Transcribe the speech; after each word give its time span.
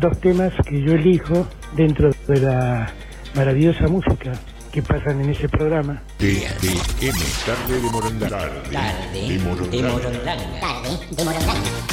Dos 0.00 0.18
temas 0.18 0.50
que 0.66 0.80
yo 0.80 0.94
elijo 0.94 1.46
dentro 1.76 2.10
de 2.26 2.40
la 2.40 2.90
maravillosa 3.34 3.86
música 3.86 4.32
que 4.72 4.80
pasan 4.80 5.20
en 5.20 5.28
ese 5.28 5.46
programa. 5.46 6.02
TDM, 6.16 7.18
tarde 7.44 7.74
de 7.74 7.90
Morondanga. 7.90 8.38
Tarde 8.72 9.28
de 9.28 9.38
Morondanga. 9.40 10.36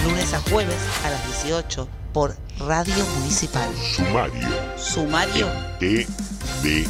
Lunes 0.05 0.33
a 0.33 0.39
jueves 0.49 0.77
a 1.03 1.09
las 1.09 1.43
18 1.43 1.85
por 2.13 2.33
Radio 2.59 3.05
Municipal. 3.19 3.69
Sumario. 3.75 4.47
Sumario 4.77 5.47
TDM. 5.77 6.87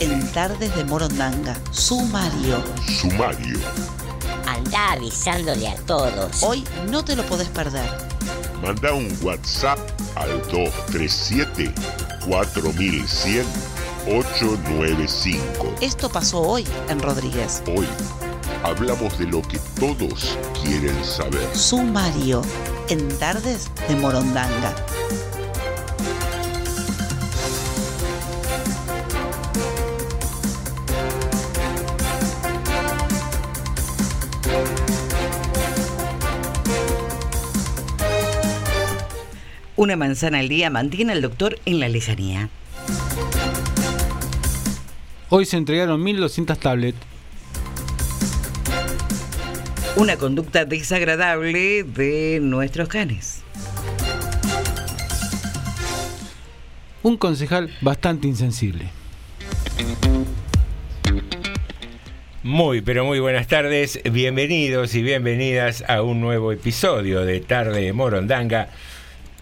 en 0.00 0.28
Tardes 0.28 0.76
de 0.76 0.84
Morondanga. 0.84 1.56
Sumario. 1.72 2.62
Sumario. 2.86 3.58
Anda 4.46 4.92
avisándole 4.92 5.66
a 5.66 5.74
todos. 5.84 6.44
Hoy 6.44 6.62
no 6.92 7.04
te 7.04 7.16
lo 7.16 7.24
podés 7.24 7.48
perder. 7.48 7.90
Manda 8.64 8.94
un 8.94 9.06
WhatsApp 9.20 9.78
al 10.16 10.40
237 10.50 11.70
4100 12.26 13.44
895. 14.06 15.74
Esto 15.82 16.08
pasó 16.08 16.40
hoy 16.40 16.66
en 16.88 16.98
Rodríguez. 16.98 17.62
Hoy 17.66 17.86
hablamos 18.62 19.18
de 19.18 19.26
lo 19.26 19.42
que 19.42 19.58
todos 19.78 20.38
quieren 20.62 21.04
saber. 21.04 21.46
Sumario 21.54 22.40
en 22.88 23.06
Tardes 23.18 23.70
de 23.86 23.96
Morondanga. 23.96 24.74
Una 39.76 39.96
manzana 39.96 40.38
al 40.38 40.48
día 40.48 40.70
mantiene 40.70 41.12
al 41.12 41.20
doctor 41.20 41.58
en 41.66 41.80
la 41.80 41.88
lejanía. 41.88 42.48
Hoy 45.30 45.46
se 45.46 45.56
entregaron 45.56 46.00
1.200 46.04 46.56
tablets. 46.58 46.98
Una 49.96 50.16
conducta 50.16 50.64
desagradable 50.64 51.82
de 51.82 52.38
nuestros 52.40 52.88
canes. 52.88 53.42
Un 57.02 57.16
concejal 57.16 57.76
bastante 57.80 58.28
insensible. 58.28 58.90
Muy, 62.44 62.80
pero 62.80 63.04
muy 63.04 63.18
buenas 63.18 63.48
tardes. 63.48 64.00
Bienvenidos 64.04 64.94
y 64.94 65.02
bienvenidas 65.02 65.82
a 65.88 66.02
un 66.02 66.20
nuevo 66.20 66.52
episodio 66.52 67.24
de 67.24 67.40
Tarde 67.40 67.80
de 67.80 67.92
Morondanga. 67.92 68.68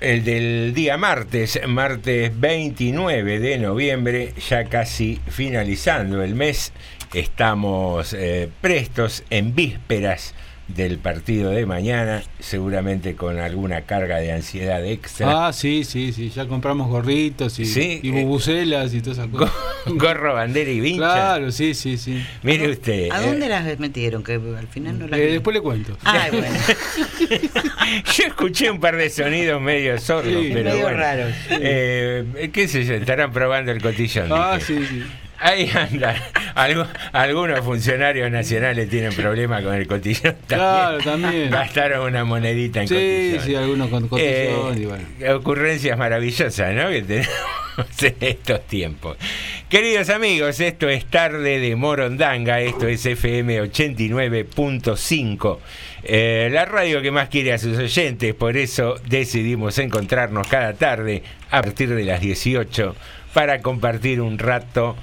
El 0.02 0.24
del 0.24 0.74
día 0.74 0.96
martes, 0.96 1.60
martes 1.68 2.32
29 2.40 3.38
de 3.38 3.56
noviembre, 3.56 4.34
ya 4.48 4.64
casi 4.64 5.20
finalizando 5.28 6.24
el 6.24 6.34
mes. 6.34 6.72
Estamos 7.14 8.12
eh, 8.12 8.48
prestos 8.60 9.22
en 9.30 9.54
vísperas 9.54 10.34
del 10.74 10.98
partido 10.98 11.50
de 11.50 11.66
mañana, 11.66 12.22
seguramente 12.40 13.14
con 13.14 13.38
alguna 13.38 13.82
carga 13.82 14.18
de 14.18 14.32
ansiedad 14.32 14.84
extra. 14.84 15.48
Ah, 15.48 15.52
sí, 15.52 15.84
sí, 15.84 16.12
sí. 16.12 16.30
Ya 16.30 16.46
compramos 16.46 16.88
gorritos 16.88 17.58
y, 17.58 17.66
Sí, 17.66 18.00
y 18.02 18.08
eh, 18.10 18.22
bubucelas 18.22 18.94
y 18.94 19.00
todas 19.00 19.18
esas 19.18 19.30
cosas. 19.30 19.54
Gorro, 19.86 20.34
bandera 20.34 20.70
y 20.70 20.80
vincha. 20.80 21.12
Claro, 21.12 21.52
sí, 21.52 21.74
sí, 21.74 21.96
sí. 21.98 22.24
Mire 22.42 22.70
usted. 22.70 23.10
¿A 23.10 23.22
eh, 23.22 23.26
dónde 23.26 23.48
las 23.48 23.78
metieron? 23.78 24.22
Que 24.22 24.34
al 24.34 24.68
final 24.68 24.98
no 24.98 25.06
las 25.08 25.18
Eh, 25.18 25.24
después 25.32 25.54
le 25.54 25.60
cuento. 25.60 25.96
Ay, 26.04 26.30
bueno. 26.32 26.56
Yo 28.16 28.24
escuché 28.26 28.70
un 28.70 28.80
par 28.80 28.96
de 28.96 29.10
sonidos 29.10 29.60
medio 29.60 29.98
sordos, 29.98 30.32
Sí, 30.32 30.50
pero 30.52 30.70
medio 30.70 30.82
bueno. 30.82 30.98
raros, 30.98 31.32
sí. 31.48 31.54
Eh, 31.60 32.50
¿Qué 32.52 32.68
sé 32.68 32.84
yo? 32.84 32.94
Estarán 32.94 33.32
probando 33.32 33.72
el 33.72 33.80
cotillón. 33.82 34.28
Ah, 34.30 34.56
dije. 34.58 34.66
sí, 34.78 34.86
sí. 34.86 35.02
Ahí 35.42 35.70
anda. 35.74 36.14
Algu- 36.54 36.86
algunos 37.12 37.60
funcionarios 37.60 38.30
nacionales 38.30 38.88
tienen 38.88 39.12
problemas 39.12 39.62
con 39.62 39.74
el 39.74 39.86
cotillón. 39.86 40.36
También. 40.46 40.46
Claro, 40.46 40.98
también. 40.98 41.50
Gastaron 41.50 42.06
una 42.08 42.24
monedita 42.24 42.82
en 42.82 42.88
Sí, 42.88 42.94
cotillón. 42.94 43.44
sí, 43.44 43.54
algunos 43.56 43.88
con 43.88 44.08
cotillón 44.08 44.78
Eh, 44.78 44.80
y 44.80 44.84
bueno. 44.86 45.36
Ocurrencias 45.36 45.98
maravillosas, 45.98 46.74
¿no? 46.74 46.88
Que 46.90 47.02
tenemos 47.02 47.28
en 48.02 48.14
estos 48.20 48.66
tiempos. 48.66 49.16
Queridos 49.68 50.10
amigos, 50.10 50.60
esto 50.60 50.88
es 50.90 51.06
Tarde 51.06 51.58
de 51.58 51.74
Morondanga, 51.76 52.60
esto 52.60 52.86
es 52.86 53.04
FM 53.06 53.62
89.5. 53.62 55.58
eh, 56.04 56.48
la 56.52 56.64
radio 56.66 57.00
que 57.00 57.10
más 57.10 57.28
quiere 57.28 57.52
a 57.52 57.58
sus 57.58 57.78
oyentes, 57.78 58.34
por 58.34 58.56
eso 58.56 58.96
decidimos 59.08 59.78
encontrarnos 59.78 60.46
cada 60.48 60.74
tarde 60.74 61.22
a 61.50 61.62
partir 61.62 61.88
de 61.94 62.04
las 62.04 62.20
18 62.20 62.94
para 63.32 63.60
compartir 63.62 64.20
un 64.20 64.38
rato 64.38 64.96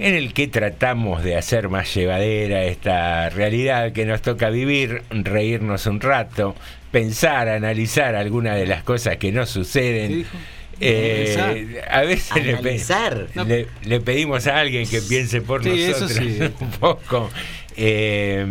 en 0.00 0.14
el 0.14 0.32
que 0.32 0.48
tratamos 0.48 1.22
de 1.22 1.36
hacer 1.36 1.68
más 1.68 1.94
llevadera 1.94 2.64
esta 2.64 3.28
realidad 3.30 3.92
que 3.92 4.06
nos 4.06 4.22
toca 4.22 4.50
vivir, 4.50 5.02
reírnos 5.10 5.86
un 5.86 6.00
rato, 6.00 6.56
pensar, 6.90 7.48
analizar 7.48 8.14
algunas 8.16 8.56
de 8.56 8.66
las 8.66 8.82
cosas 8.82 9.18
que 9.18 9.30
nos 9.30 9.48
¿Qué 9.48 9.54
suceden? 9.54 10.26
Eh, 10.82 11.82
a 11.90 12.00
veces 12.00 12.42
le, 12.42 12.52
Analizar. 12.54 13.26
le- 13.46 13.66
le 13.84 14.00
pedimos 14.00 14.46
a 14.46 14.58
alguien 14.60 14.88
que 14.88 15.02
piense 15.02 15.42
por 15.42 15.62
Sí, 15.62 15.82
eso 15.82 16.00
nosotros 16.00 16.26
sí. 16.26 16.38
un 16.64 16.70
poco. 16.70 17.30
Eh, 17.76 18.46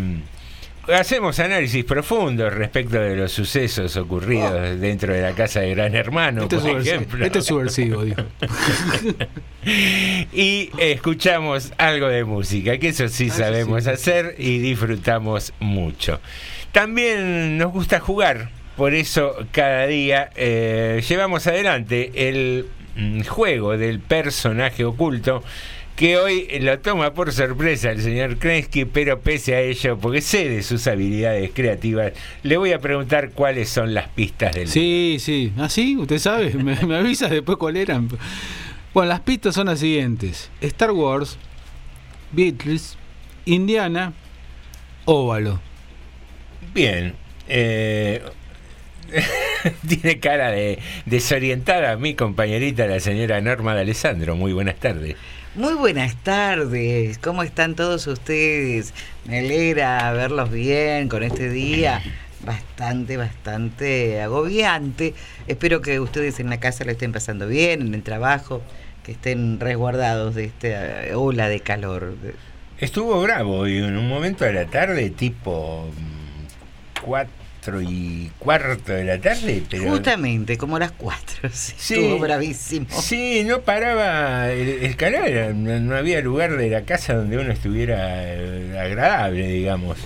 hacemos 0.93 1.39
análisis 1.39 1.83
profundos 1.85 2.53
respecto 2.53 2.99
de 2.99 3.15
los 3.15 3.31
sucesos 3.31 3.95
ocurridos 3.97 4.79
dentro 4.79 5.13
de 5.13 5.21
la 5.21 5.33
casa 5.33 5.61
de 5.61 5.71
Gran 5.75 5.95
Hermano, 5.95 6.43
Este 6.43 6.55
es, 6.57 6.61
por 6.61 6.71
subversivo, 6.71 6.95
ejemplo. 6.95 7.25
este 7.25 7.39
es 7.39 7.45
subversivo, 7.45 8.03
dijo. 8.05 8.21
y 10.33 10.69
escuchamos 10.77 11.71
algo 11.77 12.07
de 12.07 12.23
música, 12.23 12.77
que 12.77 12.89
eso 12.89 13.07
sí 13.09 13.25
Ah, 13.25 13.27
eso 13.33 13.37
sabemos 13.43 13.83
sí. 13.83 13.89
hacer 13.89 14.35
y 14.37 14.59
disfrutamos 14.59 15.53
mucho. 15.59 16.19
También 16.71 17.57
nos 17.57 17.71
gusta 17.71 17.99
jugar, 17.99 18.49
por 18.77 18.93
eso 18.93 19.35
cada 19.51 19.85
día 19.87 20.29
eh, 20.35 21.03
llevamos 21.07 21.45
adelante 21.47 22.11
el 22.29 22.67
mm, 22.95 23.21
juego 23.23 23.77
del 23.77 23.99
personaje 23.99 24.85
oculto. 24.85 25.43
Que 25.99 26.15
hoy 26.17 26.47
lo 26.61 26.79
toma 26.79 27.13
por 27.13 27.33
sorpresa 27.33 27.91
el 27.91 28.01
señor 28.01 28.37
Krensky, 28.37 28.85
pero 28.85 29.19
pese 29.19 29.53
a 29.55 29.59
ello, 29.59 29.97
porque 29.97 30.21
sé 30.21 30.47
de 30.47 30.63
sus 30.63 30.87
habilidades 30.87 31.51
creativas, 31.53 32.13
le 32.41 32.55
voy 32.55 32.71
a 32.71 32.79
preguntar 32.79 33.31
cuáles 33.31 33.67
son 33.67 33.93
las 33.93 34.07
pistas 34.07 34.55
del 34.55 34.69
Sí, 34.69 35.17
sí. 35.19 35.51
¿Ah, 35.57 35.67
sí? 35.67 35.97
¿Usted 35.97 36.19
sabe? 36.19 36.53
Me, 36.53 36.77
me 36.85 36.95
avisas 36.95 37.29
después 37.29 37.57
cuáles 37.57 37.81
eran. 37.81 38.07
Bueno, 38.93 39.09
las 39.09 39.19
pistas 39.19 39.53
son 39.55 39.67
las 39.67 39.81
siguientes. 39.81 40.49
Star 40.61 40.91
Wars, 40.91 41.37
Beatles, 42.31 42.97
Indiana, 43.43 44.13
Óvalo. 45.03 45.59
Bien. 46.73 47.13
eh, 47.49 48.21
tiene 49.89 50.19
cara 50.21 50.51
de 50.51 50.79
desorientada 51.05 51.97
mi 51.97 52.13
compañerita, 52.13 52.87
la 52.87 53.01
señora 53.01 53.41
Norma 53.41 53.75
de 53.75 53.81
Alessandro. 53.81 54.37
Muy 54.37 54.53
buenas 54.53 54.75
tardes. 54.77 55.17
Muy 55.59 55.73
buenas 55.73 56.15
tardes, 56.15 57.17
¿cómo 57.17 57.43
están 57.43 57.75
todos 57.75 58.07
ustedes? 58.07 58.93
Me 59.25 59.39
alegra 59.39 60.09
verlos 60.13 60.49
bien 60.49 61.09
con 61.09 61.21
este 61.21 61.49
día 61.49 62.01
bastante, 62.45 63.17
bastante 63.17 64.21
agobiante. 64.21 65.13
Espero 65.47 65.81
que 65.81 65.99
ustedes 65.99 66.39
en 66.39 66.49
la 66.49 66.61
casa 66.61 66.85
lo 66.85 66.91
estén 66.91 67.11
pasando 67.11 67.45
bien, 67.45 67.81
en 67.81 67.93
el 67.93 68.03
trabajo, 68.03 68.61
que 69.03 69.11
estén 69.11 69.59
resguardados 69.59 70.33
de 70.33 70.45
esta 70.45 71.17
ola 71.17 71.49
de 71.49 71.59
calor. 71.59 72.15
Estuvo 72.77 73.21
bravo 73.21 73.67
y 73.67 73.79
en 73.79 73.97
un 73.97 74.07
momento 74.07 74.45
de 74.45 74.53
la 74.53 74.65
tarde, 74.65 75.09
tipo 75.09 75.89
mm, 75.91 77.05
cuatro 77.59 77.81
y 77.81 78.31
cuarto 78.39 78.93
de 78.93 79.03
la 79.03 79.19
tarde, 79.19 79.61
pero 79.69 79.89
Justamente, 79.89 80.57
como 80.57 80.79
las 80.79 80.91
cuatro, 80.93 81.49
sí, 81.51 81.93
estuvo 81.95 82.19
bravísimo. 82.19 82.87
Sí, 82.89 83.43
no 83.45 83.61
paraba 83.61 84.49
el, 84.51 84.67
el 84.85 84.95
calor, 84.95 85.27
era- 85.27 85.51
no, 85.53 85.77
no 85.79 85.95
había 85.97 86.21
lugar 86.21 86.55
de 86.55 86.69
la 86.69 86.83
casa 86.83 87.15
donde 87.15 87.37
uno 87.37 87.51
estuviera 87.51 87.97
eh, 88.33 88.79
agradable, 88.79 89.47
digamos. 89.47 89.97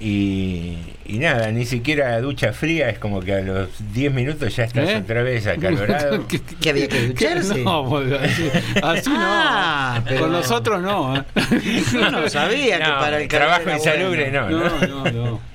Y, 0.00 0.76
y 1.06 1.18
nada, 1.18 1.50
ni 1.52 1.64
siquiera 1.64 2.20
ducha 2.20 2.52
fría, 2.52 2.88
es 2.90 2.98
como 2.98 3.20
que 3.20 3.34
a 3.34 3.40
los 3.40 3.68
10 3.94 4.12
minutos 4.12 4.54
ya 4.56 4.64
estás 4.64 4.88
¿Eh? 4.90 4.96
otra 4.96 5.22
vez 5.22 5.46
acalorado. 5.46 6.26
¿Qué- 6.28 6.40
Que 6.40 6.70
había 6.70 6.88
que 6.88 7.06
ducharse. 7.06 7.62
No, 7.62 7.88
pues, 7.88 8.12
así, 8.12 8.50
así 8.82 9.10
Ah, 9.14 9.94
no. 9.98 10.04
pero- 10.04 10.20
Con 10.22 10.32
nosotros 10.32 10.82
no. 10.82 11.16
¿eh? 11.16 11.22
Yo 11.92 12.10
no 12.10 12.28
sabía 12.28 12.78
que 12.78 12.84
No, 12.84 12.98
para 12.98 13.20
el 13.22 13.28
trabajo 13.28 13.70
insalubre 13.70 14.24
bueno. 14.30 14.50
no, 14.50 14.68
No, 14.68 14.86
no, 15.04 15.10
no. 15.12 15.51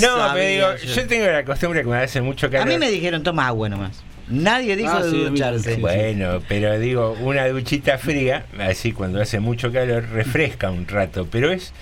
No, 0.00 0.16
sabía 0.16 0.32
pero 0.34 0.48
digo, 0.72 0.86
yo. 0.86 0.94
yo 1.02 1.06
tengo 1.06 1.26
la 1.26 1.44
costumbre 1.44 1.80
que 1.82 1.88
me 1.88 1.96
hace 1.98 2.20
mucho 2.20 2.50
calor. 2.50 2.66
A 2.66 2.70
mí 2.70 2.78
me 2.78 2.90
dijeron 2.90 3.22
toma 3.22 3.46
agua 3.48 3.68
nomás. 3.68 4.02
Nadie 4.28 4.74
dijo 4.76 4.90
Ah, 4.92 5.04
de 5.04 5.10
sí, 5.10 5.24
ducharse. 5.24 5.74
sí. 5.76 5.80
Bueno, 5.80 6.42
pero 6.48 6.78
digo, 6.80 7.16
una 7.20 7.46
duchita 7.48 7.96
fría, 7.98 8.44
así 8.58 8.90
cuando 8.92 9.20
hace 9.22 9.38
mucho 9.38 9.72
calor, 9.72 10.04
refresca 10.10 10.70
un 10.70 10.88
rato, 10.88 11.28
pero 11.30 11.52
es, 11.52 11.72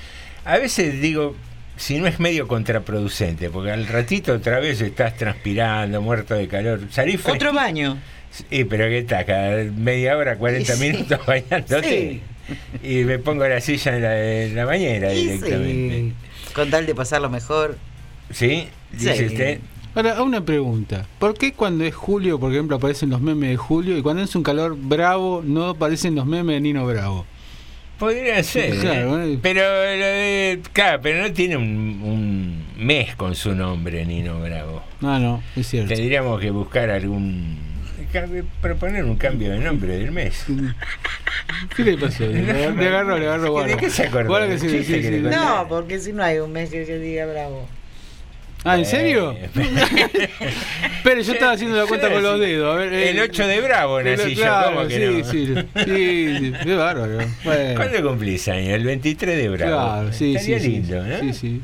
a 0.44 0.58
veces 0.58 1.00
digo, 1.00 1.34
si 1.76 1.98
no 1.98 2.06
es 2.06 2.20
medio 2.20 2.46
contraproducente, 2.46 3.48
porque 3.48 3.70
al 3.70 3.86
ratito 3.86 4.34
otra 4.34 4.60
vez 4.60 4.80
estás 4.82 5.16
transpirando, 5.16 6.02
muerto 6.02 6.34
de 6.34 6.46
calor, 6.46 6.80
salís 6.90 7.26
Otro 7.26 7.52
baño. 7.54 7.96
Sí, 8.30 8.64
pero 8.64 8.88
¿qué 8.88 8.98
está? 8.98 9.24
Cada 9.24 9.62
media 9.64 10.16
hora, 10.16 10.36
40 10.36 10.74
Sí. 10.74 10.80
minutos 10.92 11.20
bañándote. 11.26 12.20
Y 12.82 12.94
me 13.04 13.18
pongo 13.20 13.48
la 13.48 13.60
silla 13.62 13.96
en 13.96 14.02
la, 14.02 14.20
en 14.42 14.54
la 14.54 14.64
bañera 14.66 15.08
directamente. 15.10 16.12
Con 16.54 16.70
tal 16.70 16.86
de 16.86 16.94
pasarlo 16.94 17.28
mejor. 17.30 17.76
¿Sí? 18.30 18.68
Dice 18.92 19.16
Sí. 19.16 19.24
usted. 19.26 19.60
Ahora, 19.94 20.22
una 20.22 20.44
pregunta. 20.44 21.06
¿Por 21.18 21.34
qué 21.34 21.52
cuando 21.52 21.84
es 21.84 21.94
julio, 21.94 22.40
por 22.40 22.50
ejemplo, 22.52 22.76
aparecen 22.76 23.10
los 23.10 23.20
memes 23.20 23.50
de 23.50 23.56
julio 23.56 23.96
y 23.96 24.02
cuando 24.02 24.22
es 24.22 24.34
un 24.34 24.42
calor 24.42 24.76
bravo 24.76 25.42
no 25.44 25.66
aparecen 25.68 26.14
los 26.16 26.26
memes 26.26 26.54
de 26.56 26.60
Nino 26.60 26.84
Bravo? 26.86 27.26
Podría 27.98 28.42
ser. 28.42 28.76
Claro, 28.80 29.22
¿eh? 29.22 29.34
eh. 29.34 29.38
Pero 29.40 29.60
lo 29.62 30.04
de- 30.04 30.60
claro, 30.72 30.98
pero 31.00 31.22
no 31.22 31.32
tiene 31.32 31.56
un, 31.56 31.64
un 32.02 32.64
mes 32.84 33.14
con 33.14 33.36
su 33.36 33.54
nombre, 33.54 34.04
Nino 34.04 34.40
Bravo. 34.40 34.82
Ah, 35.00 35.18
no, 35.20 35.40
es 35.54 35.68
cierto. 35.68 35.94
Tendríamos 35.94 36.40
que 36.40 36.50
buscar 36.50 36.90
algún. 36.90 37.56
Proponer 38.60 39.04
un 39.04 39.16
cambio 39.16 39.50
de 39.52 39.58
nombre 39.58 39.96
del 39.98 40.10
mes. 40.12 40.44
¿Qué 41.76 41.82
le 41.84 41.98
pasó? 41.98 42.24
Le 42.26 42.40
agarró, 42.50 42.74
le 42.76 42.86
agarró, 42.88 43.18
le 43.18 43.26
agarró 43.26 43.50
guarda. 43.52 43.74
¿De 43.74 43.76
qué 43.80 43.90
se 43.90 44.04
acordó? 44.04 44.28
Guarda 44.28 44.48
que 44.48 44.58
sí, 44.58 44.68
¿Chiste 44.68 45.02
sí, 45.02 45.08
sí. 45.08 45.20
No, 45.22 45.66
porque 45.68 45.98
si 46.00 46.12
no 46.12 46.22
hay 46.22 46.38
un 46.38 46.52
mes 46.52 46.70
que, 46.70 46.84
que 46.84 46.98
diga 46.98 47.26
bravo. 47.26 47.68
Ah, 48.66 48.78
¿en 48.78 48.86
serio? 48.86 49.36
Eh, 49.38 49.50
Pero 51.04 51.20
yo 51.20 51.34
estaba 51.34 51.52
haciendo 51.52 51.76
la 51.76 51.84
cuenta 51.86 52.10
con 52.10 52.22
los 52.22 52.40
dedos. 52.40 52.74
A 52.74 52.78
ver, 52.78 52.92
El 52.94 53.20
8 53.20 53.46
de 53.46 53.60
Bravo 53.60 54.00
el- 54.00 54.16
nací 54.16 54.34
yo, 54.34 54.42
claro, 54.42 54.74
¿cómo 54.76 54.88
que 54.88 54.94
sí, 54.94 55.04
no? 55.04 55.24
sí, 55.30 55.46
sí, 55.84 56.38
sí, 56.38 56.52
qué 56.64 56.74
bárbaro. 56.74 57.18
Bueno, 57.44 57.74
¿Cuándo 57.76 58.08
cumplís 58.08 58.48
años? 58.48 58.68
El 58.70 58.84
23 58.84 59.36
de 59.36 59.48
Bravo. 59.50 59.72
claro, 59.76 60.12
sí, 60.14 60.34
Estaría 60.34 60.58
sí, 60.60 60.64
sí, 60.64 60.70
lindo, 60.70 61.02
¿no? 61.04 61.20
sí, 61.20 61.32
sí. 61.34 61.60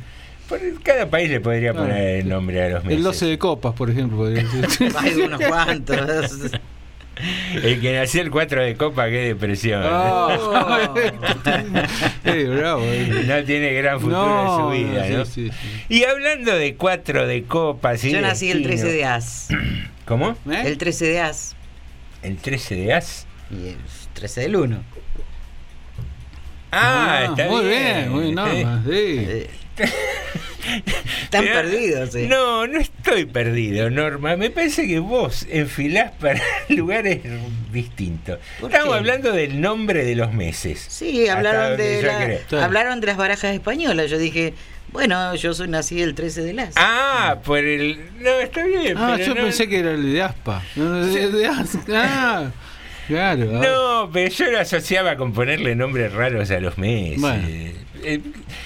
Cada 0.83 1.09
país 1.11 1.31
le 1.31 1.41
podría 1.41 1.73
Claro. 1.73 1.87
poner 1.89 2.21
el 2.21 2.29
nombre 2.29 2.63
a 2.63 2.69
los 2.71 2.85
meses. 2.85 2.99
El 2.99 3.03
12 3.05 3.27
de 3.27 3.39
copas, 3.39 3.75
por 3.75 3.91
ejemplo. 3.91 4.25
Hay 4.99 5.15
unos 5.21 5.41
cuantos. 5.41 6.51
El 7.63 7.81
que 7.83 7.93
nació 7.95 8.23
el 8.23 8.31
4 8.31 8.63
de 8.63 8.77
copa, 8.77 9.05
qué 9.11 9.19
depresión. 9.35 9.83
Ah. 9.85 10.91
Eh, 12.25 12.45
bravo. 12.57 12.83
eh. 12.85 13.25
No 13.27 13.45
tiene 13.45 13.73
gran 13.75 14.01
futuro 14.01 14.17
No, 14.25 14.71
en 14.73 14.87
su 14.87 14.91
vida, 14.93 15.09
no, 15.09 15.19
¿no? 15.19 15.25
sí, 15.25 15.51
sí, 15.51 15.57
sí. 15.89 15.95
Y 15.95 16.05
hablando 16.05 16.55
de 16.55 16.75
4 16.77 17.27
de 17.27 17.43
copas 17.45 18.05
y 18.05 18.11
Yo 18.13 18.21
nací 18.21 18.51
el 18.51 18.63
destino- 18.63 18.83
13 18.83 18.93
de 18.97 19.05
As. 19.05 19.49
¿Cómo? 20.07 20.31
¿Eh? 20.51 20.63
El 20.65 20.79
13 20.79 21.07
de 21.07 21.21
As. 21.21 21.57
El 22.23 22.37
13 22.39 22.75
de 22.77 22.93
As. 22.95 23.27
Y 23.51 23.69
el 23.71 23.77
13 24.15 24.41
del 24.43 24.57
1. 24.57 24.83
Ah, 26.73 27.27
está 27.31 27.47
muy 27.49 27.67
bien. 27.67 27.83
bien, 27.83 28.11
muy 28.13 28.23
bien, 28.23 28.35
Norma, 28.37 28.83
sí. 28.89 29.47
Están 31.25 31.45
perdidos, 31.45 32.15
eh. 32.15 32.27
No, 32.29 32.67
no 32.67 32.79
estoy 32.79 33.25
perdido, 33.25 33.89
Norma. 33.91 34.37
Me 34.37 34.51
parece 34.51 34.87
que 34.87 34.99
vos 34.99 35.47
enfilás 35.51 36.13
para 36.13 36.41
lugares 36.69 37.21
distintos. 37.73 38.39
¿Por 38.61 38.71
Estamos 38.71 38.95
qué? 38.95 38.99
hablando 38.99 39.33
del 39.33 39.61
nombre 39.61 40.05
de 40.05 40.15
los 40.17 40.33
meses. 40.33 40.85
Sí, 40.89 41.29
hablaron 41.29 41.77
de, 41.77 42.03
la- 42.51 42.65
hablaron 42.65 43.01
de 43.01 43.07
las 43.09 43.17
barajas 43.17 43.55
españolas. 43.55 44.11
Yo 44.11 44.19
dije, 44.19 44.55
bueno, 44.93 45.35
yo 45.37 45.55
soy 45.55 45.69
nací 45.69 46.01
el 46.03 46.15
13 46.15 46.43
de 46.43 46.61
As. 46.63 46.75
Ah, 46.77 47.39
por 47.45 47.59
el. 47.59 47.99
No, 48.21 48.31
está 48.41 48.65
bien. 48.65 48.97
Ah, 48.99 49.15
pero 49.17 49.29
yo 49.29 49.35
no- 49.35 49.43
pensé 49.43 49.69
que 49.69 49.79
era 49.79 49.93
el 49.93 50.13
de 50.13 50.23
Aspa. 50.23 50.63
No, 50.77 50.85
no, 50.85 51.07
de, 51.07 51.31
de 51.31 51.47
Aspa. 51.47 51.81
Ah, 51.95 52.51
claro. 53.09 53.45
No, 53.47 54.11
pero 54.13 54.29
yo 54.31 54.51
lo 54.51 54.59
asociaba 54.61 55.17
con 55.17 55.33
ponerle 55.33 55.75
nombres 55.75 56.13
raros 56.13 56.51
a 56.51 56.61
los 56.61 56.77
meses. 56.77 57.21
Bueno. 57.21 57.49
Eh, 58.05 58.21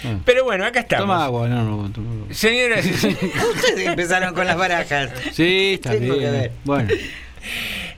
Ah. 0.05 0.19
pero 0.25 0.45
bueno, 0.45 0.64
acá 0.64 0.81
estamos. 0.81 1.07
Toma 1.07 1.25
agua, 1.25 1.49
no, 1.49 1.64
no. 1.64 1.73
agua. 1.85 1.91
Señoras 2.31 2.85
y 2.87 2.93
señores. 2.95 3.31
Ustedes 3.57 3.87
empezaron 3.87 4.35
con 4.35 4.47
las 4.47 4.57
barajas. 4.57 5.11
Sí, 5.33 5.75
está 5.75 5.91
Tengo 5.93 6.19
que 6.19 6.31
ver. 6.31 6.53
Bueno, 6.64 6.88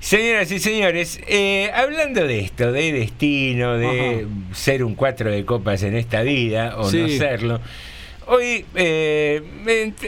Señoras 0.01 0.51
y 0.53 0.59
señores, 0.61 1.21
eh, 1.27 1.71
hablando 1.75 2.27
de 2.27 2.41
esto, 2.41 2.71
de 2.71 2.93
destino, 2.93 3.77
de 3.77 4.27
ser 4.53 4.85
un 4.85 4.95
cuatro 4.95 5.31
de 5.31 5.45
copas 5.45 5.83
en 5.83 5.97
esta 5.97 6.23
vida 6.23 6.77
o 6.77 6.85
no 6.93 7.09
serlo, 7.09 7.61
hoy 8.27 8.65
eh, 8.77 9.43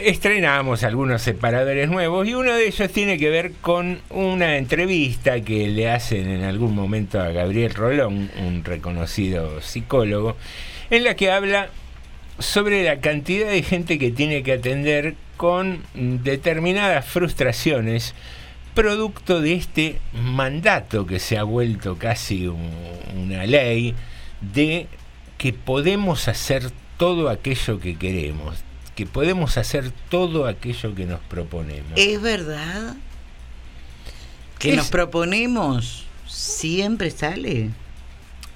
estrenamos 0.03 0.83
algunos 0.83 1.21
separadores 1.21 1.89
nuevos 1.89 2.27
y 2.27 2.33
uno 2.33 2.53
de 2.53 2.67
ellos 2.67 2.89
tiene 2.91 3.17
que 3.17 3.29
ver 3.29 3.51
con 3.61 3.99
una 4.09 4.57
entrevista 4.57 5.41
que 5.41 5.67
le 5.67 5.89
hacen 5.89 6.29
en 6.29 6.43
algún 6.43 6.75
momento 6.75 7.19
a 7.19 7.29
Gabriel 7.31 7.73
Rolón, 7.73 8.29
un 8.45 8.63
reconocido 8.63 9.59
psicólogo, 9.61 10.37
en 10.89 11.03
la 11.03 11.15
que 11.15 11.31
habla 11.31 11.69
sobre 12.39 12.83
la 12.83 12.99
cantidad 12.99 13.49
de 13.49 13.63
gente 13.63 13.97
que 13.99 14.11
tiene 14.11 14.43
que 14.43 14.53
atender 14.53 15.15
con 15.37 15.83
determinadas 15.93 17.05
frustraciones 17.05 18.13
producto 18.73 19.41
de 19.41 19.53
este 19.53 19.99
mandato 20.13 21.05
que 21.05 21.19
se 21.19 21.37
ha 21.37 21.43
vuelto 21.43 21.97
casi 21.97 22.47
un- 22.47 22.71
una 23.17 23.45
ley 23.45 23.93
de 24.41 24.87
que 25.37 25.51
podemos 25.53 26.27
hacer 26.27 26.71
todo 26.97 27.29
aquello 27.29 27.79
que 27.79 27.97
queremos, 27.97 28.55
que 28.95 29.05
podemos 29.05 29.57
hacer 29.57 29.91
todo 30.09 30.45
aquello 30.47 30.93
que 30.95 31.05
nos 31.05 31.19
proponemos. 31.21 31.91
¿Es 31.95 32.21
verdad? 32.21 32.95
que 34.59 34.71
Es- 34.71 34.75
nos 34.75 34.89
proponemos 34.89 36.05
siempre 36.27 37.09
sale. 37.11 37.69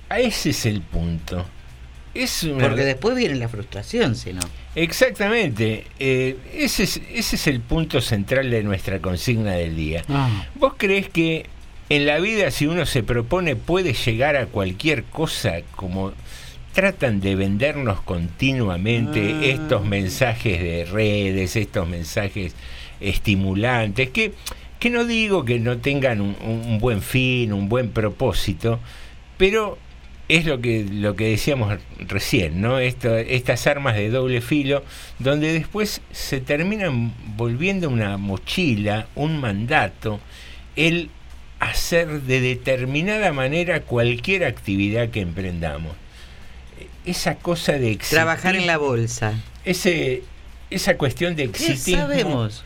A 0.09 0.19
ese 0.19 0.49
es 0.49 0.65
el 0.65 0.81
punto. 0.81 1.45
Es 2.13 2.43
una- 2.43 2.67
Porque 2.67 2.83
después 2.83 3.15
viene 3.15 3.35
la 3.35 3.49
frustración, 3.49 4.15
si 4.15 4.33
no. 4.33 4.41
Exactamente. 4.75 5.85
eh, 5.99 6.37
ese, 6.53 6.83
es, 6.83 7.01
ese 7.13 7.35
es 7.35 7.47
el 7.47 7.59
punto 7.59 8.01
central 8.01 8.49
de 8.51 8.63
nuestra 8.63 8.99
consigna 8.99 9.53
del 9.53 9.75
día. 9.75 10.03
Ah, 10.09 10.45
¿Vos 10.55 10.73
crees 10.77 11.09
que 11.09 11.47
en 11.89 12.05
la 12.05 12.19
vida 12.19 12.49
si 12.51 12.67
uno 12.67 12.85
se 12.85 13.03
propone 13.03 13.55
puede 13.55 13.93
llegar 13.93 14.35
a 14.35 14.45
cualquier 14.45 15.03
cosa 15.05 15.55
como 15.75 16.13
tratan 16.73 17.19
de 17.21 17.35
vendernos 17.35 18.01
continuamente 18.01 19.33
Ah. 19.35 19.45
estos 19.45 19.85
mensajes 19.85 20.59
de 20.61 20.85
redes, 20.85 21.55
estos 21.55 21.87
mensajes 21.87 22.53
estimulantes, 22.99 24.09
que, 24.09 24.33
que 24.79 24.89
no 24.89 25.05
digo 25.05 25.45
que 25.45 25.59
no 25.59 25.77
tengan 25.77 26.21
un, 26.21 26.35
un 26.43 26.79
buen 26.79 27.01
fin, 27.01 27.53
un 27.53 27.69
buen 27.69 27.89
propósito, 27.89 28.79
pero 29.37 29.77
es 30.37 30.45
lo 30.45 30.59
que, 30.61 30.85
lo 30.89 31.15
que 31.15 31.29
decíamos 31.29 31.77
recién, 31.99 32.61
¿no? 32.61 32.79
Esto- 32.79 33.17
estas 33.17 33.67
armas 33.67 33.95
de 33.95 34.09
doble 34.09 34.41
filo, 34.41 34.83
donde 35.19 35.53
después 35.53 36.01
se 36.11 36.39
terminan 36.41 37.13
volviendo 37.37 37.89
una 37.89 38.17
mochila, 38.17 39.07
un 39.15 39.39
mandato, 39.39 40.19
el 40.75 41.09
hacer 41.59 42.21
de 42.23 42.41
determinada 42.41 43.31
manera 43.31 43.81
cualquier 43.81 44.43
actividad 44.45 45.09
que 45.09 45.21
emprendamos. 45.21 45.93
Esa 47.05 47.35
cosa 47.35 47.73
de 47.73 47.91
exitir- 47.91 48.09
Trabajar 48.17 48.55
en 48.55 48.65
la 48.65 48.77
bolsa. 48.77 49.33
ese, 49.65 50.23
esa 50.69 50.97
cuestión 50.97 51.35
de 51.35 51.49
¿Qué 51.51 51.65
exitismo. 51.67 52.01
sabemos? 52.01 52.63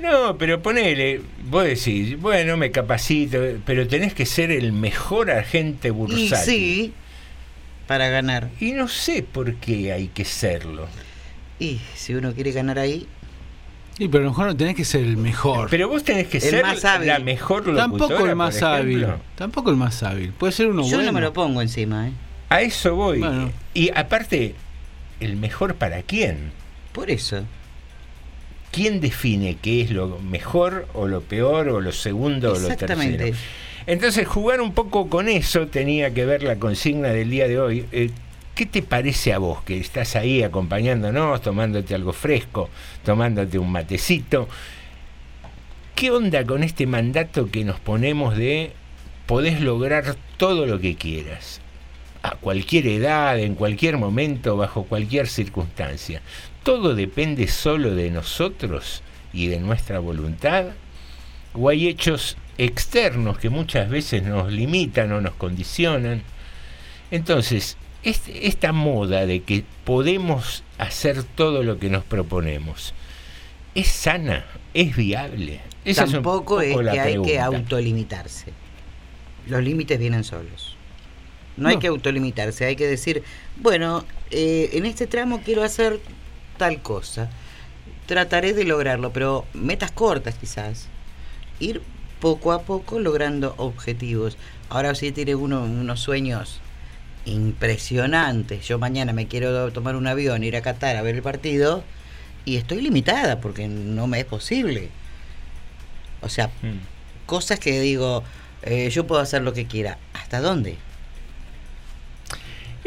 No, 0.00 0.38
pero 0.38 0.62
ponele, 0.62 1.20
vos 1.50 1.64
decís, 1.64 2.20
bueno, 2.20 2.56
me 2.56 2.70
capacito, 2.70 3.38
pero 3.64 3.88
tenés 3.88 4.14
que 4.14 4.26
ser 4.26 4.50
el 4.52 4.72
mejor 4.72 5.30
agente 5.30 5.88
Y 5.88 5.90
bursátil. 5.90 6.38
sí, 6.38 6.92
para 7.86 8.08
ganar. 8.08 8.48
Y 8.60 8.72
no 8.72 8.86
sé 8.88 9.22
por 9.24 9.54
qué 9.56 9.92
hay 9.92 10.08
que 10.08 10.24
serlo. 10.24 10.86
Y 11.58 11.80
si 11.96 12.14
uno 12.14 12.32
quiere 12.32 12.52
ganar 12.52 12.78
ahí, 12.78 13.06
y 14.00 14.06
pero 14.06 14.20
a 14.20 14.24
lo 14.26 14.30
mejor 14.30 14.46
no 14.46 14.56
tenés 14.56 14.76
que 14.76 14.84
ser 14.84 15.00
el 15.00 15.16
mejor. 15.16 15.68
Pero 15.70 15.88
vos 15.88 16.04
tenés 16.04 16.28
que 16.28 16.36
El 16.36 16.42
ser 16.44 16.62
más 16.62 16.84
hábil. 16.84 17.08
la 17.08 17.18
mejor 17.18 17.66
locutora, 17.66 17.88
Tampoco 17.88 18.26
el 18.26 18.36
más 18.36 18.62
hábil. 18.62 19.06
Tampoco 19.34 19.70
el 19.70 19.76
más 19.76 20.02
hábil. 20.04 20.30
Puede 20.32 20.52
ser 20.52 20.68
uno 20.68 20.82
yo 20.84 20.90
bueno. 20.98 21.06
no 21.06 21.12
me 21.12 21.20
lo 21.20 21.32
pongo 21.32 21.60
encima, 21.60 22.06
¿eh? 22.06 22.12
A 22.48 22.60
eso 22.62 22.94
voy. 22.94 23.18
Bueno. 23.18 23.50
Y 23.74 23.90
aparte, 23.92 24.54
¿el 25.18 25.34
mejor 25.36 25.74
para 25.74 26.02
quién? 26.02 26.52
Por 26.92 27.10
eso. 27.10 27.42
¿Quién 28.70 29.00
define 29.00 29.56
qué 29.60 29.80
es 29.82 29.90
lo 29.90 30.18
mejor 30.18 30.86
o 30.94 31.06
lo 31.06 31.22
peor 31.22 31.68
o 31.68 31.80
lo 31.80 31.92
segundo 31.92 32.52
o 32.52 32.58
lo 32.58 32.68
Exactamente. 32.68 33.18
tercero? 33.18 33.38
Entonces, 33.86 34.28
jugar 34.28 34.60
un 34.60 34.74
poco 34.74 35.08
con 35.08 35.28
eso 35.30 35.68
tenía 35.68 36.12
que 36.12 36.26
ver 36.26 36.42
la 36.42 36.56
consigna 36.56 37.08
del 37.08 37.30
día 37.30 37.48
de 37.48 37.58
hoy. 37.58 37.86
Eh, 37.90 38.10
¿Qué 38.54 38.66
te 38.66 38.82
parece 38.82 39.32
a 39.32 39.38
vos 39.38 39.62
que 39.62 39.78
estás 39.78 40.16
ahí 40.16 40.42
acompañándonos, 40.42 41.40
tomándote 41.40 41.94
algo 41.94 42.12
fresco, 42.12 42.68
tomándote 43.04 43.58
un 43.58 43.72
matecito? 43.72 44.48
¿Qué 45.94 46.10
onda 46.10 46.44
con 46.44 46.62
este 46.62 46.86
mandato 46.86 47.50
que 47.50 47.64
nos 47.64 47.80
ponemos 47.80 48.36
de 48.36 48.72
podés 49.26 49.60
lograr 49.60 50.16
todo 50.36 50.66
lo 50.66 50.80
que 50.80 50.96
quieras? 50.96 51.60
A 52.22 52.32
cualquier 52.32 52.88
edad, 52.88 53.38
en 53.38 53.54
cualquier 53.54 53.96
momento, 53.96 54.56
bajo 54.56 54.82
cualquier 54.84 55.28
circunstancia. 55.28 56.20
¿Todo 56.62 56.94
depende 56.94 57.46
solo 57.48 57.94
de 57.94 58.10
nosotros 58.10 59.02
y 59.32 59.46
de 59.48 59.58
nuestra 59.60 59.98
voluntad? 60.00 60.66
¿O 61.54 61.68
hay 61.68 61.88
hechos 61.88 62.36
externos 62.58 63.38
que 63.38 63.48
muchas 63.48 63.88
veces 63.88 64.22
nos 64.22 64.52
limitan 64.52 65.12
o 65.12 65.20
nos 65.20 65.34
condicionan? 65.34 66.22
Entonces, 67.10 67.76
este- 68.02 68.46
esta 68.46 68.72
moda 68.72 69.26
de 69.26 69.42
que 69.42 69.64
podemos 69.84 70.62
hacer 70.76 71.22
todo 71.22 71.62
lo 71.62 71.78
que 71.78 71.88
nos 71.88 72.04
proponemos, 72.04 72.92
¿es 73.74 73.88
sana? 73.88 74.44
¿Es 74.74 74.94
viable? 74.94 75.60
Esa 75.84 76.02
es 76.04 76.08
un 76.08 76.14
Tampoco 76.16 76.60
es, 76.60 76.76
la 76.76 76.92
que 76.92 77.00
hay 77.00 77.22
que 77.22 77.40
autolimitarse. 77.40 78.52
Los 79.46 79.62
límites 79.62 79.98
vienen 79.98 80.24
solos. 80.24 80.76
No, 81.56 81.68
hay 81.70 81.78
que 81.78 81.88
autolimitarse, 81.88 82.66
hay 82.66 82.76
que 82.76 82.86
decir, 82.86 83.24
bueno, 83.56 84.04
eh, 84.30 84.70
en 84.74 84.86
este 84.86 85.06
tramo 85.08 85.40
quiero 85.44 85.64
hacer 85.64 85.98
tal 86.58 86.82
cosa. 86.82 87.30
Trataré 88.06 88.52
de 88.52 88.64
lograrlo, 88.64 89.12
pero 89.12 89.46
metas 89.54 89.90
cortas 89.90 90.34
quizás. 90.34 90.88
Ir 91.60 91.80
poco 92.20 92.52
a 92.52 92.62
poco 92.62 92.98
logrando 93.00 93.54
objetivos. 93.56 94.36
Ahora 94.68 94.94
sí 94.94 95.12
tiene 95.12 95.34
uno 95.34 95.62
unos 95.62 96.00
sueños 96.00 96.60
impresionantes. 97.24 98.66
Yo 98.66 98.78
mañana 98.78 99.12
me 99.12 99.26
quiero 99.26 99.72
tomar 99.72 99.96
un 99.96 100.06
avión, 100.06 100.44
ir 100.44 100.56
a 100.56 100.62
Qatar 100.62 100.96
a 100.96 101.02
ver 101.02 101.14
el 101.16 101.22
partido 101.22 101.82
y 102.44 102.56
estoy 102.56 102.80
limitada 102.82 103.40
porque 103.40 103.68
no 103.68 104.06
me 104.06 104.20
es 104.20 104.24
posible. 104.26 104.88
O 106.20 106.28
sea, 106.28 106.48
Mm. 106.62 106.78
cosas 107.26 107.58
que 107.60 107.80
digo, 107.80 108.24
eh, 108.62 108.90
yo 108.90 109.06
puedo 109.06 109.20
hacer 109.20 109.42
lo 109.42 109.52
que 109.52 109.66
quiera. 109.66 109.98
¿Hasta 110.14 110.40
dónde? 110.40 110.76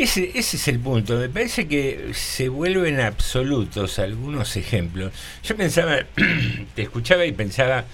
Ese, 0.01 0.31
ese 0.33 0.57
es 0.57 0.67
el 0.67 0.79
punto. 0.79 1.17
Me 1.17 1.29
parece 1.29 1.67
que 1.67 2.11
se 2.13 2.49
vuelven 2.49 2.99
absolutos 2.99 3.99
algunos 3.99 4.55
ejemplos. 4.57 5.11
Yo 5.43 5.55
pensaba, 5.55 5.97
te 6.75 6.81
escuchaba 6.81 7.25
y 7.25 7.31
pensaba 7.33 7.85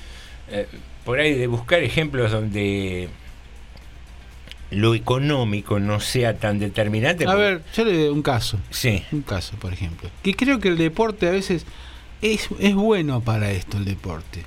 eh, 0.49 0.67
por 1.03 1.19
ahí 1.19 1.33
de 1.33 1.47
buscar 1.47 1.83
ejemplos 1.83 2.31
donde 2.31 3.09
lo 4.71 4.95
económico 4.95 5.79
no 5.79 5.99
sea 5.99 6.37
tan 6.37 6.59
determinante. 6.59 7.23
A 7.23 7.27
porque- 7.27 7.41
ver, 7.41 7.61
yo 7.75 7.85
le 7.85 7.97
doy 7.97 8.09
un 8.09 8.21
caso. 8.21 8.59
Sí. 8.69 9.03
Un 9.11 9.21
caso, 9.21 9.55
por 9.57 9.73
ejemplo. 9.73 10.09
Que 10.23 10.33
creo 10.33 10.59
que 10.59 10.67
el 10.69 10.77
deporte 10.77 11.27
a 11.27 11.31
veces 11.31 11.65
es, 12.21 12.49
es 12.59 12.73
bueno 12.75 13.21
para 13.21 13.51
esto, 13.51 13.77
el 13.77 13.85
deporte. 13.85 14.43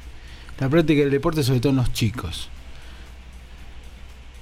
La 0.58 0.68
práctica 0.68 1.00
del 1.02 1.10
deporte, 1.10 1.42
sobre 1.42 1.60
todo 1.60 1.70
en 1.70 1.76
los 1.76 1.92
chicos. 1.92 2.50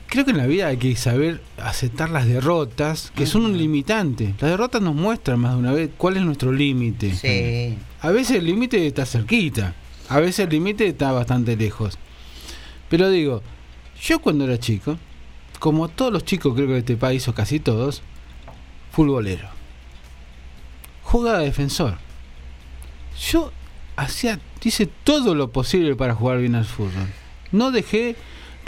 Creo 0.09 0.25
que 0.25 0.31
en 0.31 0.38
la 0.38 0.47
vida 0.47 0.69
hay 0.69 0.79
que 0.79 0.97
saber 0.97 1.43
aceptar 1.59 2.09
las 2.09 2.27
derrotas, 2.27 3.12
que 3.15 3.27
son 3.27 3.45
un 3.45 3.59
limitante. 3.59 4.35
Las 4.41 4.50
derrotas 4.50 4.81
nos 4.81 4.95
muestran 4.95 5.38
más 5.38 5.53
de 5.53 5.59
una 5.59 5.73
vez 5.73 5.91
cuál 5.99 6.17
es 6.17 6.23
nuestro 6.23 6.50
límite. 6.50 7.15
Sí. 7.15 7.79
A 8.00 8.11
veces 8.11 8.38
el 8.38 8.47
límite 8.47 8.87
está 8.87 9.05
cerquita, 9.05 9.75
a 10.09 10.19
veces 10.19 10.47
el 10.47 10.50
límite 10.50 10.87
está 10.87 11.12
bastante 11.12 11.57
lejos. 11.57 11.99
Pero 12.88 13.11
digo, 13.11 13.43
yo 14.00 14.21
cuando 14.21 14.45
era 14.45 14.59
chico, 14.59 14.97
como 15.59 15.88
todos 15.88 16.11
los 16.11 16.25
chicos 16.25 16.55
creo 16.55 16.69
que 16.69 16.73
de 16.75 16.79
este 16.79 16.97
país 16.97 17.29
o 17.29 17.35
casi 17.35 17.61
todos, 17.61 18.03
futbolero. 18.93 19.49
Jugaba 21.03 21.41
de 21.41 21.47
defensor. 21.47 21.99
Yo 23.31 23.53
hacía, 23.97 24.41
hice 24.65 24.87
todo 25.05 25.35
lo 25.35 25.53
posible 25.53 25.97
para 25.97 26.15
jugar 26.15 26.38
bien 26.38 26.55
al 26.55 26.65
fútbol. 26.65 27.09
No 27.53 27.71
dejé 27.73 28.17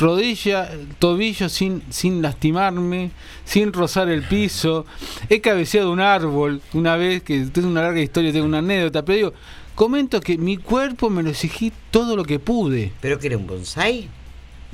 rodilla, 0.00 0.70
tobillo 0.98 1.48
sin, 1.48 1.82
sin 1.90 2.22
lastimarme, 2.22 3.10
sin 3.44 3.72
rozar 3.72 4.08
el 4.08 4.22
piso. 4.22 4.86
He 5.28 5.40
cabeceado 5.40 5.92
un 5.92 6.00
árbol 6.00 6.60
una 6.72 6.96
vez, 6.96 7.22
que 7.22 7.46
tengo 7.46 7.68
una 7.68 7.82
larga 7.82 8.00
historia, 8.00 8.32
tengo 8.32 8.46
una 8.46 8.58
anécdota, 8.58 9.04
pero 9.04 9.16
digo, 9.16 9.32
comento 9.74 10.20
que 10.20 10.38
mi 10.38 10.56
cuerpo 10.56 11.10
me 11.10 11.22
lo 11.22 11.30
exigí 11.30 11.72
todo 11.90 12.16
lo 12.16 12.24
que 12.24 12.38
pude. 12.38 12.92
¿Pero 13.00 13.18
que 13.18 13.28
era 13.28 13.36
un 13.36 13.46
bonsai? 13.46 14.08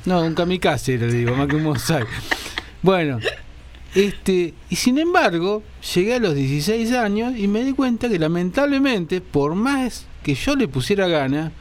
No, 0.05 0.21
un 0.21 0.33
kamikaze, 0.33 0.97
le 0.97 1.11
digo, 1.11 1.35
más 1.35 1.47
que 1.47 1.57
un 1.57 1.65
bonsai. 1.65 2.05
Bueno, 2.81 3.19
este, 3.95 4.53
y 4.69 4.75
sin 4.75 4.97
embargo, 4.97 5.63
llegué 5.93 6.15
a 6.15 6.19
los 6.19 6.35
16 6.35 6.93
años 6.93 7.33
y 7.37 7.47
me 7.47 7.63
di 7.63 7.73
cuenta 7.73 8.07
que 8.07 8.19
lamentablemente, 8.19 9.21
por 9.21 9.55
más 9.55 10.05
que 10.23 10.35
yo 10.35 10.55
le 10.55 10.67
pusiera 10.67 11.07
gana, 11.07 11.51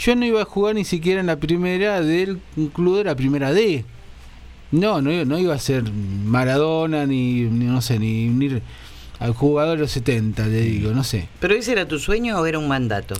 yo 0.00 0.16
no 0.16 0.24
iba 0.24 0.42
a 0.42 0.44
jugar 0.46 0.74
ni 0.74 0.84
siquiera 0.84 1.20
en 1.20 1.26
la 1.26 1.36
primera 1.36 2.00
del 2.00 2.38
club 2.72 2.96
de 2.98 3.04
la 3.04 3.14
primera 3.14 3.52
D. 3.52 3.84
No, 4.72 5.02
no, 5.02 5.12
iba- 5.12 5.24
no 5.24 5.38
iba 5.38 5.54
a 5.54 5.58
ser 5.58 5.84
Maradona 6.24 7.04
ni, 7.06 7.42
ni 7.42 7.64
no 7.66 7.80
sé, 7.82 7.98
ni 7.98 8.28
unir 8.28 8.62
al 9.18 9.32
jugador 9.34 9.76
de 9.76 9.82
los 9.82 9.90
70, 9.90 10.46
le 10.46 10.60
digo, 10.62 10.92
no 10.92 11.04
sé. 11.04 11.28
¿Pero 11.40 11.54
ese 11.54 11.72
era 11.72 11.86
tu 11.86 11.98
sueño 11.98 12.38
o 12.38 12.46
era 12.46 12.58
un 12.58 12.68
mandato? 12.68 13.14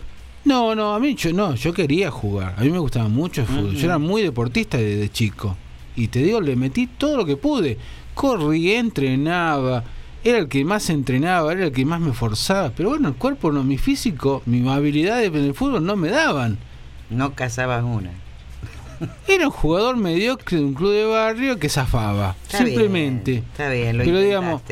No, 0.45 0.75
no, 0.75 0.95
a 0.95 1.01
mí 1.01 1.15
yo 1.17 1.33
no, 1.35 1.55
yo 1.55 1.75
quería 1.75 2.11
jugar. 2.11 2.55
A 2.57 2.63
mí 2.63 2.71
me 2.71 2.79
gustaba 2.79 3.09
mucho 3.09 3.43
el 3.43 3.47
fútbol. 3.47 3.65
Ujú. 3.67 3.75
Yo 3.75 3.85
era 3.87 3.99
muy 3.99 4.23
deportista 4.23 4.79
desde 4.79 5.11
chico. 5.11 5.57
Y 5.97 6.09
te 6.09 6.23
digo, 6.23 6.41
le 6.41 6.57
metí 6.57 6.87
todo 6.87 7.19
lo 7.19 7.27
que 7.27 7.37
pude. 7.37 7.77
Corría, 8.15 8.79
entrenaba. 8.79 9.85
Era 10.25 10.39
el 10.39 10.49
que 10.49 10.65
más 10.65 10.89
entrenaba, 10.89 11.53
era 11.53 11.67
el 11.67 11.73
que 11.73 11.85
más 11.85 12.01
me 12.01 12.13
forzaba. 12.13 12.71
Pero 12.75 12.91
bueno, 12.91 13.09
el 13.09 13.15
cuerpo, 13.15 13.53
no, 13.53 13.63
mi 13.65 13.77
físico, 13.77 14.43
mis 14.47 14.67
habilidades 14.67 15.29
en 15.29 15.45
el 15.45 15.55
fútbol 15.55 15.85
no 15.85 15.97
me 15.97 16.09
daban. 16.09 16.59
No 17.11 17.35
cazabas 17.35 17.85
una. 17.85 18.11
Era 19.27 19.47
un 19.47 19.53
jugador 19.53 19.97
mediocre 19.97 20.59
de 20.59 20.65
un 20.65 20.75
club 20.75 20.93
de 20.93 21.05
barrio 21.05 21.59
que 21.59 21.69
zafaba. 21.69 22.37
Está 22.45 22.59
simplemente. 22.59 23.33
bien, 23.33 23.45
está 23.51 23.69
bien, 23.71 23.99
lo 23.99 24.05
Pero 24.05 24.21
digamos, 24.21 24.63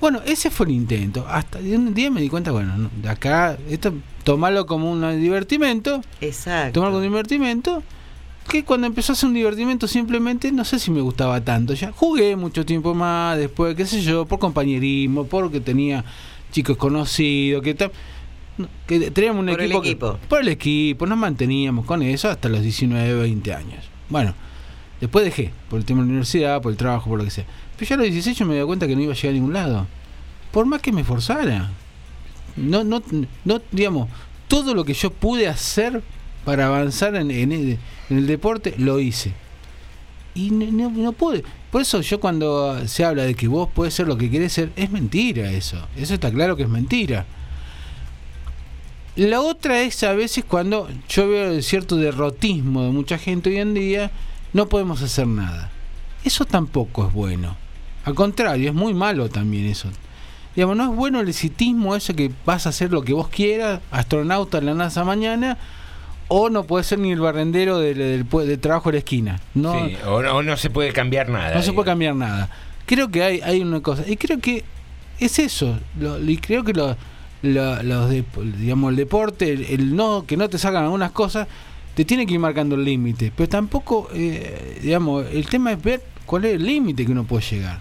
Bueno, 0.00 0.20
ese 0.24 0.50
fue 0.50 0.66
el 0.66 0.72
intento. 0.72 1.26
Hasta 1.28 1.58
un 1.58 1.92
día 1.94 2.10
me 2.10 2.20
di 2.20 2.28
cuenta, 2.28 2.52
bueno, 2.52 2.90
acá, 3.08 3.56
esto, 3.68 3.92
tomarlo 4.24 4.66
como 4.66 4.90
un 4.90 5.20
divertimento. 5.20 6.00
Exacto. 6.20 6.74
Tomarlo 6.74 6.96
como 6.96 7.06
un 7.06 7.12
divertimento. 7.12 7.82
que 8.48 8.64
cuando 8.64 8.86
empezó 8.86 9.12
a 9.12 9.16
ser 9.16 9.28
un 9.28 9.34
divertimento 9.34 9.88
simplemente 9.88 10.52
no 10.52 10.64
sé 10.64 10.78
si 10.78 10.92
me 10.92 11.00
gustaba 11.00 11.40
tanto 11.40 11.74
ya 11.74 11.90
jugué 11.90 12.36
mucho 12.36 12.64
tiempo 12.64 12.94
más 12.94 13.36
después 13.36 13.74
qué 13.74 13.84
sé 13.84 14.00
yo 14.02 14.24
por 14.24 14.38
compañerismo 14.38 15.26
porque 15.26 15.58
tenía 15.58 16.04
chicos 16.52 16.76
conocidos 16.76 17.60
que 17.64 17.74
tal 17.74 17.90
que 18.86 19.10
teníamos 19.10 19.40
un 19.40 19.46
Por 19.50 19.60
el 19.60 19.66
equipo, 19.66 19.82
que- 19.82 19.88
equipo. 19.90 20.18
por 20.28 20.40
el 20.40 20.48
equipo 20.48 21.06
nos 21.06 21.18
manteníamos 21.18 21.84
con 21.84 22.02
eso 22.02 22.28
hasta 22.30 22.48
los 22.48 22.62
19 22.62 23.14
20 23.20 23.52
años. 23.54 23.84
Bueno 24.08 24.34
después 25.00 25.24
dejé 25.26 25.52
por 25.68 25.78
el 25.78 25.84
tema 25.84 26.00
de 26.00 26.06
la 26.06 26.10
universidad 26.10 26.62
por 26.62 26.72
el 26.72 26.78
trabajo 26.78 27.10
por 27.10 27.18
lo 27.18 27.24
que 27.24 27.30
sea. 27.30 27.44
Pero 27.76 27.88
ya 27.88 27.94
a 27.96 27.98
los 27.98 28.06
16 28.06 28.38
yo 28.38 28.46
me 28.46 28.58
di 28.58 28.64
cuenta 28.64 28.86
que 28.86 28.96
no 28.96 29.02
iba 29.02 29.12
a 29.12 29.16
llegar 29.16 29.30
a 29.30 29.34
ningún 29.34 29.52
lado. 29.52 29.86
Por 30.52 30.64
más 30.66 30.80
que 30.80 30.92
me 30.92 31.02
esforzara 31.02 31.70
no 32.56 32.82
no 32.84 33.02
no 33.44 33.60
digamos 33.72 34.08
todo 34.48 34.74
lo 34.74 34.84
que 34.84 34.94
yo 34.94 35.10
pude 35.10 35.48
hacer 35.48 36.02
para 36.46 36.66
avanzar 36.68 37.14
en, 37.16 37.30
en 37.30 37.52
el, 37.52 37.78
en 38.08 38.18
el 38.18 38.26
deporte 38.26 38.74
lo 38.78 39.00
hice. 39.00 39.32
Y 40.34 40.50
no, 40.50 40.70
no, 40.70 40.90
no 40.90 41.12
pude. 41.12 41.42
Por 41.70 41.82
eso 41.82 42.00
yo 42.00 42.20
cuando 42.20 42.86
se 42.86 43.04
habla 43.04 43.24
de 43.24 43.34
que 43.34 43.48
vos 43.48 43.68
podés 43.70 43.92
ser 43.94 44.06
lo 44.06 44.16
que 44.16 44.30
querés 44.30 44.52
ser 44.52 44.70
es 44.76 44.90
mentira 44.90 45.50
eso. 45.50 45.76
Eso 45.96 46.14
está 46.14 46.30
claro 46.30 46.56
que 46.56 46.62
es 46.62 46.68
mentira 46.68 47.26
la 49.16 49.40
otra 49.40 49.80
es 49.82 50.02
a 50.02 50.12
veces 50.12 50.44
cuando 50.44 50.88
yo 51.08 51.28
veo 51.28 51.60
cierto 51.62 51.96
derrotismo 51.96 52.84
de 52.84 52.90
mucha 52.90 53.18
gente 53.18 53.50
hoy 53.50 53.58
en 53.58 53.74
día, 53.74 54.10
no 54.52 54.68
podemos 54.68 55.02
hacer 55.02 55.26
nada. 55.26 55.70
Eso 56.24 56.44
tampoco 56.44 57.06
es 57.06 57.12
bueno. 57.12 57.56
Al 58.04 58.14
contrario, 58.14 58.68
es 58.68 58.74
muy 58.74 58.94
malo 58.94 59.28
también 59.28 59.66
eso. 59.66 59.88
Digamos, 60.54 60.76
no 60.76 60.90
es 60.90 60.96
bueno 60.96 61.20
el 61.20 61.28
exitismo 61.28 61.96
ese 61.96 62.14
que 62.14 62.30
vas 62.44 62.66
a 62.66 62.70
hacer 62.70 62.90
lo 62.92 63.02
que 63.02 63.12
vos 63.12 63.28
quieras, 63.28 63.80
astronauta 63.90 64.58
en 64.58 64.66
la 64.66 64.74
NASA 64.74 65.04
mañana, 65.04 65.58
o 66.28 66.48
no 66.50 66.64
puedes 66.64 66.86
ser 66.86 66.98
ni 66.98 67.12
el 67.12 67.20
barrendero 67.20 67.78
del, 67.78 67.98
del 67.98 68.28
pue- 68.28 68.44
del 68.44 68.58
trabajo 68.58 68.88
de 68.90 68.94
la 68.94 68.98
esquina. 68.98 69.40
No, 69.54 69.72
Sí, 69.86 69.96
o, 70.06 70.22
no, 70.22 70.36
o 70.36 70.42
no 70.42 70.56
se 70.56 70.70
puede 70.70 70.92
cambiar 70.92 71.28
nada. 71.28 71.54
no 71.54 71.62
se 71.62 71.72
puede 71.72 71.86
cambiar 71.86 72.14
nada. 72.16 72.50
Creo 72.86 73.10
que 73.10 73.22
hay, 73.22 73.40
hay 73.42 73.60
una 73.60 73.80
cosa. 73.80 74.04
Y 74.06 74.16
creo 74.16 74.38
que 74.40 74.64
es 75.20 75.38
eso. 75.38 75.78
Lo- 76.00 76.18
y 76.22 76.36
creo 76.38 76.64
que 76.64 76.72
lo, 76.72 76.96
lo- 77.42 77.82
los 77.82 78.10
de- 78.10 78.24
digamos, 78.58 78.90
el 78.90 78.96
deporte, 78.96 79.52
el, 79.52 79.64
el 79.64 79.96
no 79.96 80.24
que 80.26 80.36
no 80.36 80.48
te 80.48 80.58
sacan 80.58 80.84
algunas 80.84 81.12
cosas, 81.12 81.46
te 81.94 82.04
tiene 82.04 82.26
que 82.26 82.34
ir 82.34 82.40
marcando 82.40 82.74
el 82.74 82.84
límite. 82.84 83.32
Pero 83.34 83.48
tampoco, 83.48 84.08
eh, 84.12 84.78
digamos, 84.82 85.26
el 85.32 85.46
tema 85.46 85.72
es 85.72 85.82
ver 85.82 86.02
cuál 86.26 86.44
es 86.44 86.54
el 86.54 86.64
límite 86.64 87.06
que 87.06 87.12
uno 87.12 87.24
puede 87.24 87.44
llegar. 87.44 87.80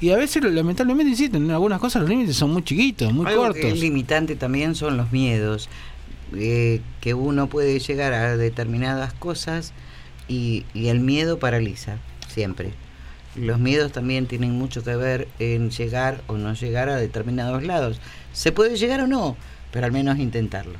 Y 0.00 0.10
a 0.10 0.16
veces, 0.16 0.42
lamentablemente, 0.44 1.10
insisto, 1.10 1.36
en 1.36 1.50
algunas 1.50 1.80
cosas 1.80 2.02
los 2.02 2.10
límites 2.10 2.36
son 2.36 2.52
muy 2.52 2.62
chiquitos, 2.62 3.12
muy 3.12 3.26
Algo 3.26 3.42
que 3.52 3.60
cortos. 3.60 3.72
es 3.72 3.80
limitante 3.80 4.36
también 4.36 4.74
son 4.74 4.96
los 4.96 5.12
miedos, 5.12 5.68
eh, 6.36 6.80
que 7.00 7.14
uno 7.14 7.46
puede 7.48 7.78
llegar 7.78 8.12
a 8.12 8.36
determinadas 8.36 9.12
cosas 9.14 9.72
y, 10.28 10.64
y 10.74 10.88
el 10.88 11.00
miedo 11.00 11.38
paraliza, 11.38 11.96
siempre. 12.28 12.72
Los 13.36 13.58
miedos 13.58 13.90
también 13.92 14.26
tienen 14.26 14.52
mucho 14.52 14.84
que 14.84 14.94
ver 14.96 15.26
en 15.38 15.70
llegar 15.70 16.22
o 16.28 16.36
no 16.36 16.54
llegar 16.54 16.88
a 16.88 16.96
determinados 16.96 17.62
lados. 17.64 18.00
Se 18.32 18.52
puede 18.52 18.76
llegar 18.76 19.00
o 19.00 19.06
no, 19.06 19.36
pero 19.72 19.86
al 19.86 19.92
menos 19.92 20.18
intentarlo. 20.18 20.78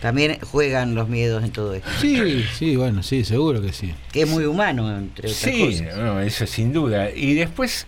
También 0.00 0.38
juegan 0.40 0.94
los 0.94 1.08
miedos 1.08 1.44
en 1.44 1.50
todo 1.50 1.74
esto. 1.74 1.88
Sí, 2.00 2.44
sí, 2.56 2.76
bueno, 2.76 3.02
sí, 3.02 3.22
seguro 3.24 3.60
que 3.60 3.72
sí. 3.72 3.92
Que 4.12 4.22
es 4.22 4.28
muy 4.28 4.44
humano, 4.44 4.96
entre 4.96 5.28
otras 5.28 5.36
Sí, 5.36 5.80
cosas. 5.82 5.96
no, 5.98 6.20
eso 6.20 6.46
sin 6.46 6.72
duda. 6.72 7.10
Y 7.10 7.34
después 7.34 7.86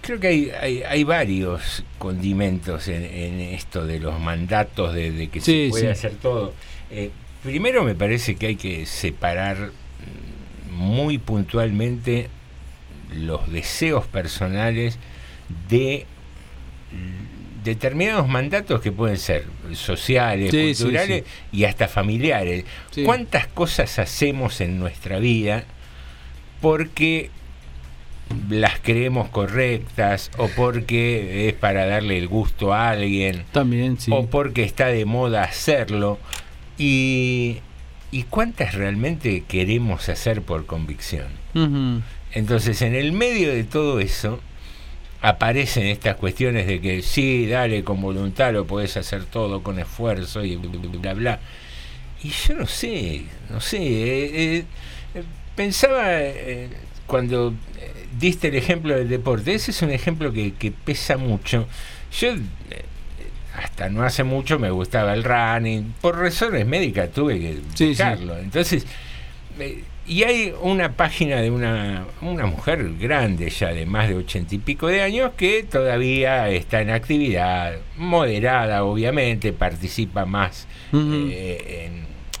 creo 0.00 0.18
que 0.18 0.26
hay, 0.26 0.50
hay, 0.60 0.82
hay 0.82 1.04
varios 1.04 1.84
condimentos 1.98 2.88
en, 2.88 3.04
en 3.04 3.40
esto 3.40 3.86
de 3.86 4.00
los 4.00 4.18
mandatos 4.18 4.92
de, 4.94 5.12
de 5.12 5.28
que 5.28 5.40
Sí, 5.40 5.66
se 5.66 5.70
puede 5.70 5.84
sí. 5.84 5.90
hacer 5.90 6.14
todo. 6.14 6.52
Eh, 6.90 7.10
primero 7.44 7.84
me 7.84 7.94
parece 7.94 8.34
que 8.34 8.46
hay 8.48 8.56
que 8.56 8.84
separar 8.86 9.70
muy 10.72 11.18
puntualmente 11.18 12.28
los 13.14 13.50
deseos 13.50 14.06
personales 14.06 14.98
de 15.68 16.06
determinados 17.64 18.28
mandatos 18.28 18.80
que 18.80 18.90
pueden 18.92 19.16
ser 19.16 19.44
sociales, 19.74 20.50
Sí, 20.50 20.74
sí, 20.74 20.82
culturales 20.82 21.24
y 21.52 21.64
hasta 21.64 21.88
familiares. 21.88 22.64
¿Cuántas 23.04 23.46
cosas 23.46 23.98
hacemos 23.98 24.60
en 24.60 24.78
nuestra 24.78 25.18
vida 25.18 25.64
porque 26.60 27.30
las 28.50 28.80
creemos 28.80 29.28
correctas 29.28 30.30
o 30.38 30.48
porque 30.48 31.48
es 31.48 31.54
para 31.54 31.86
darle 31.86 32.18
el 32.18 32.28
gusto 32.28 32.72
a 32.72 32.90
alguien 32.90 33.44
También, 33.52 33.98
sí. 33.98 34.10
o 34.12 34.26
porque 34.26 34.62
está 34.64 34.86
de 34.86 35.04
moda 35.04 35.44
hacerlo 35.44 36.18
y, 36.78 37.58
y 38.10 38.22
cuántas 38.24 38.74
realmente 38.74 39.44
queremos 39.46 40.08
hacer 40.08 40.42
por 40.42 40.66
convicción. 40.66 41.26
Ujú. 41.54 42.00
Entonces, 42.34 42.80
en 42.82 42.94
el 42.94 43.12
medio 43.12 43.52
de 43.52 43.64
todo 43.64 44.00
eso, 44.00 44.40
aparecen 45.20 45.86
estas 45.86 46.16
cuestiones 46.16 46.66
de 46.66 46.80
que 46.80 47.02
sí, 47.02 47.46
dale, 47.46 47.84
con 47.84 48.00
voluntad 48.00 48.52
lo 48.52 48.66
podés 48.66 48.96
hacer 48.96 49.24
todo 49.24 49.62
con 49.62 49.78
esfuerzo 49.78 50.44
y 50.44 50.56
bla, 50.56 51.14
bla. 51.14 51.40
Y 52.22 52.30
yo 52.30 52.54
no 52.54 52.66
sé, 52.66 53.22
no 53.50 53.60
sé. 53.60 53.78
eh, 53.78 54.64
eh, 55.14 55.22
pensaba 55.54 56.04
eh, 56.12 56.68
cuando 57.06 57.54
diste 58.18 58.48
el 58.48 58.54
ejemplo 58.56 58.94
del 58.96 59.08
deporte, 59.08 59.54
ese 59.54 59.70
es 59.70 59.82
un 59.82 59.90
ejemplo 59.90 60.32
que, 60.32 60.54
que 60.54 60.70
pesa 60.70 61.16
mucho. 61.16 61.66
Yo. 62.18 62.34
hasta 63.54 63.88
no 63.88 64.02
hace 64.02 64.24
mucho 64.24 64.58
me 64.58 64.70
gustaba 64.70 65.14
el 65.14 65.24
running. 65.24 65.94
Por 66.00 66.18
razones 66.18 66.66
médicas 66.66 67.10
tuve 67.12 67.38
que 67.38 67.60
Sí, 67.74 67.94
sí. 67.94 68.02
Entonces, 68.02 68.86
y 70.06 70.24
hay 70.24 70.52
una 70.60 70.92
página 70.92 71.36
de 71.36 71.50
una, 71.50 72.04
una 72.20 72.46
mujer 72.46 72.94
grande 72.98 73.50
ya 73.50 73.72
de 73.72 73.86
más 73.86 74.08
de 74.08 74.16
ochenta 74.16 74.54
y 74.54 74.58
pico 74.58 74.88
de 74.88 75.02
años 75.02 75.32
que 75.36 75.62
todavía 75.62 76.48
está 76.50 76.80
en 76.80 76.90
actividad, 76.90 77.74
moderada 77.96 78.84
obviamente, 78.84 79.52
participa 79.52 80.24
más 80.24 80.66
eh, 80.92 81.88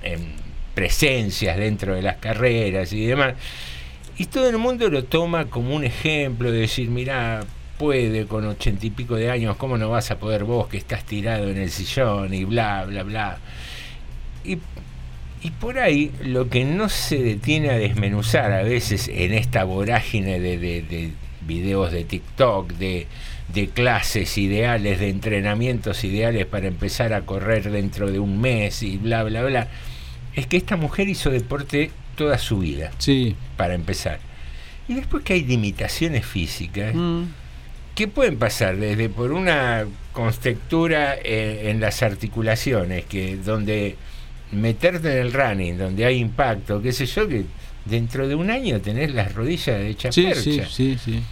en, 0.02 0.12
en 0.12 0.32
presencias 0.74 1.56
dentro 1.56 1.94
de 1.94 2.02
las 2.02 2.16
carreras 2.16 2.92
y 2.92 3.06
demás. 3.06 3.34
Y 4.18 4.26
todo 4.26 4.48
el 4.48 4.58
mundo 4.58 4.88
lo 4.90 5.04
toma 5.04 5.46
como 5.46 5.74
un 5.74 5.84
ejemplo 5.84 6.52
de 6.52 6.58
decir, 6.60 6.90
mira, 6.90 7.44
puede 7.78 8.26
con 8.26 8.46
ochenta 8.46 8.86
y 8.86 8.90
pico 8.90 9.16
de 9.16 9.30
años, 9.30 9.56
¿cómo 9.56 9.78
no 9.78 9.88
vas 9.88 10.10
a 10.10 10.18
poder 10.18 10.44
vos 10.44 10.68
que 10.68 10.76
estás 10.76 11.04
tirado 11.04 11.48
en 11.48 11.56
el 11.56 11.70
sillón 11.70 12.32
y 12.34 12.44
bla, 12.44 12.84
bla, 12.84 13.02
bla? 13.02 13.38
Y, 14.44 14.58
y 15.42 15.50
por 15.50 15.78
ahí 15.78 16.10
lo 16.24 16.48
que 16.48 16.64
no 16.64 16.88
se 16.88 17.18
detiene 17.22 17.70
a 17.70 17.78
desmenuzar 17.78 18.52
a 18.52 18.62
veces 18.62 19.08
en 19.08 19.32
esta 19.34 19.64
vorágine 19.64 20.38
de, 20.40 20.58
de- 20.58 20.82
de 20.82 21.10
videos 21.46 21.90
de 21.92 22.04
TikTok, 22.04 22.72
de, 22.74 23.06
de 23.52 23.68
clases 23.68 24.38
ideales, 24.38 25.00
de 25.00 25.08
entrenamientos 25.08 26.04
ideales 26.04 26.46
para 26.46 26.68
empezar 26.68 27.12
a 27.12 27.22
correr 27.22 27.70
dentro 27.70 28.10
de 28.12 28.18
un 28.20 28.40
mes 28.40 28.82
y 28.84 28.96
bla, 28.98 29.24
bla, 29.24 29.42
bla, 29.42 29.68
es 30.34 30.46
que 30.46 30.56
esta 30.56 30.76
mujer 30.76 31.08
hizo 31.08 31.30
deporte 31.30 31.90
toda 32.16 32.38
su 32.38 32.58
vida, 32.58 32.92
Sí. 32.98 33.34
para 33.56 33.74
empezar. 33.74 34.20
Y 34.88 34.94
después 34.94 35.24
que 35.24 35.32
hay 35.32 35.44
limitaciones 35.44 36.24
físicas, 36.26 36.94
Mm. 36.94 37.22
¿Qué 37.94 38.08
pueden 38.08 38.38
pasar? 38.38 38.76
Desde 38.78 39.10
por 39.10 39.32
una 39.32 39.84
constrictura 40.14 41.14
en, 41.14 41.68
en 41.68 41.80
las 41.80 42.02
articulaciones, 42.02 43.04
que 43.04 43.36
donde 43.36 43.96
meterte 44.52 45.12
en 45.12 45.26
el 45.26 45.32
running, 45.32 45.78
donde 45.78 46.04
hay 46.04 46.18
impacto, 46.18 46.80
qué 46.80 46.92
sé 46.92 47.06
yo, 47.06 47.26
que 47.28 47.44
dentro 47.84 48.28
de 48.28 48.34
un 48.34 48.50
año 48.50 48.80
tenés 48.80 49.12
las 49.14 49.34
rodillas 49.34 49.80
hechas 49.80 50.14
Sí, 50.14 50.24
percha. 50.24 50.40
sí, 50.42 50.62
sí, 50.70 50.98
sí. 51.04 51.22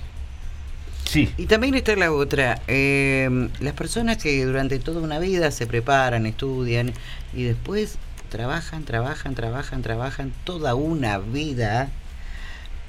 Sí. 1.05 1.33
Y 1.39 1.47
también 1.47 1.75
está 1.75 1.97
la 1.97 2.13
otra, 2.13 2.61
eh, 2.69 3.49
las 3.61 3.75
personas 3.75 4.17
que 4.19 4.45
durante 4.45 4.79
toda 4.79 5.01
una 5.01 5.19
vida 5.19 5.51
se 5.51 5.67
preparan, 5.67 6.25
estudian 6.25 6.93
y 7.35 7.43
después 7.43 7.97
trabajan, 8.29 8.85
trabajan, 8.85 9.35
trabajan, 9.35 9.83
trabajan 9.83 10.33
toda 10.45 10.77
una 10.77 11.19
vida 11.19 11.89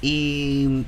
y 0.00 0.84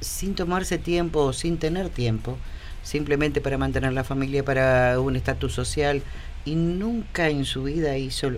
sin 0.00 0.34
tomarse 0.36 0.78
tiempo 0.78 1.20
o 1.24 1.32
sin 1.32 1.58
tener 1.58 1.88
tiempo, 1.88 2.38
simplemente 2.84 3.40
para 3.40 3.58
mantener 3.58 3.92
la 3.92 4.04
familia, 4.04 4.44
para 4.44 5.00
un 5.00 5.16
estatus 5.16 5.52
social 5.54 6.02
y 6.44 6.54
nunca 6.54 7.28
en 7.28 7.44
su 7.44 7.64
vida 7.64 7.96
hizo 7.98 8.30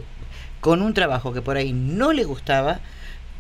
con 0.61 0.83
un 0.83 0.95
trabajo 0.95 1.33
que 1.33 1.43
por 1.43 1.57
ahí 1.57 1.73
no 1.73 2.13
le 2.13 2.25
gustaba, 2.25 2.81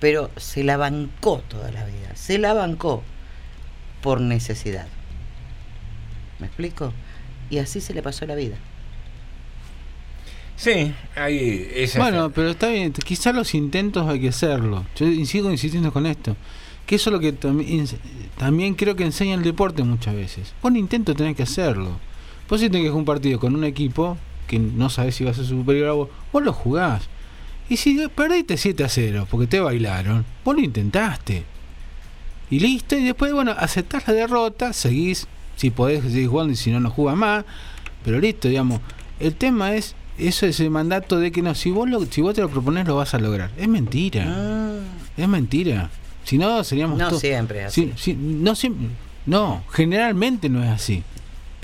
pero 0.00 0.30
se 0.36 0.64
la 0.64 0.76
bancó 0.76 1.42
toda 1.48 1.70
la 1.72 1.84
vida, 1.84 2.14
se 2.14 2.38
la 2.38 2.54
bancó 2.54 3.02
por 4.02 4.20
necesidad. 4.20 4.86
¿Me 6.38 6.46
explico? 6.46 6.92
Y 7.50 7.58
así 7.58 7.80
se 7.80 7.94
le 7.94 8.02
pasó 8.02 8.26
la 8.26 8.34
vida. 8.34 8.56
Sí, 10.56 10.92
hay 11.14 11.70
esas... 11.74 12.02
Bueno, 12.02 12.30
pero 12.30 12.50
está 12.50 12.68
bien, 12.68 12.92
quizás 12.92 13.34
los 13.34 13.54
intentos 13.54 14.08
hay 14.08 14.20
que 14.20 14.28
hacerlo. 14.28 14.84
Yo 14.96 15.06
sigo 15.24 15.50
insistiendo 15.50 15.92
con 15.92 16.06
esto. 16.06 16.36
Que 16.84 16.96
eso 16.96 17.10
es 17.10 17.12
lo 17.12 17.20
que 17.20 17.32
también, 17.32 17.86
también 18.38 18.74
creo 18.74 18.96
que 18.96 19.04
enseña 19.04 19.34
el 19.34 19.42
deporte 19.42 19.82
muchas 19.82 20.14
veces. 20.14 20.54
Vos 20.62 20.70
un 20.70 20.76
intento 20.76 21.14
tenés 21.14 21.36
que 21.36 21.42
hacerlo. 21.42 21.98
Vos 22.48 22.60
si 22.60 22.68
tenés 22.68 22.86
que 22.86 22.88
jugar 22.88 23.00
un 23.00 23.04
partido 23.04 23.38
con 23.38 23.54
un 23.54 23.64
equipo 23.64 24.16
que 24.48 24.58
no 24.58 24.90
sabés 24.90 25.14
si 25.14 25.22
va 25.24 25.30
a 25.30 25.34
ser 25.34 25.44
superior 25.44 25.88
a 25.88 25.92
vos, 25.92 26.08
vos 26.32 26.42
lo 26.42 26.52
jugás. 26.52 27.04
Y 27.68 27.76
si 27.76 28.08
perdiste 28.08 28.56
7 28.56 28.82
a 28.82 28.88
0 28.88 29.28
porque 29.30 29.46
te 29.46 29.60
bailaron, 29.60 30.24
vos 30.44 30.56
lo 30.56 30.60
intentaste. 30.62 31.44
Y 32.50 32.60
listo, 32.60 32.96
y 32.96 33.04
después, 33.04 33.32
bueno, 33.32 33.54
aceptás 33.56 34.08
la 34.08 34.14
derrota, 34.14 34.72
seguís, 34.72 35.26
si 35.56 35.70
podés 35.70 36.02
seguir 36.02 36.28
jugando 36.28 36.52
y 36.52 36.56
si 36.56 36.70
no, 36.70 36.80
no 36.80 36.90
jugás 36.90 37.16
más. 37.16 37.44
Pero 38.04 38.18
listo, 38.20 38.48
digamos. 38.48 38.80
El 39.20 39.34
tema 39.34 39.74
es, 39.74 39.94
eso 40.16 40.46
es 40.46 40.58
el 40.60 40.70
mandato 40.70 41.18
de 41.20 41.30
que 41.30 41.42
no, 41.42 41.54
si 41.54 41.70
vos, 41.70 41.88
lo, 41.88 42.04
si 42.06 42.22
vos 42.22 42.34
te 42.34 42.40
lo 42.40 42.48
propones, 42.48 42.86
lo 42.86 42.96
vas 42.96 43.12
a 43.12 43.18
lograr. 43.18 43.50
Es 43.58 43.68
mentira. 43.68 44.26
Es 45.16 45.28
mentira. 45.28 45.90
Si 46.24 46.38
no, 46.38 46.64
seríamos 46.64 46.98
Ah. 47.00 47.04
No 47.04 47.08
todos- 47.10 47.20
siempre 47.20 47.60
es 47.60 47.66
así. 47.66 47.92
Sí, 47.96 48.12
sí, 48.12 48.14
no, 48.18 48.54
siempre- 48.54 48.88
no, 49.26 49.62
generalmente 49.72 50.48
no 50.48 50.62
es 50.64 50.70
así. 50.70 51.02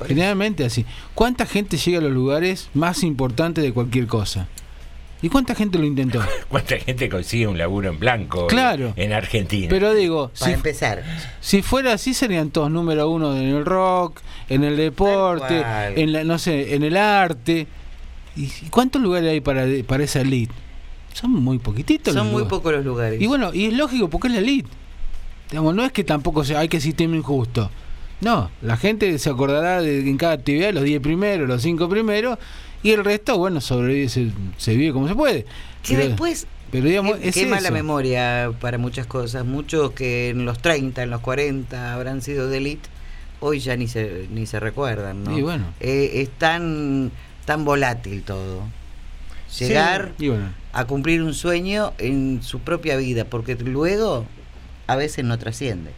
Generalmente 0.07 0.65
así. 0.65 0.85
¿Cuánta 1.15 1.47
gente 1.47 1.77
llega 1.77 1.99
a 1.99 2.03
los 2.03 2.13
lugares 2.13 2.69
más 2.75 3.03
importantes 3.03 3.63
de 3.63 3.73
cualquier 3.73 4.07
cosa? 4.07 4.49
¿Y 5.23 5.29
cuánta 5.31 5.55
gente 5.55 5.79
lo 5.79 5.85
intentó? 5.87 6.21
¿Cuánta 6.49 6.77
gente 6.79 7.09
consigue 7.09 7.47
un 7.47 7.57
laburo 7.57 7.89
en 7.89 7.99
blanco 7.99 8.47
Claro. 8.47 8.93
en 8.97 9.13
Argentina? 9.13 9.69
Pero 9.71 9.95
digo, 9.95 10.31
Para 10.39 10.47
si, 10.47 10.53
empezar. 10.53 11.03
si 11.41 11.63
fuera 11.63 11.95
así 11.95 12.13
serían 12.13 12.51
todos 12.51 12.71
número 12.71 13.09
uno 13.09 13.35
en 13.35 13.45
el 13.57 13.65
rock, 13.65 14.21
en 14.51 14.65
el 14.65 14.77
deporte, 14.77 15.63
en 15.97 16.13
la, 16.13 16.25
no 16.25 16.39
sé, 16.39 16.75
en 16.75 16.83
el 16.83 16.97
arte. 16.97 17.67
¿Y 18.37 18.45
y 18.45 18.69
cuántos 18.71 19.01
lugares 19.01 19.31
hay 19.31 19.41
para, 19.41 19.65
para 19.87 20.05
esa 20.05 20.21
elite? 20.21 20.53
Son 21.15 21.31
muy 21.31 21.59
poquititos. 21.59 22.13
Son 22.13 22.25
los 22.25 22.33
muy 22.33 22.41
lugares. 22.43 22.51
pocos 22.59 22.73
los 22.73 22.85
lugares. 22.85 23.23
Y 23.23 23.27
bueno, 23.27 23.55
y 23.55 23.67
es 23.67 23.73
lógico 23.73 24.11
porque 24.11 24.27
es 24.29 24.35
la 24.35 24.41
elite. 24.41 24.69
Digamos, 25.51 25.75
no 25.75 25.85
es 25.85 25.93
que 25.93 26.03
tampoco 26.05 26.45
sea, 26.45 26.59
hay 26.59 26.69
que 26.69 26.81
sistema 26.81 27.17
injusto. 27.17 27.71
No, 28.21 28.51
la 28.63 28.77
gente 28.77 29.19
se 29.19 29.29
acordará 29.31 29.81
de 29.83 30.01
en 30.09 30.17
cada 30.17 30.33
actividad 30.35 30.73
los 30.73 30.85
10 30.85 31.01
primeros, 31.01 31.49
los 31.49 31.63
5 31.63 31.89
primeros, 31.89 32.39
y 32.83 32.91
el 32.93 33.05
resto, 33.05 33.37
bueno, 33.39 33.61
sobrevive, 33.61 34.09
se, 34.09 34.31
se 34.57 34.77
vive 34.77 34.93
como 34.93 35.09
se 35.09 35.15
puede. 35.15 35.45
Que 35.83 35.95
Pero- 35.97 36.09
después 36.09 36.47
pero 36.71 36.87
digamos, 36.89 37.19
qué, 37.19 37.29
es 37.29 37.35
qué 37.37 37.47
mala 37.47 37.69
eso. 37.69 37.73
memoria 37.73 38.51
para 38.61 38.79
muchas 38.79 39.07
cosas. 39.07 39.45
Muchos 39.45 39.93
que 39.93 40.31
en 40.31 40.45
los 40.45 40.59
30, 40.59 41.05
en 41.05 41.11
los 41.11 41.21
40 41.21 41.95
habrán 41.95 42.21
sido 42.21 42.49
de 42.49 42.57
elite, 42.57 42.89
hoy 43.39 43.61
ya 43.61 43.77
ni 43.77 43.87
se, 43.87 44.27
ni 44.33 44.45
se 44.47 44.59
recuerdan. 44.59 45.23
¿no? 45.23 45.39
Y 45.39 45.43
bueno. 45.43 45.67
Eh, 45.79 46.11
es 46.23 46.31
tan, 46.31 47.13
tan 47.45 47.65
volátil 47.65 48.25
todo. 48.25 48.63
Llegar 49.57 50.15
bueno. 50.19 50.53
a 50.73 50.85
cumplir 50.87 51.23
un 51.23 51.33
sueño 51.33 51.93
en 51.99 52.43
su 52.43 52.59
propia 52.59 52.97
vida, 52.97 53.25
porque 53.25 53.55
luego 53.55 54.27
a 54.89 54.97
veces 54.97 55.25
no 55.25 55.39
trasciende. 55.39 55.93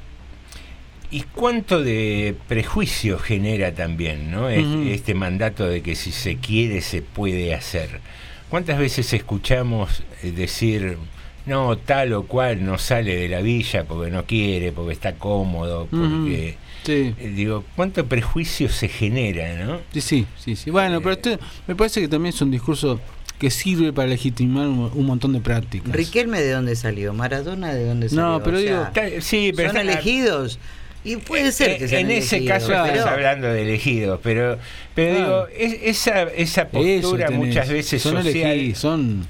¿Y 1.11 1.23
cuánto 1.23 1.83
de 1.83 2.35
prejuicio 2.49 3.19
genera 3.19 3.75
también 3.75 4.31
¿no? 4.31 4.49
Es- 4.49 4.66
este 4.90 5.14
mandato 5.14 5.66
de 5.66 5.83
que 5.83 5.95
si 5.95 6.12
se 6.12 6.37
quiere 6.37 6.81
se 6.81 7.03
puede 7.03 7.55
hacer? 7.55 8.01
¿Cuántas 8.49 8.79
veces 8.79 9.12
escuchamos 9.12 10.03
eh, 10.23 10.31
decir, 10.33 10.99
no, 11.47 11.77
tal 11.79 12.12
o 12.12 12.23
cual 12.25 12.64
no 12.64 12.79
sale 12.79 13.16
de 13.16 13.29
la 13.29 13.40
villa 13.40 13.85
porque 13.85 14.11
no 14.11 14.25
quiere, 14.25 14.73
porque 14.73 14.92
está 14.92 15.14
cómodo, 15.14 15.87
porque... 15.90 16.57
Sí. 16.85 17.12
eh, 17.19 17.33
Digo, 17.35 17.64
¿cuánto 17.75 18.07
prejuicio 18.07 18.69
se 18.69 18.87
genera, 18.88 19.64
no? 19.64 19.81
Sí, 19.92 20.01
sí, 20.01 20.27
sí, 20.38 20.55
sí. 20.55 20.71
Bueno, 20.71 21.01
pero 21.01 21.12
esto 21.14 21.38
me 21.66 21.75
parece 21.75 22.01
que 22.01 22.07
también 22.09 22.33
es 22.35 22.40
un 22.40 22.53
discurso 22.53 23.01
que 23.40 23.51
sirve 23.51 23.92
para 23.92 24.09
legitimar 24.09 24.69
un, 24.69 24.90
un 24.95 25.05
montón 25.07 25.33
de 25.33 25.40
prácticas. 25.40 25.92
Riquelme 25.92 26.40
de 26.40 26.53
dónde 26.53 26.75
salió, 26.77 27.12
Maradona 27.12 27.75
de 27.75 27.85
dónde 27.85 28.09
salió. 28.09 28.23
No, 28.25 28.42
pero 28.42 28.57
O 28.57 28.61
digo- 28.61 28.83
sea, 28.83 28.92
Ta- 28.92 29.21
sí, 29.21 29.53
pero 29.57 29.71
son 29.73 29.81
elegidos 29.81 30.59
y 31.07 31.16
puede 31.16 31.53
ser 31.53 31.71
Eh, 31.71 31.79
que 31.79 31.88
sean 31.88 32.03
en 32.11 32.11
ese 32.19 32.37
elegidos, 32.37 32.69
caso 32.69 32.85
estás 32.87 33.07
hablando 33.07 33.47
de 33.49 33.62
elegidos, 33.62 34.21
pero, 34.23 34.59
pero 34.95 35.14
Claro. 35.16 35.47
digo, 35.47 35.73
es- 35.75 35.79
esa, 36.07 36.23
esa 36.25 36.69
postura 36.69 37.31
muchas 37.31 37.69
veces 37.69 38.03
son 38.03 38.23
social, 38.23 38.53
elegidos, 38.53 38.79
son 38.79 39.27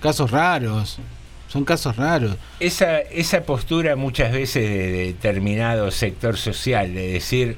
casos 0.00 0.30
raros. 0.30 0.98
Son 1.48 1.64
casos 1.64 1.96
raros. 1.96 2.36
esa, 2.60 2.98
esa 3.00 3.42
postura 3.42 3.96
muchas 3.96 4.30
veces 4.32 4.68
de 4.70 4.92
determinado 5.06 5.90
sector 5.90 6.36
social, 6.36 6.94
de 6.94 7.12
decir, 7.14 7.56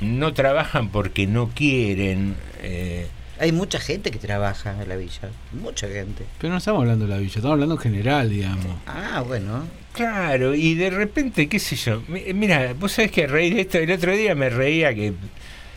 no 0.00 0.32
trabajan 0.34 0.88
porque 0.88 1.26
no 1.26 1.50
quieren. 1.54 2.34
eh, 2.62 3.06
Hay 3.38 3.52
mucha 3.52 3.78
gente 3.80 4.10
que 4.10 4.18
trabaja 4.18 4.74
en 4.82 4.88
la 4.88 4.96
villa, 4.96 5.28
mucha 5.52 5.88
gente. 5.88 6.24
Pero 6.40 6.52
no 6.52 6.58
estamos 6.58 6.80
hablando 6.80 7.06
de 7.06 7.12
la 7.12 7.18
villa, 7.18 7.34
estamos 7.36 7.52
hablando 7.52 7.74
en 7.74 7.80
general, 7.80 8.30
digamos. 8.30 8.66
Ah, 8.86 9.22
bueno. 9.26 9.64
Claro, 9.92 10.54
y 10.54 10.74
de 10.74 10.90
repente, 10.90 11.48
qué 11.48 11.58
sé 11.58 11.76
yo, 11.76 12.02
mi- 12.08 12.32
mira, 12.34 12.72
vos 12.78 12.92
sabés 12.92 13.10
que 13.10 13.26
reír 13.26 13.54
de 13.54 13.60
esto, 13.62 13.78
el 13.78 13.90
otro 13.90 14.12
día 14.16 14.34
me 14.34 14.48
reía 14.50 14.94
que 14.94 15.12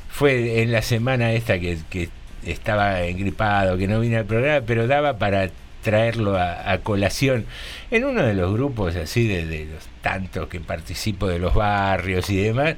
fue 0.09 0.61
en 0.61 0.71
la 0.71 0.81
semana 0.81 1.31
esta 1.33 1.59
que, 1.59 1.77
que 1.89 2.09
estaba 2.45 3.01
engripado, 3.03 3.77
que 3.77 3.87
no 3.87 3.99
vine 3.99 4.17
al 4.17 4.25
programa, 4.25 4.65
pero 4.65 4.87
daba 4.87 5.17
para 5.17 5.49
traerlo 5.83 6.37
a, 6.37 6.71
a 6.71 6.79
colación. 6.79 7.45
En 7.91 8.03
uno 8.05 8.23
de 8.23 8.33
los 8.33 8.53
grupos 8.53 8.95
así 8.95 9.27
de, 9.27 9.45
de 9.45 9.65
los 9.65 9.85
tantos 10.01 10.47
que 10.47 10.59
participo 10.59 11.27
de 11.27 11.39
los 11.39 11.53
barrios 11.53 12.29
y 12.29 12.37
demás, 12.37 12.75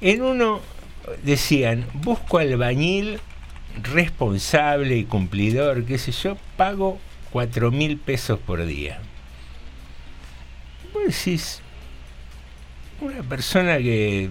en 0.00 0.22
uno 0.22 0.60
decían, 1.24 1.86
busco 1.94 2.38
albañil 2.38 3.20
responsable 3.82 4.96
y 4.96 5.04
cumplidor, 5.04 5.84
qué 5.84 5.98
sé 5.98 6.12
yo, 6.12 6.36
pago 6.56 6.98
cuatro 7.30 7.70
mil 7.70 7.96
pesos 7.96 8.38
por 8.38 8.64
día. 8.64 9.00
Vos 10.92 11.04
decís, 11.04 11.62
una 13.00 13.22
persona 13.22 13.78
que, 13.78 14.30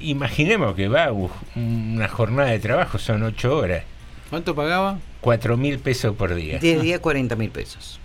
imaginemos 0.00 0.74
que 0.74 0.88
va 0.88 1.06
a 1.06 1.12
una 1.54 2.08
jornada 2.08 2.50
de 2.50 2.58
trabajo, 2.58 2.98
son 2.98 3.22
ocho 3.22 3.56
horas, 3.56 3.84
¿Cuánto 4.30 4.54
pagaba? 4.54 4.98
cuatro 5.20 5.56
mil 5.56 5.78
pesos 5.78 6.16
por 6.16 6.34
día. 6.34 6.58
10 6.58 6.82
días, 6.82 7.00
40 7.00 7.36
mil 7.36 7.50
pesos. 7.50 7.98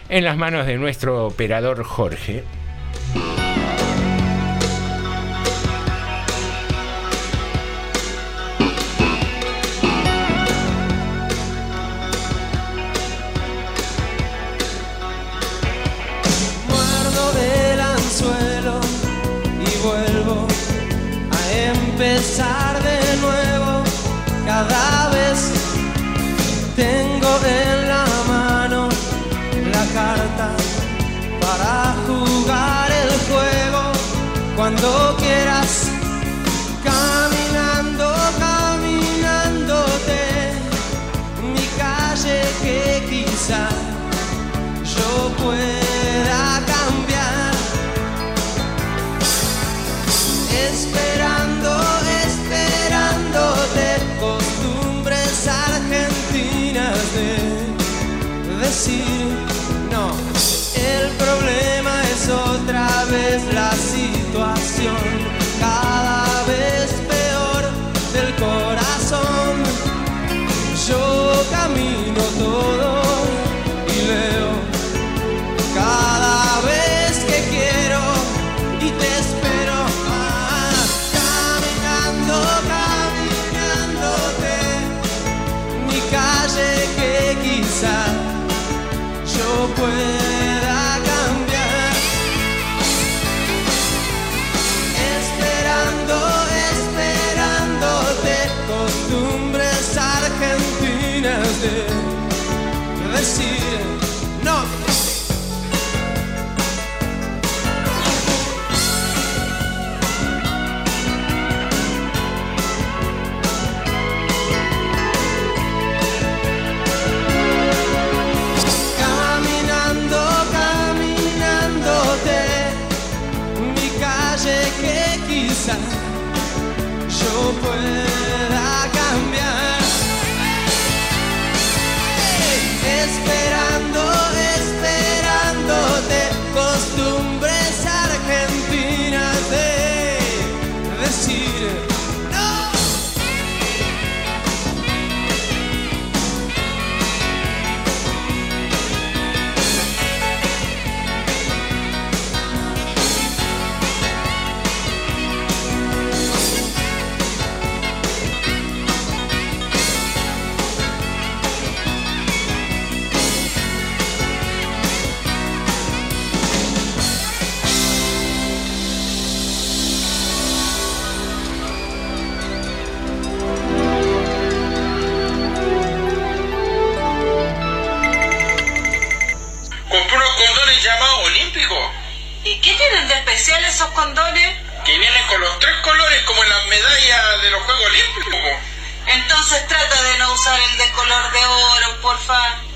en 0.09 0.23
las 0.23 0.37
manos 0.37 0.65
de 0.65 0.77
nuestro 0.77 1.27
operador 1.27 1.83
Jorge. 1.83 2.43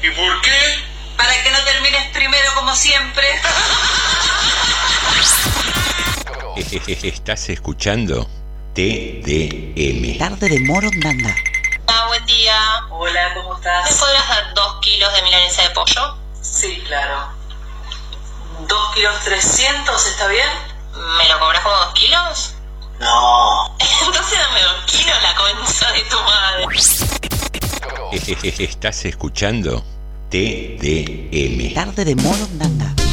¿Y 0.02 0.10
por 0.10 0.42
qué? 0.42 0.84
Para 1.16 1.32
que 1.44 1.52
no 1.52 1.60
termines 1.66 2.08
primero 2.14 2.52
como 2.56 2.76
siempre. 2.76 3.24
Estás 7.04 7.50
escuchando 7.50 8.28
TDM. 8.74 10.18
Tarde 10.18 10.50
de 10.50 10.60
Moro 10.62 10.90
Nanda. 10.96 11.36
Ah, 11.88 12.06
buen 12.08 12.26
día. 12.26 12.58
Hola, 12.90 13.36
¿cómo 13.36 13.56
estás? 13.56 13.92
¿Me 13.92 13.98
podrás 13.98 14.28
dar 14.30 14.54
dos 14.56 14.80
kilos 14.82 15.14
de 15.14 15.22
milanesa 15.22 15.62
de 15.62 15.70
pollo? 15.70 16.18
Sí, 16.42 16.84
claro. 16.88 17.30
¿Dos 18.68 18.96
kilos 18.96 19.24
trescientos? 19.26 20.08
¿Está 20.08 20.28
bien? 20.28 20.50
¿Me 21.18 21.30
lo 21.30 21.40
cobras 21.40 21.62
como 21.62 21.76
dos 21.76 21.94
kilos? 21.94 22.56
No. 23.00 23.78
Entonces 24.08 24.40
dame 24.40 24.62
dos 24.64 24.86
kilos 24.86 25.22
la 25.22 25.36
concha 25.36 25.92
de 25.92 26.02
tu 26.02 26.20
madre. 26.22 26.66
Estás 28.60 29.04
escuchando 29.06 29.84
TDM. 30.30 31.74
Tarde 31.74 32.06
de 32.06 32.16
modo. 32.16 33.05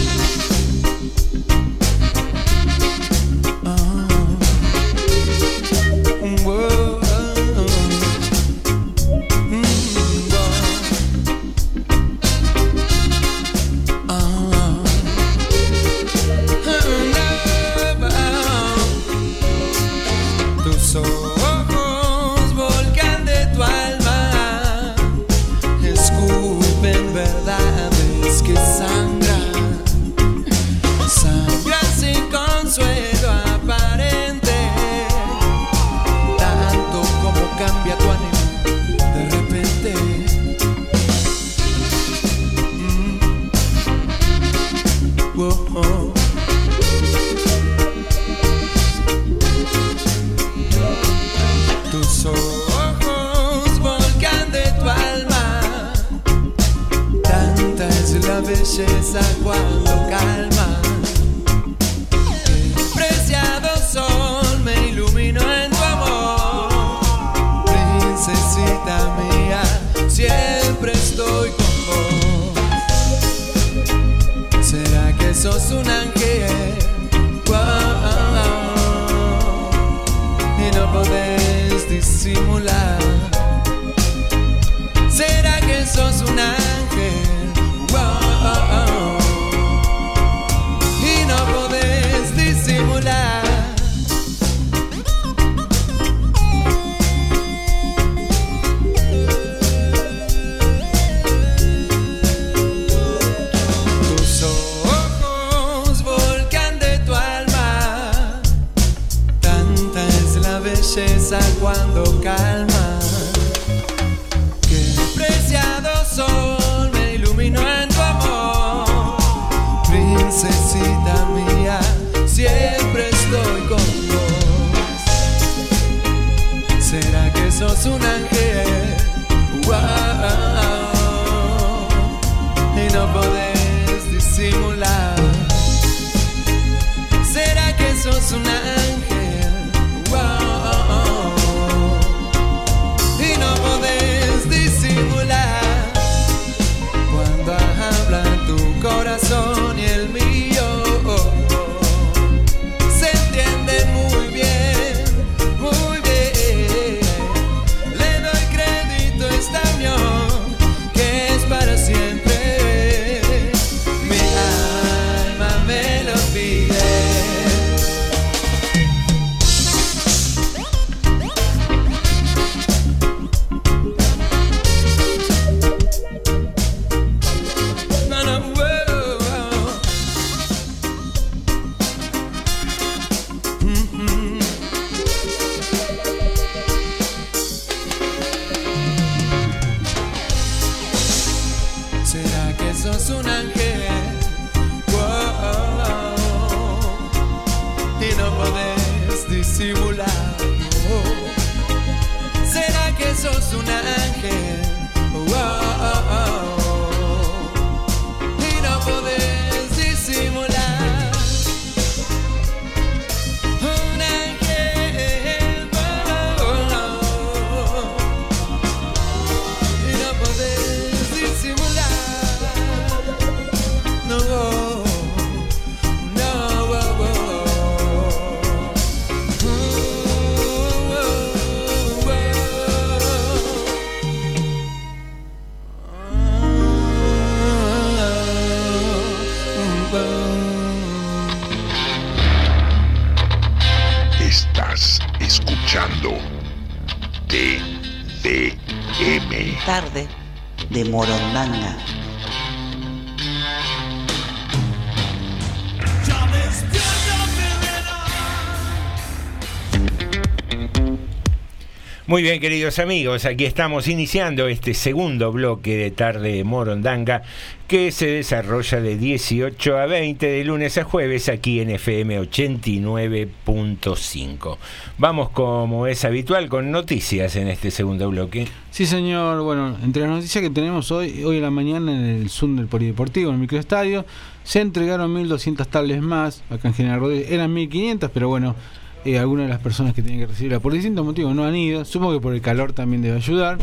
Muy 262.12 262.20
bien, 262.20 262.42
queridos 262.42 262.78
amigos, 262.78 263.24
aquí 263.24 263.46
estamos 263.46 263.88
iniciando 263.88 264.46
este 264.46 264.74
segundo 264.74 265.32
bloque 265.32 265.78
de 265.78 265.90
Tarde 265.90 266.34
de 266.34 266.44
Morondanga 266.44 267.22
que 267.66 267.90
se 267.90 268.06
desarrolla 268.06 268.82
de 268.82 268.98
18 268.98 269.78
a 269.78 269.86
20 269.86 270.26
de 270.26 270.44
lunes 270.44 270.76
a 270.76 270.84
jueves 270.84 271.30
aquí 271.30 271.60
en 271.60 271.70
FM 271.70 272.20
89.5. 272.20 274.58
Vamos 274.98 275.30
como 275.30 275.86
es 275.86 276.04
habitual 276.04 276.50
con 276.50 276.70
noticias 276.70 277.34
en 277.36 277.48
este 277.48 277.70
segundo 277.70 278.10
bloque. 278.10 278.46
Sí, 278.70 278.84
señor. 278.84 279.42
Bueno, 279.42 279.74
entre 279.82 280.02
las 280.02 280.10
noticias 280.10 280.44
que 280.44 280.50
tenemos 280.50 280.92
hoy, 280.92 281.24
hoy 281.24 281.36
en 281.36 281.42
la 281.42 281.50
mañana 281.50 281.92
en 281.92 282.04
el 282.04 282.28
Zoom 282.28 282.56
del 282.56 282.66
Polideportivo, 282.66 283.30
en 283.30 283.36
el 283.36 283.40
microestadio, 283.40 284.04
se 284.44 284.60
entregaron 284.60 285.14
1.200 285.14 285.66
tablets 285.66 286.02
más. 286.02 286.42
Acá 286.50 286.68
en 286.68 286.74
General 286.74 287.00
Rodríguez 287.00 287.30
eran 287.30 287.54
1.500, 287.54 288.10
pero 288.12 288.28
bueno, 288.28 288.54
eh, 289.04 289.18
algunas 289.18 289.46
de 289.46 289.52
las 289.52 289.60
personas 289.60 289.94
que 289.94 290.02
tienen 290.02 290.20
que 290.20 290.26
recibirla 290.26 290.60
por 290.60 290.72
distintos 290.72 291.04
motivos 291.04 291.34
no 291.34 291.44
han 291.44 291.56
ido. 291.56 291.84
Supongo 291.84 292.14
que 292.14 292.20
por 292.20 292.34
el 292.34 292.40
calor 292.40 292.72
también 292.72 293.02
debe 293.02 293.16
ayudar. 293.16 293.58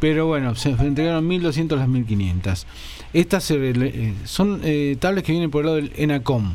Pero 0.00 0.26
bueno, 0.26 0.54
se 0.54 0.70
entregaron 0.70 1.28
1.200 1.28 1.76
las 1.76 1.88
1.500. 1.88 2.64
Estas 3.12 3.50
eh, 3.50 4.14
son 4.24 4.60
eh, 4.64 4.96
tablets 4.98 5.26
que 5.26 5.32
vienen 5.32 5.50
por 5.50 5.60
el 5.62 5.66
lado 5.66 5.76
del 5.76 5.92
ENACOM 5.96 6.54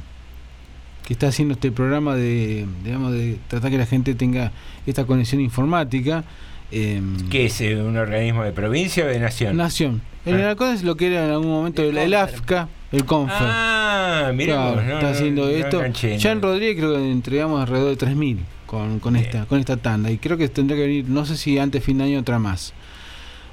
que 1.09 1.13
está 1.13 1.29
haciendo 1.29 1.55
este 1.55 1.71
programa 1.71 2.15
de, 2.15 2.67
digamos, 2.83 3.11
de 3.11 3.39
tratar 3.47 3.71
que 3.71 3.79
la 3.79 3.87
gente 3.87 4.13
tenga 4.13 4.51
esta 4.85 5.05
conexión 5.05 5.41
informática. 5.41 6.23
eh, 6.71 7.01
¿Qué 7.31 7.45
es 7.47 7.61
eh, 7.61 7.81
un 7.81 7.97
organismo 7.97 8.43
de 8.43 8.51
provincia 8.51 9.05
o 9.05 9.07
de 9.07 9.19
nación? 9.19 9.57
Nación. 9.57 10.01
El. 10.29 10.39
ENACOM 10.39 10.69
es 10.73 10.83
lo 10.83 10.95
que 10.95 11.07
era 11.07 11.25
en 11.25 11.31
algún 11.31 11.49
momento 11.49 11.81
el, 11.83 11.97
el 11.97 12.13
AFCA, 12.13 12.67
el 12.91 13.05
CONFER. 13.05 13.37
Ah, 13.41 14.31
mira, 14.33 14.55
Claro, 14.55 14.75
vos, 14.75 14.85
no, 14.85 14.93
está 14.93 15.09
haciendo 15.09 15.43
no 15.43 15.49
esto. 15.49 15.83
ya 16.17 16.31
en 16.31 16.41
Rodríguez 16.41 16.77
creo 16.77 16.95
que 16.95 17.11
entregamos 17.11 17.61
alrededor 17.61 17.97
de 17.97 18.07
3.000 18.07 18.37
con, 18.65 18.99
con, 18.99 19.15
esta, 19.15 19.45
con 19.45 19.59
esta 19.59 19.77
tanda. 19.77 20.11
Y 20.11 20.17
creo 20.17 20.37
que 20.37 20.47
tendría 20.49 20.77
que 20.77 20.87
venir, 20.87 21.05
no 21.09 21.25
sé 21.25 21.37
si 21.37 21.57
antes 21.57 21.83
fin 21.83 21.97
de 21.97 22.05
año 22.05 22.19
otra 22.19 22.39
más. 22.39 22.73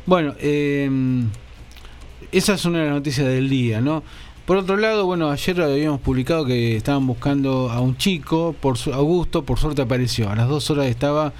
Bueno, 0.06 0.34
eh, 0.38 0.88
esa 2.32 2.54
es 2.54 2.64
una 2.64 2.78
de 2.80 2.84
las 2.86 2.94
noticias 2.94 3.26
del 3.26 3.48
día, 3.48 3.80
¿no? 3.80 4.02
Por 4.46 4.58
otro 4.58 4.76
lado, 4.76 5.06
bueno, 5.06 5.30
ayer 5.30 5.60
habíamos 5.60 6.00
publicado 6.00 6.44
que 6.44 6.76
estaban 6.76 7.04
buscando 7.04 7.68
a 7.70 7.80
un 7.80 7.96
chico, 7.96 8.54
por 8.60 8.78
su, 8.78 8.92
Augusto, 8.92 9.44
por 9.44 9.58
suerte 9.58 9.82
apareció. 9.82 10.30
A 10.30 10.36
las 10.36 10.48
dos 10.48 10.70
horas 10.70 10.86
estaba, 10.86 11.32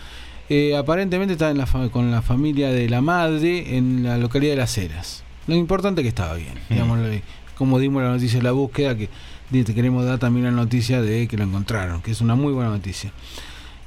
eh, 0.49 0.77
aparentemente 0.77 1.35
estaba 1.35 1.53
en 1.53 1.59
la 1.59 1.67
con 1.93 2.11
la 2.11 2.23
familia 2.23 2.71
de 2.71 2.89
la 2.89 3.01
madre 3.03 3.77
en 3.77 4.03
la 4.03 4.19
localidad 4.19 4.55
de 4.55 4.57
Las 4.57 4.77
Heras. 4.77 5.23
Lo 5.47 5.55
importante 5.55 6.01
es 6.01 6.05
que 6.05 6.09
estaba 6.09 6.35
bien, 6.35 6.55
digamos, 6.69 6.99
lo- 6.99 7.09
como 7.57 7.79
dimos 7.79 8.03
la 8.03 8.11
noticia 8.11 8.39
de 8.39 8.43
la 8.45 8.53
búsqueda, 8.53 8.97
que 8.97 9.09
te 9.51 9.75
queremos 9.75 10.05
dar 10.05 10.19
también 10.19 10.45
la 10.45 10.51
noticia 10.51 11.01
de 11.01 11.27
que 11.29 11.37
lo 11.37 11.45
encontraron, 11.45 12.03
que 12.03 12.11
es 12.11 12.21
una 12.21 12.35
muy 12.35 12.53
buena 12.53 12.71
noticia. 12.71 13.13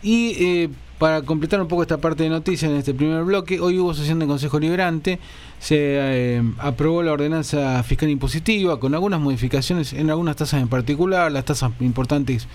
Y 0.02 0.30
eh, 0.44 0.70
para 0.98 1.22
completar 1.24 1.62
un 1.62 1.68
poco 1.68 1.82
esta 1.82 1.98
parte 1.98 2.24
de 2.24 2.30
noticias 2.30 2.72
en 2.72 2.78
este 2.78 2.94
primer 2.94 3.24
bloque, 3.26 3.60
hoy 3.60 3.78
hubo 3.78 3.94
sesión 3.94 4.18
de 4.20 4.26
Consejo 4.28 4.60
Liberante, 4.60 5.20
se 5.60 5.76
eh, 5.78 6.44
aprobó 6.60 7.04
la 7.04 7.12
ordenanza 7.12 7.84
fiscal 7.84 8.10
impositiva 8.10 8.80
con 8.80 8.94
algunas 8.96 9.20
modificaciones 9.20 9.92
en 9.94 10.10
algunas 10.10 10.38
tasas 10.38 10.62
en 10.62 10.70
particular, 10.70 11.32
las 11.32 11.46
tasas 11.46 11.72
importantes 11.82 12.48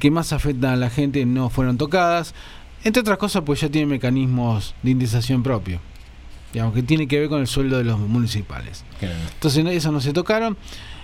que 0.00 0.10
más 0.10 0.32
afectan 0.32 0.72
a 0.72 0.76
la 0.76 0.90
gente 0.90 1.24
no 1.24 1.48
fueron 1.50 1.78
tocadas, 1.78 2.34
entre 2.82 3.00
otras 3.00 3.18
cosas 3.18 3.42
pues 3.46 3.60
ya 3.60 3.68
tiene 3.68 3.86
mecanismos 3.86 4.74
de 4.82 4.90
indexación 4.90 5.42
propio, 5.42 5.80
digamos 6.52 6.74
que 6.74 6.82
tiene 6.82 7.08
que 7.08 7.18
ver 7.18 7.28
con 7.28 7.40
el 7.40 7.46
sueldo 7.46 7.78
de 7.78 7.84
los 7.84 7.98
municipales. 7.98 8.84
Entonces 9.00 9.64
esas 9.66 9.92
no 9.92 10.00
se 10.00 10.12
tocaron. 10.12 10.56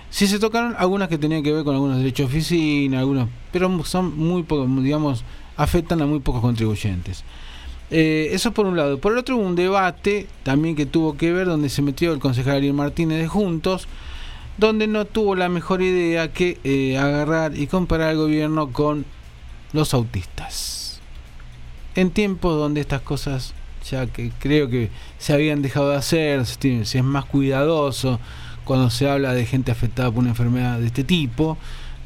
Sí 0.09 0.27
se 0.27 0.39
tocaron 0.39 0.75
algunas 0.77 1.07
que 1.07 1.17
tenían 1.17 1.43
que 1.43 1.51
ver 1.51 1.63
con 1.63 1.75
algunos 1.75 1.97
derechos 1.97 2.31
de 2.31 2.37
oficina, 2.37 2.99
algunos, 2.99 3.29
pero 3.51 3.83
son 3.83 4.17
muy 4.17 4.41
pocos, 4.43 4.67
digamos, 4.83 5.23
afectan 5.55 6.01
a 6.01 6.07
muy 6.07 6.19
pocos 6.19 6.41
contribuyentes. 6.41 7.23
Eh, 7.91 8.29
eso 8.31 8.51
por 8.51 8.65
un 8.65 8.75
lado. 8.75 8.99
Por 8.99 9.13
el 9.13 9.19
otro 9.19 9.37
hubo 9.37 9.45
un 9.45 9.55
debate 9.55 10.27
también 10.43 10.75
que 10.75 10.85
tuvo 10.85 11.17
que 11.17 11.31
ver 11.31 11.47
donde 11.47 11.69
se 11.69 11.81
metió 11.81 12.13
el 12.13 12.19
concejal 12.19 12.57
Ariel 12.57 12.73
Martínez 12.73 13.19
de 13.19 13.27
Juntos, 13.27 13.87
donde 14.57 14.87
no 14.87 15.05
tuvo 15.05 15.35
la 15.35 15.49
mejor 15.49 15.81
idea 15.81 16.31
que 16.31 16.59
eh, 16.63 16.97
agarrar 16.97 17.55
y 17.55 17.67
comparar 17.67 18.09
al 18.09 18.17
gobierno 18.17 18.71
con 18.71 19.05
los 19.73 19.93
autistas. 19.93 21.01
En 21.95 22.11
tiempos 22.11 22.57
donde 22.57 22.81
estas 22.81 23.01
cosas 23.01 23.53
ya 23.89 24.07
que 24.07 24.31
creo 24.39 24.69
que 24.69 24.89
se 25.17 25.33
habían 25.33 25.61
dejado 25.61 25.89
de 25.91 25.97
hacer, 25.97 26.45
se, 26.45 26.57
tiene- 26.57 26.85
se 26.85 26.97
es 26.99 27.03
más 27.03 27.25
cuidadoso 27.25 28.19
cuando 28.65 28.89
se 28.89 29.09
habla 29.09 29.33
de 29.33 29.45
gente 29.45 29.71
afectada 29.71 30.09
por 30.11 30.19
una 30.19 30.29
enfermedad 30.31 30.79
de 30.79 30.87
este 30.87 31.03
tipo, 31.03 31.57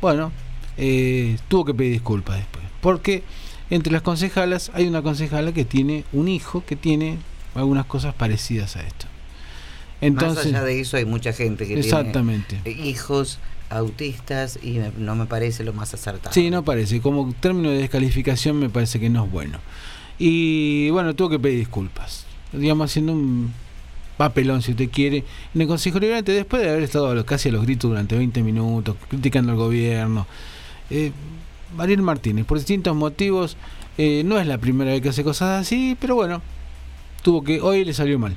bueno, 0.01 0.31
eh, 0.77 1.37
tuvo 1.47 1.65
que 1.65 1.73
pedir 1.73 1.91
disculpas 1.93 2.37
después. 2.37 2.63
Porque 2.81 3.23
entre 3.69 3.91
las 3.91 4.01
concejalas 4.01 4.71
hay 4.73 4.87
una 4.87 5.01
concejala 5.01 5.51
que 5.51 5.65
tiene 5.65 6.03
un 6.13 6.27
hijo 6.27 6.63
que 6.65 6.75
tiene 6.75 7.17
algunas 7.55 7.85
cosas 7.85 8.13
parecidas 8.13 8.75
a 8.75 8.81
esto. 8.81 9.07
Entonces, 10.01 10.45
Más 10.51 10.55
allá 10.55 10.63
de 10.63 10.79
eso 10.81 10.97
hay 10.97 11.05
mucha 11.05 11.31
gente 11.33 11.65
que 11.65 11.79
Exactamente. 11.79 12.59
tiene 12.63 12.81
hijos 12.89 13.39
autistas 13.69 14.59
y 14.61 14.79
no 14.97 15.15
me 15.15 15.25
parece 15.25 15.63
lo 15.63 15.73
más 15.73 15.93
acertado. 15.93 16.33
Sí, 16.33 16.49
no 16.49 16.63
parece. 16.63 17.01
Como 17.01 17.33
término 17.39 17.69
de 17.71 17.77
descalificación 17.77 18.57
me 18.59 18.69
parece 18.69 18.99
que 18.99 19.09
no 19.09 19.25
es 19.25 19.31
bueno. 19.31 19.59
Y 20.19 20.89
bueno, 20.91 21.13
tuvo 21.15 21.29
que 21.29 21.39
pedir 21.39 21.59
disculpas. 21.59 22.25
Digamos, 22.51 22.89
haciendo 22.91 23.13
un 23.13 23.51
papelón, 24.17 24.61
si 24.61 24.71
usted 24.71 24.89
quiere. 24.89 25.23
En 25.55 25.61
el 25.61 25.67
Consejo 25.67 25.99
Liberante, 25.99 26.31
después 26.31 26.61
de 26.63 26.69
haber 26.69 26.83
estado 26.83 27.09
a 27.09 27.15
los- 27.15 27.25
casi 27.25 27.49
a 27.49 27.51
los 27.51 27.63
gritos 27.63 27.89
durante 27.89 28.15
20 28.15 28.43
minutos, 28.43 28.95
criticando 29.09 29.51
al 29.51 29.57
gobierno. 29.57 30.27
Eh, 30.89 31.11
Ariel 31.77 32.03
Martínez, 32.03 32.45
por 32.45 32.57
distintos 32.59 32.95
motivos, 32.95 33.57
eh, 33.97 34.21
no 34.25 34.39
es 34.39 34.45
la 34.45 34.59
primera 34.59 34.91
vez 34.91 35.01
que 35.01 35.09
hace 35.09 35.23
cosas 35.23 35.61
así, 35.61 35.97
pero 35.99 36.13
bueno, 36.15 36.41
tuvo 37.23 37.43
que 37.43 37.59
hoy 37.61 37.83
le 37.83 37.93
salió 37.93 38.19
mal. 38.19 38.35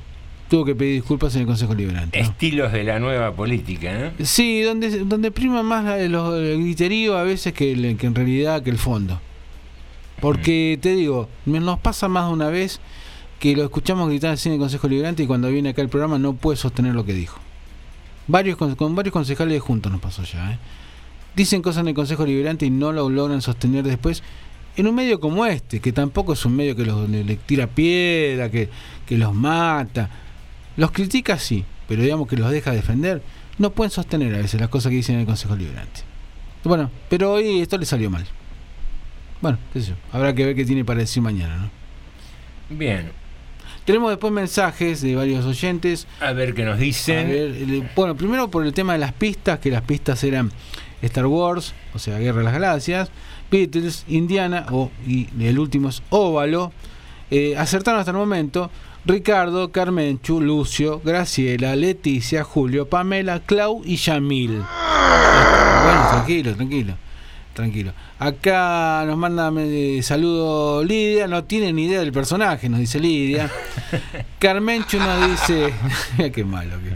Tuvo 0.49 0.63
que 0.65 0.73
pedir 0.75 0.93
disculpas 0.95 1.35
en 1.35 1.41
el 1.41 1.47
Consejo 1.47 1.75
Liberante. 1.75 2.19
¿no? 2.19 2.25
Estilos 2.29 2.71
de 2.71 2.83
la 2.85 2.99
nueva 2.99 3.33
política, 3.33 3.93
¿no? 4.17 4.25
Sí, 4.25 4.61
donde, 4.61 4.99
donde 5.03 5.29
prima 5.29 5.61
más 5.61 5.85
los- 6.09 6.39
el 6.39 6.59
griterío 6.63 7.17
a 7.17 7.23
veces 7.23 7.53
que, 7.53 7.73
el- 7.73 7.97
que 7.97 8.07
en 8.07 8.15
realidad 8.15 8.63
que 8.63 8.69
el 8.71 8.77
fondo. 8.77 9.21
Porque 10.19 10.79
te 10.81 10.95
digo, 10.95 11.29
nos 11.45 11.79
pasa 11.79 12.07
más 12.07 12.27
de 12.27 12.33
una 12.33 12.49
vez 12.49 12.79
que 13.39 13.55
lo 13.55 13.63
escuchamos 13.63 14.09
gritar 14.09 14.33
así 14.33 14.49
en 14.49 14.53
el 14.53 14.59
Consejo 14.59 14.87
Liberante 14.87 15.23
y 15.23 15.27
cuando 15.27 15.49
viene 15.49 15.69
acá 15.69 15.81
el 15.81 15.89
programa 15.89 16.17
no 16.17 16.33
puede 16.33 16.57
sostener 16.57 16.95
lo 16.95 17.05
que 17.05 17.13
dijo. 17.13 17.39
Varios 18.27 18.57
con, 18.57 18.95
varios 18.95 19.13
concejales 19.13 19.61
juntos 19.61 19.91
nos 19.91 20.01
pasó 20.01 20.23
ya. 20.23 20.53
¿eh? 20.53 20.57
Dicen 21.35 21.61
cosas 21.61 21.81
en 21.81 21.89
el 21.89 21.93
Consejo 21.93 22.25
Liberante 22.25 22.65
y 22.65 22.69
no 22.71 22.91
lo 22.91 23.09
logran 23.09 23.41
sostener 23.41 23.83
después. 23.83 24.23
En 24.75 24.87
un 24.87 24.95
medio 24.95 25.19
como 25.19 25.45
este, 25.45 25.79
que 25.79 25.91
tampoco 25.91 26.33
es 26.33 26.45
un 26.45 26.55
medio 26.55 26.75
que 26.75 26.85
los, 26.85 27.09
le 27.09 27.35
tira 27.35 27.67
piedra, 27.67 28.49
que, 28.49 28.69
que 29.05 29.17
los 29.17 29.33
mata. 29.33 30.09
Los 30.75 30.91
critica 30.91 31.39
sí, 31.39 31.63
pero 31.87 32.01
digamos 32.01 32.27
que 32.27 32.37
los 32.37 32.51
deja 32.51 32.71
defender. 32.71 33.21
No 33.59 33.71
pueden 33.71 33.91
sostener 33.91 34.33
a 34.35 34.39
veces 34.39 34.59
las 34.59 34.69
cosas 34.69 34.89
que 34.89 34.97
dicen 34.97 35.15
en 35.15 35.21
el 35.21 35.27
Consejo 35.27 35.55
Liberante. 35.55 36.01
Bueno, 36.63 36.91
pero 37.09 37.33
hoy 37.33 37.61
esto 37.61 37.77
le 37.77 37.85
salió 37.85 38.09
mal. 38.09 38.25
Bueno, 39.41 39.57
qué 39.73 39.81
sé 39.81 39.89
yo. 39.89 39.95
Habrá 40.11 40.33
que 40.33 40.45
ver 40.45 40.55
qué 40.55 40.65
tiene 40.65 40.83
para 40.83 40.99
decir 40.99 41.21
mañana, 41.21 41.57
¿no? 41.57 41.69
Bien. 42.69 43.11
Tenemos 43.85 44.09
después 44.09 44.33
mensajes 44.33 45.01
de 45.01 45.15
varios 45.15 45.45
oyentes. 45.45 46.07
A 46.19 46.33
ver 46.33 46.53
qué 46.53 46.65
nos 46.65 46.77
dicen. 46.77 47.29
ver, 47.29 47.89
bueno, 47.95 48.15
primero 48.15 48.49
por 48.49 48.65
el 48.65 48.73
tema 48.73 48.93
de 48.93 48.99
las 48.99 49.13
pistas, 49.13 49.59
que 49.59 49.71
las 49.71 49.81
pistas 49.83 50.23
eran 50.23 50.51
Star 51.01 51.25
Wars, 51.25 51.73
o 51.93 51.99
sea, 51.99 52.17
Guerra 52.17 52.39
de 52.39 52.43
las 52.43 52.53
Galaxias, 52.53 53.11
Beatles, 53.49 54.03
Indiana, 54.09 54.65
o, 54.71 54.91
y 55.05 55.29
el 55.39 55.57
último 55.57 55.89
es 55.89 56.03
Óvalo. 56.09 56.73
Eh, 57.31 57.55
acertaron 57.57 57.99
hasta 57.99 58.11
el 58.11 58.17
momento. 58.17 58.69
Ricardo, 59.05 59.71
Carmenchu, 59.71 60.41
Lucio, 60.41 61.01
Graciela, 61.01 61.77
Leticia, 61.77 62.43
Julio, 62.43 62.89
Pamela, 62.89 63.39
Clau 63.39 63.81
y 63.85 63.95
Yamil. 63.95 64.61
Bueno, 65.83 66.07
tranquilo, 66.09 66.55
tranquilo. 66.55 66.95
Tranquilo. 67.57 67.91
Acá 68.19 69.03
nos 69.07 69.17
manda 69.17 69.51
eh, 69.57 70.01
saludo 70.03 70.83
Lidia, 70.83 71.25
no 71.25 71.45
tiene 71.45 71.73
ni 71.73 71.85
idea 71.85 72.01
del 72.01 72.11
personaje, 72.11 72.69
nos 72.69 72.79
dice 72.79 72.99
Lidia. 72.99 73.49
Carmenchu 74.39 74.99
nos 74.99 75.27
dice, 75.27 75.73
qué 76.35 76.43
malo 76.43 76.77
que. 76.83 76.91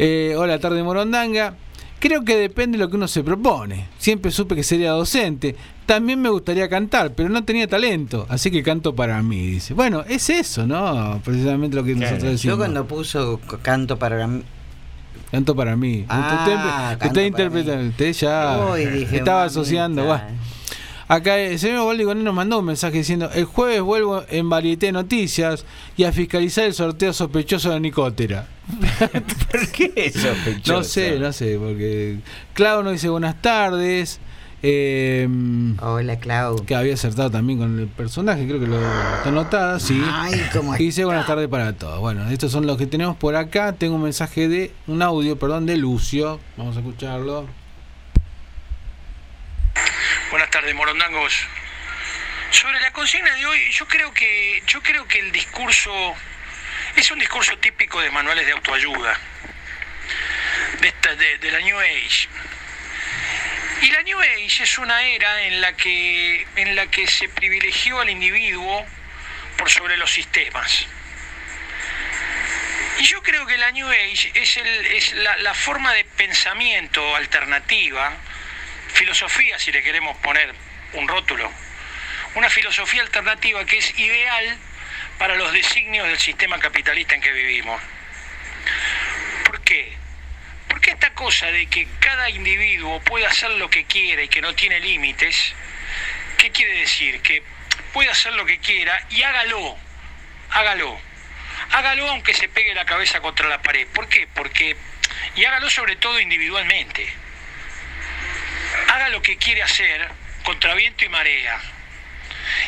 Eh, 0.00 0.34
hola, 0.36 0.58
tarde 0.58 0.82
Morondanga. 0.82 1.54
Creo 2.00 2.24
que 2.24 2.36
depende 2.36 2.78
de 2.78 2.82
lo 2.82 2.90
que 2.90 2.96
uno 2.96 3.06
se 3.06 3.22
propone. 3.22 3.86
Siempre 3.96 4.32
supe 4.32 4.56
que 4.56 4.64
sería 4.64 4.90
docente. 4.90 5.54
También 5.86 6.20
me 6.20 6.30
gustaría 6.30 6.68
cantar, 6.68 7.12
pero 7.14 7.28
no 7.28 7.44
tenía 7.44 7.68
talento, 7.68 8.26
así 8.28 8.50
que 8.50 8.64
canto 8.64 8.96
para 8.96 9.22
mí. 9.22 9.46
Dice, 9.46 9.72
bueno, 9.72 10.04
es 10.08 10.28
eso, 10.30 10.66
¿no? 10.66 11.22
Precisamente 11.24 11.76
lo 11.76 11.84
que 11.84 11.94
nosotros 11.94 12.24
decimos. 12.24 12.42
Yo 12.42 12.56
cuando 12.58 12.88
puso 12.88 13.40
canto 13.62 13.96
para 14.00 14.26
mí. 14.26 14.42
Canto 15.30 15.54
para 15.56 15.76
mí. 15.76 16.04
Ah, 16.08 16.94
usted 16.96 17.06
usted 17.08 17.24
interpreta, 17.26 17.74
usted 17.74 18.12
ya 18.12 18.58
Uy, 18.72 18.84
dije, 18.86 19.16
estaba 19.18 19.40
mamita. 19.40 19.60
asociando. 19.60 20.20
Acá 21.08 21.38
el 21.38 21.58
señor 21.60 21.84
Boldigoné 21.84 22.24
nos 22.24 22.34
mandó 22.34 22.58
un 22.58 22.64
mensaje 22.64 22.98
diciendo, 22.98 23.30
el 23.32 23.44
jueves 23.44 23.80
vuelvo 23.80 24.24
en 24.28 24.48
Varieté 24.50 24.90
Noticias 24.90 25.64
y 25.96 26.02
a 26.02 26.10
fiscalizar 26.12 26.64
el 26.64 26.74
sorteo 26.74 27.12
sospechoso 27.12 27.70
de 27.70 27.78
Nicótera. 27.78 28.48
¿Por 29.52 29.68
qué 29.68 30.10
sospechoso? 30.12 30.72
No 30.72 30.82
sé, 30.82 31.18
no 31.20 31.32
sé, 31.32 31.58
porque 31.60 32.18
Clau 32.54 32.82
nos 32.82 32.94
dice 32.94 33.08
buenas 33.08 33.40
tardes. 33.40 34.18
Eh, 34.68 35.28
Hola, 35.80 36.18
Clau. 36.18 36.64
Que 36.66 36.74
había 36.74 36.94
acertado 36.94 37.30
también 37.30 37.60
con 37.60 37.78
el 37.78 37.86
personaje, 37.86 38.48
creo 38.48 38.58
que 38.58 38.66
lo 38.66 38.80
está 38.80 39.28
anotada, 39.28 39.78
sí. 39.78 40.02
Ay, 40.12 40.44
cómo 40.52 40.74
y 40.74 40.78
dice 40.78 41.04
buenas 41.04 41.24
tardes 41.24 41.46
para 41.46 41.72
todos. 41.74 42.00
Bueno, 42.00 42.28
estos 42.30 42.50
son 42.50 42.66
los 42.66 42.76
que 42.76 42.86
tenemos 42.88 43.16
por 43.16 43.36
acá. 43.36 43.74
Tengo 43.74 43.94
un 43.94 44.02
mensaje 44.02 44.48
de, 44.48 44.72
un 44.88 45.02
audio, 45.02 45.38
perdón, 45.38 45.66
de 45.66 45.76
Lucio. 45.76 46.40
Vamos 46.56 46.76
a 46.76 46.80
escucharlo. 46.80 47.46
Buenas 50.32 50.50
tardes, 50.50 50.74
morondangos. 50.74 51.32
Sobre 52.50 52.80
la 52.80 52.92
consigna 52.92 53.32
de 53.36 53.46
hoy, 53.46 53.60
yo 53.70 53.86
creo 53.86 54.12
que 54.12 54.62
yo 54.66 54.82
creo 54.82 55.06
que 55.06 55.20
el 55.20 55.30
discurso 55.30 55.92
es 56.96 57.08
un 57.12 57.20
discurso 57.20 57.56
típico 57.58 58.00
de 58.00 58.10
manuales 58.10 58.44
de 58.46 58.52
autoayuda, 58.52 59.14
de, 60.80 60.88
esta- 60.88 61.14
de- 61.14 61.38
de 61.38 61.52
la 61.52 61.60
New 61.60 61.78
Age. 61.78 62.28
Y 63.82 63.90
la 63.90 64.02
New 64.02 64.18
Age 64.18 64.62
es 64.62 64.78
una 64.78 65.02
era 65.06 65.42
en 65.42 65.60
la 65.60 65.74
que 65.76 66.46
en 66.56 66.74
la 66.74 66.86
que 66.86 67.06
se 67.06 67.28
privilegió 67.28 68.00
al 68.00 68.08
individuo 68.10 68.86
por 69.58 69.70
sobre 69.70 69.96
los 69.96 70.10
sistemas. 70.10 70.86
Y 72.98 73.04
yo 73.04 73.22
creo 73.22 73.46
que 73.46 73.58
la 73.58 73.70
New 73.72 73.88
Age 73.88 74.30
es, 74.34 74.56
el- 74.56 74.86
es 74.86 75.12
la, 75.14 75.36
la 75.38 75.52
forma 75.54 75.92
de 75.92 76.04
pensamiento 76.04 77.14
alternativa, 77.14 78.12
filosofía 78.94 79.58
si 79.58 79.70
le 79.70 79.82
queremos 79.82 80.16
poner 80.18 80.54
un 80.94 81.06
rótulo, 81.06 81.52
una 82.34 82.48
filosofía 82.48 83.02
alternativa 83.02 83.64
que 83.66 83.76
es 83.78 83.98
ideal 83.98 84.56
para 85.18 85.34
los 85.36 85.52
designios 85.52 86.08
del 86.08 86.18
sistema 86.18 86.58
capitalista 86.58 87.14
en 87.14 87.20
que 87.20 87.32
vivimos. 87.32 87.82
¿Por 89.44 89.60
qué? 89.62 89.94
Porque 90.76 90.90
esta 90.90 91.14
cosa 91.14 91.46
de 91.46 91.64
que 91.68 91.88
cada 92.00 92.28
individuo 92.28 93.00
puede 93.00 93.24
hacer 93.24 93.50
lo 93.52 93.70
que 93.70 93.86
quiera 93.86 94.22
y 94.22 94.28
que 94.28 94.42
no 94.42 94.54
tiene 94.54 94.78
límites, 94.78 95.54
¿qué 96.36 96.50
quiere 96.50 96.80
decir? 96.80 97.22
Que 97.22 97.42
puede 97.94 98.10
hacer 98.10 98.34
lo 98.34 98.44
que 98.44 98.58
quiera 98.58 99.02
y 99.08 99.22
hágalo, 99.22 99.74
hágalo. 100.50 101.00
Hágalo 101.70 102.10
aunque 102.10 102.34
se 102.34 102.50
pegue 102.50 102.74
la 102.74 102.84
cabeza 102.84 103.22
contra 103.22 103.48
la 103.48 103.62
pared. 103.62 103.86
¿Por 103.88 104.06
qué? 104.10 104.28
Porque, 104.34 104.76
y 105.34 105.46
hágalo 105.46 105.70
sobre 105.70 105.96
todo 105.96 106.20
individualmente. 106.20 107.10
Haga 108.88 109.08
lo 109.08 109.22
que 109.22 109.38
quiere 109.38 109.62
hacer 109.62 110.10
contra 110.44 110.74
viento 110.74 111.06
y 111.06 111.08
marea. 111.08 111.58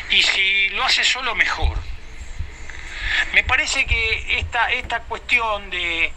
Y 0.09 0.23
si 0.23 0.69
lo 0.69 0.83
hace 0.83 1.03
solo, 1.03 1.35
mejor. 1.35 1.77
Me 3.33 3.43
parece 3.43 3.85
que 3.85 4.39
esta, 4.39 4.71
esta 4.71 5.01
cuestión 5.01 5.69
de, 5.69 6.11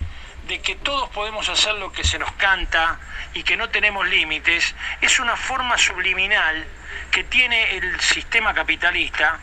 de 0.47 0.61
que 0.61 0.77
todos 0.77 1.09
podemos 1.11 1.49
hacer 1.49 1.75
lo 1.75 1.93
que 1.93 2.05
se 2.05 2.19
nos 2.19 2.33
canta 2.33 2.99
y 3.35 3.43
que 3.43 3.57
no 3.57 3.69
tenemos 3.69 4.07
límites 4.09 4.75
es 5.01 5.19
una 5.19 5.37
forma 5.37 5.79
subliminal 5.79 6.67
que 7.11 7.25
tiene 7.25 7.77
el 7.77 8.01
sistema 8.01 8.53
capitalista 8.53 9.39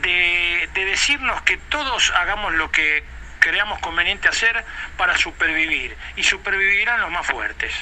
de, 0.00 0.68
de 0.74 0.84
decirnos 0.84 1.42
que 1.42 1.56
todos 1.56 2.10
hagamos 2.10 2.52
lo 2.54 2.70
que 2.70 3.04
creamos 3.38 3.78
conveniente 3.80 4.28
hacer 4.28 4.64
para 4.96 5.16
supervivir 5.16 5.96
y 6.16 6.22
supervivirán 6.22 7.00
los 7.00 7.10
más 7.10 7.26
fuertes. 7.26 7.74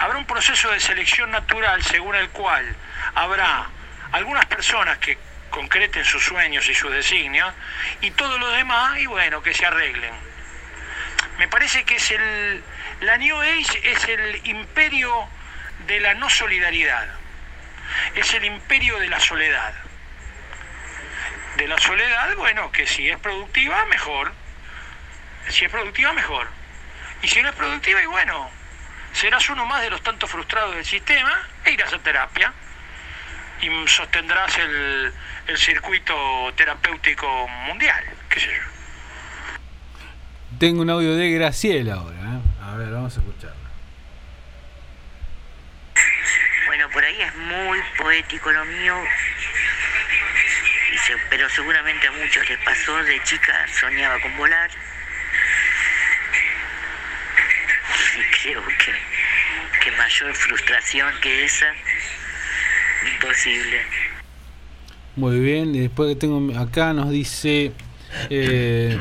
Habrá 0.00 0.18
un 0.18 0.26
proceso 0.26 0.70
de 0.70 0.80
selección 0.80 1.30
natural 1.30 1.82
según 1.82 2.14
el 2.14 2.28
cual 2.30 2.76
habrá 3.14 3.66
algunas 4.12 4.46
personas 4.46 4.98
que 4.98 5.18
concreten 5.50 6.04
sus 6.04 6.24
sueños 6.24 6.68
y 6.68 6.74
sus 6.74 6.92
designios 6.92 7.52
y 8.00 8.10
todos 8.12 8.38
los 8.38 8.54
demás, 8.56 8.98
y 8.98 9.06
bueno, 9.06 9.42
que 9.42 9.54
se 9.54 9.66
arreglen. 9.66 10.12
Me 11.38 11.48
parece 11.48 11.84
que 11.84 11.96
es 11.96 12.10
el. 12.10 12.64
La 13.00 13.16
New 13.16 13.40
Age 13.40 13.92
es 13.92 14.08
el 14.08 14.46
imperio 14.48 15.28
de 15.86 16.00
la 16.00 16.14
no 16.14 16.28
solidaridad. 16.28 17.08
Es 18.14 18.34
el 18.34 18.44
imperio 18.44 18.98
de 18.98 19.08
la 19.08 19.20
soledad. 19.20 19.72
De 21.56 21.68
la 21.68 21.78
soledad, 21.78 22.34
bueno, 22.36 22.70
que 22.72 22.86
si 22.86 23.08
es 23.08 23.18
productiva, 23.18 23.84
mejor. 23.86 24.32
Si 25.48 25.64
es 25.64 25.70
productiva, 25.70 26.12
mejor. 26.12 26.48
Y 27.22 27.28
si 27.28 27.40
no 27.40 27.48
es 27.48 27.54
productiva, 27.54 28.02
y 28.02 28.06
bueno, 28.06 28.50
serás 29.12 29.48
uno 29.48 29.64
más 29.64 29.82
de 29.82 29.90
los 29.90 30.02
tantos 30.02 30.30
frustrados 30.30 30.74
del 30.74 30.84
sistema 30.84 31.48
e 31.64 31.72
irás 31.72 31.92
a 31.92 31.98
terapia 31.98 32.52
y 33.60 33.88
sostendrás 33.88 34.56
el, 34.58 35.12
el 35.46 35.58
circuito 35.58 36.14
terapéutico 36.56 37.48
mundial, 37.66 38.04
qué 38.28 38.40
sé 38.40 38.46
yo. 38.46 38.78
Tengo 40.58 40.82
un 40.82 40.90
audio 40.90 41.14
de 41.14 41.30
Graciela 41.30 41.94
ahora. 41.94 42.16
¿eh? 42.16 42.40
A 42.64 42.74
ver, 42.76 42.90
vamos 42.90 43.16
a 43.16 43.20
escucharlo. 43.20 43.56
Bueno, 46.66 46.90
por 46.90 47.04
ahí 47.04 47.20
es 47.20 47.34
muy 47.36 47.80
poético 47.96 48.50
lo 48.50 48.64
mío, 48.64 48.96
pero 51.30 51.48
seguramente 51.48 52.08
a 52.08 52.12
muchos 52.12 52.48
les 52.48 52.58
pasó. 52.58 53.02
De 53.04 53.22
chica 53.22 53.66
soñaba 53.80 54.20
con 54.20 54.36
volar. 54.36 54.70
Y 58.18 58.22
creo 58.42 58.66
que, 58.66 58.92
que 59.80 59.90
mayor 59.92 60.34
frustración 60.34 61.20
que 61.20 61.44
esa, 61.44 61.72
imposible. 63.14 63.78
Muy 65.16 65.40
bien, 65.40 65.74
y 65.74 65.80
después 65.80 66.10
que 66.10 66.16
tengo 66.16 66.58
acá 66.58 66.92
nos 66.92 67.10
dice 67.10 67.72
eh, 68.30 68.98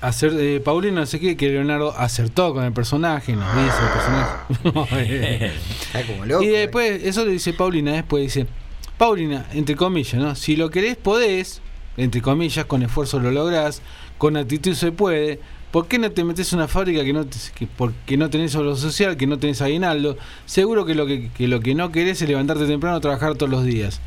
hacer 0.00 0.32
eh, 0.38 0.60
Paulina 0.60 1.00
no 1.00 1.06
sé 1.06 1.20
qué 1.20 1.36
que 1.36 1.48
Leonardo 1.48 1.94
acertó 1.96 2.54
con 2.54 2.64
el 2.64 2.72
personaje, 2.72 3.34
nos 3.34 3.54
dice 3.54 3.76
el 3.82 3.92
personaje. 3.92 5.46
Está 5.82 6.06
como 6.06 6.24
loco. 6.24 6.42
y 6.42 6.48
después, 6.48 7.02
eso 7.04 7.24
le 7.24 7.32
dice 7.32 7.52
Paulina, 7.52 7.92
después 7.92 8.22
dice, 8.22 8.46
Paulina, 8.98 9.46
entre 9.52 9.76
comillas, 9.76 10.14
¿no? 10.14 10.34
Si 10.34 10.56
lo 10.56 10.70
querés, 10.70 10.96
podés, 10.96 11.60
entre 11.96 12.20
comillas, 12.20 12.64
con 12.64 12.82
esfuerzo 12.82 13.20
lo 13.20 13.30
lográs, 13.30 13.82
con 14.18 14.36
actitud 14.36 14.74
se 14.74 14.92
puede. 14.92 15.40
¿Por 15.70 15.86
qué 15.86 15.98
no 15.98 16.10
te 16.10 16.24
metes 16.24 16.52
en 16.52 16.58
una 16.58 16.68
fábrica 16.68 17.04
que 17.04 17.12
no 17.12 17.24
te- 17.26 17.38
que 17.54 17.66
porque 17.66 18.16
no 18.16 18.28
tenés 18.28 18.54
obra 18.56 18.74
social, 18.74 19.16
que 19.16 19.26
no 19.26 19.38
tenés 19.38 19.62
aguinaldo? 19.62 20.16
Seguro 20.46 20.84
que 20.84 20.94
lo 20.96 21.06
que, 21.06 21.28
que 21.36 21.46
lo 21.46 21.60
que 21.60 21.74
no 21.76 21.92
querés 21.92 22.20
es 22.22 22.28
levantarte 22.28 22.66
temprano 22.66 22.96
a 22.96 23.00
trabajar 23.00 23.36
todos 23.36 23.50
los 23.50 23.64
días. 23.64 24.00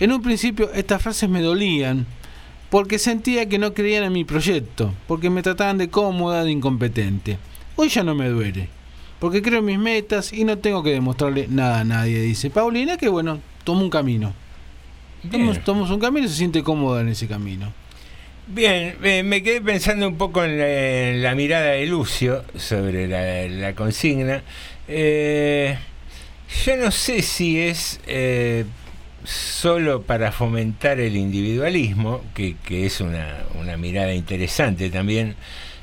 En 0.00 0.12
un 0.12 0.22
principio 0.22 0.70
estas 0.72 1.02
frases 1.02 1.28
me 1.28 1.42
dolían 1.42 2.06
porque 2.70 2.98
sentía 2.98 3.48
que 3.48 3.58
no 3.58 3.74
creían 3.74 4.04
en 4.04 4.12
mi 4.14 4.24
proyecto, 4.24 4.92
porque 5.06 5.28
me 5.30 5.42
trataban 5.42 5.78
de 5.78 5.88
cómoda, 5.90 6.42
de 6.42 6.50
incompetente. 6.50 7.38
Hoy 7.76 7.88
ya 7.90 8.02
no 8.02 8.14
me 8.14 8.28
duele, 8.28 8.68
porque 9.20 9.42
creo 9.42 9.58
en 9.60 9.66
mis 9.66 9.78
metas 9.78 10.32
y 10.32 10.44
no 10.44 10.58
tengo 10.58 10.82
que 10.82 10.90
demostrarle 10.90 11.46
nada 11.48 11.80
a 11.80 11.84
nadie, 11.84 12.20
dice 12.22 12.48
Paulina, 12.50 12.96
que 12.96 13.08
bueno, 13.08 13.40
tomo 13.62 13.82
un 13.82 13.90
camino. 13.90 14.32
Tomamos, 15.30 15.62
tomamos 15.64 15.90
un 15.90 16.00
camino 16.00 16.26
y 16.26 16.28
se 16.30 16.34
siente 16.36 16.62
cómoda 16.62 17.00
en 17.02 17.08
ese 17.08 17.26
camino. 17.28 17.72
Bien, 18.46 18.96
me 19.00 19.42
quedé 19.42 19.60
pensando 19.62 20.06
un 20.06 20.18
poco 20.18 20.44
en 20.44 21.22
la, 21.22 21.34
mirada 21.34 21.70
de 21.70 21.86
Lucio 21.86 22.44
sobre 22.56 23.08
la, 23.08 23.74
consigna. 23.74 24.42
Eh, 24.86 25.78
yo 26.64 26.76
no 26.76 26.90
sé 26.90 27.22
si 27.22 27.58
es 27.58 28.00
eh, 28.06 28.66
solo 29.24 30.02
para 30.02 30.30
fomentar 30.30 31.00
el 31.00 31.16
individualismo, 31.16 32.22
que, 32.34 32.56
que 32.64 32.84
es 32.84 33.00
una, 33.00 33.44
una 33.58 33.78
mirada 33.78 34.12
interesante 34.12 34.90
también, 34.90 35.36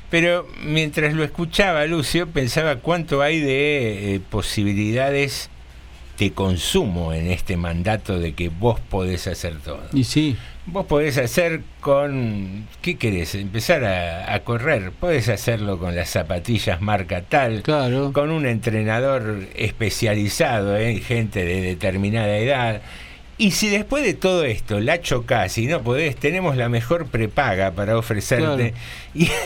pero 0.08 0.46
mientras 0.62 1.14
lo 1.14 1.24
escuchaba 1.24 1.84
Lucio 1.86 2.28
pensaba 2.28 2.76
cuánto 2.76 3.22
hay 3.22 3.40
de 3.40 4.14
eh, 4.14 4.20
posibilidades 4.20 5.50
de 6.18 6.32
consumo 6.32 7.12
en 7.12 7.28
este 7.28 7.56
mandato 7.56 8.18
de 8.18 8.34
que 8.34 8.48
vos 8.48 8.78
podés 8.78 9.26
hacer 9.26 9.58
todo. 9.58 9.82
Y 9.92 10.04
sí. 10.04 10.36
Vos 10.64 10.86
podés 10.86 11.18
hacer 11.18 11.62
con. 11.80 12.66
¿Qué 12.82 12.96
querés? 12.96 13.34
Empezar 13.34 13.84
a, 13.84 14.32
a 14.32 14.40
correr. 14.40 14.92
Podés 14.92 15.28
hacerlo 15.28 15.78
con 15.78 15.96
las 15.96 16.10
zapatillas 16.10 16.80
marca 16.80 17.22
tal. 17.22 17.62
Claro. 17.62 18.12
Con 18.12 18.30
un 18.30 18.46
entrenador 18.46 19.40
especializado 19.56 20.76
en 20.76 21.00
gente 21.00 21.44
de 21.44 21.60
determinada 21.62 22.36
edad. 22.38 22.80
Y 23.38 23.50
si 23.52 23.70
después 23.70 24.04
de 24.04 24.14
todo 24.14 24.44
esto 24.44 24.78
la 24.78 25.00
chocás 25.00 25.58
y 25.58 25.66
no 25.66 25.82
podés, 25.82 26.14
tenemos 26.14 26.56
la 26.56 26.68
mejor 26.68 27.06
prepaga 27.06 27.72
para 27.72 27.98
ofrecerte. 27.98 28.72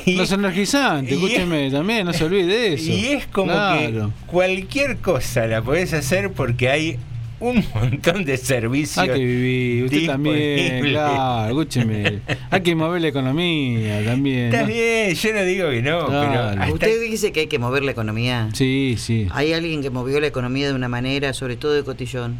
Y, 0.04 0.16
Los 0.16 0.32
energizantes, 0.32 1.12
y- 1.12 1.14
escúcheme 1.14 1.70
también, 1.70 2.04
no 2.04 2.12
se 2.12 2.24
olvide 2.24 2.46
de 2.46 2.74
eso. 2.74 2.90
y 2.92 3.06
es 3.06 3.26
como 3.26 3.52
Claro. 3.52 4.08
que 4.20 4.26
cualquier 4.26 4.98
cosa 4.98 5.46
la 5.46 5.62
podés 5.62 5.94
hacer 5.94 6.30
porque 6.32 6.68
hay 6.68 6.98
un 7.40 7.64
montón 7.74 8.24
de 8.24 8.36
servicios. 8.36 8.98
Hay 8.98 9.08
que 9.10 9.24
vivir, 9.24 9.84
usted 9.84 10.06
también, 10.06 10.84
claro, 10.84 11.48
escúcheme. 11.48 12.20
Hay 12.50 12.60
que 12.62 12.74
mover 12.74 13.02
la 13.02 13.08
economía 13.08 14.04
también. 14.04 14.46
Está 14.46 14.62
¿no? 14.62 14.66
bien, 14.68 15.14
yo 15.14 15.32
no 15.34 15.42
digo 15.44 15.70
que 15.70 15.82
no, 15.82 16.06
Claro. 16.06 16.28
pero 16.30 16.62
hasta- 16.62 16.72
Usted 16.74 17.00
dice 17.02 17.32
que 17.32 17.40
hay 17.40 17.46
que 17.46 17.58
mover 17.58 17.82
la 17.84 17.92
economía. 17.92 18.48
Sí, 18.54 18.96
sí. 18.98 19.26
Hay 19.32 19.52
alguien 19.52 19.82
que 19.82 19.90
movió 19.90 20.20
la 20.20 20.26
economía 20.28 20.68
de 20.68 20.74
una 20.74 20.88
manera, 20.88 21.32
sobre 21.34 21.56
todo 21.56 21.72
de 21.74 21.84
cotillón. 21.84 22.36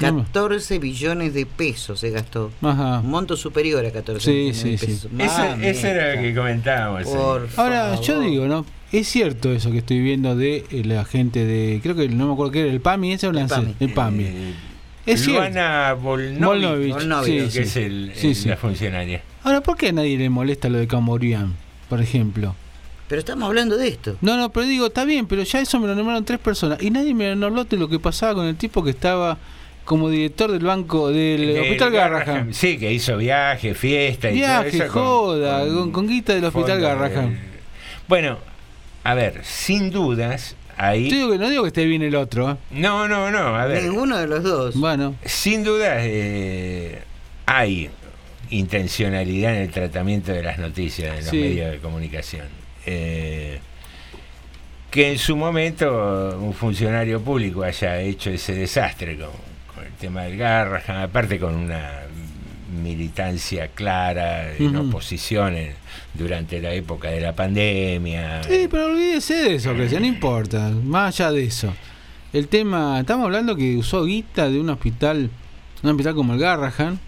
No 0.00 0.12
me- 0.14 0.22
14 0.24 0.78
billones 0.80 1.32
de 1.34 1.46
pesos 1.46 2.00
se 2.00 2.10
gastó. 2.10 2.50
Ajá. 2.62 2.98
Un 3.00 3.10
monto 3.10 3.36
superior 3.36 3.84
a 3.86 3.90
14 3.92 4.24
Sí, 4.24 4.30
billones 4.32 4.56
sí, 4.58 4.70
de 4.70 4.78
sí. 4.78 4.86
pesos. 4.86 5.04
eso, 5.18 5.38
Mamita. 5.38 5.68
eso 5.68 5.86
era 5.86 6.14
lo 6.16 6.22
que 6.22 6.34
comentábamos. 6.34 7.04
Por 7.04 7.48
Ahora, 7.56 7.94
yo 8.00 8.14
favor. 8.14 8.24
digo, 8.30 8.46
¿no? 8.48 8.66
Es 8.92 9.08
cierto 9.08 9.50
eso 9.52 9.70
que 9.72 9.78
estoy 9.78 10.00
viendo 10.00 10.36
de 10.36 10.64
eh, 10.70 10.82
la 10.84 11.04
gente 11.04 11.44
de. 11.46 11.80
Creo 11.82 11.96
que 11.96 12.08
no 12.08 12.26
me 12.26 12.32
acuerdo 12.34 12.52
qué 12.52 12.60
era, 12.60 12.70
el 12.70 12.80
PAMI, 12.80 13.12
ese 13.14 13.26
o 13.26 13.30
el 13.30 13.38
El? 13.38 13.46
PAMI. 13.48 13.74
El 13.80 13.92
PAMI. 13.92 14.26
es 15.06 15.20
cierto. 15.24 15.40
Luana 15.40 15.94
Volnovich, 15.94 16.92
Volnovich, 16.92 17.26
sí, 17.26 17.44
que 17.46 17.50
sí. 17.50 17.58
es 17.60 17.76
el- 17.76 18.12
Sí, 18.14 18.28
el- 18.28 18.34
sí. 18.36 18.48
la 18.48 18.56
funcionaria. 18.56 19.22
Ahora, 19.44 19.62
¿por 19.62 19.76
qué 19.76 19.88
a 19.88 19.92
nadie 19.92 20.18
le 20.18 20.28
molesta 20.28 20.68
lo 20.68 20.78
de 20.78 20.86
Camborian, 20.86 21.54
por 21.88 22.00
ejemplo? 22.02 22.54
Pero 23.08 23.18
estamos 23.18 23.44
hablando 23.48 23.76
de 23.76 23.88
esto. 23.88 24.16
No, 24.20 24.36
no, 24.36 24.50
pero 24.52 24.66
digo, 24.66 24.86
está 24.86 25.04
bien, 25.04 25.26
pero 25.26 25.42
ya 25.42 25.60
eso 25.60 25.80
me 25.80 25.86
lo 25.86 25.94
nombraron 25.94 26.24
tres 26.24 26.38
personas 26.38 26.82
y 26.82 26.90
nadie 26.90 27.14
me 27.14 27.28
habló 27.30 27.64
de 27.64 27.76
lo 27.76 27.88
que 27.88 27.98
pasaba 27.98 28.34
con 28.34 28.46
el 28.46 28.56
tipo 28.56 28.84
que 28.84 28.90
estaba 28.90 29.38
como 29.84 30.08
director 30.10 30.52
del 30.52 30.64
banco 30.64 31.08
del 31.10 31.40
Del 31.46 31.60
Hospital 31.62 31.90
Garrahan. 31.90 32.54
Sí, 32.54 32.78
que 32.78 32.92
hizo 32.92 33.16
viaje, 33.16 33.74
fiesta 33.74 34.30
y 34.30 34.34
Viaje, 34.34 34.70
todo 34.70 34.82
eso. 34.84 34.92
con- 34.92 35.02
joda, 35.02 35.66
con, 35.66 35.92
con 35.92 36.06
guita 36.08 36.34
del 36.34 36.44
Hospital 36.44 36.80
Garrahan. 36.80 37.30
del- 37.30 37.38
Bueno, 38.06 38.38
a 39.04 39.14
ver, 39.14 39.40
sin 39.44 39.90
dudas, 39.90 40.56
ahí. 40.76 41.08
Yo 41.10 41.16
digo 41.16 41.30
que 41.32 41.38
no 41.38 41.50
digo 41.50 41.62
que 41.62 41.68
esté 41.68 41.84
bien 41.84 42.02
el 42.02 42.14
otro. 42.14 42.52
¿eh? 42.52 42.56
No, 42.70 43.08
no, 43.08 43.30
no, 43.30 43.56
a 43.56 43.66
ver. 43.66 43.82
Ninguno 43.82 44.16
de 44.18 44.26
los 44.26 44.42
dos. 44.42 44.76
Bueno, 44.76 45.14
Sin 45.24 45.64
dudas, 45.64 45.98
eh, 46.02 47.02
hay 47.46 47.90
intencionalidad 48.50 49.56
en 49.56 49.62
el 49.62 49.70
tratamiento 49.70 50.32
de 50.32 50.42
las 50.42 50.58
noticias 50.58 51.10
en 51.10 51.16
los 51.24 51.30
Sí. 51.30 51.38
medios 51.40 51.70
de 51.72 51.78
comunicación. 51.78 52.46
Eh, 52.86 53.58
que 54.90 55.12
en 55.12 55.18
su 55.18 55.36
momento 55.36 56.36
un 56.38 56.52
funcionario 56.52 57.20
público 57.22 57.62
haya 57.62 57.98
hecho 58.00 58.28
ese 58.30 58.54
desastre 58.54 59.16
con, 59.16 59.30
con 59.74 59.84
el 59.86 59.92
tema 59.94 60.22
del 60.24 60.36
Garrahan, 60.36 60.98
aparte 61.02 61.38
con 61.38 61.54
una 61.54 62.02
militancia 62.82 63.68
clara 63.68 64.54
en 64.54 64.76
Ujú. 64.76 64.88
oposición 64.88 65.56
en- 65.56 65.81
durante 66.14 66.60
la 66.60 66.72
época 66.72 67.10
de 67.10 67.20
la 67.20 67.34
pandemia. 67.34 68.42
sí, 68.44 68.68
pero 68.70 68.86
olvídese 68.86 69.34
de 69.34 69.54
eso, 69.56 69.74
que 69.74 70.00
no 70.00 70.06
importa, 70.06 70.70
más 70.84 71.20
allá 71.20 71.32
de 71.32 71.44
eso. 71.44 71.72
El 72.32 72.48
tema, 72.48 73.00
estamos 73.00 73.24
hablando 73.26 73.56
que 73.56 73.76
usó 73.76 74.04
guita 74.04 74.48
de 74.48 74.58
un 74.58 74.70
hospital, 74.70 75.30
un 75.82 75.90
hospital 75.90 76.14
como 76.14 76.34
el 76.34 76.38
Garrahan, 76.38 76.98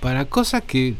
para 0.00 0.26
cosas 0.26 0.62
que... 0.62 0.94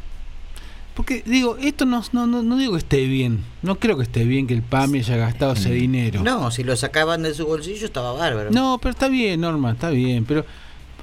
Porque 0.95 1.23
digo, 1.27 1.57
esto 1.61 1.87
no, 1.87 2.03
no, 2.13 2.27
no, 2.27 2.43
no 2.43 2.57
digo 2.57 2.73
que 2.73 2.79
esté 2.79 3.07
bien, 3.07 3.45
no 3.63 3.75
creo 3.81 3.97
que 3.97 4.05
esté 4.05 4.25
bien 4.25 4.47
que 4.47 4.55
el 4.55 4.63
PAMI 4.63 5.01
haya 5.01 5.17
gastado 5.17 5.55
ese 5.55 5.73
dinero. 5.73 6.23
No, 6.23 6.53
si 6.53 6.63
lo 6.63 6.77
sacaban 6.77 7.23
de 7.23 7.35
su 7.35 7.47
bolsillo 7.47 7.85
estaba 7.85 8.13
bárbaro. 8.13 8.51
No, 8.53 8.79
pero 8.81 8.93
está 8.93 9.09
bien, 9.09 9.41
Norma, 9.41 9.73
está 9.73 9.91
bien, 9.91 10.25
pero 10.25 10.47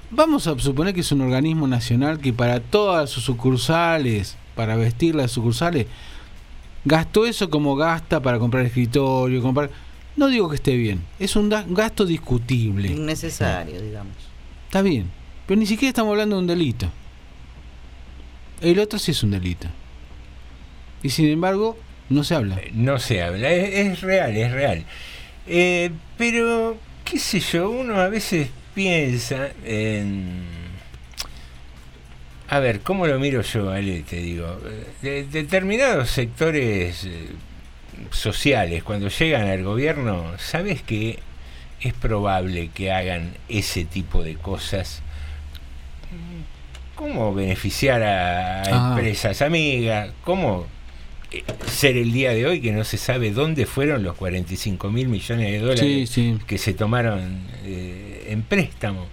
vamos 0.09 0.47
a 0.47 0.57
suponer 0.59 0.93
que 0.93 1.01
es 1.01 1.11
un 1.11 1.21
organismo 1.21 1.67
nacional 1.67 2.19
que 2.19 2.31
para 2.31 2.61
todas 2.61 3.09
sus 3.09 3.25
sucursales, 3.25 4.37
para 4.55 4.77
vestir 4.77 5.13
las 5.13 5.31
sucursales, 5.31 5.87
gastó 6.85 7.25
eso 7.25 7.49
como 7.49 7.75
gasta 7.75 8.21
para 8.21 8.39
comprar 8.39 8.65
escritorio, 8.65 9.41
comprar... 9.41 9.69
No 10.15 10.27
digo 10.27 10.49
que 10.49 10.55
esté 10.55 10.75
bien, 10.75 11.01
es 11.19 11.35
un 11.35 11.49
gasto 11.49 12.05
discutible. 12.05 12.89
Innecesario, 12.89 13.81
digamos. 13.81 14.15
Está 14.65 14.81
bien, 14.81 15.09
pero 15.47 15.59
ni 15.59 15.65
siquiera 15.65 15.89
estamos 15.89 16.11
hablando 16.11 16.35
de 16.35 16.41
un 16.41 16.47
delito. 16.47 16.89
El 18.59 18.79
otro 18.79 18.99
sí 18.99 19.11
es 19.11 19.23
un 19.23 19.31
delito. 19.31 19.67
Y 21.01 21.09
sin 21.09 21.27
embargo, 21.27 21.77
no 22.09 22.23
se 22.23 22.35
habla. 22.35 22.59
No 22.73 22.99
se 22.99 23.21
habla, 23.23 23.49
es, 23.51 23.73
es 23.87 24.01
real, 24.01 24.35
es 24.35 24.51
real. 24.51 24.85
Eh, 25.47 25.91
pero, 26.17 26.77
qué 27.05 27.17
sé 27.17 27.39
yo, 27.39 27.69
uno 27.71 27.95
a 27.95 28.09
veces 28.09 28.49
piensa 28.75 29.49
en... 29.65 30.60
A 32.51 32.59
ver, 32.59 32.81
¿cómo 32.81 33.07
lo 33.07 33.17
miro 33.17 33.41
yo, 33.43 33.69
Ale? 33.71 34.01
Te 34.01 34.17
digo, 34.17 34.59
de, 35.01 35.23
determinados 35.23 36.09
sectores 36.09 37.05
eh, 37.05 37.27
sociales, 38.09 38.83
cuando 38.83 39.07
llegan 39.07 39.47
al 39.47 39.63
gobierno, 39.63 40.33
¿sabes 40.37 40.81
que 40.81 41.19
es 41.79 41.93
probable 41.93 42.69
que 42.73 42.91
hagan 42.91 43.31
ese 43.47 43.85
tipo 43.85 44.21
de 44.21 44.35
cosas? 44.35 45.01
¿Cómo 46.95 47.33
beneficiar 47.33 48.03
a, 48.03 48.63
Ah. 48.63 48.89
empresas 48.97 49.41
amigas? 49.41 50.11
¿Cómo 50.25 50.67
eh, 51.31 51.43
ser 51.67 51.95
el 51.95 52.11
día 52.11 52.31
de 52.31 52.45
hoy 52.47 52.59
que 52.59 52.73
no 52.73 52.83
se 52.83 52.97
sabe 52.97 53.31
dónde 53.31 53.65
fueron 53.65 54.03
los 54.03 54.15
45 54.17 54.91
mil 54.91 55.07
millones 55.07 55.49
de 55.53 55.59
dólares 55.59 55.79
Sí, 55.79 56.05
sí. 56.07 56.37
que 56.45 56.57
se 56.57 56.73
tomaron 56.73 57.45
eh, 57.63 58.25
en 58.29 58.41
préstamo? 58.41 59.07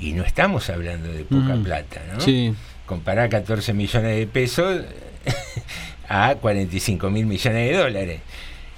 Y 0.00 0.12
no 0.14 0.24
estamos 0.24 0.68
hablando 0.70 1.12
de 1.12 1.24
poca 1.24 1.54
Mm. 1.54 1.62
plata, 1.62 2.02
¿no? 2.12 2.20
Sí. 2.20 2.52
Comparar 2.90 3.28
14 3.28 3.72
millones 3.72 4.16
de 4.18 4.26
pesos 4.26 4.82
a 6.08 6.34
45 6.34 7.08
mil 7.08 7.24
millones 7.24 7.70
de 7.70 7.76
dólares. 7.76 8.20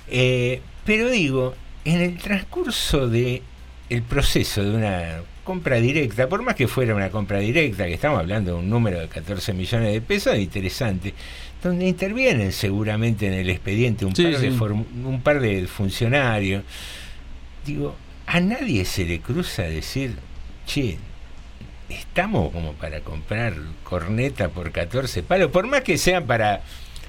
Eh, 0.09 0.61
pero 0.85 1.09
digo, 1.09 1.55
en 1.87 2.03
el 2.03 2.19
transcurso 2.19 3.09
de 3.09 3.41
el 3.89 4.03
proceso 4.03 4.63
de 4.63 4.71
una 4.77 5.23
compra 5.45 5.77
directa, 5.77 6.29
por 6.29 6.43
más 6.43 6.57
que 6.57 6.69
fuera 6.69 6.95
una 6.95 7.09
compra 7.09 7.39
directa, 7.39 7.87
que 7.87 7.95
estamos 7.95 8.19
hablando 8.21 8.53
de 8.53 8.59
un 8.59 8.69
número 8.69 9.01
de 9.01 9.09
14 9.09 9.55
millones 9.55 9.95
de 9.95 10.03
pesos, 10.03 10.37
interesante, 10.39 11.15
donde 11.63 11.87
intervienen 11.89 12.53
seguramente 12.53 13.27
en 13.29 13.33
el 13.33 13.49
expediente 13.49 14.05
un, 14.05 14.15
Sí, 14.15 14.25
par, 14.25 14.39
de 14.39 14.51
sí. 14.51 14.57
form- 14.59 14.85
un 15.07 15.23
par 15.23 15.41
de 15.41 15.67
funcionarios. 15.67 16.65
Digo, 17.65 17.97
a 18.27 18.41
nadie 18.41 18.85
se 18.85 19.07
le 19.07 19.21
cruza 19.21 19.63
decir, 19.63 20.17
che, 20.67 20.99
estamos 21.89 22.51
como 22.53 22.73
para 22.75 23.01
comprar 23.01 23.55
corneta 23.85 24.49
por 24.49 24.71
14 24.73 25.23
palos, 25.23 25.51
por 25.51 25.67
más 25.67 25.83
que 25.83 25.99
sean 25.99 26.25
para... 26.27 26.63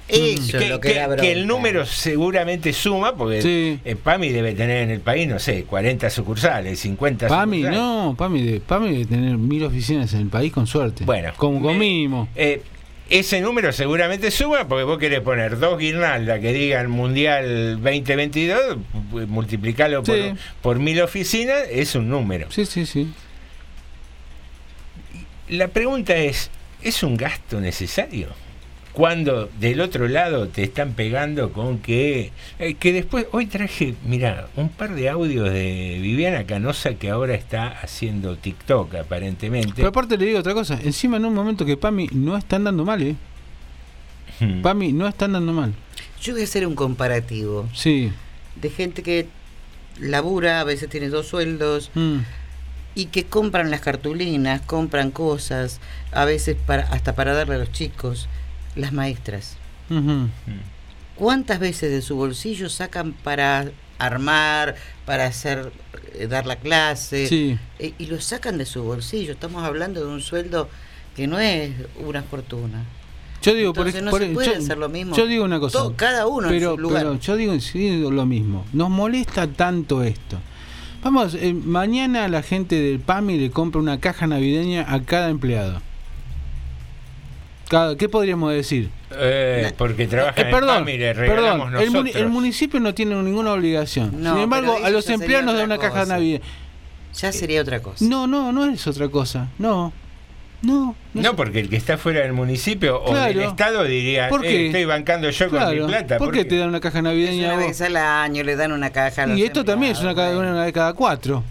Eso 0.06 0.58
es 0.58 0.68
lo 0.68 0.80
que 0.80 1.00
que 1.18 1.32
el 1.32 1.46
número 1.46 1.86
seguramente 1.86 2.74
suma, 2.74 3.16
porque 3.16 3.40
Sí. 3.40 3.80
el 3.86 3.96
PAMI 3.96 4.28
debe 4.28 4.52
tener 4.52 4.82
en 4.82 4.90
el 4.90 5.00
país, 5.00 5.26
no 5.26 5.38
sé, 5.38 5.64
40 5.64 6.10
sucursales, 6.10 6.78
50 6.80 7.26
PAMI, 7.28 7.56
sucursales. 7.62 7.80
no, 7.80 8.14
PAMI, 8.18 8.42
de, 8.42 8.60
PAMI 8.60 8.92
debe 8.92 9.06
tener 9.06 9.38
mil 9.38 9.64
oficinas 9.64 10.12
en 10.12 10.20
el 10.20 10.26
país 10.28 10.52
con 10.52 10.66
suerte. 10.66 11.04
Bueno, 11.06 11.32
como, 11.38 11.58
como 11.62 11.72
me- 11.72 11.78
mínimo. 11.78 12.28
Eh, 12.36 12.60
ese 13.08 13.40
número 13.40 13.72
seguramente 13.72 14.30
suma 14.30 14.68
porque 14.68 14.84
vos 14.84 14.98
querés 14.98 15.20
poner 15.20 15.58
dos 15.58 15.78
guirnaldas 15.78 16.38
que 16.40 16.52
digan 16.52 16.90
Mundial 16.90 17.80
2022, 17.82 18.76
pu- 19.10 19.26
multiplicarlo 19.26 20.02
por, 20.02 20.14
Sí. 20.16 20.34
por 20.60 20.78
mil 20.80 21.00
oficinas, 21.00 21.62
es 21.70 21.94
un 21.94 22.10
número. 22.10 22.48
Sí, 22.50 22.66
sí, 22.66 22.84
sí. 22.84 23.10
La 25.48 25.68
pregunta 25.68 26.16
es, 26.16 26.50
¿es 26.82 27.02
un 27.02 27.16
gasto 27.16 27.60
necesario? 27.60 28.28
Cuando 28.92 29.50
del 29.58 29.80
otro 29.80 30.06
lado 30.06 30.46
te 30.48 30.62
están 30.62 30.92
pegando 30.92 31.52
con 31.52 31.78
que... 31.80 32.30
eh, 32.60 32.74
que 32.74 32.92
después, 32.92 33.26
hoy 33.32 33.46
traje, 33.46 33.94
mira, 34.06 34.46
un 34.54 34.68
par 34.68 34.94
de 34.94 35.08
audios 35.08 35.50
de 35.52 35.98
Viviana 36.00 36.44
Canosa 36.46 36.94
que 36.94 37.10
ahora 37.10 37.34
está 37.34 37.66
haciendo 37.82 38.36
TikTok 38.36 38.94
aparentemente. 38.94 39.72
Pero 39.76 39.88
aparte 39.88 40.16
le 40.16 40.26
digo 40.26 40.38
otra 40.38 40.54
cosa, 40.54 40.78
encima 40.82 41.16
en 41.16 41.24
un 41.24 41.34
momento 41.34 41.66
que 41.66 41.76
PAMI 41.76 42.10
no 42.12 42.36
está 42.36 42.54
andando 42.56 42.84
mal, 42.84 43.02
¿eh? 43.02 43.16
Hmm. 44.38 44.62
PAMI 44.62 44.92
no 44.92 45.08
está 45.08 45.24
andando 45.24 45.52
mal. 45.52 45.74
Yo 46.22 46.32
voy 46.32 46.42
a 46.42 46.44
hacer 46.44 46.64
un 46.66 46.76
comparativo 46.76 47.68
Sí. 47.74 48.12
de 48.54 48.70
gente 48.70 49.02
que 49.02 49.26
labura, 49.98 50.60
a 50.60 50.64
veces 50.64 50.88
tiene 50.88 51.08
dos 51.08 51.26
sueldos 51.26 51.90
Mm. 51.96 52.18
Y 52.94 53.06
que 53.06 53.24
compran 53.24 53.70
las 53.70 53.80
cartulinas, 53.80 54.60
compran 54.62 55.10
cosas, 55.10 55.80
a 56.12 56.24
veces 56.24 56.56
para, 56.66 56.84
hasta 56.84 57.14
para 57.14 57.34
darle 57.34 57.56
a 57.56 57.58
los 57.58 57.72
chicos, 57.72 58.28
las 58.76 58.92
maestras. 58.92 59.56
¿Cuántas 61.16 61.58
veces 61.60 61.90
de 61.90 62.02
su 62.02 62.16
bolsillo 62.16 62.68
sacan 62.68 63.12
para 63.12 63.70
armar, 63.98 64.74
para 65.06 65.26
hacer 65.26 65.72
eh, 66.14 66.26
dar 66.26 66.46
la 66.46 66.56
clase? 66.56 67.28
Sí. 67.28 67.58
Eh, 67.78 67.94
y 67.98 68.06
lo 68.06 68.20
sacan 68.20 68.58
de 68.58 68.66
su 68.66 68.82
bolsillo. 68.82 69.32
Estamos 69.32 69.62
hablando 69.64 70.00
de 70.04 70.06
un 70.12 70.20
sueldo 70.20 70.68
que 71.14 71.26
no 71.26 71.38
es 71.38 71.70
una 72.04 72.22
fortuna. 72.22 72.84
Yo 73.42 73.54
digo, 73.54 73.72
por, 73.74 73.86
Entonces 73.86 74.02
no 74.02 74.10
por- 74.10 74.20
se 74.22 74.28
puede 74.28 74.46
yo, 74.54 74.58
hacer 74.58 74.78
lo 74.78 74.88
mismo. 74.88 75.14
yo 75.14 75.26
digo 75.26 75.44
una 75.44 75.60
cosa. 75.60 75.78
Todo- 75.78 75.94
cada 75.96 76.26
uno 76.26 76.50
en 76.50 76.60
su 76.62 76.78
lugar. 76.78 77.02
pero 77.02 77.18
yo 77.20 77.36
digo 77.36 78.10
lo 78.10 78.26
mismo. 78.26 78.64
Nos 78.72 78.90
molesta 78.90 79.46
tanto 79.46 80.02
esto. 80.02 80.38
Vamos, 81.04 81.34
eh, 81.34 81.52
mañana 81.52 82.28
la 82.28 82.42
gente 82.42 82.76
del 82.80 82.98
PAMI 82.98 83.38
le 83.38 83.50
compra 83.50 83.78
una 83.80 84.00
caja 84.00 84.26
navideña 84.26 84.86
a 84.88 85.02
cada 85.02 85.28
empleado. 85.28 85.82
Cada- 87.68 87.96
¿Qué 87.96 88.08
podríamos 88.08 88.52
decir? 88.52 88.90
Eh, 89.12 89.70
porque 89.76 90.06
trabaja 90.06 90.40
Eh, 90.40 90.44
en 90.46 90.50
perdón, 90.50 90.78
PAMI, 90.78 90.96
le 90.98 91.12
regalamos 91.12 91.66
perdón 91.70 91.82
el, 91.82 91.90
muni- 91.90 92.12
el 92.14 92.28
municipio 92.28 92.80
no 92.80 92.94
tiene 92.94 93.14
ninguna 93.22 93.52
obligación. 93.52 94.22
No, 94.22 94.32
Sin 94.34 94.42
embargo, 94.44 94.76
a 94.82 94.88
los 94.90 95.08
empleados 95.10 95.44
nos 95.46 95.56
da 95.56 95.64
una 95.64 95.78
caja 95.78 96.06
navideña. 96.06 96.44
Ya 97.14 97.32
sería 97.32 97.60
otra 97.60 97.80
cosa. 97.80 98.04
No, 98.04 98.26
no, 98.26 98.50
no 98.50 98.64
es 98.64 98.86
otra 98.86 99.08
cosa. 99.08 99.48
No. 99.58 99.92
No. 100.64 100.96
No, 101.14 101.36
porque 101.36 101.60
el 101.60 101.68
que 101.68 101.76
está 101.76 101.98
fuera 101.98 102.20
del 102.20 102.32
municipio 102.32 103.00
o 103.02 103.10
Claro. 103.10 103.26
del 103.38 103.40
Estado 103.48 103.84
diría, 103.84 104.28
¿Por 104.28 104.44
"Eh, 104.44 104.66
estoy 104.66 104.84
bancando 104.84 105.28
yo 105.30 105.50
con 105.50 105.70
mi 105.70 105.86
plata. 105.86 106.18
¿Por 106.18 106.32
qué 106.32 106.44
te 106.44 106.56
dan 106.56 106.68
una 106.70 106.80
caja 106.80 106.98
Es 106.98 107.04
navideña? 107.04 107.54
una 107.54 107.66
vez 107.66 107.80
al 107.80 107.96
año 107.96 108.42
le 108.42 108.56
dan 108.56 108.72
una 108.72 108.90
caja 108.90 109.24
a 109.24 109.26
los 109.26 109.38
Y 109.38 109.44
esto 109.44 109.64
también 109.64 109.92
es 109.92 110.00
una, 110.00 110.14
cada, 110.14 110.38
una 110.38 110.64
de 110.64 110.72
cada 110.72 110.92
cuatro. 110.94 111.44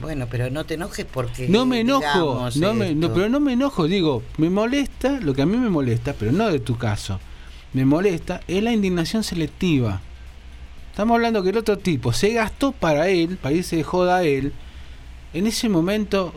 Bueno, 0.00 0.26
pero 0.30 0.50
no 0.50 0.64
te 0.64 0.74
enojes 0.74 1.04
porque. 1.04 1.48
No 1.48 1.66
me 1.66 1.80
enojo, 1.80 2.48
no 2.56 2.74
me, 2.74 2.94
no, 2.94 3.12
pero 3.12 3.28
no 3.28 3.38
me 3.38 3.52
enojo, 3.52 3.86
digo, 3.86 4.22
me 4.38 4.48
molesta, 4.48 5.18
lo 5.20 5.34
que 5.34 5.42
a 5.42 5.46
mí 5.46 5.56
me 5.58 5.68
molesta, 5.68 6.14
pero 6.18 6.32
no 6.32 6.48
de 6.50 6.58
tu 6.58 6.78
caso, 6.78 7.20
me 7.74 7.84
molesta, 7.84 8.40
es 8.48 8.62
la 8.62 8.72
indignación 8.72 9.22
selectiva. 9.24 10.00
Estamos 10.90 11.14
hablando 11.16 11.42
que 11.42 11.50
el 11.50 11.56
otro 11.58 11.76
tipo 11.78 12.12
se 12.12 12.32
gastó 12.32 12.72
para 12.72 13.08
él, 13.08 13.36
para 13.40 13.54
irse 13.54 13.76
de 13.76 13.82
joda 13.84 14.16
a 14.18 14.22
él, 14.24 14.52
en 15.34 15.46
ese 15.46 15.68
momento 15.68 16.32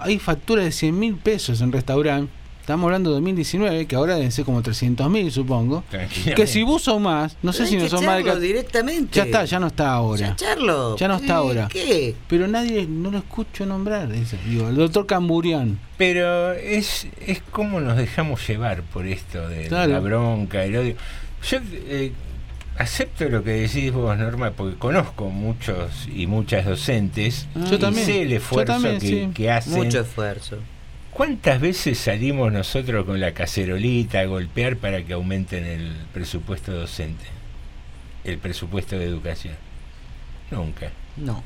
hay 0.00 0.18
facturas 0.18 0.64
de 0.64 0.72
100 0.72 0.98
mil 0.98 1.16
pesos 1.16 1.60
en 1.60 1.72
restaurante, 1.72 2.30
estamos 2.60 2.84
hablando 2.84 3.10
de 3.10 3.14
2019, 3.16 3.86
que 3.86 3.94
ahora 3.96 4.14
deben 4.14 4.32
ser 4.32 4.44
como 4.46 4.62
300 4.62 5.10
mil 5.10 5.30
supongo, 5.30 5.84
que 6.34 6.46
si 6.46 6.62
vos 6.62 6.82
son 6.82 7.02
más, 7.02 7.36
no 7.42 7.52
sé 7.52 7.66
si 7.66 7.76
no 7.76 7.88
son 7.88 8.06
más 8.06 8.22
directamente. 8.40 9.10
Ya 9.16 9.24
está, 9.24 9.44
ya 9.44 9.60
no 9.60 9.66
está 9.66 9.92
ahora. 9.92 10.34
Ya. 10.38 10.56
Ya 10.98 11.08
no 11.08 11.16
está 11.16 11.36
ahora. 11.36 11.68
¿Qué? 11.70 12.14
Pero 12.28 12.46
nadie, 12.48 12.86
no 12.86 13.10
lo 13.10 13.18
escucho 13.18 13.66
nombrar. 13.66 14.08
Digo, 14.48 14.68
el 14.68 14.76
doctor 14.76 15.06
Camburian. 15.06 15.78
Pero 15.98 16.52
es, 16.52 17.06
es 17.26 17.42
como 17.50 17.80
nos 17.80 17.96
dejamos 17.98 18.46
llevar 18.48 18.82
por 18.82 19.06
esto 19.06 19.46
de 19.48 19.66
Claro. 19.68 19.92
la 19.92 20.00
bronca, 20.00 20.64
el 20.64 20.76
odio. 20.76 20.96
Yo 21.50 21.58
eh, 21.88 22.12
acepto 22.76 23.28
lo 23.28 23.42
que 23.42 23.50
decís 23.50 23.92
vos, 23.92 24.16
Norma, 24.16 24.50
porque 24.52 24.76
conozco 24.76 25.30
muchos 25.30 26.08
y 26.12 26.26
muchas 26.26 26.66
docentes. 26.66 27.46
Yo 27.54 27.76
y 27.76 27.78
también, 27.78 28.06
sé 28.06 28.22
el 28.22 28.32
esfuerzo 28.32 28.72
también, 28.72 28.98
que, 29.00 29.06
sí. 29.06 29.30
que 29.34 29.50
hacen. 29.50 29.74
Mucho 29.74 30.00
esfuerzo. 30.00 30.58
¿Cuántas 31.12 31.60
veces 31.60 31.98
salimos 31.98 32.52
nosotros 32.52 33.06
con 33.06 33.20
la 33.20 33.32
cacerolita 33.32 34.20
a 34.20 34.24
golpear 34.24 34.76
para 34.76 35.04
que 35.04 35.12
aumenten 35.12 35.64
el 35.64 35.92
presupuesto 36.12 36.72
docente? 36.72 37.24
El 38.24 38.38
presupuesto 38.38 38.98
de 38.98 39.04
educación. 39.04 39.54
Nunca. 40.50 40.90
No. 41.16 41.44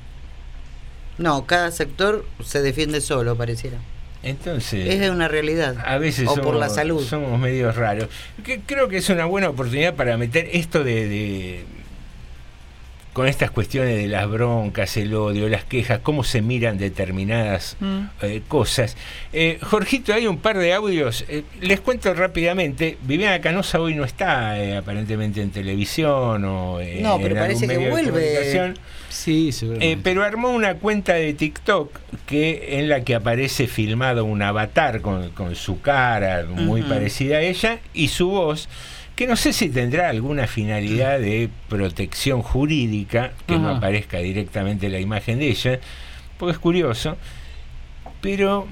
No, 1.19 1.45
cada 1.47 1.71
sector 1.71 2.25
se 2.43 2.63
defiende 2.63 3.01
solo, 3.01 3.37
pareciera. 3.37 3.79
Entonces. 4.23 4.89
Es 4.95 5.11
una 5.11 5.29
realidad. 5.29 5.77
A 5.85 5.99
veces 5.99 6.27
o 6.27 6.31
somos, 6.35 6.47
por 6.47 6.57
la 6.57 6.69
salud. 6.69 7.05
somos 7.05 7.39
medios 7.39 7.77
raros. 7.77 8.09
Que 8.45 8.61
creo 8.61 8.89
que 8.89 8.97
es 8.99 9.09
una 9.11 9.27
buena 9.27 9.49
oportunidad 9.49 9.95
para 9.95 10.17
meter 10.17 10.49
esto 10.53 10.83
de, 10.85 11.09
de- 11.09 11.65
con 13.13 13.27
estas 13.27 13.51
cuestiones 13.51 13.97
de 13.97 14.07
las 14.07 14.29
broncas, 14.31 14.97
el 14.97 15.13
odio, 15.15 15.49
las 15.49 15.65
quejas, 15.65 15.99
cómo 16.05 16.23
se 16.23 16.41
miran 16.41 16.79
determinadas 16.79 17.77
Mm. 17.81 18.01
eh, 18.23 18.43
cosas. 18.47 18.97
Eh, 19.33 19.59
Jorgito, 19.63 20.15
hay 20.15 20.29
un 20.29 20.39
par 20.39 20.57
de 20.59 20.73
audios. 20.73 21.25
eh, 21.29 21.43
les 21.61 21.81
cuento 21.81 22.15
rápidamente. 22.15 22.97
Viviana 23.03 23.41
Canosa 23.41 23.81
hoy 23.81 23.95
no 23.97 24.05
está 24.05 24.61
eh, 24.63 24.77
aparentemente 24.77 25.43
en 25.43 25.51
televisión 25.51 26.45
o 26.45 26.81
eh, 26.81 26.99
No, 27.03 27.17
pero 27.21 27.35
en 27.35 27.39
algún 27.43 27.59
parece 27.59 27.61
que 27.63 27.67
medio 27.67 27.87
de 27.87 27.91
vuelve. 27.91 28.11
comunicación. 28.11 28.79
Sí, 29.09 29.53
seguramente. 29.53 29.93
Eh, 29.93 29.99
pero 30.03 30.23
armó 30.23 30.51
una 30.51 30.75
cuenta 30.75 31.15
de 31.15 31.35
TikTok 31.35 31.99
que 32.27 32.79
en 32.79 32.89
la 32.89 33.03
que 33.03 33.15
aparece 33.15 33.67
filmado 33.67 34.25
un 34.25 34.43
avatar 34.43 35.01
con, 35.01 35.31
con 35.31 35.55
su 35.55 35.81
cara 35.81 36.45
muy 36.49 36.83
parecida 36.83 37.39
a 37.39 37.41
ella 37.41 37.81
y 37.95 38.09
su 38.09 38.29
voz, 38.29 38.69
que 39.17 39.27
no 39.27 39.37
sé 39.37 39.53
si 39.53 39.69
tendrá 39.69 40.11
alguna 40.11 40.47
finalidad 40.47 41.19
de 41.19 41.49
protección 41.69 42.43
jurídica, 42.43 43.33
que 43.47 43.59
no 43.59 43.71
aparezca 43.71 44.19
directamente 44.19 44.89
la 44.89 45.01
imagen 45.01 45.39
de 45.39 45.49
ella, 45.49 45.81
porque 46.39 46.53
es 46.53 46.59
curioso, 46.59 47.17
pero 48.21 48.69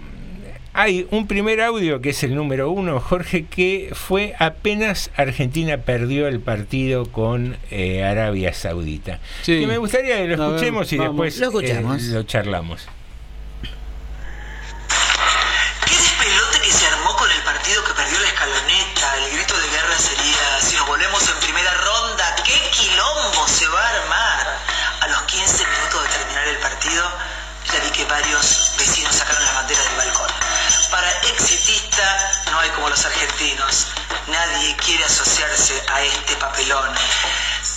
hay 0.77 1.07
un 1.11 1.27
primer 1.27 1.63
audio 1.63 2.03
que 2.03 2.11
es 2.11 2.23
el 2.23 2.35
número 2.35 2.71
uno, 2.71 3.01
Jorge, 3.01 3.47
que 3.47 3.91
fue 3.95 4.35
apenas 4.39 5.11
Argentina 5.17 5.79
perdió 5.79 6.29
el 6.29 6.41
partido 6.41 7.11
con 7.11 7.57
eh, 7.71 8.05
Arabia 8.05 8.53
Saudita. 8.53 9.19
Sí. 9.43 9.61
Que 9.61 9.67
me 9.67 9.79
gustaría 9.79 10.17
que 10.19 10.37
lo 10.37 10.43
A 10.45 10.47
ver, 10.49 10.57
escuchemos 10.57 10.93
y 10.93 10.99
después 10.99 11.39
Lo 11.39 11.47
escuchamos. 11.47 12.03
eh, 12.03 12.07
lo 12.13 12.23
charlamos. 12.25 12.87
¿Qué 15.87 15.95
despelote 15.97 16.61
que 16.61 16.71
se 16.71 16.87
armó 16.89 17.17
con 17.17 17.31
el 17.31 17.41
partido 17.43 17.83
que 17.85 17.93
perdió 17.95 18.19
la 18.21 18.29
escaloneta? 18.29 19.17
El 19.25 19.33
grito 19.37 19.55
de 19.59 19.69
guerra 19.71 19.97
sería, 19.99 20.61
si 20.61 20.77
nos 20.77 20.87
volvemos 20.89 21.23
en 21.27 21.41
primera 21.41 21.73
ronda, 21.73 22.37
¿qué 22.45 22.53
quilombo 22.77 23.49
se 23.49 23.67
va 23.69 23.81
a 23.81 23.91
armar? 24.03 24.47
A 25.01 25.09
los 25.09 25.23
15 25.23 25.65
minutos 25.65 26.03
de 26.05 26.09
terminar 26.19 26.49
el 26.49 26.59
partido, 26.59 27.03
ya 27.73 27.81
vi 27.81 27.91
que 27.97 28.05
varios 28.05 28.73
vecinos 28.77 29.15
sacaron 29.15 29.43
las 29.43 29.55
banderas 29.55 29.85
del 29.89 29.97
balcón. 29.97 30.26
Para 30.91 31.11
exitista 31.23 32.43
no 32.51 32.61
hay 32.61 32.71
como 32.71 32.89
los 32.89 33.05
argentinos. 33.05 33.89
Nadie 34.27 34.77
quiere 34.77 35.05
asociarse 35.05 35.83
a 35.89 36.03
este 36.03 36.37
papelón. 36.37 36.95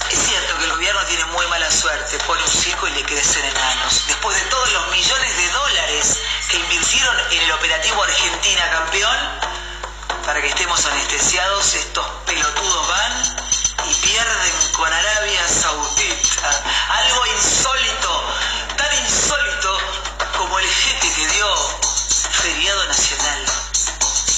Es 0.10 0.20
cierto 0.20 0.58
que 0.58 0.64
el 0.66 0.72
gobierno 0.72 1.02
tiene 1.06 1.26
muy 1.26 1.46
mala 1.48 1.70
suerte, 1.72 2.18
pone 2.20 2.42
un 2.42 2.50
circo 2.50 2.88
y 2.88 2.92
le 2.92 3.04
crecen 3.04 3.46
enanos. 3.46 4.04
Después 4.08 4.36
de 4.36 4.50
todos 4.50 4.72
los 4.74 4.92
millones 4.92 5.38
de 5.38 5.50
dólares 5.50 6.20
que 6.50 6.58
invirtieron 6.58 7.16
en 7.32 7.42
el 7.42 7.52
operativo 7.52 8.04
Argentina 8.04 8.70
campeón, 8.72 9.18
para 10.26 10.42
que 10.42 10.48
estemos 10.48 10.86
anestesiados, 10.86 11.74
estos 11.74 12.06
pelotudos 12.26 12.88
van 12.88 13.36
y 13.90 13.94
pierden 13.96 14.72
con 14.74 14.92
Arabia 14.92 15.48
Saudita. 15.48 16.64
Algo 16.90 17.26
insólito, 17.28 18.24
tan 18.78 18.98
insólito 19.04 19.78
como 20.38 20.60
el 20.60 20.68
jefe 20.68 21.14
que 21.14 21.28
dio 21.28 21.89
feriado 22.40 22.86
nacional. 22.88 23.46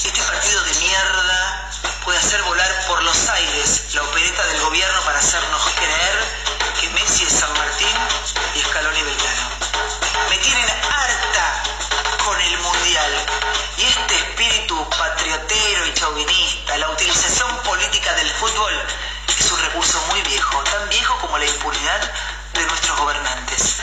Este 0.04 0.22
partido 0.22 0.60
de 0.64 0.74
mierda 0.80 1.70
puede 2.04 2.18
hacer 2.18 2.42
volar 2.42 2.86
por 2.88 3.00
los 3.04 3.28
aires 3.28 3.94
la 3.94 4.02
opereta 4.02 4.44
del 4.46 4.60
gobierno 4.60 5.00
para 5.02 5.18
hacernos 5.18 5.62
creer 5.76 6.16
que 6.80 6.88
Messi 6.90 7.24
es 7.24 7.32
San 7.32 7.52
Martín 7.52 7.96
y 8.56 8.60
Scaloni 8.60 9.02
Belgrano. 9.02 9.48
Me 10.30 10.36
tienen 10.38 10.68
harta 10.90 11.62
con 12.24 12.40
el 12.40 12.58
mundial 12.58 13.12
y 13.76 13.84
este 13.84 14.16
espíritu 14.16 14.88
patriotero 14.90 15.86
y 15.86 15.94
chauvinista, 15.94 16.78
la 16.78 16.90
utilización 16.90 17.56
política 17.62 18.12
del 18.14 18.30
fútbol 18.32 18.72
es 19.38 19.52
un 19.52 19.60
recurso 19.60 20.00
muy 20.10 20.22
viejo, 20.22 20.58
tan 20.64 20.88
viejo 20.88 21.16
como 21.20 21.38
la 21.38 21.46
impunidad 21.46 22.12
de 22.54 22.66
nuestros 22.66 22.98
gobernantes. 22.98 23.76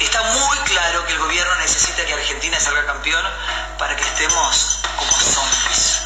Está 0.00 0.22
muy 0.22 0.56
claro 0.58 1.04
que 1.06 1.12
el 1.12 1.18
gobierno 1.18 1.54
necesita 1.56 2.04
que 2.06 2.14
Argentina 2.14 2.60
salga 2.60 2.86
campeón 2.86 3.24
para 3.78 3.96
que 3.96 4.04
estemos 4.04 4.78
como 4.96 5.12
zombies. 5.12 6.02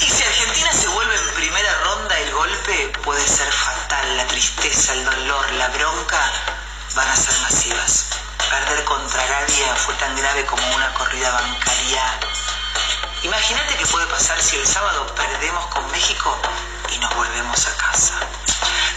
Y 0.00 0.08
si 0.08 0.22
Argentina 0.22 0.72
se 0.72 0.88
vuelve 0.88 1.14
en 1.14 1.34
primera 1.34 1.74
ronda, 1.84 2.18
el 2.20 2.32
golpe 2.32 2.92
puede 3.04 3.26
ser 3.26 3.50
fatal. 3.52 4.16
La 4.16 4.26
tristeza, 4.26 4.94
el 4.94 5.04
dolor, 5.04 5.52
la 5.52 5.68
bronca 5.68 6.32
van 6.94 7.08
a 7.08 7.16
ser 7.16 7.38
masivas. 7.40 8.06
Perder 8.50 8.84
contra 8.84 9.22
Arabia 9.22 9.76
fue 9.76 9.94
tan 9.94 10.16
grave 10.16 10.46
como 10.46 10.66
una 10.74 10.92
corrida 10.94 11.30
bancaria. 11.30 12.18
Imagínate 13.22 13.76
qué 13.76 13.86
puede 13.86 14.06
pasar 14.06 14.40
si 14.42 14.56
el 14.56 14.66
sábado 14.66 15.06
perdemos 15.14 15.66
con 15.68 15.90
México 15.90 16.38
y 16.90 16.98
nos 16.98 17.14
volvemos 17.14 17.66
a 17.66 17.76
casa. 17.76 18.14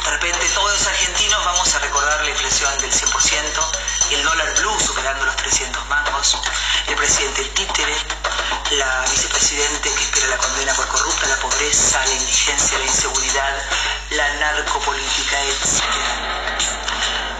De 0.04 0.12
repente 0.12 0.46
todos 0.54 0.72
los 0.72 0.88
argentinos 0.88 1.44
vamos 1.46 1.74
a 1.76 1.80
recordar 1.80 2.22
la 2.24 2.30
inflación 2.30 2.78
del 2.80 2.92
100% 2.92 4.12
y 4.12 4.16
el 4.16 4.24
dólar 4.24 4.54
blue 4.60 4.80
superando 4.80 5.26
los 5.26 5.36
300 5.38 5.86
mangos, 5.88 6.38
el 6.88 6.96
presidente 6.96 7.44
títere, 7.44 7.96
la 8.72 9.06
vicepresidente 9.10 9.94
que 9.94 10.04
espera 10.04 10.28
la 10.28 10.38
condena 10.38 10.74
por 10.74 10.88
corrupta, 10.88 11.28
la 11.28 11.38
pobreza, 11.38 12.06
la 12.06 12.14
indigencia, 12.14 12.78
la 12.80 12.86
inseguridad, 12.86 13.66
la 14.12 14.34
narcopolítica, 14.36 15.42
etc. 15.44 15.84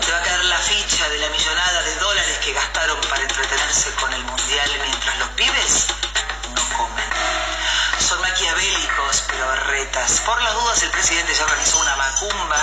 Te 0.06 0.12
va 0.12 0.20
a 0.20 0.22
caer 0.24 0.44
la 0.46 0.58
ficha 0.60 1.10
de 1.10 1.18
la 1.20 1.30
millonada 1.30 1.82
de 1.84 1.96
dólares 1.96 2.38
que 2.40 2.54
gastaron 2.54 3.00
para 3.10 3.22
entretenerse 3.24 3.92
con 3.96 4.14
el 4.14 4.24
Por 10.08 10.42
las 10.42 10.54
dudas, 10.54 10.82
el 10.84 10.92
presidente 10.92 11.34
ya 11.34 11.44
organizó 11.44 11.80
una 11.80 11.94
macumba 11.98 12.58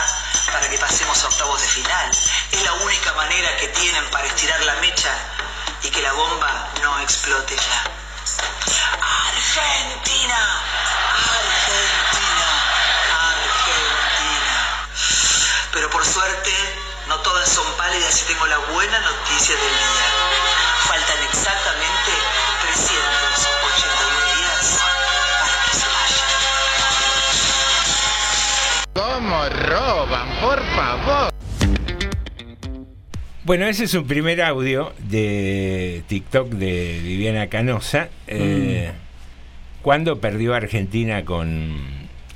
para 0.50 0.66
que 0.70 0.78
pasemos 0.78 1.22
a 1.22 1.28
octavos 1.28 1.60
de 1.60 1.68
final. 1.68 2.10
Es 2.50 2.62
la 2.62 2.72
única 2.72 3.12
manera 3.12 3.54
que 3.58 3.68
tienen 3.68 4.08
para 4.10 4.26
estirar 4.26 4.64
la 4.64 4.74
mecha 4.76 5.14
y 5.82 5.90
que 5.90 6.00
la 6.00 6.12
bomba 6.14 6.70
no 6.82 6.98
explote 7.00 7.54
ya. 7.54 7.84
Argentina, 9.28 10.62
Argentina, 11.12 12.48
Argentina. 13.28 14.88
Pero 15.72 15.90
por 15.90 16.06
suerte, 16.06 16.52
no 17.08 17.20
todas 17.20 17.46
son 17.46 17.70
pálidas 17.76 18.22
y 18.22 18.24
tengo 18.24 18.46
la 18.46 18.56
buena 18.56 19.00
noticia 19.00 19.54
del 19.54 19.68
día. 19.68 20.08
Faltan 20.88 21.22
exactamente 21.24 21.93
¿Cómo 29.14 29.48
roban? 29.48 30.28
Por 30.40 30.60
favor. 30.74 31.32
Bueno, 33.44 33.66
ese 33.66 33.84
es 33.84 33.94
un 33.94 34.06
primer 34.08 34.42
audio 34.42 34.92
de 34.98 36.02
TikTok 36.08 36.48
de 36.50 36.98
Viviana 37.02 37.46
Canosa. 37.48 38.08
eh, 38.26 38.90
Cuando 39.82 40.18
perdió 40.18 40.54
Argentina 40.54 41.24
con 41.24 41.76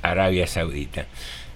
Arabia 0.03 0.47
Saudita. 0.47 1.07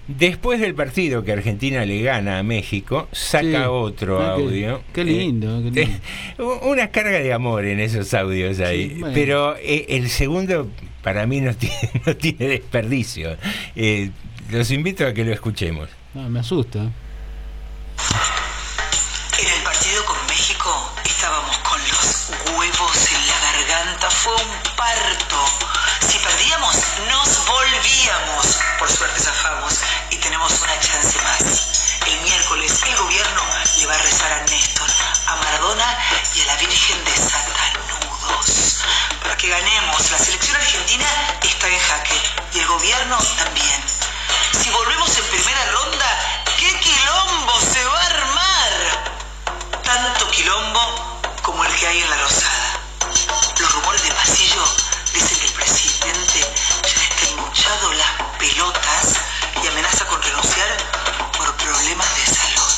Después 0.08 0.60
del 0.60 0.74
partido 0.74 1.24
que 1.24 1.32
Argentina 1.32 1.86
le 1.86 2.02
gana 2.02 2.40
a 2.40 2.42
México, 2.42 3.08
saca 3.12 3.44
Sí. 3.46 3.54
otro 3.66 4.20
Ah, 4.20 4.32
audio. 4.34 4.82
qué 4.92 5.04
lindo, 5.04 5.62
qué 5.72 5.80
lindo. 5.86 5.96
Eh, 6.38 6.42
Una 6.68 6.88
carga 6.90 7.18
de 7.20 7.32
amor 7.32 7.64
en 7.64 7.80
esos 7.80 8.12
audios 8.12 8.60
ahí. 8.60 8.90
Sí, 8.90 8.94
bueno. 9.00 9.14
Pero 9.14 9.56
eh, 9.56 9.86
el 9.88 10.10
segundo 10.10 10.68
para 11.02 11.26
mí 11.26 11.40
no 11.40 11.54
tiene, 11.56 11.76
no 12.04 12.14
tiene 12.14 12.48
desperdicio. 12.48 13.36
Los 14.50 14.70
invito 14.70 15.06
a 15.06 15.12
que 15.14 15.24
lo 15.24 15.32
escuchemos. 15.32 15.88
No, 16.12 16.28
me 16.28 16.40
asusta. 16.40 16.78
En 16.78 16.92
el 19.48 19.62
partido 19.62 20.04
con 20.04 20.16
México 20.26 20.92
estábamos 21.04 21.56
con 21.58 21.80
los 21.88 22.30
huevos 22.54 23.10
en 23.10 23.26
la 23.26 23.40
garganta. 23.40 24.10
Fue 24.10 24.34
un 24.34 24.76
parto. 24.76 25.44
Si 26.06 26.18
perdíamos, 26.18 26.76
nos 27.10 27.46
volvíamos. 27.46 28.60
Por 28.78 28.90
suerte 28.90 29.18
zafamos 29.20 29.80
y 30.10 30.16
tenemos 30.18 30.52
una 30.60 30.78
chance 30.78 31.18
más. 31.22 32.00
El 32.06 32.20
miércoles 32.20 32.82
el 32.86 32.96
gobierno 32.96 33.42
le 33.78 33.86
va 33.86 33.94
a 33.94 33.98
rezar 33.98 34.30
a 34.32 34.44
Néstor, 34.44 34.90
a 35.26 35.36
Maradona 35.36 35.98
y 36.34 36.40
a 36.42 36.46
la 36.46 36.56
Virgen 36.56 37.02
de 37.04 37.16
Satanudos. 37.16 38.84
Para 39.22 39.36
que 39.38 39.48
ganemos, 39.48 40.10
la 40.10 40.18
selección 40.18 40.56
argentina 40.56 41.06
está 41.42 41.68
en 41.68 41.78
jaque 41.78 42.20
y 42.52 42.58
el 42.58 42.66
gobierno 42.66 43.16
también. 43.38 44.03
Si 44.52 44.70
volvemos 44.70 45.16
en 45.18 45.24
primera 45.26 45.64
ronda, 45.72 46.42
¿qué 46.58 46.78
quilombo 46.78 47.60
se 47.60 47.84
va 47.84 48.00
a 48.00 48.06
armar? 48.06 49.14
tanto 49.84 50.28
quilombo 50.30 51.20
como 51.42 51.64
el 51.64 51.72
que 51.76 51.86
hay 51.86 52.00
en 52.00 52.10
la 52.10 52.16
Rosada. 52.16 52.80
Los 53.58 53.72
rumores 53.74 54.02
de 54.02 54.10
pasillo 54.12 54.64
dicen 55.12 55.38
que 55.38 55.46
el 55.46 55.52
presidente 55.52 56.40
ya 56.82 57.02
está 57.02 57.26
hinchado 57.30 57.92
las 57.92 58.10
pelotas 58.38 59.20
y 59.62 59.66
amenaza 59.68 60.04
con 60.06 60.20
renunciar 60.22 60.68
por 61.36 61.54
problemas 61.56 62.08
de 62.16 62.26
salud. 62.26 62.72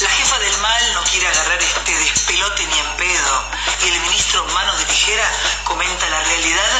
La 0.00 0.10
jefa 0.10 0.38
del 0.38 0.58
mal 0.58 0.94
no 0.94 1.02
quiere 1.04 1.28
agarrar 1.28 1.62
este 1.62 2.25
despelote 2.46 2.66
ni 2.66 2.82
pedo 2.96 3.44
y 3.82 3.88
el 3.88 4.00
ministro 4.02 4.44
Manos 4.46 4.78
de 4.78 4.84
Tijera 4.84 5.28
comenta 5.64 6.08
la 6.08 6.22
realidad 6.22 6.72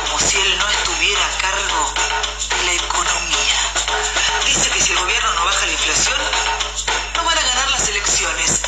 como 0.00 0.18
si 0.18 0.38
él 0.38 0.58
no 0.58 0.68
estuviera 0.68 1.20
a 1.24 1.38
cargo 1.38 1.94
de 2.50 2.66
la 2.66 2.72
economía. 2.72 3.56
Dice 4.46 4.70
que 4.70 4.80
si 4.80 4.92
el 4.92 4.98
gobierno 4.98 5.32
no 5.34 5.44
baja 5.44 5.66
la 5.66 5.72
inflación, 5.72 6.20
no 7.16 7.24
van 7.24 7.38
a 7.38 7.42
ganar 7.42 7.70
las 7.70 7.88
elecciones. 7.88 8.60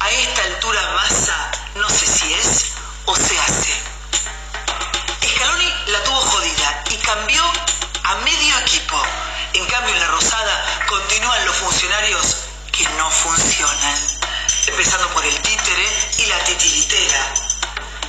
A 0.00 0.10
esta 0.10 0.42
altura 0.42 0.80
masa 0.94 1.50
no 1.76 1.88
sé 1.88 2.06
si 2.06 2.32
es 2.34 2.72
o 3.06 3.16
se 3.16 3.38
hace. 3.38 3.82
Scaloni 5.26 5.72
la 5.86 6.02
tuvo 6.04 6.20
jodida 6.20 6.84
y 6.90 6.96
cambió 6.96 7.42
a 8.04 8.14
medio 8.16 8.58
equipo. 8.58 9.00
En 9.54 9.64
cambio 9.66 9.94
en 9.94 10.00
la 10.00 10.08
Rosada 10.08 10.84
continúan 10.88 11.46
los 11.46 11.56
funcionarios 11.56 12.36
que 12.72 12.84
no 12.90 13.10
funcionan. 13.10 14.18
Empezando 14.68 15.08
por 15.08 15.24
el 15.24 15.34
títere 15.40 15.88
y 16.18 16.26
la 16.26 16.44
titiritera. 16.44 17.34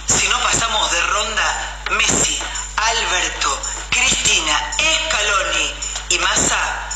Si 0.05 0.27
no 0.27 0.39
pasamos 0.41 0.91
de 0.91 1.01
ronda, 1.01 1.83
Messi, 1.91 2.37
Alberto, 2.75 3.61
Cristina, 3.89 4.71
Scaloni 4.77 5.73
y 6.09 6.19
Massa 6.19 6.89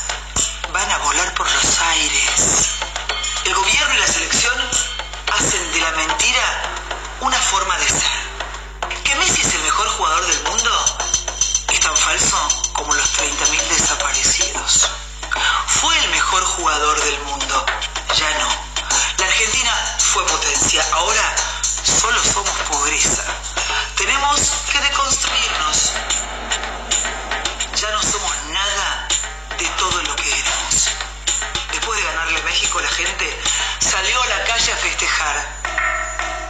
van 0.70 0.90
a 0.90 0.98
volar 0.98 1.34
por 1.34 1.50
los 1.50 1.78
aires. 1.80 2.76
El 3.46 3.54
gobierno 3.54 3.94
y 3.94 3.98
la 3.98 4.06
selección 4.06 4.54
hacen 5.32 5.72
de 5.72 5.80
la 5.80 5.90
mentira 5.92 6.62
una 7.20 7.38
forma 7.38 7.76
de 7.78 7.88
ser. 7.88 9.02
¿Que 9.02 9.14
Messi 9.16 9.40
es 9.40 9.54
el 9.54 9.62
mejor 9.62 9.88
jugador 9.88 10.26
del 10.26 10.42
mundo? 10.44 10.98
Es 11.72 11.80
tan 11.80 11.96
falso 11.96 12.36
como 12.74 12.94
los 12.94 13.18
30.000 13.18 13.68
desaparecidos. 13.68 14.90
Fue 15.66 15.98
el 16.04 16.10
mejor 16.10 16.44
jugador 16.44 17.00
del 17.02 17.18
mundo, 17.20 17.66
ya 18.14 18.38
no. 18.38 18.73
La 19.18 19.26
Argentina 19.26 19.72
fue 19.98 20.26
potencia, 20.26 20.84
ahora 20.92 21.34
solo 22.00 22.22
somos 22.22 22.56
pobreza. 22.70 23.24
Tenemos 23.96 24.40
que 24.70 24.80
deconstruirnos. 24.80 25.92
Ya 27.80 27.90
no 27.90 28.02
somos 28.02 28.32
nada 28.50 29.08
de 29.58 29.66
todo 29.78 30.02
lo 30.02 30.16
que 30.16 30.38
éramos. 30.40 30.88
Después 31.72 31.98
de 31.98 32.06
ganarle 32.06 32.42
México, 32.42 32.80
la 32.80 32.88
gente 32.88 33.42
salió 33.80 34.22
a 34.22 34.26
la 34.26 34.44
calle 34.44 34.72
a 34.72 34.76
festejar. 34.76 35.36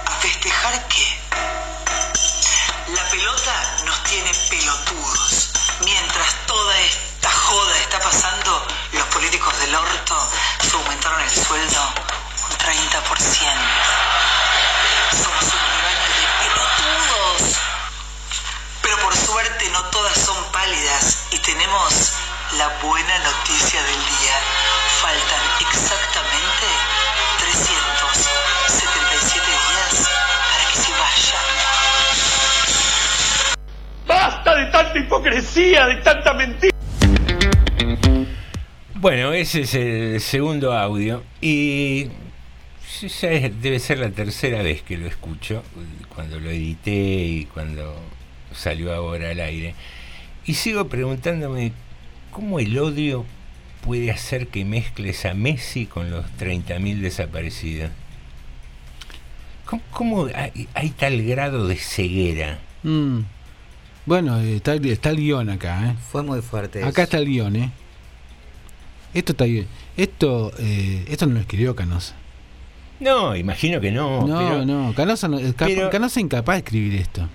¿A 0.06 0.10
festejar 0.20 0.88
qué? 0.88 1.20
La 2.88 3.08
pelota 3.10 3.76
nos 3.84 4.04
tiene 4.04 4.32
pelotudos. 4.50 5.50
Mientras 5.84 6.46
toda 6.46 6.80
esta 6.80 7.30
joda 7.30 7.78
está 7.80 7.98
pasando, 8.00 8.66
los 8.92 9.06
políticos 9.06 9.58
del 9.58 9.74
orto 9.74 10.30
se 10.60 10.76
aumentaron 10.76 11.20
el 11.20 11.30
sueldo 11.30 11.53
la 22.58 22.68
buena 22.82 23.18
noticia 23.18 23.82
del 23.82 23.98
día. 23.98 24.36
Faltan 25.00 25.40
exactamente 25.60 26.66
377 27.38 29.46
días 29.46 30.08
para 30.50 30.64
que 30.70 30.76
se 30.78 30.92
vayan. 30.92 31.44
¡Basta 34.06 34.54
de 34.56 34.66
tanta 34.66 34.98
hipocresía, 34.98 35.86
de 35.86 35.94
tanta 35.96 36.34
mentira! 36.34 36.72
Bueno, 38.94 39.32
ese 39.32 39.62
es 39.62 39.74
el 39.74 40.20
segundo 40.20 40.72
audio 40.72 41.22
y 41.40 42.08
ya 43.00 43.30
es- 43.30 43.60
debe 43.60 43.78
ser 43.78 43.98
la 43.98 44.10
tercera 44.10 44.62
vez 44.62 44.82
que 44.82 44.96
lo 44.96 45.06
escucho, 45.06 45.62
cuando 46.14 46.38
lo 46.40 46.50
edité 46.50 46.90
y 46.92 47.46
cuando 47.52 47.94
salió 48.54 48.94
ahora 48.94 49.30
al 49.30 49.40
aire. 49.40 49.74
Y 50.46 50.54
sigo 50.54 50.88
preguntándome 50.88 51.72
cómo 52.34 52.58
el 52.58 52.76
odio 52.78 53.24
puede 53.82 54.10
hacer 54.10 54.48
que 54.48 54.64
mezcles 54.64 55.24
a 55.24 55.34
Messi 55.34 55.86
con 55.86 56.10
los 56.10 56.26
30.000 56.38 57.00
desaparecidos. 57.00 57.90
¿Cómo, 59.64 59.82
cómo 59.92 60.26
hay, 60.34 60.68
hay 60.74 60.90
tal 60.90 61.22
grado 61.22 61.68
de 61.68 61.76
ceguera? 61.76 62.58
Mm. 62.82 63.20
Bueno, 64.04 64.38
está, 64.40 64.74
está 64.74 65.10
el 65.10 65.16
guion 65.16 65.48
acá, 65.48 65.90
¿eh? 65.90 65.94
Fue 66.10 66.22
muy 66.22 66.42
fuerte. 66.42 66.80
Acá 66.80 66.88
eso. 66.90 67.02
está 67.02 67.18
el 67.18 67.26
guion, 67.26 67.56
¿eh? 67.56 67.70
Esto 69.14 69.32
está 69.32 69.44
bien. 69.44 69.66
Esto, 69.96 70.52
eh, 70.58 71.04
esto 71.08 71.26
no 71.26 71.34
lo 71.34 71.40
escribió 71.40 71.76
Canosa. 71.76 72.14
No, 73.00 73.36
imagino 73.36 73.80
que 73.80 73.92
no. 73.92 74.26
No, 74.26 74.38
pero- 74.38 74.66
no, 74.66 74.92
Canosa, 74.94 75.28
no, 75.28 75.38
pero- 75.56 75.88
Canosa 75.90 76.18
es 76.18 76.24
incapaz 76.24 76.56
de 76.56 76.58
escribir 76.58 77.00
esto. 77.00 77.28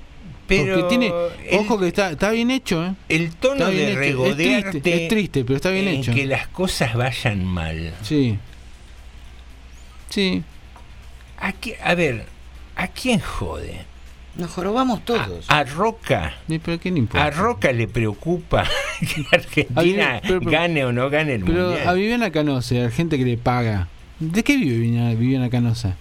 Pero 0.50 0.76
Porque 0.76 0.90
tiene, 0.90 1.14
el- 1.50 1.60
ojo 1.60 1.80
que 1.80 1.88
está, 1.88 2.12
está 2.12 2.32
bien 2.32 2.50
hecho, 2.52 2.84
¿eh? 2.84 2.94
El 3.08 3.36
tono 3.36 3.68
de 3.68 3.96
regodearte 3.96 4.58
Es 4.58 4.72
triste, 4.72 5.04
es 5.04 5.08
triste, 5.10 5.44
pero 5.46 5.56
está 5.58 5.70
bien 5.70 5.88
en 5.88 5.96
hecho. 6.02 6.14
que 6.14 6.26
las 6.26 6.48
cosas 6.48 6.96
vayan 6.96 7.46
mal. 7.46 7.94
Sí. 8.02 8.38
Sí. 10.10 10.44
¿A, 11.38 11.52
qué- 11.54 11.78
a 11.84 11.94
ver, 11.96 12.26
¿a 12.76 12.88
quién 12.88 13.20
jode? 13.20 13.86
Nos 14.36 14.52
jorobamos 14.52 15.04
todos. 15.06 15.46
A 15.50 15.64
Roca. 15.64 16.34
¿Pero 16.48 16.80
importa? 16.98 17.26
A 17.26 17.30
Roca 17.32 17.72
le 17.72 17.88
preocupa 17.88 18.64
que 19.00 19.26
Argentina 19.32 20.18
A 20.18 20.22
pero- 20.22 20.40
pero- 20.40 20.52
gane 20.52 20.86
o 20.86 20.92
no 20.92 21.10
gane 21.10 21.36
el 21.36 21.44
Pero 21.44 21.68
mundial. 21.70 21.88
a 21.88 21.94
Viviana 21.94 22.32
Canosa, 22.32 22.76
a 22.76 22.80
la 22.80 22.92
gente 22.92 23.18
que 23.18 23.26
le 23.26 23.38
paga. 23.38 23.88
¿De 24.20 24.44
qué 24.44 24.58
vive 24.58 24.78
Viviana, 24.80 25.14
Viviana 25.14 25.50
Canosa? 25.50 25.96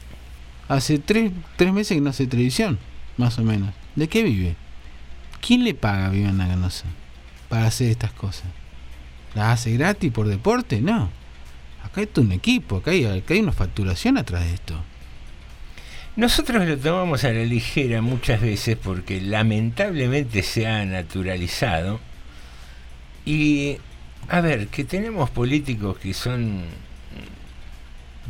Hace 0.68 0.98
tres, 0.98 1.32
tres 1.56 1.72
meses 1.72 1.96
que 1.96 2.00
no 2.00 2.10
hace 2.10 2.26
televisión, 2.26 2.78
más 3.16 3.38
o 3.38 3.42
menos. 3.44 3.70
¿De 3.98 4.08
qué 4.08 4.22
vive? 4.22 4.54
¿Quién 5.40 5.64
le 5.64 5.74
paga 5.74 6.06
a 6.06 6.10
Viviana 6.10 6.46
Canosa 6.46 6.84
para 7.48 7.66
hacer 7.66 7.90
estas 7.90 8.12
cosas? 8.12 8.46
¿La 9.34 9.50
hace 9.50 9.72
gratis 9.72 10.12
por 10.12 10.28
deporte? 10.28 10.80
No. 10.80 11.10
Acá 11.82 12.02
hay 12.02 12.08
un 12.14 12.30
equipo, 12.30 12.76
acá 12.76 12.92
hay, 12.92 13.06
acá 13.06 13.34
hay 13.34 13.40
una 13.40 13.50
facturación 13.50 14.16
atrás 14.16 14.44
de 14.44 14.54
esto. 14.54 14.80
Nosotros 16.14 16.64
lo 16.64 16.78
tomamos 16.78 17.24
a 17.24 17.32
la 17.32 17.42
ligera 17.42 18.00
muchas 18.00 18.40
veces 18.40 18.76
porque 18.80 19.20
lamentablemente 19.20 20.44
se 20.44 20.68
ha 20.68 20.84
naturalizado 20.84 21.98
y 23.24 23.78
a 24.28 24.40
ver, 24.40 24.68
que 24.68 24.84
tenemos 24.84 25.28
políticos 25.30 25.98
que 25.98 26.14
son 26.14 26.62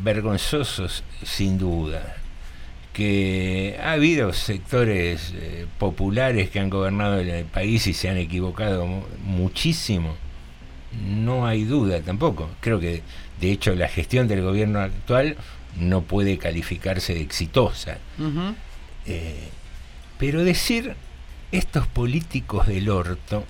vergonzosos 0.02 1.04
sin 1.24 1.58
duda, 1.58 2.16
que 2.98 3.78
ha 3.80 3.92
habido 3.92 4.32
sectores 4.32 5.32
eh, 5.36 5.66
populares 5.78 6.50
que 6.50 6.58
han 6.58 6.68
gobernado 6.68 7.20
el 7.20 7.44
país 7.44 7.86
y 7.86 7.94
se 7.94 8.08
han 8.08 8.16
equivocado 8.16 8.86
mu- 8.86 9.04
muchísimo, 9.24 10.16
no 11.06 11.46
hay 11.46 11.62
duda 11.62 12.00
tampoco. 12.00 12.50
Creo 12.58 12.80
que 12.80 13.02
de 13.40 13.52
hecho 13.52 13.72
la 13.76 13.86
gestión 13.88 14.26
del 14.26 14.42
gobierno 14.42 14.80
actual 14.80 15.36
no 15.78 16.02
puede 16.02 16.38
calificarse 16.38 17.14
de 17.14 17.20
exitosa. 17.20 17.98
Eh, 19.06 19.48
pero 20.18 20.42
decir 20.42 20.94
estos 21.52 21.86
políticos 21.86 22.66
del 22.66 22.88
orto, 22.90 23.44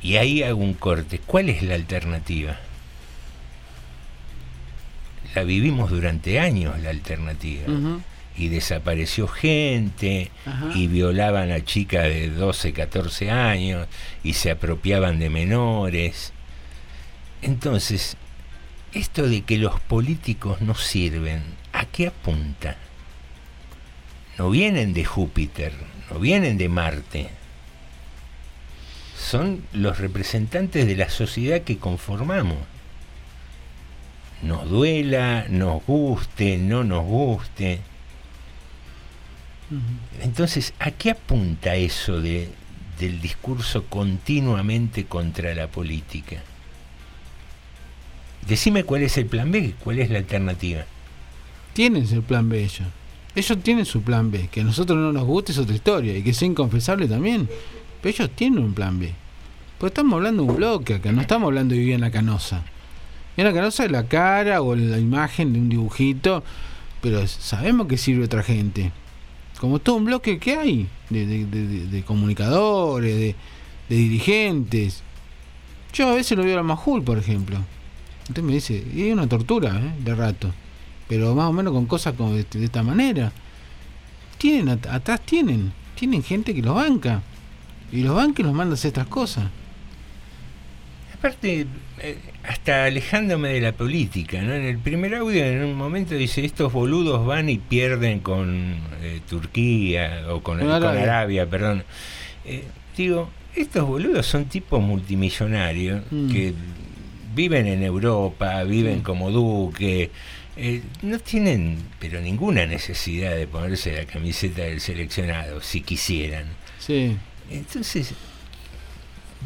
y 0.00 0.16
ahí 0.16 0.42
hago 0.42 0.62
un 0.62 0.72
corte, 0.72 1.20
¿cuál 1.26 1.50
es 1.50 1.62
la 1.62 1.74
alternativa? 1.74 2.58
La 5.34 5.44
vivimos 5.44 5.90
durante 5.90 6.38
años 6.38 6.78
la 6.80 6.90
alternativa. 6.90 7.64
Y 8.36 8.48
desapareció 8.48 9.28
gente, 9.28 10.30
y 10.74 10.88
violaban 10.88 11.52
a 11.52 11.64
chicas 11.64 12.04
de 12.04 12.30
12, 12.30 12.72
14 12.72 13.30
años, 13.30 13.86
y 14.22 14.32
se 14.32 14.50
apropiaban 14.50 15.18
de 15.18 15.30
menores. 15.30 16.32
Entonces, 17.42 18.16
esto 18.92 19.28
de 19.28 19.42
que 19.42 19.58
los 19.58 19.80
políticos 19.80 20.60
no 20.60 20.74
sirven, 20.74 21.42
¿a 21.72 21.84
qué 21.84 22.08
apunta? 22.08 22.76
No 24.38 24.50
vienen 24.50 24.94
de 24.94 25.04
Júpiter, 25.04 25.72
no 26.10 26.18
vienen 26.18 26.58
de 26.58 26.68
Marte. 26.68 27.28
Son 29.16 29.62
los 29.72 29.98
representantes 29.98 30.86
de 30.86 30.96
la 30.96 31.08
sociedad 31.08 31.62
que 31.62 31.78
conformamos. 31.78 32.58
Nos 34.44 34.68
duela, 34.68 35.46
nos 35.48 35.84
guste, 35.86 36.58
no 36.58 36.84
nos 36.84 37.04
guste. 37.04 37.80
Entonces, 40.20 40.74
¿a 40.78 40.90
qué 40.90 41.10
apunta 41.10 41.74
eso 41.74 42.20
de, 42.20 42.50
del 42.98 43.20
discurso 43.20 43.84
continuamente 43.84 45.06
contra 45.06 45.54
la 45.54 45.68
política? 45.68 46.42
Decime 48.46 48.84
cuál 48.84 49.02
es 49.02 49.16
el 49.16 49.26
plan 49.26 49.50
B, 49.50 49.74
cuál 49.82 49.98
es 49.98 50.10
la 50.10 50.18
alternativa. 50.18 50.84
Tienen 51.72 52.06
el 52.12 52.22
plan 52.22 52.48
B 52.48 52.62
ellos. 52.62 52.88
Ellos 53.34 53.58
tienen 53.62 53.84
su 53.84 54.02
plan 54.02 54.30
B. 54.30 54.48
Que 54.52 54.60
a 54.60 54.64
nosotros 54.64 54.98
no 54.98 55.12
nos 55.12 55.24
guste 55.24 55.52
es 55.52 55.58
otra 55.58 55.74
historia. 55.74 56.16
Y 56.16 56.22
que 56.22 56.34
sea 56.34 56.46
inconfesable 56.46 57.08
también. 57.08 57.48
Pero 58.00 58.14
ellos 58.14 58.30
tienen 58.36 58.62
un 58.62 58.74
plan 58.74 59.00
B. 59.00 59.12
Pues 59.78 59.90
estamos 59.90 60.14
hablando 60.14 60.44
de 60.44 60.50
un 60.50 60.56
bloque 60.56 60.94
acá. 60.94 61.10
No 61.10 61.22
estamos 61.22 61.48
hablando 61.48 61.74
de 61.74 61.80
Viviana 61.80 62.10
Canosa. 62.10 62.62
Viviana 63.36 63.56
Canosa 63.56 63.84
es 63.84 63.90
la 63.90 64.06
cara 64.06 64.62
o 64.62 64.74
la 64.76 64.98
imagen 64.98 65.52
de 65.52 65.58
un 65.58 65.68
dibujito. 65.68 66.44
Pero 67.00 67.26
sabemos 67.26 67.86
que 67.86 67.98
sirve 67.98 68.24
otra 68.24 68.42
gente. 68.42 68.92
Como 69.60 69.78
todo 69.78 69.96
un 69.96 70.04
bloque 70.04 70.38
que 70.38 70.56
hay. 70.56 70.88
De, 71.10 72.02
comunicadores, 72.06 73.16
de, 73.16 73.34
dirigentes. 73.88 75.02
Yo 75.92 76.08
a 76.08 76.14
veces 76.14 76.36
lo 76.36 76.44
veo 76.44 76.54
a 76.54 76.56
la 76.56 76.62
Majul, 76.62 77.02
por 77.02 77.18
ejemplo. 77.18 77.58
Usted 78.28 78.42
me 78.42 78.54
dice, 78.54 78.84
es 78.96 79.12
una 79.12 79.28
tortura, 79.28 79.78
¿eh? 79.78 79.94
De 80.02 80.14
rato. 80.14 80.52
Pero 81.08 81.34
más 81.34 81.48
o 81.48 81.52
menos 81.52 81.72
con 81.72 81.86
cosas 81.86 82.14
como 82.14 82.32
de, 82.32 82.46
esta 82.54 82.82
manera. 82.82 83.32
Tienen, 84.38 84.70
at- 84.70 84.86
atrás 84.86 85.20
tienen. 85.26 85.72
Tienen 85.94 86.22
gente 86.22 86.54
que 86.54 86.62
los 86.62 86.74
banca. 86.74 87.22
Y 87.92 88.02
los 88.02 88.14
banca 88.14 88.42
y 88.42 88.44
los 88.44 88.54
manda 88.54 88.72
a 88.72 88.74
hacer 88.74 88.88
estas 88.88 89.06
cosas. 89.08 89.44
Aparte, 91.24 91.66
eh, 92.02 92.18
hasta 92.42 92.84
alejándome 92.84 93.48
de 93.48 93.62
la 93.62 93.72
política, 93.72 94.42
¿no? 94.42 94.52
En 94.52 94.66
el 94.66 94.76
primer 94.78 95.14
audio, 95.14 95.42
en 95.42 95.64
un 95.64 95.74
momento 95.74 96.14
dice, 96.14 96.44
estos 96.44 96.70
boludos 96.70 97.24
van 97.24 97.48
y 97.48 97.56
pierden 97.56 98.20
con 98.20 98.74
eh, 99.00 99.20
Turquía 99.26 100.26
o 100.28 100.42
con, 100.42 100.58
Con 100.58 100.68
con 100.68 100.84
Arabia. 100.84 101.46
Perdón. 101.48 101.82
Eh, 102.44 102.64
digo, 102.94 103.30
estos 103.56 103.86
boludos 103.88 104.26
son 104.26 104.44
tipos 104.44 104.82
multimillonarios 104.82 106.02
Mm. 106.10 106.30
que 106.30 106.52
viven 107.34 107.68
en 107.68 107.82
Europa, 107.82 108.62
viven 108.64 109.00
como 109.00 109.30
Duque, 109.30 110.10
eh, 110.58 110.82
no 111.00 111.18
tienen 111.20 111.78
pero 111.98 112.20
ninguna 112.20 112.66
necesidad 112.66 113.34
de 113.34 113.46
ponerse 113.46 113.96
la 113.96 114.04
camiseta 114.04 114.60
del 114.60 114.78
seleccionado, 114.78 115.62
si 115.62 115.80
quisieran. 115.80 116.44
Sí. 116.78 117.16
Entonces, 117.50 118.12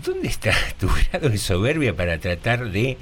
¿dónde 0.05 0.29
está 0.29 0.53
tu 0.79 0.89
grado 0.89 1.29
de 1.29 1.39
soberbia 1.39 1.95
para 1.95 2.19
tratar 2.19 2.71
de 2.71 2.97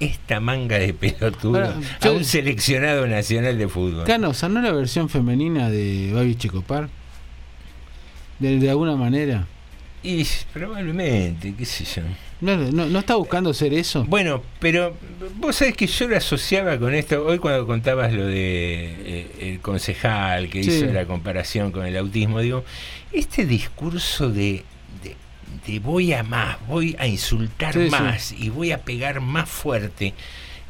esta 0.00 0.40
manga 0.40 0.78
de 0.78 0.92
pelotudo 0.94 1.56
Ahora, 1.64 1.76
a 2.00 2.04
yo- 2.04 2.14
un 2.14 2.24
seleccionado 2.24 3.06
nacional 3.06 3.56
de 3.58 3.68
fútbol? 3.68 4.04
Canosa, 4.04 4.48
¿no 4.48 4.60
es 4.60 4.64
la 4.66 4.72
versión 4.72 5.08
femenina 5.08 5.70
de 5.70 6.10
Babi 6.12 6.34
Checopar? 6.34 6.88
De, 8.38 8.58
de 8.58 8.70
alguna 8.70 8.96
manera. 8.96 9.46
Y 10.02 10.26
probablemente, 10.52 11.54
qué 11.56 11.64
sé 11.64 11.84
yo. 11.84 12.02
No, 12.40 12.56
no, 12.56 12.86
no 12.86 12.98
está 12.98 13.14
buscando 13.14 13.54
ser 13.54 13.72
eso. 13.72 14.04
Bueno, 14.04 14.42
pero 14.58 14.96
vos 15.36 15.54
sabés 15.54 15.76
que 15.76 15.86
yo 15.86 16.08
lo 16.08 16.16
asociaba 16.16 16.76
con 16.76 16.92
esto. 16.92 17.24
Hoy 17.24 17.38
cuando 17.38 17.64
contabas 17.68 18.12
lo 18.12 18.26
de 18.26 18.96
eh, 19.04 19.30
el 19.52 19.60
concejal 19.60 20.48
que 20.50 20.64
Sí. 20.64 20.70
hizo 20.72 20.86
la 20.86 21.04
comparación 21.06 21.70
con 21.70 21.86
el 21.86 21.96
autismo, 21.96 22.40
digo, 22.40 22.64
este 23.12 23.46
discurso 23.46 24.28
de, 24.30 24.64
de, 25.66 25.72
de 25.72 25.78
voy 25.78 26.12
a 26.12 26.22
más, 26.22 26.56
voy 26.68 26.96
a 26.98 27.06
insultar 27.06 27.74
Sí, 27.74 27.84
sí. 27.84 27.90
más 27.90 28.32
y 28.32 28.48
voy 28.50 28.72
a 28.72 28.78
pegar 28.82 29.20
más 29.20 29.48
fuerte, 29.48 30.14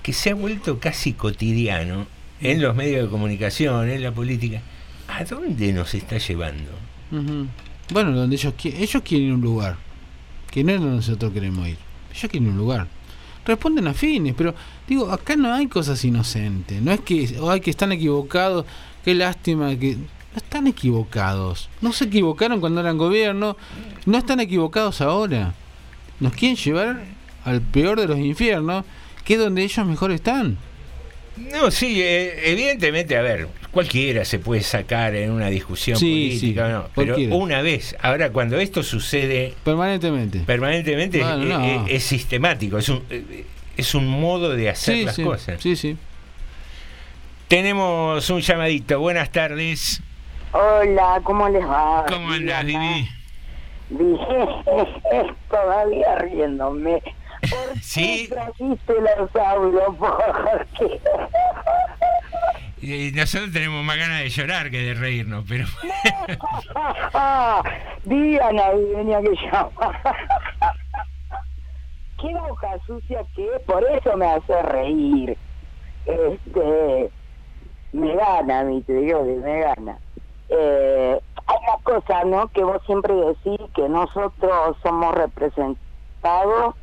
que 0.02 0.12
se 0.12 0.30
ha 0.30 0.34
vuelto 0.34 0.78
casi 0.80 1.12
cotidiano 1.12 2.06
en 2.40 2.60
los 2.60 2.74
medios 2.74 3.04
de 3.04 3.10
comunicación, 3.10 3.88
en 3.88 4.02
la 4.02 4.12
política. 4.12 4.60
¿A 5.08 5.24
dónde 5.24 5.72
nos 5.72 5.94
está 5.94 6.18
llevando? 6.18 6.70
Ujú. 7.12 7.46
Bueno, 7.92 8.12
donde 8.12 8.36
ellos 8.36 8.54
quieren, 8.56 8.82
ellos 8.82 9.02
quieren 9.04 9.32
un 9.32 9.40
lugar, 9.40 9.76
que 10.50 10.64
no 10.64 10.72
es 10.72 10.80
donde 10.80 10.96
nosotros 10.96 11.32
queremos 11.32 11.68
ir. 11.68 11.76
Ellos 12.14 12.30
quieren 12.30 12.48
un 12.48 12.56
lugar. 12.56 12.86
Responden 13.44 13.86
afines, 13.88 14.34
pero 14.36 14.54
digo, 14.88 15.10
acá 15.10 15.34
no 15.36 15.52
hay 15.52 15.66
cosas 15.66 16.04
inocentes. 16.04 16.80
No 16.80 16.92
es 16.92 17.00
que, 17.00 17.36
ay, 17.48 17.60
que 17.60 17.70
están 17.70 17.92
equivocados, 17.92 18.64
qué 19.04 19.14
lástima 19.14 19.76
que... 19.76 19.98
No 20.32 20.38
están 20.38 20.66
equivocados. 20.66 21.68
No 21.80 21.92
se 21.92 22.04
equivocaron 22.04 22.60
cuando 22.60 22.80
eran 22.80 22.96
gobierno, 22.98 23.56
no 24.06 24.18
están 24.18 24.40
equivocados 24.40 25.00
ahora. 25.00 25.54
Nos 26.20 26.32
quieren 26.34 26.56
llevar 26.56 27.02
al 27.44 27.60
peor 27.60 28.00
de 28.00 28.06
los 28.06 28.18
infiernos, 28.18 28.84
que 29.24 29.34
es 29.34 29.40
donde 29.40 29.62
ellos 29.62 29.86
mejor 29.86 30.10
están. 30.12 30.56
No, 31.36 31.70
sí, 31.70 32.00
eh, 32.02 32.50
evidentemente, 32.50 33.16
a 33.16 33.22
ver, 33.22 33.48
cualquiera 33.70 34.24
se 34.24 34.38
puede 34.38 34.62
sacar 34.62 35.14
en 35.14 35.30
una 35.32 35.48
discusión 35.48 35.98
Sí, 35.98 36.28
política, 36.28 36.66
sí, 36.66 36.72
¿no? 36.72 36.84
pero 36.94 37.14
cualquiera. 37.14 37.34
una 37.36 37.62
vez, 37.62 37.96
ahora 38.02 38.30
cuando 38.30 38.58
esto 38.58 38.82
sucede 38.82 39.54
Permanentemente. 39.64 40.40
permanentemente 40.40 41.20
Bueno, 41.22 41.42
eh, 41.42 41.46
no. 41.78 41.86
eh, 41.86 41.96
es, 41.96 42.04
sistemático, 42.04 42.76
es 42.78 42.88
un, 42.90 43.02
es 43.76 43.94
un 43.94 44.06
modo 44.06 44.50
de 44.54 44.68
hacer 44.70 44.94
Sí, 44.96 45.04
las 45.04 45.18
cosas. 45.18 45.60
sí, 45.60 45.74
sí. 45.74 45.96
Tenemos 47.48 48.28
un 48.30 48.40
llamadito, 48.40 48.98
buenas 49.00 49.30
tardes. 49.32 50.00
Hola, 50.52 51.20
¿cómo 51.24 51.48
les 51.48 51.64
va? 51.66 52.04
¿Cómo 52.08 52.32
andás, 52.32 52.64
Vivi? 52.64 53.08
Bien, 53.90 54.16
todavía 55.50 56.14
riéndome. 56.16 57.02
¿Por 57.40 57.78
Sí. 57.82 58.28
trajiste 58.28 58.94
los 59.00 59.34
audios? 59.36 59.94
Porque... 59.98 61.00
Eh, 62.82 63.12
nosotros 63.14 63.52
tenemos 63.52 63.82
más 63.84 63.96
ganas 63.96 64.20
de 64.20 64.28
llorar 64.28 64.70
que 64.70 64.78
de 64.78 64.94
reírnos, 64.94 65.44
pero 65.48 65.66
Digan 68.04 68.58
a 68.58 68.70
Virginia 68.72 69.20
que 69.22 69.34
llama. 69.46 70.00
Qué 72.20 72.34
boca 72.34 72.68
sucia 72.86 73.22
que 73.34 73.46
es, 73.54 73.60
por 73.62 73.84
eso 73.84 74.16
me 74.16 74.26
hace 74.26 74.62
reír. 74.62 75.36
Este, 76.06 77.10
me 77.92 78.14
gana, 78.16 78.64
mí 78.64 78.82
te 78.82 78.92
digo 78.94 79.24
que 79.24 79.32
me 79.36 79.60
gana. 79.60 79.98
Eh, 80.48 81.20
hay 81.46 81.56
una 81.68 81.82
cosa, 81.82 82.24
¿no? 82.24 82.48
Que 82.48 82.62
vos 82.64 82.80
siempre 82.86 83.14
decís 83.14 83.58
que 83.74 83.88
nosotros 83.88 84.76
somos 84.82 85.14
representados 85.14 86.74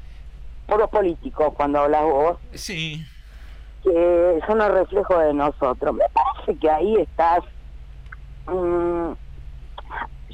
por 0.67 0.79
los 0.79 0.89
políticos 0.89 1.53
cuando 1.55 1.79
hablas 1.79 2.03
vos, 2.03 2.37
sí. 2.53 3.03
que 3.83 4.39
son 4.47 4.61
el 4.61 4.71
reflejo 4.71 5.17
de 5.19 5.33
nosotros. 5.33 5.95
Me 5.95 6.05
parece 6.13 6.59
que 6.59 6.69
ahí 6.69 6.95
estás 6.97 7.39
mm, 8.47 9.11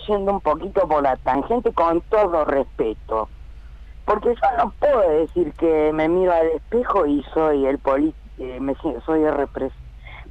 yendo 0.08 0.32
un 0.34 0.42
poquito 0.42 0.88
por 0.88 1.04
la 1.04 1.16
tangente 1.18 1.72
con 1.74 2.02
todo 2.02 2.46
respeto. 2.46 3.30
Porque 4.06 4.30
yo 4.36 4.58
no 4.58 4.74
puedo 4.80 5.00
decir 5.10 5.52
que 5.54 5.92
me 5.94 6.08
miro 6.08 6.32
al 6.32 6.48
espejo 6.48 7.06
y 7.06 7.24
soy 7.34 7.66
el 7.66 7.80
político, 7.80 8.16
si- 8.38 9.02
soy 9.06 9.24
el 9.24 9.34
repres- 9.34 9.72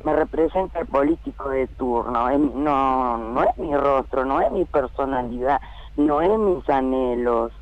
me 0.05 0.14
representa 0.14 0.80
el 0.80 0.86
político 0.86 1.48
de 1.48 1.66
turno. 1.66 2.38
No, 2.38 3.18
no 3.18 3.44
es 3.44 3.57
mi 3.59 3.74
rostro, 3.74 4.24
no 4.24 4.40
es 4.40 4.50
mi 4.52 4.64
personalidad, 4.64 5.61
no 5.96 6.20
es 6.20 6.38
mis 6.38 6.68
anhelos. 6.68 7.52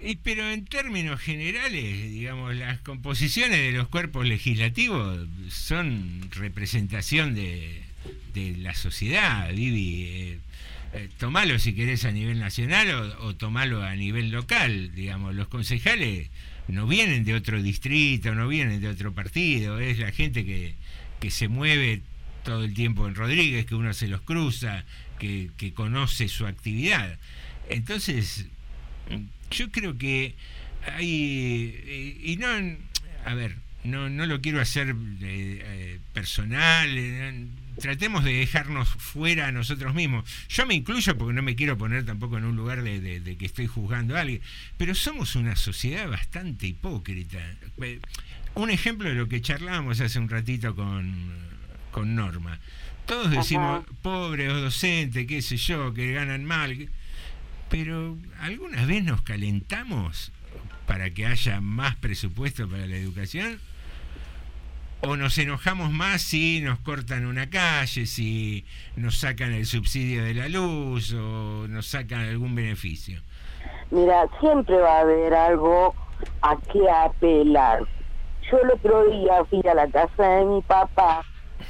Y, 0.00 0.16
pero 0.16 0.48
en 0.48 0.64
términos 0.64 1.20
generales, 1.20 1.72
digamos, 1.72 2.54
las 2.54 2.78
composiciones 2.80 3.58
de 3.58 3.72
los 3.72 3.88
cuerpos 3.88 4.26
legislativos 4.26 5.26
son 5.48 6.20
representación 6.30 7.34
de, 7.34 7.82
de 8.32 8.56
la 8.58 8.74
sociedad, 8.74 9.50
Vivi. 9.52 10.04
Eh, 10.04 10.38
eh, 10.94 11.08
tomalo 11.18 11.58
si 11.58 11.74
querés 11.74 12.04
a 12.04 12.12
nivel 12.12 12.38
nacional 12.38 13.16
o, 13.20 13.26
o 13.26 13.34
tomalo 13.34 13.82
a 13.82 13.94
nivel 13.96 14.30
local. 14.30 14.94
Digamos, 14.94 15.34
los 15.34 15.48
concejales 15.48 16.30
no 16.68 16.86
vienen 16.86 17.24
de 17.24 17.34
otro 17.34 17.60
distrito, 17.60 18.34
no 18.34 18.46
vienen 18.46 18.80
de 18.80 18.88
otro 18.88 19.12
partido, 19.12 19.80
es 19.80 19.98
la 19.98 20.12
gente 20.12 20.44
que, 20.44 20.74
que 21.20 21.30
se 21.30 21.48
mueve 21.48 22.02
todo 22.44 22.64
el 22.64 22.74
tiempo 22.74 23.06
en 23.08 23.14
Rodríguez, 23.14 23.66
que 23.66 23.74
uno 23.74 23.92
se 23.94 24.08
los 24.08 24.20
cruza, 24.22 24.84
que, 25.18 25.50
que 25.56 25.72
conoce 25.72 26.28
su 26.28 26.46
actividad. 26.46 27.18
Entonces, 27.68 28.46
yo 29.50 29.70
creo 29.70 29.98
que 29.98 30.34
hay 30.86 31.74
eh, 31.86 32.20
y 32.22 32.36
no 32.36 32.46
a 33.24 33.34
ver 33.34 33.56
no 33.84 34.08
no 34.08 34.26
lo 34.26 34.40
quiero 34.40 34.60
hacer 34.60 34.88
eh, 34.90 34.94
eh, 35.22 35.98
personal 36.12 37.48
tratemos 37.80 38.24
de 38.24 38.32
dejarnos 38.34 38.88
fuera 38.88 39.48
a 39.48 39.52
nosotros 39.52 39.94
mismos 39.94 40.24
yo 40.48 40.66
me 40.66 40.74
incluyo 40.74 41.16
porque 41.18 41.34
no 41.34 41.42
me 41.42 41.56
quiero 41.56 41.76
poner 41.76 42.04
tampoco 42.04 42.38
en 42.38 42.44
un 42.44 42.56
lugar 42.56 42.82
de, 42.82 43.00
de- 43.00 43.36
que 43.36 43.46
estoy 43.46 43.66
juzgando 43.66 44.16
a 44.16 44.20
alguien 44.20 44.40
pero 44.76 44.94
somos 44.94 45.34
una 45.36 45.56
sociedad 45.56 46.08
bastante 46.08 46.66
hipócrita 46.68 47.38
un 48.58 48.70
ejemplo 48.70 49.08
de 49.08 49.14
lo 49.14 49.28
que 49.28 49.40
charlábamos 49.40 50.00
hace 50.00 50.18
un 50.18 50.28
ratito 50.28 50.74
con 50.74 51.48
con 51.90 52.14
Norma 52.14 52.58
todos 53.06 53.30
decimos 53.30 53.84
pobres 54.02 54.52
docentes 54.52 55.26
qué 55.26 55.42
sé 55.42 55.56
yo 55.56 55.94
que 55.94 56.12
ganan 56.12 56.44
mal 56.44 56.88
pero 57.68 58.16
¿alguna 58.40 58.84
vez 58.86 59.04
nos 59.04 59.22
calentamos 59.22 60.32
para 60.86 61.10
que 61.10 61.26
haya 61.26 61.60
más 61.60 61.96
presupuesto 61.96 62.66
para 62.68 62.86
la 62.86 62.96
educación? 62.96 63.60
¿O 65.00 65.16
nos 65.16 65.38
enojamos 65.38 65.92
más 65.92 66.22
si 66.22 66.60
nos 66.60 66.80
cortan 66.80 67.26
una 67.26 67.50
calle, 67.50 68.06
si 68.06 68.64
nos 68.96 69.18
sacan 69.18 69.52
el 69.52 69.66
subsidio 69.66 70.24
de 70.24 70.34
la 70.34 70.48
luz 70.48 71.12
o 71.12 71.66
nos 71.68 71.86
sacan 71.86 72.20
algún 72.22 72.54
beneficio? 72.54 73.20
Mira, 73.90 74.26
siempre 74.40 74.76
va 74.76 74.98
a 74.98 75.00
haber 75.00 75.34
algo 75.34 75.94
a 76.42 76.56
qué 76.72 76.90
apelar. 76.90 77.86
Yo 78.50 78.58
el 78.58 78.70
otro 78.70 79.04
día 79.04 79.44
fui 79.44 79.62
a 79.68 79.74
la 79.74 79.86
casa 79.88 80.22
de 80.22 80.44
mi 80.44 80.62
papá 80.62 81.22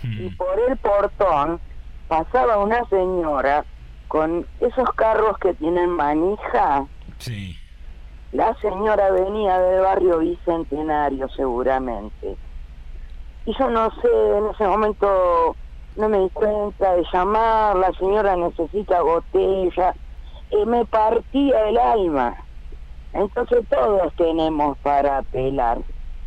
y 0.02 0.28
por 0.30 0.58
el 0.68 0.76
portón 0.76 1.60
pasaba 2.06 2.58
una 2.58 2.84
señora 2.88 3.64
con 4.06 4.46
esos 4.60 4.90
carros 4.94 5.36
que 5.38 5.54
tienen 5.54 5.90
manija. 5.90 6.86
Sí. 7.18 7.56
La 8.32 8.54
señora 8.60 9.10
venía 9.10 9.58
del 9.58 9.80
barrio 9.80 10.18
Bicentenario 10.18 11.28
seguramente. 11.30 12.36
Y 13.46 13.56
yo 13.58 13.70
no 13.70 13.90
sé, 14.02 14.36
en 14.36 14.46
ese 14.48 14.66
momento 14.66 15.56
no 15.96 16.08
me 16.08 16.18
di 16.20 16.30
cuenta 16.30 16.94
de 16.94 17.04
llamar, 17.12 17.76
la 17.76 17.92
señora 17.92 18.36
necesita 18.36 19.00
botella, 19.02 19.94
y 20.50 20.66
me 20.66 20.84
partía 20.84 21.68
el 21.68 21.78
alma. 21.78 22.36
Entonces 23.14 23.66
todos 23.68 24.14
tenemos 24.16 24.76
para 24.78 25.18
apelar. 25.18 25.78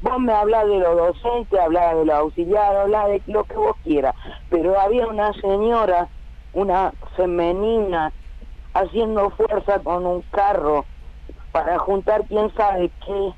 Vos 0.01 0.19
me 0.19 0.33
hablás 0.33 0.67
de 0.67 0.79
los 0.79 0.97
docentes, 0.97 1.59
hablás 1.59 1.95
de 1.95 2.05
los 2.05 2.15
auxiliares, 2.15 2.79
hablás 2.79 3.07
de 3.07 3.21
lo 3.27 3.43
que 3.43 3.55
vos 3.55 3.75
quieras, 3.83 4.15
pero 4.49 4.79
había 4.79 5.05
una 5.07 5.31
señora, 5.33 6.07
una 6.53 6.91
femenina, 7.15 8.11
haciendo 8.73 9.29
fuerza 9.31 9.79
con 9.79 10.05
un 10.05 10.21
carro 10.31 10.85
para 11.51 11.77
juntar 11.79 12.25
quién 12.27 12.51
sabe 12.55 12.89
qué, 13.05 13.33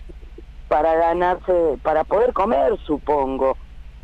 para 0.70 0.96
ganarse, 0.96 1.78
para 1.82 2.04
poder 2.04 2.32
comer, 2.34 2.78
supongo. 2.86 3.58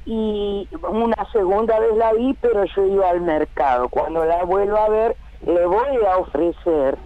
Y 0.06 0.68
una 0.90 1.28
segunda 1.32 1.80
vez 1.80 1.96
la 1.96 2.14
vi, 2.14 2.34
pero 2.42 2.66
yo 2.66 2.86
iba 2.86 3.10
al 3.10 3.22
mercado. 3.22 3.88
Cuando 3.90 4.26
la 4.26 4.44
vuelvo 4.44 4.78
a 4.78 4.90
ver, 4.90 5.16
le 5.46 5.66
voy 5.66 5.98
a 6.06 6.18
ofrecer 6.18 6.98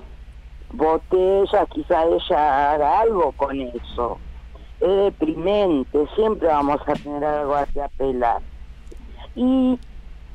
botellas, 0.71 1.67
quizá 1.69 2.05
ella 2.05 2.71
haga 2.71 3.01
algo 3.01 3.33
con 3.33 3.59
eso. 3.59 4.19
Es 4.83 4.97
deprimente, 4.97 6.05
siempre 6.13 6.45
vamos 6.45 6.81
a 6.85 6.93
tener 6.93 7.23
algo 7.23 7.55
a 7.55 7.65
que 7.67 7.81
apelar. 7.81 8.41
Y 9.33 9.79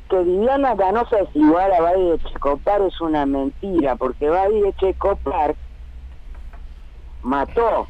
que 0.08 0.18
Viviana 0.22 0.74
Canosa 0.74 1.18
es 1.18 1.28
igual 1.36 1.70
a 1.70 1.82
Valle 1.82 2.12
de 2.12 2.18
Checopar 2.20 2.80
es 2.80 2.98
una 3.02 3.26
mentira, 3.26 3.94
porque 3.96 4.30
Valle 4.30 4.62
de 4.62 4.72
Checopar 4.76 5.54
mató 7.22 7.88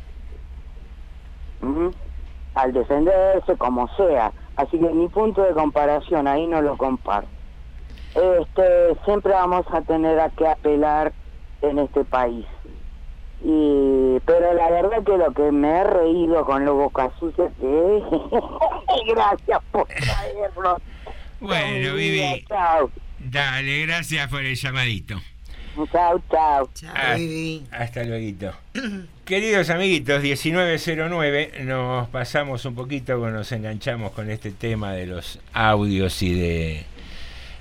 ¿m? 1.63 1.93
al 2.55 2.73
defenderse 2.73 3.57
como 3.57 3.87
sea. 3.97 4.33
Así 4.57 4.81
que 4.81 4.89
mi 4.89 5.07
punto 5.07 5.43
de 5.43 5.55
comparación 5.55 6.27
ahí 6.27 6.49
no 6.49 6.61
lo 6.61 6.77
comparto. 6.77 7.29
Este, 8.17 8.97
siempre 9.05 9.33
vamos 9.33 9.65
a 9.71 9.81
tener 9.83 10.19
a 10.19 10.31
que 10.31 10.49
apelar 10.49 11.13
en 11.63 11.79
este 11.79 12.05
país. 12.05 12.47
Y, 13.45 14.19
pero 14.27 14.53
la 14.55 14.71
verdad 14.71 15.05
que 15.05 15.17
lo 15.17 15.33
que 15.33 15.53
me 15.53 15.69
he 15.69 15.85
reído 15.85 16.45
con 16.45 16.65
los 16.65 16.75
boca 16.75 17.11
sucias 17.21 17.53
que 17.61 18.03
gracias 19.15 19.61
por 19.71 19.87
traerlo. 19.87 20.81
Bueno, 21.41 21.95
Vivi, 21.95 22.45
dale, 23.19 23.87
gracias 23.87 24.29
por 24.29 24.43
el 24.43 24.57
llamadito. 24.57 25.21
Chao, 25.93 26.21
chao. 26.31 26.69
Ah, 26.95 27.17
Hasta 27.71 28.03
luego. 28.03 28.53
Queridos 29.25 29.71
amiguitos, 29.71 30.23
1909, 30.23 31.53
nos 31.65 32.09
pasamos 32.09 32.65
un 32.65 32.75
poquito, 32.75 33.19
cuando 33.19 33.39
nos 33.39 33.53
enganchamos 33.53 34.13
con 34.13 34.31
este 34.31 34.51
tema 34.51 34.93
de 34.93 35.07
los 35.07 35.39
audios 35.53 36.21
y 36.23 36.35
de 36.35 36.87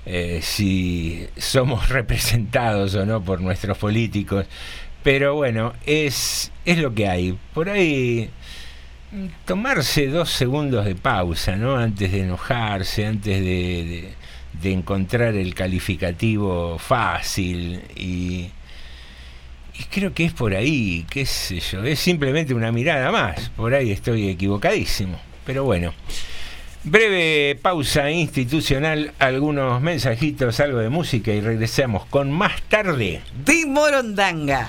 eh, 0.06 0.40
si 0.42 1.28
somos 1.36 1.88
representados 1.90 2.94
o 2.94 3.06
no 3.06 3.22
por 3.22 3.40
nuestros 3.40 3.78
políticos. 3.78 4.46
Pero 5.02 5.34
bueno, 5.34 5.72
es, 5.86 6.50
es 6.64 6.78
lo 6.78 6.94
que 6.94 7.08
hay. 7.08 7.38
Por 7.54 7.68
ahí 7.68 8.30
tomarse 9.46 10.06
dos 10.08 10.30
segundos 10.30 10.84
de 10.84 10.94
pausa, 10.94 11.56
¿no? 11.56 11.76
Antes 11.76 12.12
de 12.12 12.20
enojarse, 12.22 13.06
antes 13.06 13.40
de, 13.40 13.44
de- 13.44 14.14
de 14.60 14.72
encontrar 14.72 15.34
el 15.36 15.54
calificativo 15.54 16.78
fácil 16.78 17.80
y, 17.94 18.48
y 19.78 19.84
creo 19.90 20.12
que 20.12 20.24
es 20.24 20.32
por 20.32 20.52
ahí, 20.54 21.06
qué 21.08 21.24
sé 21.26 21.60
yo, 21.60 21.84
es 21.84 22.00
simplemente 22.00 22.54
una 22.54 22.72
mirada 22.72 23.12
más, 23.12 23.50
por 23.50 23.72
ahí 23.72 23.92
estoy 23.92 24.28
equivocadísimo, 24.28 25.18
pero 25.46 25.62
bueno. 25.64 25.94
Breve 26.84 27.56
pausa 27.60 28.10
institucional, 28.10 29.12
algunos 29.18 29.80
mensajitos, 29.80 30.58
algo 30.60 30.78
de 30.78 30.88
música 30.88 31.32
y 31.32 31.40
regresamos 31.40 32.06
con 32.06 32.30
más 32.32 32.60
tarde. 32.62 33.20
De 33.44 33.64
Morondanga. 33.66 34.68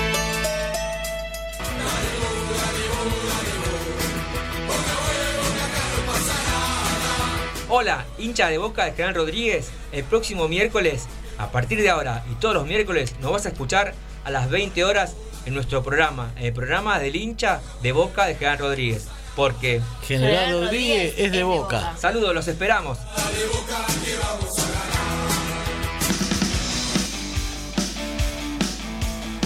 Hola, 7.73 8.05
hincha 8.17 8.49
de 8.49 8.57
Boca 8.57 8.83
de 8.83 8.91
General 8.91 9.15
Rodríguez. 9.15 9.71
El 9.93 10.03
próximo 10.03 10.49
miércoles, 10.49 11.05
a 11.37 11.53
partir 11.53 11.81
de 11.81 11.89
ahora 11.89 12.21
y 12.29 12.35
todos 12.35 12.53
los 12.53 12.67
miércoles, 12.67 13.15
nos 13.21 13.31
vas 13.31 13.45
a 13.45 13.49
escuchar 13.49 13.93
a 14.25 14.29
las 14.29 14.49
20 14.49 14.83
horas 14.83 15.15
en 15.45 15.53
nuestro 15.53 15.81
programa, 15.81 16.33
el 16.35 16.51
programa 16.51 16.99
del 16.99 17.15
hincha 17.15 17.61
de 17.81 17.93
Boca 17.93 18.25
de 18.25 18.35
General 18.35 18.59
Rodríguez. 18.59 19.07
Porque 19.37 19.79
General 20.05 20.51
Rodríguez 20.51 21.13
es 21.17 21.31
de 21.31 21.43
Boca. 21.43 21.95
Saludos, 21.97 22.35
los 22.35 22.49
esperamos. 22.49 22.97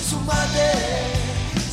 Sumate, 0.09 0.71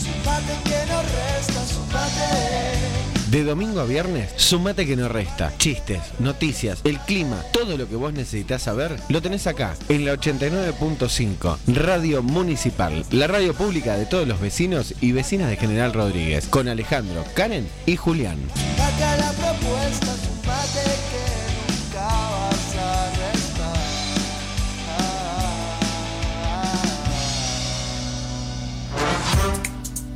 sumate 0.03 0.69
que 0.69 0.87
no 0.93 1.01
resta, 1.01 1.67
sumate. 1.67 3.12
De 3.33 3.45
domingo 3.45 3.81
a 3.81 3.87
viernes, 3.87 4.31
sumate 4.37 4.87
que 4.87 4.95
no 4.95 5.09
resta. 5.09 5.57
Chistes, 5.57 6.03
noticias, 6.19 6.83
el 6.85 6.99
clima, 6.99 7.43
todo 7.51 7.79
lo 7.79 7.89
que 7.89 7.97
vos 7.97 8.13
necesitas 8.13 8.61
saber, 8.61 8.95
lo 9.09 9.23
tenés 9.23 9.47
acá, 9.47 9.75
en 9.89 10.05
la 10.05 10.13
89.5, 10.13 11.57
Radio 11.69 12.23
Municipal, 12.23 13.07
la 13.11 13.29
radio 13.29 13.55
pública 13.55 13.97
de 13.97 14.05
todos 14.05 14.29
los 14.29 14.39
vecinos 14.39 14.95
y 15.01 15.13
vecinas 15.13 15.49
de 15.49 15.57
General 15.57 15.95
Rodríguez, 15.95 16.47
con 16.47 16.69
Alejandro, 16.69 17.25
Karen 17.35 17.67
y 17.87 17.97
Julián. 17.97 18.37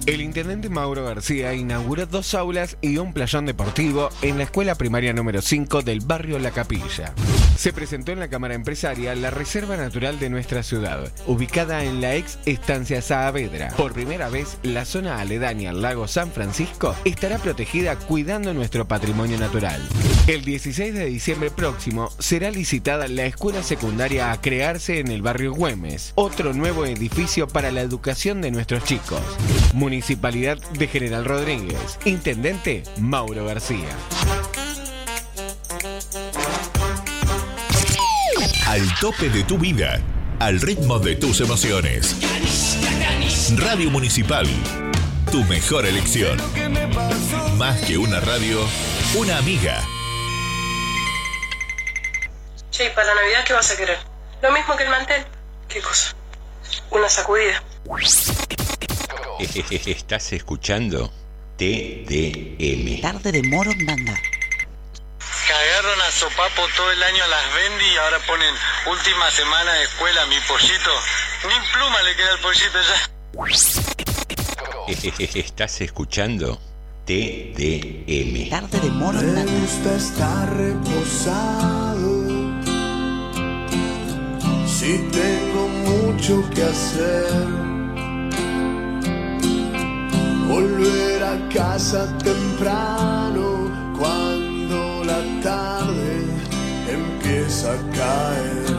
El 0.07 0.21
intendente 0.21 0.69
Mauro 0.69 1.05
García 1.05 1.53
inauguró 1.55 2.07
dos 2.07 2.35
aulas 2.35 2.79
y 2.81 2.99
un 2.99 3.13
playón 3.13 3.45
deportivo 3.45 4.09
en 4.23 4.39
la 4.39 4.45
escuela 4.45 4.77
primaria 4.77 5.13
número 5.13 5.43
5 5.43 5.83
del 5.83 5.99
barrio 5.99 6.39
La 6.39 6.53
Capilla. 6.53 7.13
Se 7.57 7.73
presentó 7.73 8.13
en 8.13 8.21
la 8.21 8.29
Cámara 8.29 8.55
Empresaria 8.55 9.17
la 9.17 9.31
Reserva 9.31 9.77
Natural 9.77 10.21
de 10.21 10.31
nuestra 10.31 10.63
ciudad, 10.63 11.11
ubicada 11.27 11.83
en 11.83 12.01
la 12.01 12.15
ex 12.15 12.39
estancia 12.47 13.03
Saavedra. 13.03 13.71
Por 13.77 13.95
primera 13.95 14.29
vez, 14.29 14.59
la 14.63 14.85
zona 14.85 15.21
aledaña 15.21 15.71
al 15.71 15.83
lago 15.83 16.07
San 16.07 16.31
Francisco 16.31 16.95
estará 17.05 17.39
protegida 17.39 17.97
cuidando 17.97 18.55
nuestro 18.55 18.87
patrimonio 18.87 19.39
natural. 19.39 19.83
El 20.29 20.45
16 20.45 20.95
de 20.95 21.07
diciembre 21.07 21.51
próximo 21.51 22.11
será 22.21 22.53
licitada 22.53 23.09
la 23.09 23.27
escuela 23.27 23.65
secundaria 23.65 24.31
a 24.31 24.41
crearse 24.41 25.01
en 25.01 25.09
el 25.09 25.23
barrio 25.23 25.53
Güemes, 25.53 26.13
otro 26.15 26.53
nuevo 26.53 26.87
edificio 26.87 27.49
para 27.49 27.73
la 27.73 27.81
educación 27.81 28.41
de 28.41 28.53
nuestros 28.53 28.85
chicos. 28.85 29.23
Municipalidad 29.97 30.59
de 30.59 30.89
General 30.89 31.25
Rodríguez. 31.25 31.99
Intendente 32.05 32.83
Mauro 32.99 33.47
García. 33.47 33.89
Al 38.67 38.95
tope 39.01 39.31
de 39.31 39.43
tu 39.45 39.57
vida. 39.57 39.99
Al 40.39 40.61
ritmo 40.61 40.99
de 40.99 41.17
tus 41.17 41.41
emociones. 41.41 42.15
Radio 43.57 43.91
Municipal. 43.91 44.47
Tu 45.33 45.43
mejor 45.45 45.87
elección. 45.87 46.39
Más 47.57 47.81
que 47.81 47.97
una 47.97 48.21
radio, 48.21 48.61
una 49.15 49.39
amiga. 49.39 49.83
Che, 52.71 52.85
¿y 52.85 52.91
para 52.91 53.15
Navidad 53.15 53.45
qué 53.47 53.55
vas 53.55 53.71
a 53.71 53.77
querer? 53.79 53.99
Lo 54.43 54.53
mismo 54.53 54.77
que 54.77 54.83
el 54.83 54.91
mantel. 54.91 55.25
¿Qué 55.71 55.81
cosa? 55.81 56.15
Una 56.91 57.09
sacudida. 57.09 57.63
Estás 59.87 60.33
escuchando 60.33 61.13
TDM. 61.59 63.01
Tarde 63.03 63.33
de 63.33 63.43
Morondanga. 63.43 64.15
Que 65.47 65.53
agarran 65.53 66.01
a 66.01 66.11
sopapo 66.11 66.63
todo 66.77 66.91
el 66.91 67.03
año 67.03 67.23
a 67.23 67.29
las 67.29 67.55
vendi 67.55 67.85
y 67.85 67.97
ahora 67.99 68.19
ponen 68.27 68.55
última 68.87 69.31
semana 69.31 69.73
de 69.75 69.85
escuela 69.85 70.27
mi 70.27 70.37
pollito. 70.49 70.91
Ni 71.45 71.55
pluma 71.73 72.03
le 72.03 72.17
queda 72.17 72.33
al 72.33 72.39
pollito 72.41 72.79
ya. 72.83 73.11
Estás 75.39 75.81
escuchando 75.83 76.59
TDM. 77.05 78.49
Tarde 78.51 78.81
de 78.81 78.89
Me 78.91 78.97
Morondanga. 78.97 79.53
gusta 79.53 79.95
estar 79.97 80.57
reposado. 80.57 82.25
Si 84.67 84.99
tengo 85.11 85.69
mucho 85.69 86.49
que 86.55 86.63
hacer. 86.63 87.76
Volver 90.49 91.23
a 91.25 91.37
casa 91.53 92.07
temprano 92.19 93.71
cuando 93.99 95.03
la 95.05 95.21
tarde 95.43 96.25
empieza 96.89 97.73
a 97.73 97.79
caer. 97.99 98.77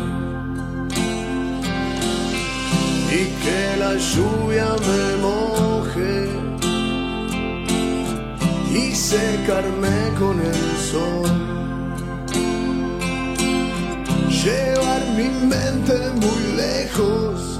Y 3.11 3.23
que 3.44 3.77
la 3.77 3.94
lluvia 3.95 4.69
me 4.88 5.06
moje 5.27 6.30
y 8.73 8.95
secarme 8.95 10.14
con 10.18 10.39
el 10.39 10.77
sol. 10.91 11.30
Llevar 14.30 15.02
mi 15.18 15.30
mente 15.45 15.98
muy 16.22 16.41
lejos 16.56 17.60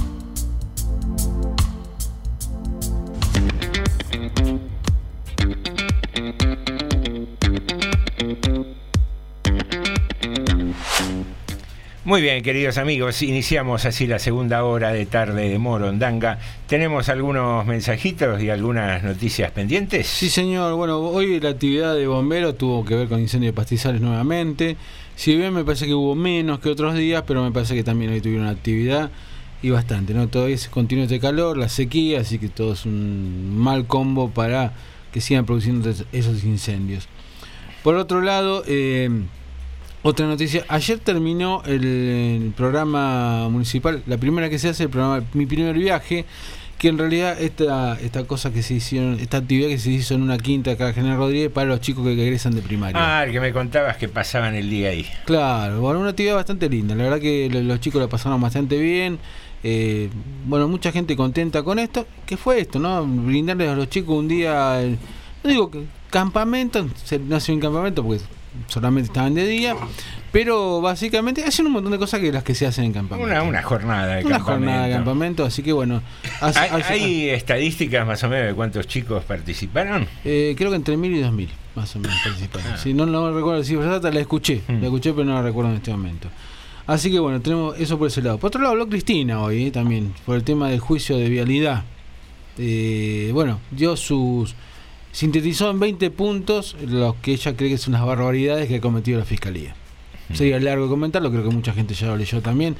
Muy 12.11 12.21
bien, 12.21 12.43
queridos 12.43 12.77
amigos, 12.77 13.21
iniciamos 13.21 13.85
así 13.85 14.05
la 14.05 14.19
segunda 14.19 14.65
hora 14.65 14.91
de 14.91 15.05
tarde 15.05 15.47
de 15.47 15.57
Morondanga. 15.57 16.39
¿Tenemos 16.67 17.07
algunos 17.07 17.65
mensajitos 17.65 18.43
y 18.43 18.49
algunas 18.49 19.01
noticias 19.01 19.49
pendientes? 19.51 20.07
Sí, 20.07 20.27
señor. 20.29 20.75
Bueno, 20.75 20.99
hoy 20.99 21.39
la 21.39 21.51
actividad 21.51 21.95
de 21.95 22.07
bomberos 22.07 22.57
tuvo 22.57 22.83
que 22.83 22.95
ver 22.95 23.07
con 23.07 23.21
incendios 23.21 23.53
de 23.53 23.55
pastizales 23.55 24.01
nuevamente. 24.01 24.75
Si 25.15 25.37
bien 25.37 25.53
me 25.53 25.63
parece 25.63 25.85
que 25.85 25.93
hubo 25.93 26.13
menos 26.13 26.59
que 26.59 26.67
otros 26.67 26.95
días, 26.95 27.23
pero 27.25 27.45
me 27.45 27.51
parece 27.53 27.75
que 27.75 27.83
también 27.85 28.11
hoy 28.11 28.19
tuvieron 28.19 28.47
actividad 28.47 29.09
y 29.61 29.69
bastante, 29.69 30.13
¿no? 30.13 30.27
Todavía 30.27 30.57
se 30.57 30.69
continúa 30.69 31.05
este 31.05 31.21
calor, 31.21 31.55
la 31.55 31.69
sequía, 31.69 32.19
así 32.19 32.39
que 32.39 32.49
todo 32.49 32.73
es 32.73 32.85
un 32.85 33.57
mal 33.57 33.87
combo 33.87 34.31
para 34.31 34.73
que 35.13 35.21
sigan 35.21 35.45
produciendo 35.45 35.89
es- 35.89 36.03
esos 36.11 36.43
incendios. 36.43 37.07
Por 37.83 37.95
otro 37.95 38.19
lado, 38.19 38.65
eh, 38.67 39.09
otra 40.03 40.25
noticia, 40.27 40.65
ayer 40.67 40.99
terminó 40.99 41.61
el, 41.65 41.83
el 41.85 42.53
programa 42.57 43.47
municipal, 43.49 44.01
la 44.07 44.17
primera 44.17 44.49
que 44.49 44.57
se 44.59 44.69
hace, 44.69 44.83
el 44.83 44.89
programa 44.89 45.23
Mi 45.33 45.45
Primer 45.45 45.75
Viaje, 45.77 46.25
que 46.79 46.87
en 46.87 46.97
realidad 46.97 47.39
esta, 47.39 47.99
esta 48.01 48.23
cosa 48.23 48.51
que 48.51 48.63
se 48.63 48.73
hicieron, 48.73 49.19
esta 49.19 49.37
actividad 49.37 49.67
que 49.69 49.77
se 49.77 49.91
hizo 49.91 50.15
en 50.15 50.23
una 50.23 50.39
quinta 50.39 50.71
acá 50.71 50.87
en 50.87 50.95
General 50.95 51.17
Rodríguez 51.19 51.51
para 51.51 51.67
los 51.67 51.79
chicos 51.81 52.03
que 52.03 52.13
egresan 52.13 52.55
de 52.55 52.61
primaria. 52.63 53.19
Ah, 53.19 53.23
el 53.23 53.31
que 53.31 53.39
me 53.39 53.53
contabas 53.53 53.97
que 53.97 54.09
pasaban 54.09 54.55
el 54.55 54.67
día 54.67 54.89
ahí. 54.89 55.05
Claro, 55.25 55.79
bueno, 55.81 55.99
una 55.99 56.09
actividad 56.09 56.33
bastante 56.35 56.67
linda. 56.67 56.95
La 56.95 57.03
verdad 57.03 57.19
que 57.19 57.49
lo- 57.51 57.61
los 57.61 57.79
chicos 57.79 58.01
la 58.01 58.07
pasaron 58.07 58.41
bastante 58.41 58.79
bien. 58.79 59.19
Eh, 59.63 60.09
bueno, 60.47 60.67
mucha 60.67 60.91
gente 60.91 61.15
contenta 61.15 61.61
con 61.61 61.77
esto. 61.77 62.07
¿Qué 62.25 62.35
fue 62.35 62.59
esto, 62.61 62.79
no? 62.79 63.05
Brindarles 63.05 63.69
a 63.69 63.75
los 63.75 63.87
chicos 63.87 64.17
un 64.17 64.27
día, 64.27 64.81
eh, 64.81 64.97
no 65.43 65.49
digo 65.51 65.69
que 65.69 65.83
campamento, 66.09 66.87
se- 67.05 67.19
no 67.19 67.35
hace 67.35 67.51
un 67.53 67.59
campamento 67.59 68.03
porque 68.03 68.23
solamente 68.67 69.07
estaban 69.07 69.33
de 69.33 69.47
día, 69.47 69.75
pero 70.31 70.81
básicamente 70.81 71.43
hacen 71.43 71.65
un 71.67 71.71
montón 71.73 71.91
de 71.91 71.97
cosas 71.97 72.19
que 72.19 72.31
las 72.31 72.43
que 72.43 72.53
se 72.55 72.65
hacen 72.67 72.85
en 72.85 72.93
campamento. 72.93 73.29
Una, 73.31 73.43
una 73.43 73.63
jornada 73.63 74.15
de 74.15 74.25
Una 74.25 74.37
campamento. 74.37 74.43
jornada 74.45 74.87
de 74.87 74.93
campamento, 74.93 75.45
así 75.45 75.63
que 75.63 75.71
bueno. 75.73 76.01
hace- 76.41 76.59
¿Hay, 76.59 76.69
hace- 76.81 76.93
hay 76.93 77.29
estadísticas 77.29 78.05
más 78.05 78.23
o 78.23 78.29
menos 78.29 78.47
de 78.47 78.53
cuántos 78.53 78.87
chicos 78.87 79.23
participaron? 79.23 80.07
eh, 80.25 80.53
creo 80.57 80.69
que 80.69 80.75
entre 80.75 80.97
mil 80.97 81.13
y 81.15 81.19
dos 81.21 81.31
mil, 81.31 81.49
más 81.75 81.95
o 81.95 81.99
menos, 81.99 82.17
participaron. 82.23 82.71
Ah. 82.73 82.77
Sí, 82.77 82.93
no, 82.93 83.05
no 83.05 83.33
recuerdo 83.33 83.61
exacta, 83.61 84.11
la 84.11 84.19
escuché, 84.19 84.61
Mm. 84.67 84.79
la 84.79 84.85
escuché, 84.85 85.11
pero 85.13 85.25
no 85.25 85.33
la 85.35 85.41
recuerdo 85.41 85.71
en 85.71 85.77
este 85.77 85.91
momento. 85.91 86.27
Así 86.87 87.09
que 87.11 87.19
bueno, 87.19 87.39
tenemos 87.41 87.79
eso 87.79 87.97
por 87.97 88.07
ese 88.07 88.21
lado. 88.21 88.37
Por 88.37 88.47
otro 88.49 88.59
lado, 88.61 88.71
habló 88.73 88.89
Cristina 88.89 89.39
hoy 89.41 89.67
eh, 89.67 89.71
también, 89.71 90.13
por 90.25 90.35
el 90.35 90.43
tema 90.43 90.69
del 90.69 90.79
juicio 90.79 91.15
de 91.17 91.29
vialidad. 91.29 91.83
Eh, 92.57 93.29
bueno, 93.33 93.59
dio 93.71 93.95
sus. 93.95 94.55
Sintetizó 95.11 95.69
en 95.71 95.79
20 95.79 96.11
puntos 96.11 96.75
los 96.85 97.15
que 97.15 97.33
ella 97.33 97.55
cree 97.55 97.69
que 97.69 97.77
son 97.77 97.93
las 97.93 98.05
barbaridades 98.05 98.67
que 98.67 98.75
ha 98.75 98.81
cometido 98.81 99.19
la 99.19 99.25
fiscalía. 99.25 99.75
Sería 100.33 100.59
largo 100.59 100.87
comentarlo, 100.87 101.29
creo 101.29 101.43
que 101.43 101.49
mucha 101.49 101.73
gente 101.73 101.93
ya 101.93 102.07
lo 102.07 102.17
leyó 102.17 102.41
también. 102.41 102.75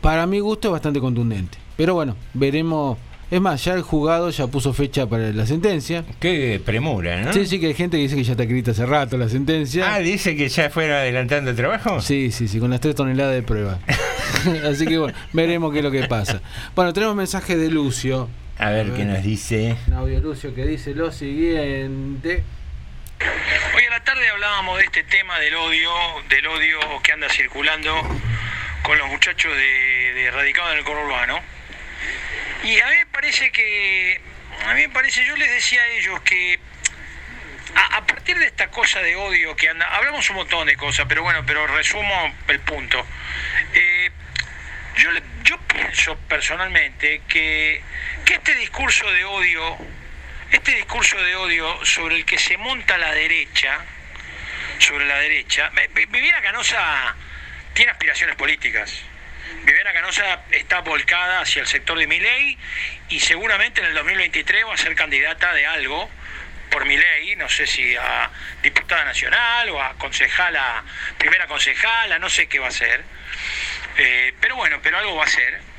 Para 0.00 0.26
mi 0.26 0.38
gusto 0.38 0.68
es 0.68 0.72
bastante 0.72 1.00
contundente. 1.00 1.58
Pero 1.76 1.94
bueno, 1.94 2.16
veremos. 2.32 2.98
Es 3.28 3.40
más, 3.40 3.64
ya 3.64 3.74
el 3.74 3.82
juzgado 3.82 4.30
ya 4.30 4.46
puso 4.46 4.72
fecha 4.72 5.08
para 5.08 5.32
la 5.32 5.46
sentencia. 5.46 6.04
Qué 6.20 6.62
premura, 6.64 7.22
¿no? 7.22 7.32
Sí, 7.32 7.44
sí, 7.44 7.58
que 7.58 7.66
hay 7.66 7.74
gente 7.74 7.96
que 7.96 8.04
dice 8.04 8.14
que 8.14 8.22
ya 8.22 8.32
está 8.32 8.44
escrita 8.44 8.70
hace 8.70 8.86
rato 8.86 9.18
la 9.18 9.28
sentencia. 9.28 9.94
Ah, 9.94 9.98
dice 9.98 10.36
que 10.36 10.48
ya 10.48 10.70
fueron 10.70 10.96
adelantando 10.96 11.50
el 11.50 11.56
trabajo. 11.56 12.00
Sí, 12.00 12.30
sí, 12.30 12.46
sí, 12.46 12.60
con 12.60 12.70
las 12.70 12.80
tres 12.80 12.94
toneladas 12.94 13.34
de 13.34 13.42
prueba. 13.42 13.80
Así 14.70 14.86
que 14.86 14.98
bueno, 14.98 15.18
veremos 15.32 15.72
qué 15.72 15.78
es 15.78 15.84
lo 15.84 15.90
que 15.90 16.04
pasa. 16.04 16.40
Bueno, 16.76 16.92
tenemos 16.92 17.16
mensaje 17.16 17.56
de 17.56 17.68
Lucio. 17.68 18.28
A 18.58 18.70
ver 18.70 18.92
qué 18.94 19.04
nos 19.04 19.22
dice. 19.22 19.76
Un 19.86 19.92
audio 19.92 20.14
de 20.14 20.20
Lucio 20.22 20.54
que 20.54 20.64
dice 20.64 20.94
lo 20.94 21.12
siguiente. 21.12 22.42
Hoy 23.74 23.84
a 23.84 23.90
la 23.90 24.02
tarde 24.02 24.26
hablábamos 24.30 24.78
de 24.78 24.84
este 24.84 25.04
tema 25.04 25.38
del 25.38 25.54
odio, 25.56 25.90
del 26.30 26.46
odio 26.46 26.80
que 27.02 27.12
anda 27.12 27.28
circulando 27.28 27.94
con 28.82 28.96
los 28.96 29.08
muchachos 29.08 29.54
de, 29.54 30.12
de 30.14 30.30
radicados 30.30 30.72
en 30.72 30.78
el 30.78 30.84
conurbano. 30.84 31.38
Y 32.64 32.80
a 32.80 32.86
mí 32.86 32.96
me 32.96 33.06
parece 33.06 33.52
que, 33.52 34.22
a 34.66 34.72
mí 34.72 34.80
me 34.80 34.88
parece, 34.88 35.26
yo 35.26 35.36
les 35.36 35.50
decía 35.50 35.82
a 35.82 35.88
ellos 35.88 36.18
que 36.22 36.58
a, 37.74 37.96
a 37.98 38.06
partir 38.06 38.38
de 38.38 38.46
esta 38.46 38.68
cosa 38.70 39.00
de 39.00 39.16
odio 39.16 39.54
que 39.54 39.68
anda, 39.68 39.86
hablamos 39.94 40.30
un 40.30 40.36
montón 40.36 40.66
de 40.66 40.76
cosas, 40.78 41.04
pero 41.06 41.22
bueno, 41.22 41.44
pero 41.46 41.66
resumo 41.66 42.34
el 42.48 42.60
punto. 42.60 43.04
Eh, 43.74 44.10
yo 45.44 45.58
pienso 45.68 46.16
personalmente 46.28 47.22
que, 47.28 47.80
que 48.26 48.34
este 48.34 48.56
discurso 48.56 49.10
de 49.12 49.24
odio, 49.24 49.78
este 50.50 50.72
discurso 50.74 51.16
de 51.16 51.36
odio 51.36 51.84
sobre 51.86 52.16
el 52.16 52.24
que 52.24 52.38
se 52.38 52.58
monta 52.58 52.98
la 52.98 53.12
derecha, 53.12 53.78
sobre 54.78 55.06
la 55.06 55.18
derecha, 55.20 55.70
Viviana 55.94 56.42
Canosa 56.42 57.14
tiene 57.72 57.92
aspiraciones 57.92 58.34
políticas. 58.34 58.92
Viviana 59.62 59.92
Canosa 59.92 60.42
está 60.50 60.80
volcada 60.80 61.40
hacia 61.40 61.62
el 61.62 61.68
sector 61.68 61.96
de 61.98 62.08
Milei 62.08 62.58
y 63.08 63.20
seguramente 63.20 63.80
en 63.80 63.86
el 63.86 63.94
2023 63.94 64.66
va 64.66 64.74
a 64.74 64.76
ser 64.76 64.96
candidata 64.96 65.54
de 65.54 65.64
algo 65.64 66.10
por 66.70 66.84
Milei, 66.84 67.36
no 67.36 67.48
sé 67.48 67.68
si 67.68 67.94
a 67.94 68.28
diputada 68.60 69.04
nacional 69.04 69.70
o 69.70 69.80
a 69.80 69.94
concejala, 69.94 70.82
primera 71.16 71.46
concejala, 71.46 72.18
no 72.18 72.28
sé 72.28 72.48
qué 72.48 72.58
va 72.58 72.68
a 72.68 72.72
ser. 72.72 73.04
Eh, 73.98 74.34
pero 74.40 74.56
bueno, 74.56 74.80
pero 74.82 74.98
algo 74.98 75.14
va 75.14 75.24
a 75.24 75.28
ser. 75.28 75.75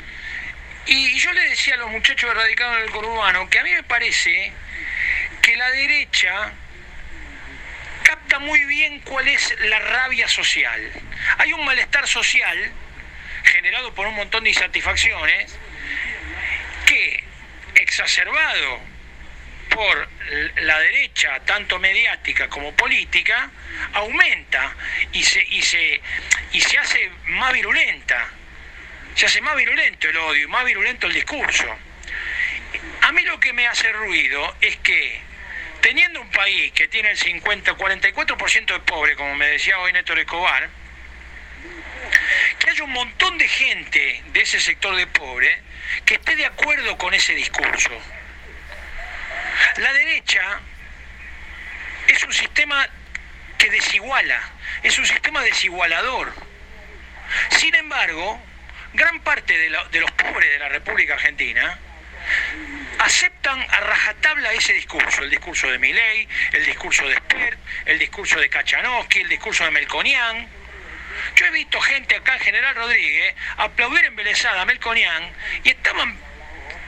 Y, 0.87 1.19
yo 1.19 1.33
le 1.33 1.49
decía 1.49 1.73
a 1.73 1.77
los 1.77 1.91
muchachos 1.91 2.33
radicados 2.33 2.77
en 2.77 2.83
el 2.83 2.91
conurbano 2.91 3.49
que 3.49 3.59
a 3.59 3.63
mí 3.63 3.71
me 3.71 3.83
parece 3.83 4.53
que 5.41 5.55
la 5.57 5.69
derecha 5.71 6.53
capta 8.03 8.39
muy 8.39 8.63
bien 8.65 9.01
cuál 9.01 9.27
es 9.27 9.53
la 9.61 9.79
rabia 9.79 10.29
social. 10.29 10.91
Hay 11.39 11.51
un 11.51 11.65
malestar 11.65 12.07
social 12.07 12.71
generado 13.43 13.93
por 13.93 14.07
un 14.07 14.15
montón 14.15 14.45
de 14.45 14.51
insatisfacciones 14.51 15.53
que, 16.85 17.23
exacerbado 17.75 18.79
por 19.69 20.09
la 20.61 20.79
derecha, 20.79 21.41
tanto 21.45 21.79
mediática 21.79 22.47
como 22.47 22.73
política, 22.73 23.49
aumenta 23.93 24.73
y 25.11 25.21
se, 25.23 25.43
y 25.43 25.61
se, 25.61 26.01
y 26.53 26.61
se 26.61 26.77
hace 26.77 27.11
más 27.25 27.51
virulenta. 27.51 28.36
Se 29.17 29.25
hace 29.25 29.41
más 29.41 29.55
virulento 29.55 30.07
el 30.07 30.15
odio, 30.15 30.47
más 30.47 30.63
virulento 30.63 31.07
el 31.07 31.13
discurso. 31.13 31.65
A 33.01 33.11
mí 33.11 33.23
lo 33.23 33.39
que 33.39 33.51
me 33.51 33.65
hace 33.65 33.91
ruido 33.91 34.55
es 34.61 34.77
que 34.77 35.19
teniendo 35.81 36.21
un 36.21 36.29
país 36.29 36.71
que 36.73 36.87
tiene 36.87 37.09
el 37.09 37.17
50, 37.17 37.75
44% 37.75 38.65
de 38.73 38.79
pobre, 38.81 39.15
como 39.15 39.33
me 39.33 39.47
decía 39.47 39.79
hoy 39.79 39.91
Néstor 39.91 40.19
Escobar, 40.19 40.69
que 42.59 42.69
haya 42.69 42.83
un 42.83 42.91
montón 42.91 43.39
de 43.39 43.47
gente 43.47 44.21
de 44.27 44.41
ese 44.41 44.59
sector 44.59 44.95
de 44.95 45.07
pobre 45.07 45.63
que 46.05 46.13
esté 46.13 46.35
de 46.35 46.45
acuerdo 46.45 46.95
con 46.99 47.15
ese 47.15 47.33
discurso. 47.33 47.89
La 49.77 49.93
derecha 49.93 50.59
es 52.07 52.23
un 52.23 52.33
sistema 52.33 52.87
que 53.57 53.71
desiguala, 53.71 54.39
es 54.83 54.95
un 54.99 55.07
sistema 55.07 55.41
desigualador. 55.41 56.35
Sin 57.49 57.73
embargo, 57.73 58.39
gran 58.93 59.19
parte 59.21 59.57
de, 59.57 59.69
la- 59.69 59.83
de 59.85 59.99
los 60.01 60.11
pobres 60.11 60.49
de 60.49 60.59
la 60.59 60.69
República 60.69 61.13
Argentina 61.15 61.77
aceptan 62.99 63.59
a 63.61 63.79
rajatabla 63.79 64.53
ese 64.53 64.73
discurso, 64.73 65.23
el 65.23 65.29
discurso 65.29 65.69
de 65.69 65.77
Milei, 65.77 66.27
el 66.53 66.65
discurso 66.65 67.07
de 67.07 67.15
Spert, 67.15 67.59
el 67.85 67.99
discurso 67.99 68.39
de 68.39 68.49
Kachanowski, 68.49 69.21
el 69.21 69.29
discurso 69.29 69.63
de 69.65 69.71
Melconian. 69.71 70.47
Yo 71.35 71.45
he 71.45 71.51
visto 71.51 71.79
gente 71.81 72.15
acá 72.15 72.33
en 72.35 72.39
General 72.41 72.75
Rodríguez 72.75 73.35
aplaudir 73.57 74.05
embelesada 74.05 74.61
a 74.61 74.65
Melconian 74.65 75.31
y 75.63 75.69
estaban 75.69 76.17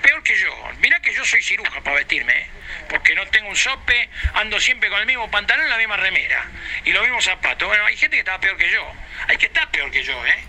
peor 0.02 0.24
que 0.24 0.38
yo. 0.38 0.72
Mirá 0.80 1.00
que 1.02 1.14
yo 1.14 1.24
soy 1.26 1.42
ciruja 1.44 1.82
para 1.82 1.98
vestirme, 1.98 2.34
¿eh? 2.34 2.48
porque 2.90 3.14
no 3.16 3.26
tengo 3.28 3.50
un 3.50 3.56
sope, 3.56 4.10
ando 4.34 4.60
siempre 4.60 4.90
con 4.90 5.00
el 5.00 5.06
mismo 5.06 5.30
pantalón 5.30 5.70
la 5.70 5.78
misma 5.78 5.98
remera 5.98 6.46
y 6.86 6.92
los 6.92 7.04
mismos 7.04 7.24
zapatos. 7.26 7.68
Bueno, 7.68 7.86
hay 7.86 7.98
gente 7.98 8.16
que 8.16 8.20
estaba 8.22 8.40
peor 8.40 8.58
que 8.58 8.70
yo. 8.70 8.94
Hay 9.28 9.38
que 9.38 9.46
estar 9.48 9.70
peor 9.72 9.92
que 9.92 10.04
yo, 10.04 10.26
¿eh? 10.26 10.44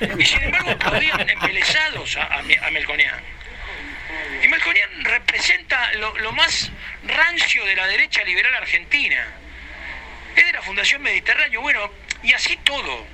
Y 0.00 0.24
sin 0.24 0.42
embargo 0.42 0.70
aplaudían 0.70 1.28
embelesados 1.28 2.16
a, 2.16 2.38
a, 2.38 2.70
Melconian. 2.70 3.20
Y 4.42 4.48
Melconian 4.48 5.04
representa 5.04 5.92
lo, 5.94 6.16
lo 6.18 6.32
más 6.32 6.70
rancio 7.04 7.64
de 7.64 7.74
la 7.74 7.86
derecha 7.86 8.22
liberal 8.24 8.54
argentina. 8.54 9.26
Es 10.36 10.46
de 10.46 10.52
la 10.52 10.62
Fundación 10.62 11.02
Mediterráneo, 11.02 11.60
bueno, 11.60 11.90
y 12.22 12.32
así 12.32 12.56
todo, 12.58 13.06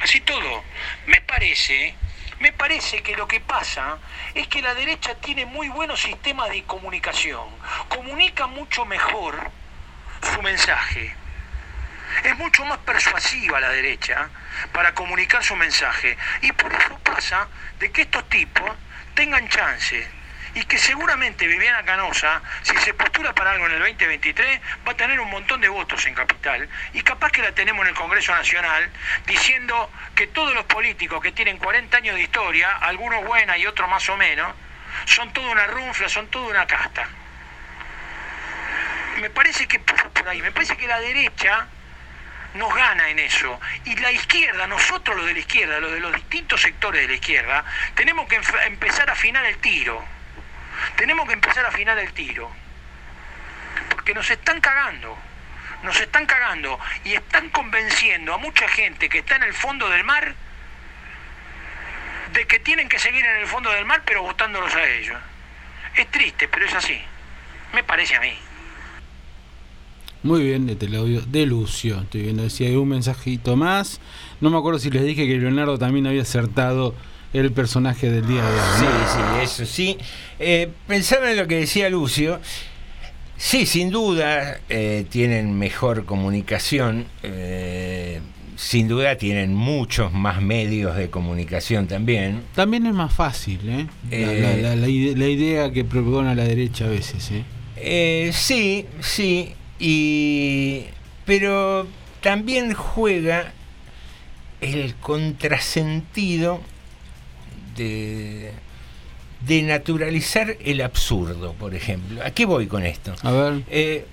así 0.00 0.20
todo. 0.20 0.64
Me 1.06 1.20
parece, 1.20 1.94
me 2.40 2.52
parece 2.52 3.02
que 3.02 3.16
lo 3.16 3.28
que 3.28 3.40
pasa 3.40 3.98
es 4.34 4.48
que 4.48 4.60
la 4.60 4.74
derecha 4.74 5.14
tiene 5.16 5.46
muy 5.46 5.68
buenos 5.68 6.00
sistemas 6.00 6.50
de 6.50 6.64
comunicación, 6.64 7.48
comunica 7.88 8.46
mucho 8.46 8.84
mejor 8.84 9.50
su 10.34 10.42
mensaje. 10.42 11.14
Es 12.22 12.36
mucho 12.38 12.64
más 12.64 12.78
persuasiva 12.78 13.60
la 13.60 13.70
derecha 13.70 14.28
para 14.72 14.94
comunicar 14.94 15.42
su 15.42 15.56
mensaje. 15.56 16.16
Y 16.42 16.52
por 16.52 16.72
eso 16.72 16.98
pasa 16.98 17.48
de 17.78 17.90
que 17.90 18.02
estos 18.02 18.28
tipos 18.28 18.70
tengan 19.14 19.48
chance. 19.48 20.06
Y 20.54 20.62
que 20.66 20.78
seguramente 20.78 21.48
Viviana 21.48 21.82
Canosa, 21.84 22.40
si 22.62 22.76
se 22.76 22.94
postula 22.94 23.34
para 23.34 23.50
algo 23.50 23.66
en 23.66 23.72
el 23.72 23.78
2023, 23.80 24.60
va 24.86 24.92
a 24.92 24.96
tener 24.96 25.18
un 25.18 25.28
montón 25.28 25.60
de 25.60 25.68
votos 25.68 26.06
en 26.06 26.14
Capital. 26.14 26.68
Y 26.92 27.02
capaz 27.02 27.32
que 27.32 27.42
la 27.42 27.52
tenemos 27.52 27.82
en 27.82 27.88
el 27.88 27.94
Congreso 27.96 28.32
Nacional 28.32 28.88
diciendo 29.26 29.90
que 30.14 30.28
todos 30.28 30.54
los 30.54 30.64
políticos 30.66 31.20
que 31.20 31.32
tienen 31.32 31.58
40 31.58 31.96
años 31.96 32.14
de 32.14 32.22
historia, 32.22 32.70
algunos 32.78 33.24
buenas 33.24 33.58
y 33.58 33.66
otros 33.66 33.90
más 33.90 34.08
o 34.08 34.16
menos, 34.16 34.54
son 35.06 35.32
toda 35.32 35.50
una 35.50 35.66
runfla, 35.66 36.08
son 36.08 36.28
toda 36.28 36.48
una 36.48 36.66
casta. 36.66 37.08
Me 39.20 39.30
parece 39.30 39.66
que 39.66 39.80
por 39.80 40.28
ahí, 40.28 40.40
me 40.40 40.52
parece 40.52 40.76
que 40.76 40.86
la 40.86 41.00
derecha 41.00 41.66
nos 42.54 42.74
gana 42.74 43.08
en 43.08 43.18
eso. 43.18 43.60
Y 43.84 43.96
la 43.96 44.12
izquierda, 44.12 44.66
nosotros 44.66 45.16
los 45.16 45.26
de 45.26 45.34
la 45.34 45.38
izquierda, 45.40 45.80
los 45.80 45.92
de 45.92 46.00
los 46.00 46.14
distintos 46.14 46.60
sectores 46.60 47.02
de 47.02 47.08
la 47.08 47.14
izquierda, 47.14 47.64
tenemos 47.94 48.28
que 48.28 48.40
empezar 48.66 49.10
a 49.10 49.12
afinar 49.12 49.44
el 49.44 49.58
tiro. 49.58 50.04
Tenemos 50.96 51.26
que 51.26 51.34
empezar 51.34 51.64
a 51.64 51.68
afinar 51.68 51.98
el 51.98 52.12
tiro. 52.12 52.50
Porque 53.90 54.14
nos 54.14 54.30
están 54.30 54.60
cagando. 54.60 55.16
Nos 55.82 56.00
están 56.00 56.26
cagando 56.26 56.80
y 57.04 57.14
están 57.14 57.50
convenciendo 57.50 58.32
a 58.32 58.38
mucha 58.38 58.66
gente 58.68 59.08
que 59.08 59.18
está 59.18 59.36
en 59.36 59.42
el 59.42 59.52
fondo 59.52 59.88
del 59.90 60.02
mar 60.04 60.34
de 62.32 62.46
que 62.46 62.58
tienen 62.58 62.88
que 62.88 62.98
seguir 62.98 63.24
en 63.24 63.36
el 63.36 63.46
fondo 63.46 63.70
del 63.70 63.84
mar 63.84 64.02
pero 64.04 64.22
votándolos 64.22 64.74
a 64.74 64.84
ellos. 64.84 65.20
Es 65.94 66.10
triste, 66.10 66.48
pero 66.48 66.64
es 66.66 66.74
así. 66.74 67.04
Me 67.72 67.84
parece 67.84 68.16
a 68.16 68.20
mí. 68.20 68.36
Muy 70.24 70.42
bien, 70.42 70.66
de 70.66 70.74
Telaudio, 70.74 71.20
de 71.20 71.44
Lucio. 71.46 72.00
Estoy 72.00 72.22
viendo 72.22 72.48
si 72.50 72.64
hay 72.64 72.74
un 72.76 72.88
mensajito 72.88 73.56
más. 73.56 74.00
No 74.40 74.48
me 74.50 74.56
acuerdo 74.58 74.78
si 74.80 74.90
les 74.90 75.04
dije 75.04 75.26
que 75.26 75.36
Leonardo 75.38 75.78
también 75.78 76.06
había 76.06 76.22
acertado 76.22 76.94
el 77.34 77.52
personaje 77.52 78.10
del 78.10 78.26
día 78.26 78.42
de 78.42 78.48
hoy. 78.48 78.66
Sí, 78.78 78.84
¿no? 78.84 79.06
sí, 79.36 79.42
eso 79.42 79.66
sí. 79.66 79.98
Eh, 80.38 80.70
pensaba 80.88 81.30
en 81.30 81.36
lo 81.36 81.46
que 81.46 81.56
decía 81.56 81.90
Lucio. 81.90 82.40
Sí, 83.36 83.66
sin 83.66 83.90
duda 83.90 84.60
eh, 84.70 85.04
tienen 85.10 85.58
mejor 85.58 86.04
comunicación. 86.06 87.04
eh, 87.22 88.20
sin 88.56 88.86
duda 88.86 89.18
tienen 89.18 89.52
muchos 89.52 90.12
más 90.12 90.40
medios 90.40 90.96
de 90.96 91.10
comunicación 91.10 91.88
también. 91.88 92.40
También 92.54 92.86
es 92.86 92.94
más 92.94 93.12
fácil, 93.12 93.58
¿eh? 93.68 93.86
La, 94.10 94.16
Eh, 94.16 94.40
la- 94.40 94.56
la- 94.70 94.76
la 94.76 94.86
la 94.86 95.28
idea 95.28 95.72
que 95.72 95.84
propone 95.84 96.34
la 96.36 96.44
derecha 96.44 96.84
a 96.84 96.88
veces, 96.88 97.30
¿eh? 97.32 97.42
Eh, 97.76 98.30
sí, 98.32 98.86
sí, 99.00 99.50
y 99.78 100.84
pero 101.24 101.86
también 102.20 102.74
juega 102.74 103.52
el 104.60 104.94
contrasentido 104.96 106.60
de, 107.76 108.52
de 109.46 109.62
naturalizar 109.62 110.56
el 110.64 110.80
absurdo, 110.80 111.52
por 111.54 111.74
ejemplo. 111.74 112.22
¿A 112.24 112.30
qué 112.30 112.46
voy 112.46 112.66
con 112.66 112.84
esto? 112.84 113.14
A 113.22 113.30
ver. 113.30 113.62
Eh, 113.70 114.06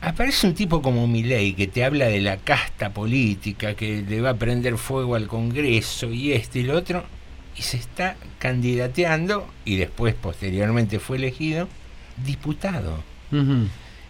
aparece 0.00 0.46
un 0.46 0.54
tipo 0.54 0.82
como 0.82 1.06
Milei 1.06 1.54
que 1.54 1.66
te 1.66 1.84
habla 1.84 2.06
de 2.06 2.20
la 2.20 2.36
casta 2.38 2.90
política, 2.90 3.74
que 3.74 4.02
le 4.02 4.20
va 4.20 4.30
a 4.30 4.34
prender 4.34 4.76
fuego 4.78 5.14
al 5.14 5.26
Congreso 5.28 6.12
y 6.12 6.32
este 6.32 6.60
y 6.60 6.62
lo 6.64 6.76
otro, 6.76 7.04
y 7.56 7.62
se 7.62 7.76
está 7.76 8.16
candidateando, 8.38 9.48
y 9.64 9.76
después 9.76 10.14
posteriormente 10.14 10.98
fue 10.98 11.16
elegido, 11.16 11.68
diputado. 12.24 13.02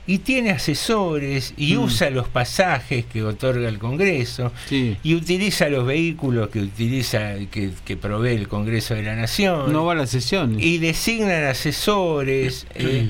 Y 0.09 0.19
tiene 0.19 0.51
asesores 0.51 1.53
y 1.57 1.75
Mm. 1.75 1.81
usa 1.83 2.11
los 2.11 2.29
pasajes 2.29 3.05
que 3.07 3.23
otorga 3.25 3.69
el 3.69 3.79
Congreso 3.81 4.53
y 4.71 5.15
utiliza 5.15 5.69
los 5.69 5.85
vehículos 5.85 6.49
que 6.51 6.61
utiliza 6.61 7.35
que, 7.51 7.71
que 7.85 7.97
provee 7.97 8.35
el 8.37 8.47
Congreso 8.47 8.95
de 8.95 9.03
la 9.03 9.17
Nación. 9.17 9.73
No 9.73 9.85
va 9.85 9.93
a 9.93 9.97
las 9.97 10.11
sesiones. 10.11 10.63
Y 10.65 10.79
designan 10.79 11.45
asesores. 11.45 12.67
eh, 12.77 13.09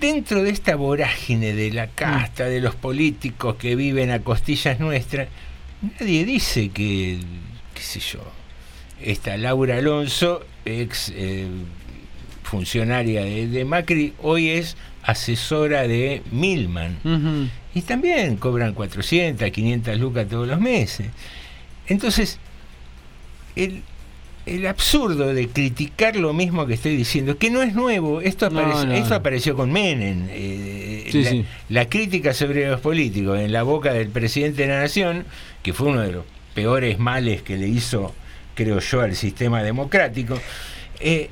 dentro 0.00 0.42
de 0.42 0.50
esta 0.50 0.76
vorágine 0.76 1.54
de 1.54 1.70
la 1.72 1.86
casta, 1.88 2.44
de 2.44 2.60
los 2.60 2.74
políticos 2.74 3.56
que 3.56 3.74
viven 3.76 4.10
a 4.10 4.20
costillas 4.20 4.78
nuestras, 4.78 5.28
nadie 5.98 6.24
dice 6.24 6.68
que, 6.68 7.18
qué 7.74 7.80
sé 7.82 8.00
yo, 8.00 8.20
esta 9.00 9.36
Laura 9.36 9.78
Alonso, 9.78 10.44
ex 10.64 11.12
eh, 11.14 11.46
funcionaria 12.42 13.24
de, 13.24 13.48
de 13.48 13.64
Macri, 13.64 14.12
hoy 14.22 14.50
es 14.50 14.76
asesora 15.06 15.86
de 15.88 16.22
Milman. 16.32 16.98
Y 17.74 17.82
también 17.82 18.36
cobran 18.36 18.74
400, 18.74 19.50
500 19.50 19.98
lucas 19.98 20.28
todos 20.28 20.46
los 20.48 20.60
meses. 20.60 21.06
Entonces, 21.88 22.38
el, 23.54 23.82
el 24.46 24.66
absurdo 24.66 25.32
de 25.34 25.48
criticar 25.48 26.16
lo 26.16 26.32
mismo 26.32 26.66
que 26.66 26.74
estoy 26.74 26.96
diciendo, 26.96 27.38
que 27.38 27.50
no 27.50 27.62
es 27.62 27.74
nuevo, 27.74 28.20
esto, 28.20 28.50
No, 28.50 28.60
apareció, 28.60 28.86
no, 28.86 28.94
esto 28.94 29.10
no. 29.10 29.14
apareció 29.16 29.56
con 29.56 29.72
Menem. 29.72 30.26
eh, 30.30 31.08
Sí, 31.10 31.22
la, 31.22 31.30
sí. 31.30 31.44
la 31.68 31.88
crítica 31.88 32.34
sobre 32.34 32.68
los 32.68 32.80
políticos 32.80 33.38
en 33.38 33.52
la 33.52 33.62
boca 33.62 33.92
del 33.92 34.08
presidente 34.08 34.62
de 34.62 34.68
la 34.68 34.80
nación, 34.80 35.24
que 35.62 35.72
fue 35.72 35.88
uno 35.88 36.00
de 36.00 36.12
los 36.12 36.24
peores 36.54 36.98
males 36.98 37.42
que 37.42 37.56
le 37.56 37.68
hizo, 37.68 38.12
creo 38.54 38.80
yo, 38.80 39.00
al 39.02 39.14
sistema 39.14 39.62
democrático. 39.62 40.38
Eh, 40.98 41.30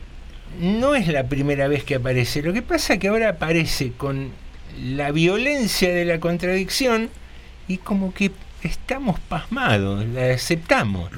no 0.61 0.95
es 0.95 1.09
la 1.09 1.25
primera 1.29 1.69
vez 1.69 1.85
que 1.85 1.97
aparece. 1.97 2.43
Lo 2.43 2.53
que 2.53 2.63
pasa 2.63 2.95
es 2.95 3.01
que 3.01 3.09
ahora 3.09 3.31
aparece 3.31 3.93
con 3.97 4.31
la 4.83 5.11
violencia 5.13 5.93
de 5.93 6.05
la 6.05 6.19
contradicción 6.21 7.09
y 7.69 7.79
como 7.79 8.13
que 8.15 8.31
estamos 8.63 9.21
pasmados, 9.21 10.05
la 10.07 10.33
aceptamos. 10.33 11.11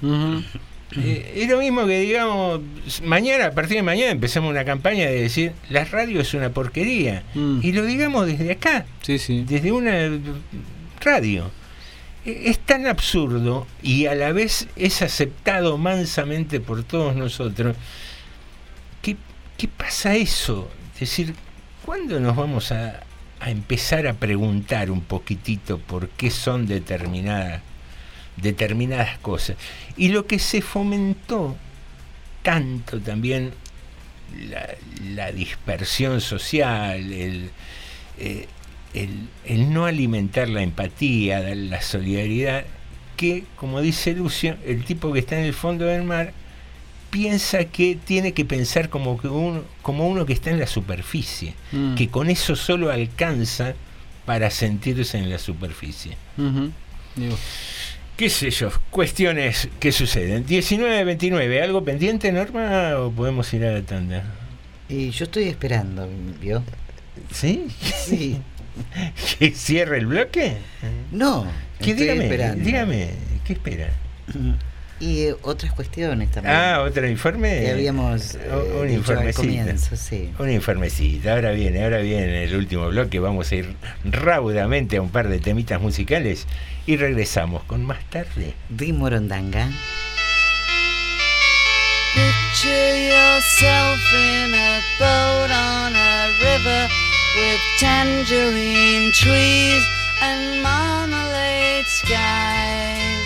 Eh, 0.96 1.32
es 1.42 1.48
lo 1.50 1.58
mismo 1.58 1.84
que 1.86 2.00
digamos, 2.00 2.60
mañana, 3.02 3.46
a 3.46 3.50
partir 3.50 3.76
de 3.78 3.82
mañana 3.82 4.12
empezamos 4.12 4.50
una 4.50 4.64
campaña 4.64 5.06
de 5.06 5.20
decir, 5.22 5.52
la 5.68 5.84
radio 5.84 6.20
es 6.20 6.32
una 6.34 6.50
porquería. 6.50 7.22
Y 7.62 7.72
lo 7.72 7.84
digamos 7.84 8.26
desde 8.26 8.52
acá, 8.52 8.86
desde 9.06 9.72
una 9.72 10.10
radio. 11.00 11.50
E- 12.24 12.50
Es 12.50 12.58
tan 12.60 12.86
absurdo 12.86 13.66
y 13.82 14.06
a 14.06 14.14
la 14.14 14.32
vez 14.32 14.68
es 14.76 15.02
aceptado 15.02 15.76
mansamente 15.78 16.60
por 16.60 16.82
todos 16.84 17.14
nosotros. 17.16 17.76
¿Qué, 19.56 19.68
pasa 19.68 20.14
eso? 20.14 20.70
Es 20.94 21.00
decir, 21.00 21.34
¿cuándo 21.84 22.20
nos 22.20 22.36
vamos 22.36 22.72
a, 22.72 23.00
empezar 23.44 24.06
a 24.06 24.14
preguntar 24.14 24.90
un 24.90 25.02
poquitito 25.02 25.78
por 25.78 26.08
qué 26.08 26.30
son 26.30 26.66
determinadas 26.66 27.62
determinadas 28.36 29.18
cosas. 29.18 29.56
Y 29.96 30.08
lo 30.08 30.26
que 30.26 30.38
se 30.38 30.60
fomentó 30.60 31.56
tanto 32.42 33.00
también 33.00 33.52
la, 34.50 34.68
la 35.14 35.32
dispersión 35.32 36.20
social, 36.20 37.12
el, 37.12 37.50
eh, 38.18 38.46
el- 38.94 39.28
el 39.46 39.72
no 39.72 39.86
alimentar 39.86 40.48
la 40.48 40.62
empatía, 40.62 41.40
la 41.54 41.80
solidaridad, 41.80 42.64
que, 43.16 43.44
como 43.56 43.80
dice 43.80 44.12
Lucio, 44.12 44.56
el 44.66 44.84
tipo 44.84 45.12
que 45.12 45.20
está 45.20 45.38
en 45.38 45.46
el 45.46 45.54
fondo 45.54 45.86
del 45.86 46.02
mar 46.04 46.32
piensa 47.16 47.64
que 47.64 47.96
tiene 48.04 48.32
que 48.32 48.44
pensar 48.44 48.90
como, 48.90 49.16
que 49.18 49.28
uno, 49.28 49.62
como 49.80 50.06
uno 50.06 50.26
que 50.26 50.34
está 50.34 50.50
en 50.50 50.58
la 50.60 50.66
superficie, 50.66 51.54
Mm. 51.72 51.94
que 51.94 52.08
con 52.08 52.28
eso 52.28 52.54
solo 52.56 52.90
alcanza 52.90 53.74
para 54.26 54.50
sentirse 54.50 55.16
en 55.16 55.30
la 55.30 55.38
superficie. 55.38 56.12
Digo, 56.36 57.36
¿Qué 58.18 58.28
sé 58.28 58.50
yo? 58.50 58.70
Cuestiones 58.90 59.68
que 59.80 59.92
suceden. 59.92 60.44
19-29, 60.46 61.62
¿algo 61.62 61.82
pendiente, 61.84 62.32
Norma, 62.32 62.96
o 62.98 63.10
podemos 63.10 63.52
ir 63.54 63.64
a 63.64 63.72
la 63.72 63.82
tanda? 63.82 64.22
Y 64.88 65.10
yo 65.10 65.24
estoy 65.24 65.44
esperando, 65.44 66.08
¿vio? 66.40 66.62
¿Sí? 67.32 67.66
Sí. 68.06 68.38
¿Que 69.38 69.50
cierre 69.52 69.98
el 69.98 70.06
bloque? 70.06 70.56
No, 71.12 71.46
¿Qué, 71.78 71.92
estoy 71.92 72.06
dígame, 72.06 72.24
esperando. 72.24 72.64
dígame, 72.64 73.08
¿qué 73.44 73.52
espera? 73.54 73.88
Y 74.98 75.24
eh, 75.24 75.36
otras 75.42 75.72
cuestiones 75.72 76.30
también. 76.30 76.56
Ah, 76.56 76.82
otro 76.82 77.06
informe. 77.08 77.60
Que 77.60 77.70
habíamos 77.72 78.34
eh, 78.34 78.40
un 78.80 78.90
informecito. 78.90 79.42
comienzo, 79.42 79.96
sí. 79.96 80.30
Un 80.38 80.50
informecito. 80.50 81.30
Ahora 81.30 81.50
viene, 81.52 81.84
ahora 81.84 81.98
viene 81.98 82.44
el 82.44 82.54
último 82.56 82.88
bloque. 82.88 83.18
Vamos 83.18 83.52
a 83.52 83.56
ir 83.56 83.74
raudamente 84.04 84.96
a 84.96 85.02
un 85.02 85.10
par 85.10 85.28
de 85.28 85.38
temitas 85.38 85.80
musicales 85.80 86.46
y 86.86 86.96
regresamos 86.96 87.62
con 87.64 87.84
más 87.84 88.02
tarde. 88.08 88.54
Di 88.70 88.92
Morondanga. 88.92 89.68
Picture 92.14 92.96
yourself 92.96 94.00
in 94.14 94.54
a 94.54 94.80
boat 94.98 95.50
on 95.50 95.94
a 95.94 96.30
river 96.40 96.88
with 97.36 97.60
tangerine 97.78 99.12
trees 99.12 99.84
and 100.22 100.62
marmalade 100.62 101.84
skies. 101.84 103.25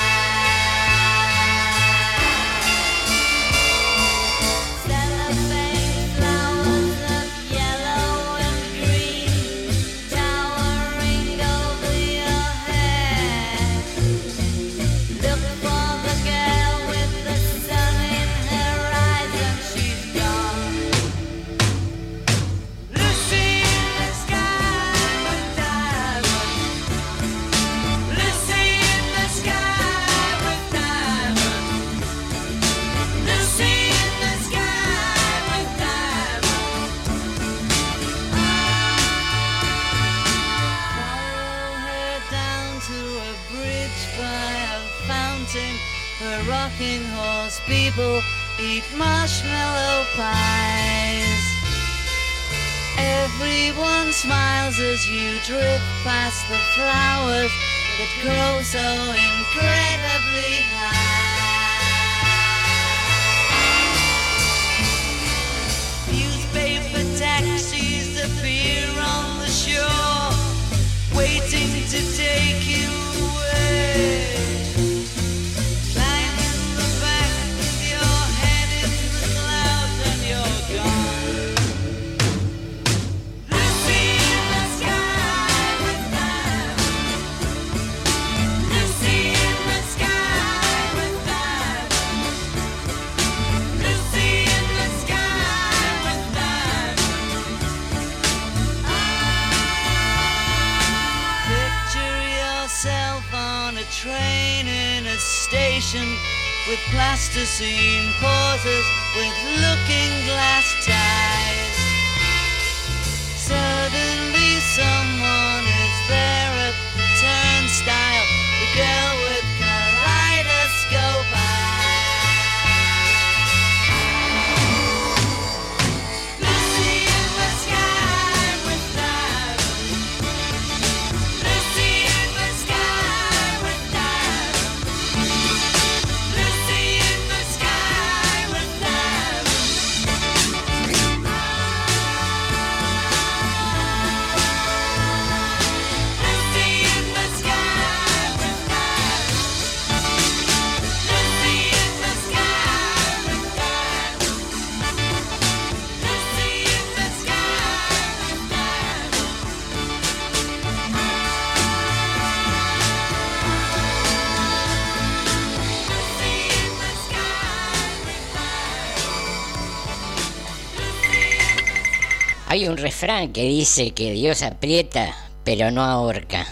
refrán 172.91 173.31
que 173.31 173.43
dice 173.43 173.93
que 173.93 174.11
Dios 174.11 174.41
aprieta, 174.41 175.15
pero 175.45 175.71
no 175.71 175.81
ahorca. 175.81 176.45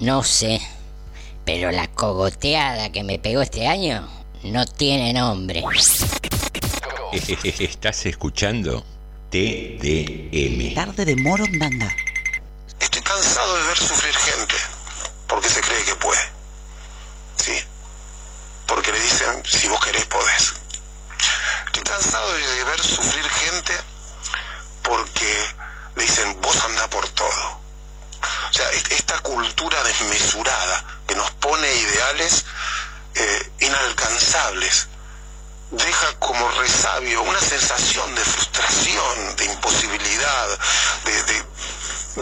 No 0.00 0.24
sé, 0.24 0.60
pero 1.44 1.70
la 1.70 1.86
cogoteada 1.86 2.90
que 2.90 3.04
me 3.04 3.20
pegó 3.20 3.40
este 3.42 3.68
año 3.68 4.08
no 4.42 4.66
tiene 4.66 5.12
nombre. 5.12 5.62
Estás 7.12 8.04
escuchando 8.06 8.84
TDM. 9.30 10.74
Tarde 10.74 11.04
de 11.04 11.14
Morondanga. 11.16 11.94
Estoy 12.80 13.02
cansado 13.02 13.56
de 13.58 13.62
ver 13.68 13.76
sufrir 13.76 14.14
gente 14.16 14.54
porque 15.28 15.48
se 15.48 15.60
cree 15.60 15.84
que 15.84 15.94
puede. 15.94 16.20
Sí. 17.36 17.52
Porque 18.66 18.90
le 18.90 19.00
dicen, 19.00 19.42
si 19.46 19.68
vos 19.68 19.78
querés, 19.84 20.04
podés. 20.06 20.52
Estoy 21.66 21.82
cansado 21.84 22.32
de 22.32 22.64
ver 22.64 22.80
sufrir 22.80 23.24
gente 23.24 23.72
porque 24.82 25.34
le 25.96 26.02
dicen, 26.02 26.40
vos 26.40 26.56
andá 26.64 26.88
por 26.88 27.06
todo. 27.10 27.60
O 28.50 28.52
sea, 28.52 28.70
est- 28.70 28.90
esta 28.92 29.14
cultura 29.28 29.82
desmesurada 29.84 30.84
que 31.06 31.14
nos 31.14 31.30
pone 31.32 31.70
ideales 31.74 32.46
eh, 33.14 33.50
inalcanzables 33.60 34.88
deja 35.70 36.18
como 36.18 36.48
resabio 36.52 37.22
una 37.22 37.40
sensación 37.40 38.14
de 38.14 38.22
frustración, 38.22 39.36
de 39.36 39.44
imposibilidad, 39.44 40.58
de, 41.04 41.22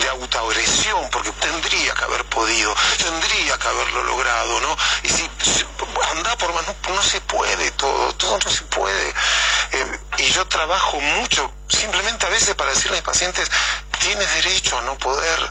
de, 0.00 0.08
autoagresión, 0.08 1.08
porque 1.10 1.30
tendría 1.32 1.94
que 1.94 2.04
haber 2.04 2.24
podido, 2.24 2.74
tendría 2.98 3.56
que 3.56 3.68
haberlo 3.68 4.02
logrado, 4.02 4.60
¿no? 4.60 4.76
Y 5.04 5.08
si, 5.08 5.30
si 5.42 5.64
anda 6.10 6.36
por 6.36 6.52
más, 6.54 6.64
no, 6.66 6.94
no 6.94 7.02
se 7.02 7.20
puede 7.20 7.70
todo, 7.72 8.12
todo 8.14 8.38
no 8.44 8.50
se 8.50 8.62
puede. 8.64 9.14
Eh, 9.72 10.00
y 10.18 10.24
yo 10.32 10.46
trabajo 10.48 11.00
mucho, 11.00 11.52
simplemente 11.68 12.26
a 12.26 12.30
veces 12.30 12.54
para 12.56 12.70
decirle 12.70 12.98
a 12.98 13.00
mis 13.00 13.06
pacientes, 13.06 13.48
tienes 14.00 14.34
derecho 14.34 14.78
a 14.78 14.82
no 14.82 14.98
poder. 14.98 15.50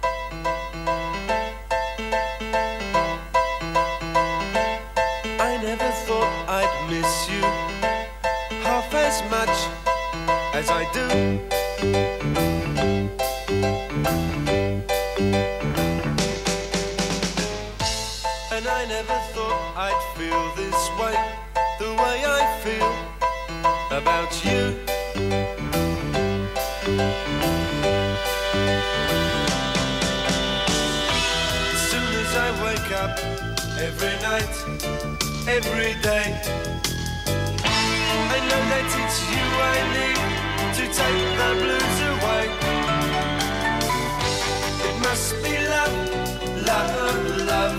Every 33.79 34.15
night, 34.21 34.55
every 35.47 35.93
day. 36.01 36.27
I 38.33 38.37
know 38.47 38.61
that 38.71 38.85
it's 39.01 39.19
you 39.31 39.45
I 39.73 39.77
need 39.97 40.21
to 40.77 40.83
take 40.99 41.23
the 41.39 41.49
blues 41.61 41.99
away. 42.11 42.45
It 44.87 44.95
must 45.01 45.29
be 45.43 45.53
love, 45.73 45.97
love, 46.67 47.23
love. 47.51 47.77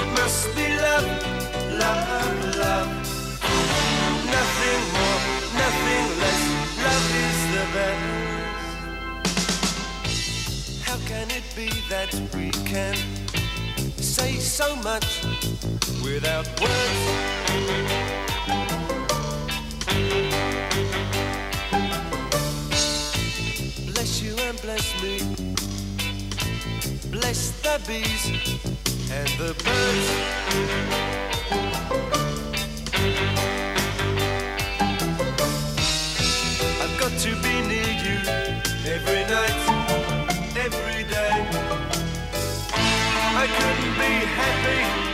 It 0.00 0.06
must 0.18 0.44
be 0.56 0.66
love, 0.86 1.08
love, 1.82 2.38
love. 2.56 2.90
Nothing 4.34 4.82
more, 4.94 5.20
nothing 5.62 6.06
less. 6.22 6.42
Love 6.84 7.08
is 7.26 7.40
the 7.54 7.64
best. 7.74 8.28
How 10.86 10.98
can 11.06 11.26
it 11.30 11.46
be 11.56 11.68
that 11.88 12.12
we 12.34 12.46
can 12.70 12.96
so 14.58 14.74
much 14.82 15.22
without 16.02 16.44
words? 16.60 17.00
Bless 23.86 24.20
you 24.20 24.34
and 24.36 24.60
bless 24.60 25.00
me. 25.00 25.20
Bless 27.12 27.52
the 27.60 27.80
bees 27.86 28.26
and 29.12 29.28
the 29.38 29.54
birds. 29.62 30.08
I've 36.82 36.98
got 36.98 37.12
to 37.16 37.30
be 37.44 37.54
near 37.70 37.92
you 38.06 38.18
every 38.90 39.22
night, 39.32 39.77
happy 44.38 45.07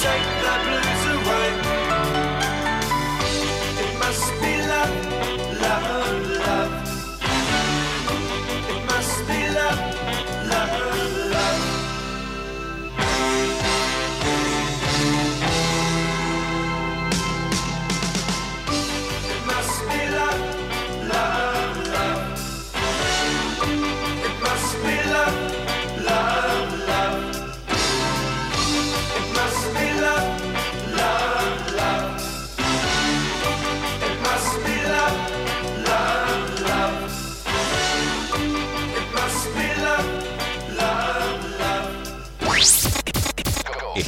谁 0.00 0.39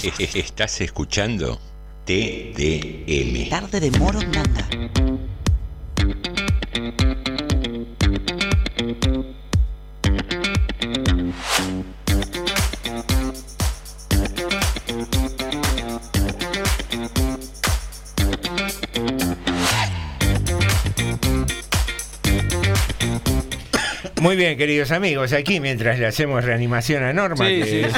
Estás 0.35 0.81
escuchando 0.81 1.61
TDM. 2.07 3.49
Tarde 3.49 3.79
de 3.79 3.91
Morondanga. 3.93 4.69
Muy 4.77 5.31
bien, 24.57 24.59
queridos 24.59 24.91
amigos, 24.91 25.33
aquí 25.33 25.61
mientras 25.61 25.99
le 25.99 26.07
hacemos 26.07 26.45
reanimación 26.45 27.03
a 27.05 27.12
Norma, 27.12 27.47
Sí, 27.47 27.61
que, 27.62 27.89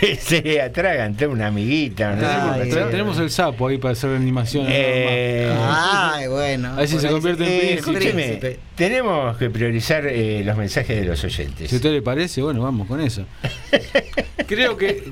que 0.00 0.16
se 0.16 0.60
atragante 0.60 1.26
una 1.26 1.48
amiguita. 1.48 2.14
no 2.14 2.86
tenemos 2.90 3.18
el 3.18 3.30
sapo 3.30 3.68
ahí 3.68 3.78
para 3.78 3.92
hacer 3.92 4.10
animación. 4.14 4.66
Eh, 4.68 5.52
Ay, 5.60 6.26
bueno. 6.28 6.72
A 6.72 6.76
ver 6.76 6.88
si 6.88 6.98
se 6.98 7.06
ahí 7.08 7.12
convierte 7.12 7.44
en 7.44 7.50
Eh, 7.50 7.80
príncipe. 7.82 7.98
escúcheme, 7.98 8.56
tenemos 8.76 9.36
que 9.36 9.50
priorizar 9.50 10.06
eh, 10.06 10.42
los 10.44 10.56
mensajes 10.56 11.00
de 11.00 11.04
los 11.06 11.22
oyentes. 11.24 11.68
Si 11.68 11.76
a 11.76 11.78
usted 11.78 11.92
le 11.92 12.02
parece, 12.02 12.42
bueno, 12.42 12.62
vamos 12.62 12.86
con 12.88 13.00
eso. 13.00 13.24
Creo 14.46 14.76
que. 14.78 15.02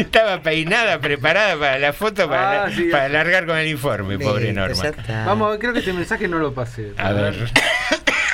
Estaba 0.00 0.42
peinada, 0.42 0.98
preparada 1.00 1.56
para 1.56 1.78
la 1.78 1.92
foto, 1.92 2.28
para, 2.28 2.64
Ah, 2.64 2.70
sí, 2.74 2.88
para 2.90 3.06
ya. 3.06 3.12
largar 3.12 3.46
con 3.46 3.56
el 3.56 3.68
informe, 3.68 4.18
pobre 4.18 4.52
Norma. 4.52 4.92
Vamos, 5.24 5.54
a 5.54 5.58
creo 5.60 5.72
que 5.72 5.78
este 5.78 5.92
mensaje 5.92 6.26
no 6.26 6.38
lo 6.38 6.52
pasé. 6.52 6.92
A 6.96 7.12
ver. 7.12 7.34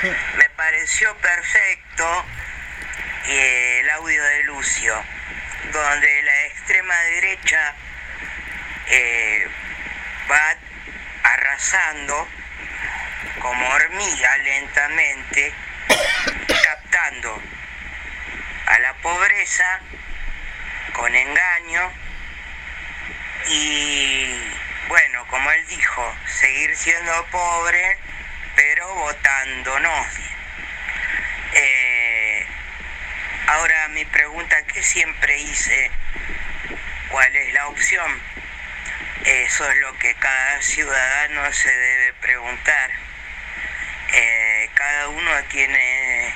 Me 0.02 0.44
pareció 0.88 1.14
perfecto 1.18 2.24
eh, 3.26 3.80
el 3.80 3.90
audio 3.90 4.24
de 4.24 4.42
Lucio, 4.44 4.94
donde 5.70 6.22
la 6.22 6.46
extrema 6.46 6.94
derecha 6.94 7.74
eh, 8.86 9.46
va 10.30 10.56
arrasando 11.24 12.26
como 13.38 13.68
hormiga 13.68 14.38
lentamente, 14.38 15.52
captando 16.64 17.42
a 18.66 18.78
la 18.78 18.94
pobreza 18.94 19.80
con 20.94 21.14
engaño 21.14 21.92
y 23.48 24.54
bueno, 24.88 25.26
como 25.26 25.50
él 25.50 25.66
dijo, 25.66 26.16
seguir 26.40 26.74
siendo 26.74 27.26
pobre 27.26 27.98
pero 28.56 28.94
votándonos. 28.94 30.37
Eh, 31.54 32.46
ahora 33.46 33.88
mi 33.88 34.04
pregunta 34.04 34.62
que 34.62 34.82
siempre 34.82 35.38
hice, 35.38 35.90
¿cuál 37.10 37.34
es 37.34 37.52
la 37.54 37.68
opción? 37.68 38.20
Eso 39.24 39.70
es 39.70 39.76
lo 39.78 39.98
que 39.98 40.14
cada 40.14 40.62
ciudadano 40.62 41.52
se 41.52 41.70
debe 41.70 42.12
preguntar. 42.14 42.90
Eh, 44.12 44.70
cada 44.74 45.08
uno 45.08 45.30
tiene 45.50 46.34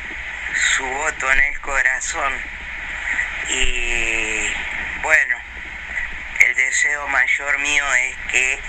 su 0.77 0.85
voto 0.85 1.33
en 1.33 1.41
el 1.41 1.61
corazón 1.61 2.33
y 3.49 4.53
bueno, 5.03 5.37
el 6.41 6.55
deseo 6.55 7.09
mayor 7.09 7.59
mío 7.59 7.95
es 7.95 8.17
que 8.31 8.61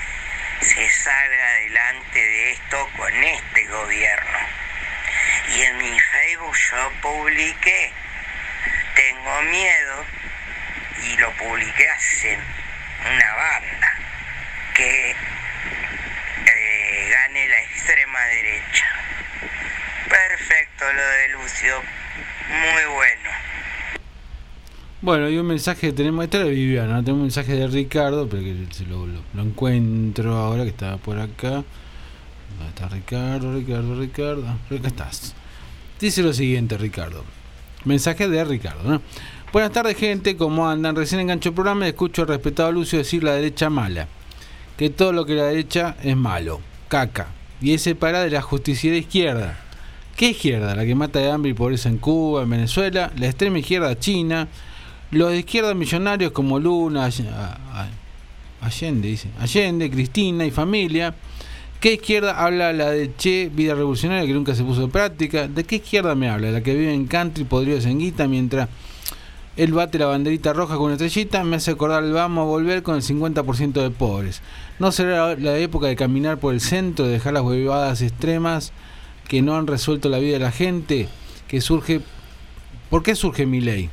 se 0.61 0.89
salga 0.89 1.47
adelante 1.49 2.19
de 2.19 2.51
esto 2.51 2.89
con 2.95 3.23
este 3.23 3.65
gobierno. 3.67 4.39
Y 5.55 5.61
en 5.61 5.77
mi 5.77 5.99
Facebook 5.99 6.55
yo 6.71 6.91
publiqué, 7.01 7.91
tengo 8.95 9.41
miedo, 9.43 10.05
y 11.03 11.17
lo 11.17 11.31
publiqué 11.33 11.89
hace 11.89 12.37
una 13.15 13.35
banda, 13.35 13.93
que 14.73 15.11
eh, 15.11 17.09
gane 17.11 17.47
la 17.49 17.61
extrema 17.61 18.19
derecha. 18.25 18.85
Perfecto 20.09 20.85
lo 20.93 21.01
de 21.07 21.27
Lucio, 21.29 21.81
muy 22.49 22.93
bueno. 22.93 23.29
Bueno, 25.01 25.29
y 25.29 25.37
un 25.37 25.47
mensaje 25.47 25.91
tenemos, 25.91 26.23
este 26.23 26.37
era 26.37 26.45
Viviana, 26.45 26.99
tenemos 27.01 27.15
un 27.17 27.21
mensaje 27.23 27.53
de 27.55 27.67
Ricardo, 27.67 28.29
pero 28.29 28.41
que 28.41 28.55
se 28.73 28.85
lo, 28.85 29.05
lo- 29.05 29.23
lo 29.33 29.41
encuentro 29.41 30.35
ahora 30.37 30.63
que 30.63 30.69
estaba 30.69 30.95
por 30.97 31.19
acá. 31.19 31.63
¿Dónde 32.79 32.97
está 32.97 33.15
Ricardo, 33.15 33.53
Ricardo, 33.53 33.99
Ricardo? 33.99 34.47
Acá 34.47 34.87
estás. 34.87 35.33
Dice 35.99 36.23
lo 36.23 36.33
siguiente, 36.33 36.77
Ricardo. 36.77 37.23
Mensaje 37.85 38.27
de 38.27 38.43
Ricardo, 38.43 38.89
¿no? 38.89 39.01
Buenas 39.51 39.71
tardes, 39.71 39.97
gente, 39.97 40.35
¿cómo 40.35 40.67
andan? 40.67 40.95
Recién 40.95 41.21
engancho 41.21 41.49
el 41.49 41.55
programa 41.55 41.85
y 41.85 41.89
escucho 41.89 42.23
al 42.23 42.29
respetado 42.29 42.71
Lucio 42.71 42.97
decir 42.97 43.23
la 43.23 43.33
derecha 43.33 43.69
mala. 43.69 44.07
Que 44.77 44.89
todo 44.89 45.13
lo 45.13 45.25
que 45.25 45.35
la 45.35 45.43
derecha 45.43 45.95
es 46.01 46.17
malo, 46.17 46.61
caca. 46.87 47.27
Y 47.61 47.73
ese 47.73 47.93
para 47.93 48.23
de 48.23 48.31
la 48.31 48.41
justiciera 48.41 48.97
izquierda. 48.97 49.59
¿Qué 50.15 50.29
izquierda? 50.29 50.75
La 50.75 50.85
que 50.85 50.95
mata 50.95 51.19
de 51.19 51.29
hambre 51.29 51.51
y 51.51 51.53
pobreza 51.53 51.89
en 51.89 51.97
Cuba, 51.97 52.43
en 52.43 52.49
Venezuela, 52.49 53.11
la 53.15 53.27
extrema 53.27 53.59
izquierda 53.59 53.97
China, 53.99 54.47
los 55.11 55.29
de 55.31 55.39
izquierda 55.39 55.73
millonarios 55.73 56.31
como 56.31 56.59
Luna, 56.59 57.09
Allende, 58.61 59.07
dice, 59.07 59.29
Allende, 59.39 59.89
Cristina 59.91 60.45
y 60.45 60.51
familia. 60.51 61.13
¿Qué 61.83 61.95
izquierda 61.95 62.41
habla 62.41 62.71
la 62.71 62.91
de 62.91 63.13
Che, 63.17 63.51
vida 63.53 63.75
revolucionaria 63.75 64.25
que 64.25 64.31
nunca 64.31 64.55
se 64.55 64.63
puso 64.63 64.85
en 64.85 64.89
práctica? 64.89 65.49
¿De 65.49 65.65
qué 65.65 65.75
izquierda 65.75 66.15
me 66.15 66.29
habla? 66.29 66.49
La 66.49 66.63
que 66.63 66.73
vive 66.73 66.93
en 66.93 67.07
country, 67.07 67.43
podridos 67.43 67.85
en 67.85 67.99
guita, 67.99 68.25
mientras 68.25 68.69
él 69.57 69.73
bate 69.73 69.99
la 69.99 70.05
banderita 70.05 70.53
roja 70.53 70.75
con 70.75 70.85
una 70.85 70.93
estrellita, 70.93 71.43
me 71.43 71.57
hace 71.57 71.71
acordar 71.71 72.05
el 72.05 72.13
vamos 72.13 72.43
a 72.43 72.45
volver 72.45 72.83
con 72.83 72.95
el 72.95 73.01
50% 73.01 73.73
de 73.73 73.89
pobres. 73.89 74.41
¿No 74.79 74.93
será 74.93 75.35
la 75.35 75.57
época 75.57 75.87
de 75.87 75.97
caminar 75.97 76.37
por 76.37 76.53
el 76.53 76.61
centro, 76.61 77.05
de 77.05 77.11
dejar 77.11 77.33
las 77.33 77.43
huevadas 77.43 78.01
extremas 78.01 78.71
que 79.27 79.41
no 79.41 79.57
han 79.57 79.67
resuelto 79.67 80.07
la 80.07 80.19
vida 80.19 80.35
de 80.35 80.45
la 80.45 80.53
gente? 80.53 81.09
Que 81.49 81.59
surge... 81.59 81.99
¿Por 82.89 83.03
qué 83.03 83.13
surge 83.13 83.45
mi 83.45 83.59
ley? 83.59 83.89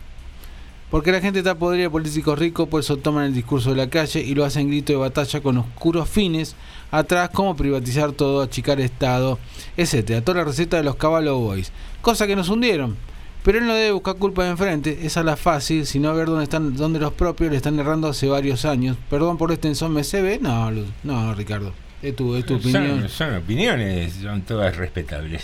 Porque 0.90 1.12
la 1.12 1.20
gente 1.20 1.38
está 1.38 1.54
podrida 1.54 1.84
de 1.84 1.90
políticos 1.90 2.38
ricos, 2.38 2.68
por 2.68 2.80
eso 2.80 2.96
toman 2.96 3.26
el 3.26 3.34
discurso 3.34 3.70
de 3.70 3.76
la 3.76 3.88
calle 3.88 4.20
y 4.20 4.34
lo 4.34 4.44
hacen 4.44 4.68
grito 4.68 4.92
de 4.92 4.98
batalla 4.98 5.40
con 5.40 5.56
oscuros 5.58 6.08
fines 6.08 6.56
atrás, 6.90 7.30
como 7.32 7.54
privatizar 7.54 8.10
todo, 8.12 8.42
achicar 8.42 8.80
Estado, 8.80 9.38
etcétera. 9.76 10.20
Toda 10.22 10.38
la 10.38 10.44
receta 10.44 10.76
de 10.78 10.82
los 10.82 10.96
Caballo 10.96 11.38
Boys. 11.38 11.70
Cosa 12.02 12.26
que 12.26 12.34
nos 12.34 12.48
hundieron. 12.48 12.96
Pero 13.44 13.58
él 13.58 13.66
no 13.66 13.72
debe 13.74 13.92
buscar 13.92 14.16
culpa 14.16 14.44
de 14.44 14.50
enfrente, 14.50 14.98
esa 15.06 15.20
es 15.20 15.26
la 15.26 15.36
fácil, 15.36 15.86
sino 15.86 16.12
ver 16.14 16.26
dónde 16.26 16.44
están, 16.44 16.76
dónde 16.76 16.98
los 16.98 17.12
propios 17.14 17.50
le 17.50 17.56
están 17.56 17.78
errando 17.78 18.08
hace 18.08 18.28
varios 18.28 18.64
años. 18.66 18.96
Perdón 19.08 19.38
por 19.38 19.50
este 19.52 19.68
ensome 19.68 20.02
CB, 20.02 20.40
no, 20.42 20.70
Lu- 20.70 20.84
no, 21.04 21.32
Ricardo. 21.34 21.72
Es 22.02 22.16
tu, 22.16 22.34
es 22.34 22.44
tu 22.44 22.56
opinión. 22.56 23.00
Son, 23.00 23.08
son 23.08 23.34
opiniones, 23.36 24.12
son 24.20 24.42
todas 24.42 24.76
respetables. 24.76 25.42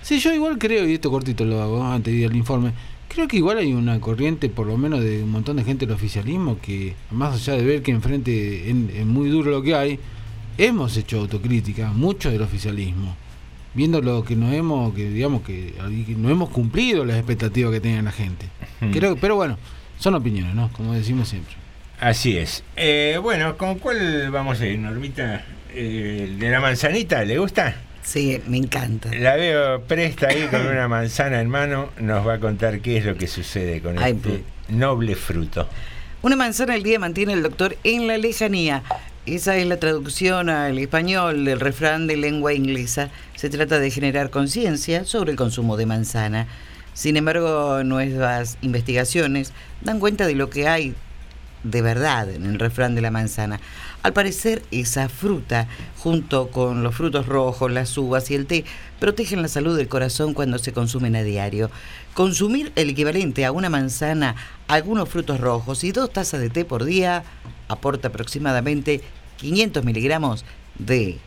Sí, 0.00 0.20
yo 0.20 0.32
igual 0.32 0.56
creo, 0.58 0.86
y 0.88 0.94
esto 0.94 1.10
cortito 1.10 1.44
lo 1.44 1.60
hago 1.62 1.82
antes 1.84 2.12
de 2.14 2.20
ir 2.20 2.26
al 2.30 2.36
informe, 2.36 2.72
creo 3.08 3.28
que 3.28 3.36
igual 3.36 3.58
hay 3.58 3.72
una 3.72 4.00
corriente, 4.00 4.48
por 4.48 4.66
lo 4.66 4.76
menos 4.76 5.00
de 5.02 5.22
un 5.22 5.30
montón 5.30 5.56
de 5.56 5.64
gente 5.64 5.86
del 5.86 5.94
oficialismo, 5.94 6.58
que 6.60 6.94
más 7.10 7.34
allá 7.34 7.58
de 7.58 7.64
ver 7.64 7.82
que 7.82 7.92
enfrente 7.92 8.70
es, 8.70 8.76
es 8.96 9.06
muy 9.06 9.28
duro 9.28 9.50
lo 9.50 9.62
que 9.62 9.74
hay, 9.74 9.98
hemos 10.58 10.96
hecho 10.96 11.20
autocrítica, 11.20 11.90
mucho 11.90 12.30
del 12.30 12.42
oficialismo, 12.42 13.16
viendo 13.74 14.00
lo 14.00 14.24
que 14.24 14.36
nos 14.36 14.52
hemos, 14.52 14.94
que 14.94 15.08
digamos 15.10 15.42
que, 15.42 15.74
que 16.06 16.14
no 16.16 16.30
hemos 16.30 16.50
cumplido 16.50 17.04
las 17.04 17.16
expectativas 17.16 17.72
que 17.72 17.80
tenía 17.80 18.02
la 18.02 18.12
gente. 18.12 18.46
Creo, 18.92 19.16
pero 19.16 19.36
bueno, 19.36 19.58
son 19.98 20.14
opiniones, 20.14 20.54
¿no? 20.54 20.70
Como 20.72 20.94
decimos 20.94 21.28
siempre. 21.28 21.54
Así 22.00 22.36
es. 22.36 22.62
Eh, 22.76 23.18
bueno, 23.22 23.56
¿con 23.56 23.78
cuál 23.78 24.30
vamos 24.30 24.60
a 24.60 24.66
ir, 24.66 24.78
Normita? 24.78 25.44
Eh, 25.72 26.26
¿El 26.28 26.38
de 26.38 26.50
la 26.50 26.60
manzanita? 26.60 27.24
¿Le 27.24 27.38
gusta? 27.38 27.76
Sí, 28.04 28.40
me 28.46 28.58
encanta. 28.58 29.10
La 29.14 29.34
veo 29.34 29.80
presta 29.82 30.28
ahí 30.28 30.46
con 30.50 30.66
una 30.66 30.86
manzana 30.88 31.40
en 31.40 31.48
mano. 31.48 31.90
Nos 31.98 32.26
va 32.26 32.34
a 32.34 32.38
contar 32.40 32.80
qué 32.80 32.98
es 32.98 33.04
lo 33.04 33.16
que 33.16 33.26
sucede 33.26 33.80
con 33.80 33.98
Ay, 33.98 34.12
este 34.12 34.44
noble 34.68 35.16
fruto. 35.16 35.66
Una 36.22 36.36
manzana 36.36 36.74
al 36.74 36.82
día 36.82 36.98
mantiene 36.98 37.32
el 37.32 37.42
doctor 37.42 37.76
en 37.82 38.06
la 38.06 38.18
lejanía. 38.18 38.82
Esa 39.26 39.56
es 39.56 39.66
la 39.66 39.78
traducción 39.78 40.50
al 40.50 40.78
español 40.78 41.46
del 41.46 41.60
refrán 41.60 42.06
de 42.06 42.18
lengua 42.18 42.52
inglesa. 42.52 43.08
Se 43.36 43.48
trata 43.48 43.78
de 43.78 43.90
generar 43.90 44.28
conciencia 44.28 45.04
sobre 45.04 45.30
el 45.30 45.36
consumo 45.38 45.78
de 45.78 45.86
manzana. 45.86 46.46
Sin 46.92 47.16
embargo, 47.16 47.82
nuevas 47.84 48.58
investigaciones 48.60 49.52
dan 49.80 49.98
cuenta 49.98 50.26
de 50.26 50.34
lo 50.34 50.50
que 50.50 50.68
hay 50.68 50.94
de 51.62 51.80
verdad 51.80 52.30
en 52.30 52.44
el 52.44 52.58
refrán 52.58 52.94
de 52.94 53.00
la 53.00 53.10
manzana. 53.10 53.60
Al 54.04 54.12
parecer, 54.12 54.62
esa 54.70 55.08
fruta, 55.08 55.66
junto 55.96 56.50
con 56.50 56.82
los 56.82 56.94
frutos 56.94 57.24
rojos, 57.24 57.72
las 57.72 57.96
uvas 57.96 58.30
y 58.30 58.34
el 58.34 58.44
té, 58.44 58.66
protegen 59.00 59.40
la 59.40 59.48
salud 59.48 59.74
del 59.78 59.88
corazón 59.88 60.34
cuando 60.34 60.58
se 60.58 60.74
consumen 60.74 61.16
a 61.16 61.22
diario. 61.22 61.70
Consumir 62.12 62.70
el 62.76 62.90
equivalente 62.90 63.46
a 63.46 63.52
una 63.52 63.70
manzana, 63.70 64.36
algunos 64.68 65.08
frutos 65.08 65.40
rojos 65.40 65.84
y 65.84 65.92
dos 65.92 66.12
tazas 66.12 66.42
de 66.42 66.50
té 66.50 66.66
por 66.66 66.84
día 66.84 67.24
aporta 67.66 68.08
aproximadamente 68.08 69.00
500 69.38 69.82
miligramos 69.86 70.44
de 70.78 71.18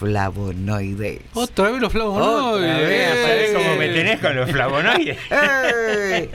flavonoides. 0.00 1.20
Otra 1.34 1.70
vez 1.70 1.80
los 1.80 1.92
flavonoides. 1.92 2.74
Otra 2.74 2.78
vez, 2.88 3.20
¿Sabés 3.22 3.52
cómo 3.54 3.76
me 3.76 3.88
tenés 3.90 4.18
con 4.18 4.34
los 4.34 4.50
flavonoides? 4.50 5.18
¡Ey! 5.30 6.30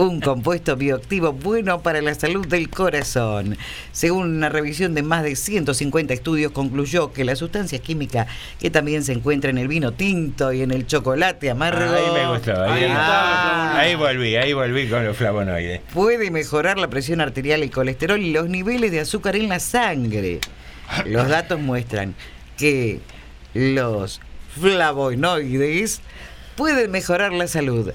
Un 0.00 0.20
compuesto 0.20 0.74
bioactivo 0.76 1.32
bueno 1.32 1.80
para 1.80 2.00
la 2.02 2.14
salud 2.14 2.44
del 2.46 2.68
corazón. 2.70 3.56
Según 3.92 4.36
una 4.36 4.48
revisión 4.48 4.94
de 4.94 5.02
más 5.02 5.22
de 5.22 5.36
150 5.36 6.12
estudios, 6.12 6.50
concluyó 6.50 7.12
que 7.12 7.24
la 7.24 7.36
sustancia 7.36 7.78
química 7.78 8.26
que 8.58 8.68
también 8.70 9.04
se 9.04 9.12
encuentra 9.12 9.50
en 9.50 9.58
el 9.58 9.68
vino 9.68 9.92
tinto 9.92 10.52
y 10.52 10.62
en 10.62 10.72
el 10.72 10.86
chocolate 10.86 11.50
amargo 11.50 11.94
Ahí 11.94 12.12
me 12.14 12.28
gustó. 12.34 12.62
Ahí, 12.64 12.84
Ah. 12.88 13.78
ahí 13.78 13.94
volví, 13.94 14.34
ahí 14.36 14.52
volví 14.54 14.88
con 14.88 15.04
los 15.04 15.16
flavonoides. 15.16 15.80
puede 15.94 16.30
mejorar 16.32 16.78
la 16.78 16.88
presión 16.88 17.20
arterial, 17.20 17.62
el 17.62 17.70
colesterol 17.70 18.20
y 18.20 18.32
los 18.32 18.48
niveles 18.48 18.90
de 18.90 19.00
azúcar 19.00 19.36
en 19.36 19.48
la 19.48 19.60
sangre. 19.60 20.40
Los 21.06 21.28
datos 21.28 21.58
muestran 21.58 22.14
que 22.56 23.00
los 23.54 24.20
flavonoides 24.60 26.00
pueden 26.56 26.90
mejorar 26.90 27.32
la 27.32 27.48
salud. 27.48 27.92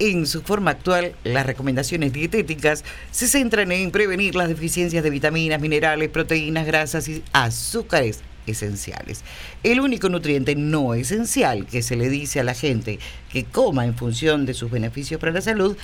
En 0.00 0.26
su 0.26 0.42
forma 0.42 0.70
actual, 0.70 1.14
las 1.24 1.44
recomendaciones 1.44 2.12
dietéticas 2.12 2.84
se 3.10 3.26
centran 3.26 3.72
en 3.72 3.90
prevenir 3.90 4.36
las 4.36 4.48
deficiencias 4.48 5.02
de 5.02 5.10
vitaminas, 5.10 5.60
minerales, 5.60 6.08
proteínas, 6.08 6.66
grasas 6.66 7.08
y 7.08 7.24
azúcares 7.32 8.20
esenciales. 8.46 9.24
El 9.62 9.80
único 9.80 10.08
nutriente 10.08 10.54
no 10.54 10.94
esencial 10.94 11.66
que 11.66 11.82
se 11.82 11.96
le 11.96 12.08
dice 12.08 12.38
a 12.38 12.44
la 12.44 12.54
gente 12.54 13.00
que 13.32 13.44
coma 13.44 13.86
en 13.86 13.96
función 13.96 14.46
de 14.46 14.54
sus 14.54 14.70
beneficios 14.70 15.20
para 15.20 15.32
la 15.32 15.40
salud, 15.40 15.76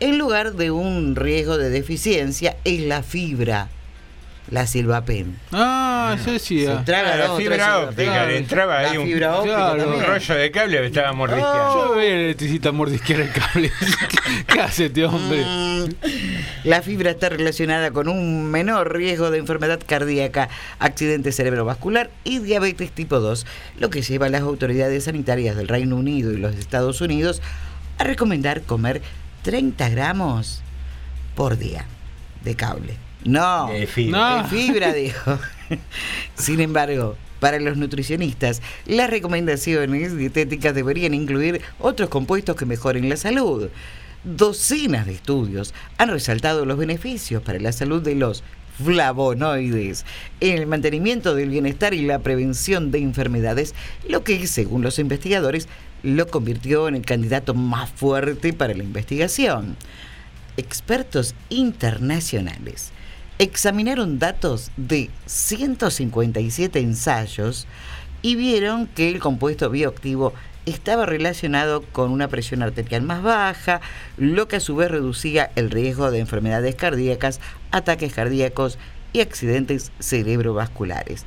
en 0.00 0.18
lugar 0.18 0.54
de 0.54 0.70
un 0.70 1.16
riesgo 1.16 1.56
de 1.56 1.70
deficiencia, 1.70 2.58
es 2.64 2.80
la 2.80 3.02
fibra, 3.02 3.70
la 4.50 4.66
silvapen. 4.66 5.36
Ah, 5.52 6.16
yo 6.24 6.32
decía. 6.32 6.78
Se 6.78 6.84
traga 6.84 7.14
Ah, 7.14 7.16
la 7.16 7.32
otra 7.32 7.36
fibra 7.36 7.78
óptica, 7.80 8.26
le 8.26 8.36
entraba 8.38 8.82
La 8.82 8.90
ahí 8.90 8.96
un, 8.96 9.06
fibra 9.06 9.36
óptica 9.38 9.72
un 9.72 9.78
también. 9.78 10.06
rollo 10.06 10.34
de 10.34 10.50
cable 10.52 10.78
que 10.78 10.86
estaba 10.86 11.12
mordisqueando. 11.12 11.88
Yo 11.88 11.94
veía 11.96 12.14
el 12.14 12.20
electricista 12.20 12.72
mordisquear 12.72 13.20
el 13.20 13.32
cable. 13.32 13.72
¿Qué 14.46 14.60
hace 14.60 14.86
este 14.86 15.04
hombre? 15.04 15.42
Mm, 15.44 15.84
La 16.64 16.82
fibra 16.82 17.10
está 17.10 17.28
relacionada 17.28 17.90
con 17.90 18.08
un 18.08 18.50
menor 18.50 18.94
riesgo 18.96 19.30
de 19.30 19.38
enfermedad 19.38 19.80
cardíaca, 19.84 20.48
accidente 20.78 21.32
cerebrovascular 21.32 22.10
y 22.22 22.38
diabetes 22.38 22.92
tipo 22.92 23.18
2, 23.18 23.46
lo 23.80 23.90
que 23.90 24.02
lleva 24.02 24.26
a 24.26 24.30
las 24.30 24.42
autoridades 24.42 25.04
sanitarias 25.04 25.56
del 25.56 25.66
Reino 25.68 25.96
Unido 25.96 26.32
y 26.32 26.36
los 26.36 26.54
Estados 26.54 27.00
Unidos 27.00 27.42
a 27.98 28.04
recomendar 28.04 28.62
comer 28.62 29.02
30 29.42 29.88
gramos 29.88 30.62
por 31.34 31.58
día 31.58 31.84
de 32.44 32.54
cable. 32.54 32.96
No, 33.26 33.68
De 33.68 33.86
fibra. 33.86 34.42
de 34.42 34.48
fibra, 34.48 34.92
dijo. 34.92 35.38
Sin 36.36 36.60
embargo, 36.60 37.16
para 37.40 37.58
los 37.60 37.76
nutricionistas, 37.76 38.62
las 38.86 39.10
recomendaciones 39.10 40.16
dietéticas 40.16 40.74
deberían 40.74 41.14
incluir 41.14 41.60
otros 41.78 42.08
compuestos 42.08 42.56
que 42.56 42.66
mejoren 42.66 43.08
la 43.08 43.16
salud. 43.16 43.68
Docenas 44.24 45.06
de 45.06 45.12
estudios 45.14 45.74
han 45.98 46.10
resaltado 46.10 46.64
los 46.64 46.78
beneficios 46.78 47.42
para 47.42 47.60
la 47.60 47.72
salud 47.72 48.02
de 48.02 48.14
los 48.14 48.42
flavonoides 48.82 50.04
en 50.40 50.58
el 50.58 50.66
mantenimiento 50.66 51.34
del 51.34 51.50
bienestar 51.50 51.94
y 51.94 52.02
la 52.02 52.18
prevención 52.18 52.90
de 52.90 52.98
enfermedades, 52.98 53.74
lo 54.08 54.22
que, 54.22 54.46
según 54.46 54.82
los 54.82 54.98
investigadores, 54.98 55.68
lo 56.02 56.26
convirtió 56.28 56.88
en 56.88 56.96
el 56.96 57.02
candidato 57.04 57.54
más 57.54 57.90
fuerte 57.90 58.52
para 58.52 58.74
la 58.74 58.82
investigación. 58.82 59.76
Expertos 60.56 61.34
internacionales 61.48 62.92
examinaron 63.38 64.18
datos 64.18 64.70
de 64.76 65.10
157 65.26 66.80
ensayos 66.80 67.66
y 68.22 68.34
vieron 68.36 68.86
que 68.86 69.10
el 69.10 69.18
compuesto 69.18 69.68
bioactivo 69.70 70.32
estaba 70.64 71.06
relacionado 71.06 71.82
con 71.82 72.10
una 72.10 72.28
presión 72.28 72.62
arterial 72.62 73.02
más 73.02 73.22
baja, 73.22 73.80
lo 74.16 74.48
que 74.48 74.56
a 74.56 74.60
su 74.60 74.74
vez 74.74 74.90
reducía 74.90 75.50
el 75.54 75.70
riesgo 75.70 76.10
de 76.10 76.18
enfermedades 76.18 76.74
cardíacas, 76.74 77.40
ataques 77.70 78.12
cardíacos 78.12 78.78
y 79.12 79.20
accidentes 79.20 79.92
cerebrovasculares. 80.00 81.24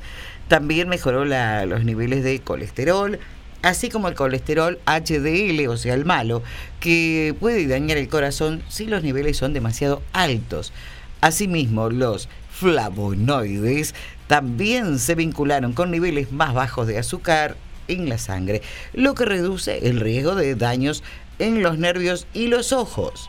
También 0.48 0.88
mejoró 0.88 1.24
los 1.24 1.84
niveles 1.84 2.22
de 2.22 2.40
colesterol, 2.40 3.18
así 3.62 3.88
como 3.88 4.08
el 4.08 4.14
colesterol 4.14 4.78
HDL, 4.84 5.68
o 5.68 5.76
sea, 5.76 5.94
el 5.94 6.04
malo, 6.04 6.42
que 6.80 7.34
puede 7.38 7.66
dañar 7.66 7.98
el 7.98 8.08
corazón 8.08 8.62
si 8.68 8.86
los 8.86 9.02
niveles 9.02 9.36
son 9.36 9.52
demasiado 9.52 10.02
altos. 10.12 10.72
Asimismo, 11.20 11.90
los 11.90 12.28
flavonoides 12.50 13.94
también 14.26 14.98
se 14.98 15.14
vincularon 15.14 15.72
con 15.72 15.90
niveles 15.90 16.32
más 16.32 16.54
bajos 16.54 16.86
de 16.86 16.98
azúcar 16.98 17.56
en 17.88 18.08
la 18.08 18.18
sangre, 18.18 18.62
lo 18.92 19.14
que 19.14 19.24
reduce 19.24 19.88
el 19.88 20.00
riesgo 20.00 20.34
de 20.34 20.54
daños 20.54 21.02
en 21.38 21.62
los 21.62 21.78
nervios 21.78 22.26
y 22.32 22.46
los 22.46 22.72
ojos. 22.72 23.28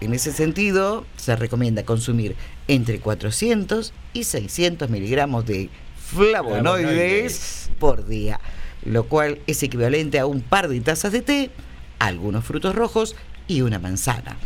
En 0.00 0.14
ese 0.14 0.32
sentido, 0.32 1.04
se 1.16 1.36
recomienda 1.36 1.84
consumir 1.84 2.34
entre 2.66 2.98
400 2.98 3.92
y 4.12 4.24
600 4.24 4.90
miligramos 4.90 5.46
de 5.46 5.68
flavonoides 5.96 6.58
Flavonoides. 6.82 7.70
por 7.78 8.06
día, 8.06 8.40
lo 8.84 9.04
cual 9.04 9.38
es 9.46 9.62
equivalente 9.62 10.18
a 10.18 10.26
un 10.26 10.40
par 10.40 10.68
de 10.68 10.80
tazas 10.80 11.12
de 11.12 11.22
té, 11.22 11.50
algunos 11.98 12.44
frutos 12.44 12.74
rojos 12.74 13.14
y 13.46 13.60
una 13.60 13.78
manzana. 13.78 14.36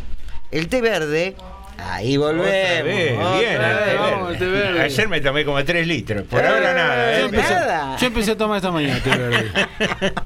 El 0.51 0.67
té 0.67 0.81
verde, 0.81 1.35
ahí 1.77 2.17
volvemos. 2.17 2.47
Otra 2.47 2.83
vez, 2.83 3.17
otra 3.19 4.47
bien. 4.47 4.81
Ayer 4.81 5.07
me 5.09 5.21
tomé 5.21 5.45
como 5.45 5.63
3 5.63 5.87
litros. 5.87 6.23
Por 6.23 6.43
Eh, 6.43 6.47
ahora 6.47 6.73
nada. 6.73 7.11
Yo 7.11 7.17
¿eh? 7.17 7.25
empecé, 7.25 7.53
Nada. 7.53 7.97
yo 7.97 8.07
empecé 8.07 8.31
a 8.31 8.37
tomar 8.37 8.57
esta 8.57 8.71
mañana 8.71 8.99
té 9.03 9.09
verde. 9.09 9.51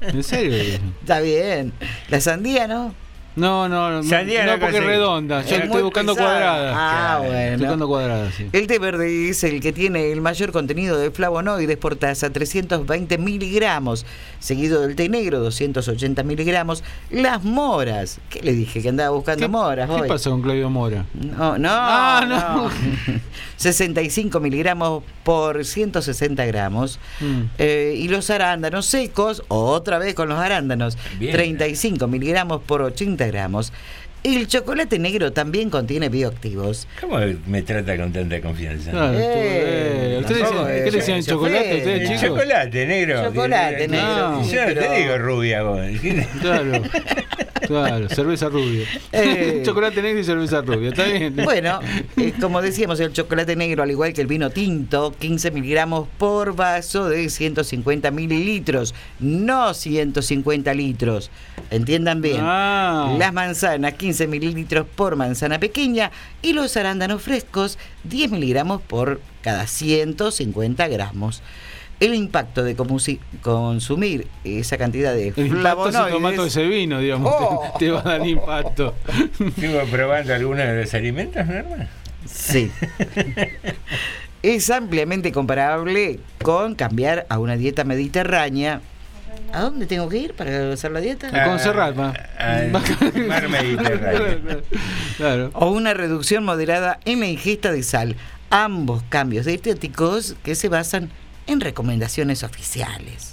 ¿En 0.02 0.22
serio? 0.22 0.80
Está 1.00 1.20
bien. 1.20 1.72
La 2.08 2.20
sandía, 2.20 2.66
¿no? 2.66 2.94
No, 3.34 3.68
no, 3.68 3.90
no, 3.90 4.02
no 4.02 4.02
no 4.02 4.58
porque 4.60 4.78
es 4.78 4.84
redonda. 4.84 5.42
Yo 5.42 5.56
Es 5.56 5.64
estoy 5.64 5.82
buscando 5.82 6.14
pesada. 6.14 6.30
cuadrada. 6.32 6.72
Ah, 6.76 7.18
bueno. 7.24 7.58
buscando 7.58 7.88
cuadrada, 7.88 8.30
sí. 8.32 8.46
El 8.52 8.66
té 8.66 8.78
verde 8.78 9.30
es 9.30 9.42
el 9.44 9.60
que 9.60 9.72
tiene 9.72 10.12
el 10.12 10.20
mayor 10.20 10.52
contenido 10.52 10.98
de 10.98 11.10
flavonoides 11.10 11.78
por 11.78 11.96
taza, 11.96 12.30
320 12.30 13.16
miligramos, 13.18 14.04
seguido 14.38 14.82
del 14.82 14.96
té 14.96 15.08
negro, 15.08 15.40
280 15.40 16.22
miligramos. 16.24 16.84
Las 17.10 17.42
moras, 17.42 18.20
¿qué 18.28 18.42
le 18.42 18.52
dije? 18.52 18.82
Que 18.82 18.90
andaba 18.90 19.10
buscando 19.10 19.40
¿Qué, 19.40 19.48
moras 19.48 19.88
¿Qué 19.88 19.94
hoy. 20.02 20.08
pasa 20.08 20.28
con 20.30 20.42
Claudio 20.42 20.68
Mora? 20.68 21.06
No, 21.14 21.56
no, 21.58 21.68
Ah, 21.72 22.24
no. 22.28 22.64
no. 22.64 22.70
65 23.56 24.40
miligramos 24.40 25.04
por 25.22 25.64
160 25.64 26.44
gramos. 26.46 26.98
Mm. 27.20 27.42
Eh, 27.58 27.94
y 27.96 28.08
los 28.08 28.28
arándanos 28.30 28.86
secos, 28.86 29.42
otra 29.48 29.98
vez 29.98 30.14
con 30.14 30.28
los 30.28 30.38
arándanos, 30.38 30.98
Bien. 31.18 31.32
35 31.32 32.06
miligramos 32.08 32.60
por 32.62 32.82
80 32.82 33.21
gramos. 33.26 33.72
El 34.24 34.46
chocolate 34.46 34.98
negro 35.00 35.32
también 35.32 35.68
contiene 35.68 36.08
bioactivos. 36.08 36.86
¿Cómo 37.00 37.18
me 37.46 37.62
trata 37.62 37.96
con 37.96 38.12
tanta 38.12 38.40
confianza? 38.40 38.92
Claro, 38.92 39.18
Eh, 39.18 39.20
eh, 40.14 40.16
¿Ustedes 40.20 40.42
decían- 40.42 40.68
es- 40.70 40.82
¿Qué 40.84 40.90
le 40.92 40.96
decían 40.98 41.22
se 41.24 41.30
chocolate 41.30 41.76
ustedes, 41.76 42.00
El 42.02 42.06
chicos? 42.06 42.22
chocolate 42.22 42.86
negro. 42.86 43.24
Chocolate 43.24 43.88
No, 43.88 43.94
negro, 43.96 44.42
Yo 44.52 44.60
no 44.60 44.66
pero- 44.66 44.80
te 44.80 44.96
digo 45.00 45.18
rubia 45.18 45.62
vos. 45.64 45.80
Claro, 46.40 46.82
claro, 47.66 48.08
cerveza 48.10 48.48
rubia. 48.48 48.86
Eh. 49.10 49.62
Chocolate 49.66 50.00
negro 50.02 50.20
y 50.20 50.24
cerveza 50.24 50.60
rubia, 50.62 50.90
está 50.90 51.04
bien. 51.04 51.34
Bueno, 51.42 51.80
eh, 52.16 52.32
como 52.40 52.62
decíamos, 52.62 53.00
el 53.00 53.12
chocolate 53.12 53.56
negro, 53.56 53.82
al 53.82 53.90
igual 53.90 54.12
que 54.12 54.20
el 54.20 54.26
vino 54.28 54.50
tinto, 54.50 55.12
15 55.18 55.50
miligramos 55.50 56.06
por 56.18 56.54
vaso 56.54 57.08
de 57.08 57.28
150 57.28 58.12
mililitros, 58.12 58.94
no 59.18 59.74
150 59.74 60.74
litros. 60.74 61.30
Entiendan 61.70 62.20
bien. 62.20 62.38
Ah. 62.40 63.16
Las 63.18 63.32
manzanas, 63.32 63.94
15 64.12 64.26
mililitros 64.26 64.86
por 64.94 65.16
manzana 65.16 65.58
pequeña 65.58 66.10
y 66.42 66.52
los 66.52 66.76
arándanos 66.76 67.22
frescos, 67.22 67.78
10 68.04 68.30
miligramos 68.32 68.82
por 68.82 69.22
cada 69.40 69.66
150 69.66 70.86
gramos. 70.88 71.42
El 71.98 72.12
impacto 72.14 72.62
de 72.62 72.76
consumir 73.40 74.26
esa 74.44 74.76
cantidad 74.76 75.14
de 75.14 75.32
El 75.34 75.46
impacto 75.46 75.86
si 75.86 75.92
tomato 75.92 76.10
flavonoides 76.10 76.46
ese 76.48 76.66
vino, 76.66 76.98
digamos, 76.98 77.32
Oh. 77.34 77.72
te, 77.78 77.86
te 77.86 77.90
va 77.90 78.00
a 78.00 78.02
dar 78.02 78.26
impacto. 78.26 78.94
Estuvo 79.40 79.80
probando 79.90 80.34
algunos 80.34 80.66
de 80.66 80.82
los 80.82 80.92
alimentos, 80.92 81.46
Norma. 81.46 81.88
Sí. 82.26 82.70
es 84.42 84.68
ampliamente 84.68 85.32
comparable 85.32 86.20
con 86.42 86.74
cambiar 86.74 87.24
a 87.30 87.38
una 87.38 87.56
dieta 87.56 87.84
mediterránea. 87.84 88.82
¿A 89.52 89.60
dónde 89.62 89.86
tengo 89.86 90.08
que 90.08 90.18
ir 90.18 90.34
para 90.34 90.72
hacer 90.72 90.90
la 90.92 91.00
dieta? 91.00 91.28
A 91.28 91.44
Conserrat, 91.44 91.98
va. 91.98 92.14
Al 92.38 92.70
mar 93.28 93.48
Mediterráneo. 93.48 94.62
Claro. 95.16 95.50
O 95.54 95.70
una 95.70 95.94
reducción 95.94 96.44
moderada 96.44 96.98
en 97.04 97.20
la 97.20 97.26
ingesta 97.26 97.70
de 97.70 97.82
sal. 97.82 98.16
Ambos 98.50 99.02
cambios 99.08 99.46
dietéticos 99.46 100.36
que 100.42 100.54
se 100.54 100.68
basan 100.68 101.10
en 101.46 101.60
recomendaciones 101.60 102.42
oficiales. 102.42 103.31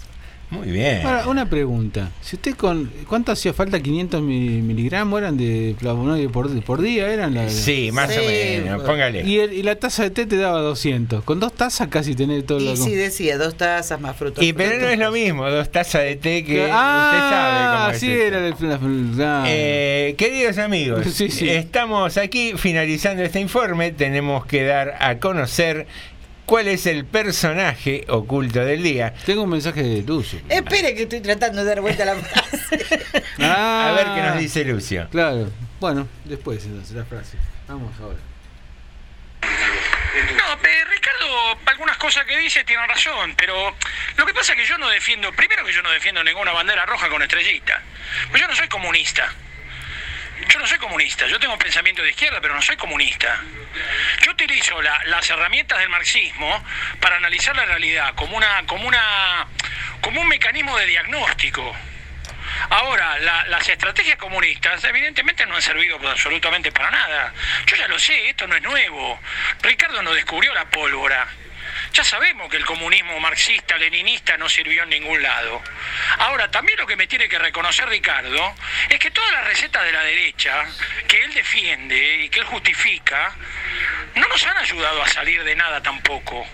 Muy 0.52 0.72
bien. 0.72 1.06
Ahora, 1.06 1.28
una 1.28 1.48
pregunta. 1.48 2.10
Si 2.22 2.36
usted 2.36 2.56
con. 2.56 2.92
¿Cuánto 3.08 3.32
hacía 3.32 3.54
falta? 3.54 3.78
¿500 3.80 4.20
mi- 4.22 4.62
miligramos 4.64 5.20
eran 5.22 5.38
de 5.38 5.76
flavonoides 5.78 6.32
por, 6.32 6.50
por 6.64 6.82
día? 6.82 7.08
¿Eran 7.14 7.36
la, 7.36 7.50
Sí, 7.50 7.92
más 7.94 8.12
Sí, 8.12 8.20
o 8.20 8.24
menos. 8.28 8.82
Póngale. 8.84 9.22
Y, 9.24 9.38
el- 9.40 9.54
y 9.54 9.62
la 9.62 9.76
taza 9.76 10.02
de 10.04 10.10
té 10.10 10.26
te 10.26 10.38
daba 10.38 10.60
200. 10.62 11.24
Con 11.24 11.40
dos 11.40 11.54
tazas 11.54 11.88
casi 11.90 12.16
tenés 12.16 12.46
todo 12.48 12.60
lo 12.60 12.74
Y 12.74 12.78
si 12.78 12.96
decía 12.96 13.38
dos 13.38 13.56
tazas 13.56 14.02
más 14.02 14.16
frutos. 14.18 14.44
Y 14.44 14.54
pero 14.54 14.80
no 14.80 14.88
es 14.88 14.98
lo 14.98 15.12
mismo, 15.12 15.48
dos 15.50 15.72
tazas 15.72 16.02
de 16.04 16.16
té 16.16 16.44
que 16.44 16.68
ah, 16.72 17.12
usted 17.12 17.30
sabe 17.30 17.78
cómo 17.78 17.92
es 17.92 18.00
sí 18.00 18.12
esto. 18.12 18.26
era 18.26 18.48
el, 18.48 19.46
Eh, 19.48 20.16
queridos 20.18 20.58
amigos, 20.58 21.06
Sí, 21.14 21.30
sí. 21.30 21.48
estamos 21.50 22.18
aquí 22.18 22.54
finalizando 22.56 23.22
este 23.24 23.40
informe. 23.40 23.92
Tenemos 23.92 24.46
que 24.48 24.64
dar 24.64 24.96
a 25.00 25.20
conocer 25.20 25.86
cuál 26.50 26.68
es 26.68 26.88
el 26.88 27.06
personaje 27.06 28.06
oculto 28.08 28.66
del 28.66 28.82
día. 28.82 29.14
Tengo 29.24 29.44
un 29.44 29.52
mensaje 29.52 29.84
de 29.84 30.02
Lucio. 30.02 30.42
Espere 30.50 30.96
que 30.96 31.04
estoy 31.04 31.22
tratando 31.22 31.64
de 31.64 31.70
dar 31.70 31.80
vuelta 31.80 32.02
a 32.02 32.06
la 32.08 32.16
frase. 32.16 33.06
Ah, 33.40 33.90
A 33.90 33.92
ver 33.92 34.08
qué 34.16 34.28
nos 34.28 34.40
dice 34.40 34.66
Lucio. 34.66 35.08
Claro. 35.12 35.52
Bueno, 35.80 36.08
después 36.26 36.66
entonces 36.66 36.96
la 36.96 37.06
frase. 37.06 37.38
Vamos 37.68 37.94
ahora. 38.02 38.18
No, 39.44 40.54
eh, 40.68 40.86
Ricardo, 40.90 41.60
algunas 41.68 41.98
cosas 41.98 42.26
que 42.26 42.36
dice 42.40 42.64
tienen 42.64 42.90
razón, 42.90 43.36
pero 43.38 43.76
lo 44.18 44.26
que 44.26 44.34
pasa 44.34 44.54
es 44.54 44.60
que 44.60 44.66
yo 44.66 44.80
no 44.80 44.90
defiendo, 44.90 45.32
primero 45.34 45.64
que 45.64 45.72
yo 45.72 45.84
no 45.84 45.92
defiendo 45.92 46.24
ninguna 46.24 46.52
bandera 46.52 46.84
roja 46.88 47.10
con 47.10 47.22
estrellita, 47.22 47.80
pues 48.32 48.42
yo 48.42 48.48
no 48.48 48.56
soy 48.56 48.68
comunista. 48.68 49.32
Yo 50.48 50.60
no 50.60 50.66
soy 50.68 50.78
comunista, 50.78 51.28
yo 51.28 51.40
tengo 51.40 51.58
pensamiento 51.58 52.02
de 52.02 52.10
izquierda, 52.12 52.40
pero 52.42 52.54
no 52.56 52.62
soy 52.62 52.78
comunista. 52.78 53.42
Yo 54.22 54.32
utilizo 54.32 54.82
la- 54.82 55.02
las 55.06 55.30
herramientas 55.30 55.80
del 55.80 55.90
marxismo 55.90 56.64
para 57.02 57.18
analizar 57.18 57.56
la 57.56 57.66
realidad 57.66 58.14
como 58.16 58.38
una, 58.38 58.64
como 58.66 58.88
una, 58.88 59.48
como 60.02 60.22
un 60.22 60.28
mecanismo 60.28 60.78
de 60.78 60.86
diagnóstico. 60.88 61.76
Ahora, 62.70 63.20
la- 63.20 63.46
las 63.48 63.68
estrategias 63.68 64.18
comunistas 64.18 64.84
evidentemente 64.86 65.46
no 65.46 65.56
han 65.56 65.62
servido 65.62 66.00
absolutamente 66.10 66.72
para 66.72 66.90
nada. 66.90 67.34
Yo 67.68 67.76
ya 67.76 67.88
lo 67.88 68.00
sé, 68.00 68.30
esto 68.30 68.48
no 68.48 68.56
es 68.56 68.62
nuevo. 68.62 69.20
Ricardo 69.62 70.02
no 70.02 70.14
descubrió 70.14 70.54
la 70.54 70.66
pólvora. 70.66 71.28
Ya 71.94 72.04
sabemos 72.04 72.50
que 72.50 72.58
el 72.58 72.66
comunismo 72.66 73.20
marxista, 73.20 73.78
leninista 73.78 74.38
no 74.38 74.48
sirvió 74.48 74.84
en 74.84 74.90
ningún 74.90 75.22
lado. 75.22 75.62
Ahora, 76.20 76.50
también 76.52 76.78
lo 76.78 76.88
que 76.88 76.96
me 76.96 77.08
tiene 77.08 77.28
que 77.28 77.40
reconocer 77.40 77.88
Ricardo 77.90 78.56
es 78.90 79.00
que 79.00 79.12
todas 79.12 79.32
las 79.32 79.46
recetas 79.46 79.84
de 79.84 79.92
la 79.92 80.04
derecha 80.04 80.66
que 81.08 81.24
él 81.24 81.34
defiende 81.34 82.24
y 82.24 82.30
que 82.30 82.40
él 82.40 82.46
justifica 82.46 83.36
no 84.16 84.28
nos 84.28 84.44
han 84.46 84.58
ayudado 84.58 85.02
a 85.02 85.08
salir 85.08 85.44
de 85.44 85.56
nada 85.56 85.82
tampoco. 85.82 86.48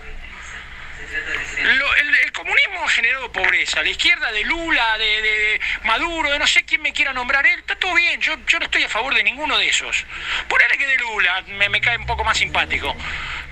El, 1.58 2.32
comunismo 2.32 2.84
ha 2.84 2.88
generado 2.88 3.32
pobreza. 3.32 3.82
La 3.82 3.88
izquierda 3.88 4.30
de 4.30 4.44
Lula, 4.44 4.98
de, 4.98 5.60
Maduro, 5.84 6.30
de 6.30 6.38
no 6.38 6.46
sé 6.46 6.64
quién 6.64 6.82
me 6.82 6.92
quiera 6.92 7.12
nombrar 7.12 7.46
él, 7.46 7.60
está 7.60 7.76
todo 7.76 7.94
bien. 7.94 8.20
Yo, 8.20 8.36
no 8.36 8.64
estoy 8.64 8.84
a 8.84 8.88
favor 8.88 9.14
de 9.14 9.22
ninguno 9.22 9.56
de 9.58 9.68
esos. 9.68 10.04
Ponele 10.48 10.76
que 10.76 10.86
de 10.86 10.96
Lula 10.98 11.42
me, 11.48 11.68
me 11.68 11.80
cae 11.80 11.96
un 11.96 12.06
poco 12.06 12.24
más 12.24 12.36
simpático. 12.36 12.94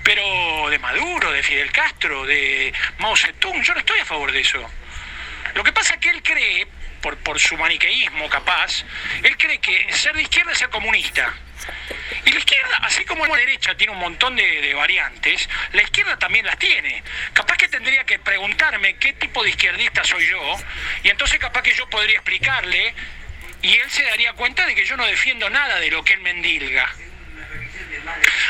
Pero 0.03 0.69
de 0.69 0.77
Maduro, 0.79 1.31
de 1.31 1.41
Fidel 1.41 1.71
Castro, 1.71 2.25
de 2.25 2.73
Mao 2.99 3.15
Zedong, 3.15 3.61
yo 3.63 3.73
no 3.73 3.79
estoy 3.79 3.99
a 3.99 4.05
favor 4.05 4.31
de 4.31 4.41
eso. 4.41 4.63
Lo 5.55 5.63
que 5.63 5.73
pasa 5.73 5.95
es 5.95 5.99
que 5.99 6.09
él 6.09 6.21
cree, 6.21 6.67
por, 7.01 7.17
por 7.17 7.39
su 7.39 7.57
maniqueísmo 7.57 8.29
capaz, 8.29 8.83
él 9.23 9.35
cree 9.37 9.59
que 9.59 9.91
ser 9.93 10.13
de 10.13 10.21
izquierda 10.21 10.51
es 10.51 10.59
ser 10.59 10.69
comunista. 10.69 11.33
Y 12.25 12.31
la 12.31 12.39
izquierda, 12.39 12.77
así 12.81 13.05
como 13.05 13.25
la 13.25 13.35
derecha 13.35 13.75
tiene 13.75 13.93
un 13.93 13.99
montón 13.99 14.35
de, 14.35 14.73
variantes, 14.73 15.47
la 15.73 15.83
izquierda 15.83 16.17
también 16.17 16.45
las 16.45 16.57
tiene. 16.57 17.03
Capaz 17.33 17.57
que 17.57 17.67
tendría 17.67 18.03
que 18.03 18.19
preguntarme 18.19 18.95
qué 18.97 19.13
tipo 19.13 19.43
de 19.43 19.49
izquierdista 19.49 20.03
soy 20.03 20.27
yo, 20.27 20.57
y 21.03 21.09
entonces 21.09 21.39
capaz 21.39 21.61
que 21.61 21.73
yo 21.73 21.89
podría 21.89 22.15
explicarle, 22.15 22.93
y 23.61 23.75
él 23.75 23.89
se 23.89 24.03
daría 24.03 24.33
cuenta 24.33 24.65
de 24.65 24.75
que 24.75 24.85
yo 24.85 24.97
no 24.97 25.05
defiendo 25.05 25.49
nada 25.49 25.79
de 25.79 25.91
lo 25.91 26.03
que 26.03 26.13
él 26.13 26.21
mendilga. 26.21 26.87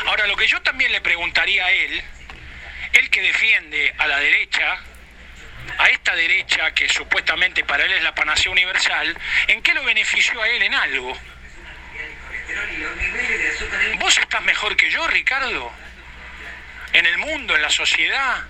Ahora, 0.06 0.26
lo 0.26 0.36
que 0.36 0.46
yo 0.46 0.60
también 0.62 0.92
le 0.92 1.00
preguntaría 1.00 1.64
a 1.64 1.70
él, 1.70 2.02
él 2.92 3.10
que 3.10 3.22
defiende 3.22 3.94
a 3.98 4.06
la 4.06 4.18
derecha, 4.18 4.78
a 5.78 5.88
esta 5.88 6.14
derecha 6.14 6.72
que 6.72 6.88
supuestamente 6.88 7.64
para 7.64 7.84
él 7.84 7.92
es 7.92 8.02
la 8.02 8.14
panacea 8.14 8.50
universal, 8.50 9.16
¿en 9.48 9.62
qué 9.62 9.74
lo 9.74 9.84
benefició 9.84 10.40
a 10.42 10.48
él 10.48 10.62
en 10.62 10.74
algo? 10.74 11.16
¿Vos 13.98 14.18
estás 14.18 14.42
mejor 14.42 14.76
que 14.76 14.90
yo, 14.90 15.06
Ricardo? 15.08 15.72
En 16.92 17.06
el 17.06 17.18
mundo, 17.18 17.56
en 17.56 17.62
la 17.62 17.70
sociedad. 17.70 18.44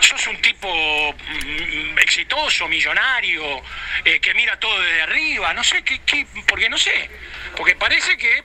Sos 0.00 0.26
un 0.26 0.40
tipo 0.42 1.14
mm, 1.14 1.98
exitoso, 1.98 2.66
millonario, 2.66 3.62
eh, 4.04 4.18
que 4.20 4.34
mira 4.34 4.58
todo 4.58 4.80
desde 4.80 5.02
arriba. 5.02 5.54
No 5.54 5.62
sé 5.62 5.82
qué, 5.84 6.26
porque 6.48 6.68
no 6.68 6.76
sé. 6.76 7.08
Porque 7.56 7.76
parece 7.76 8.16
que, 8.16 8.42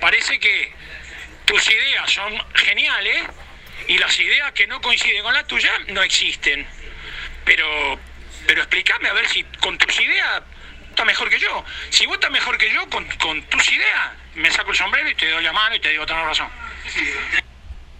parece 0.00 0.38
que 0.38 0.72
tus 1.46 1.68
ideas 1.70 2.10
son 2.10 2.38
geniales 2.54 3.24
y 3.88 3.98
las 3.98 4.18
ideas 4.18 4.52
que 4.52 4.66
no 4.66 4.80
coinciden 4.80 5.22
con 5.22 5.34
las 5.34 5.46
tuyas 5.46 5.72
no 5.88 6.02
existen. 6.02 6.66
Pero, 7.44 7.98
pero 8.46 8.62
explícame 8.62 9.08
a 9.08 9.12
ver 9.14 9.28
si 9.28 9.42
con 9.60 9.78
tus 9.78 9.98
ideas 9.98 10.42
mejor 11.04 11.28
que 11.30 11.38
yo. 11.38 11.64
Si 11.90 12.06
vos 12.06 12.14
estás 12.14 12.30
mejor 12.30 12.56
que 12.58 12.72
yo 12.72 12.88
con, 12.90 13.04
con 13.20 13.42
tus 13.44 13.68
ideas, 13.72 14.10
me 14.34 14.50
saco 14.50 14.70
el 14.70 14.76
sombrero 14.76 15.08
y 15.10 15.14
te 15.14 15.30
doy 15.30 15.42
la 15.44 15.52
mano 15.52 15.74
y 15.76 15.80
te 15.80 15.90
digo, 15.90 16.06
tenés 16.06 16.24
razón. 16.26 16.48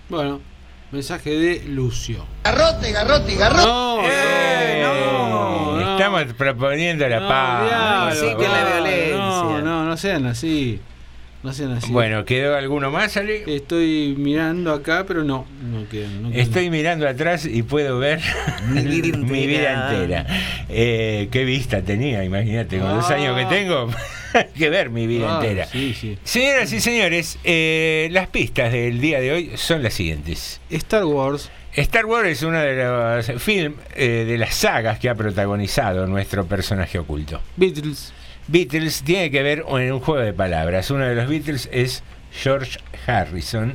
Bueno, 0.09 0.41
mensaje 0.91 1.31
de 1.31 1.63
Lucio. 1.69 2.27
Garrote, 2.45 2.93
garrote, 2.93 3.35
garrote. 3.37 3.63
No, 3.67 4.03
no, 4.03 5.77
no. 5.81 5.93
Estamos 5.93 6.25
proponiendo 6.35 7.09
la 7.09 7.21
No, 7.21 7.29
paz. 7.29 7.65
diablo, 8.21 8.37
por 8.37 8.47
favor. 8.47 9.13
No, 9.17 9.61
no, 9.61 9.85
no 9.85 9.97
sean 9.97 10.27
así. 10.27 10.81
No 11.43 11.53
sean 11.53 11.73
así. 11.73 11.91
Bueno, 11.91 12.25
¿quedó 12.25 12.57
alguno 12.57 12.91
más, 12.93 13.17
Ale? 13.17 13.43
Estoy 13.53 14.15
mirando 14.17 14.73
acá, 14.73 15.05
pero 15.09 15.25
no, 15.25 15.45
no 15.61 15.89
quedan. 15.89 16.33
Estoy 16.33 16.71
mirando 16.71 17.09
atrás 17.09 17.47
y 17.47 17.63
puedo 17.65 17.99
ver 17.99 18.21
Mi 18.69 18.83
vida 18.83 19.19
mi 19.19 19.47
vida 19.49 19.91
entera. 19.91 20.27
Eh, 20.69 21.29
¿Qué 21.33 21.45
vista 21.45 21.83
tenía? 21.83 22.23
Imagínate, 22.25 22.79
con 22.79 22.95
los 22.97 23.11
Ah. 23.11 23.15
años 23.15 23.37
que 23.37 23.45
tengo, 23.47 23.91
hay 24.35 24.45
que 24.57 24.71
ver 24.71 24.91
mi 24.91 25.09
vida 25.09 25.39
Ah, 25.39 25.41
entera. 25.43 25.67
Sí, 25.67 25.95
sí. 26.01 26.17
Señoras 26.23 26.73
y 26.73 26.81
señores, 26.81 27.39
eh, 27.43 28.09
las 28.13 28.29
pistas 28.29 28.71
del 28.73 29.01
día 29.01 29.21
de 29.21 29.33
hoy 29.33 29.51
son 29.57 29.83
las 29.83 29.95
siguientes. 29.95 30.61
Star 30.71 31.05
Wars. 31.05 31.51
Star 31.75 32.05
Wars 32.07 32.29
es 32.29 32.43
uno 32.43 32.61
de 32.61 32.85
los 32.85 33.43
films, 33.43 33.77
eh, 33.97 34.25
de 34.29 34.39
las 34.39 34.55
sagas 34.55 34.99
que 35.01 35.09
ha 35.09 35.15
protagonizado 35.17 36.07
nuestro 36.07 36.45
personaje 36.47 36.99
oculto. 37.01 37.41
Beatles. 37.57 38.13
Beatles 38.53 39.03
tiene 39.03 39.31
que 39.31 39.43
ver 39.43 39.65
en 39.67 39.93
un 39.93 40.01
juego 40.01 40.23
de 40.23 40.35
palabras. 40.35 40.91
Uno 40.91 41.07
de 41.07 41.15
los 41.15 41.27
Beatles 41.27 41.69
es 41.73 42.03
George 42.33 42.79
Harrison 43.07 43.75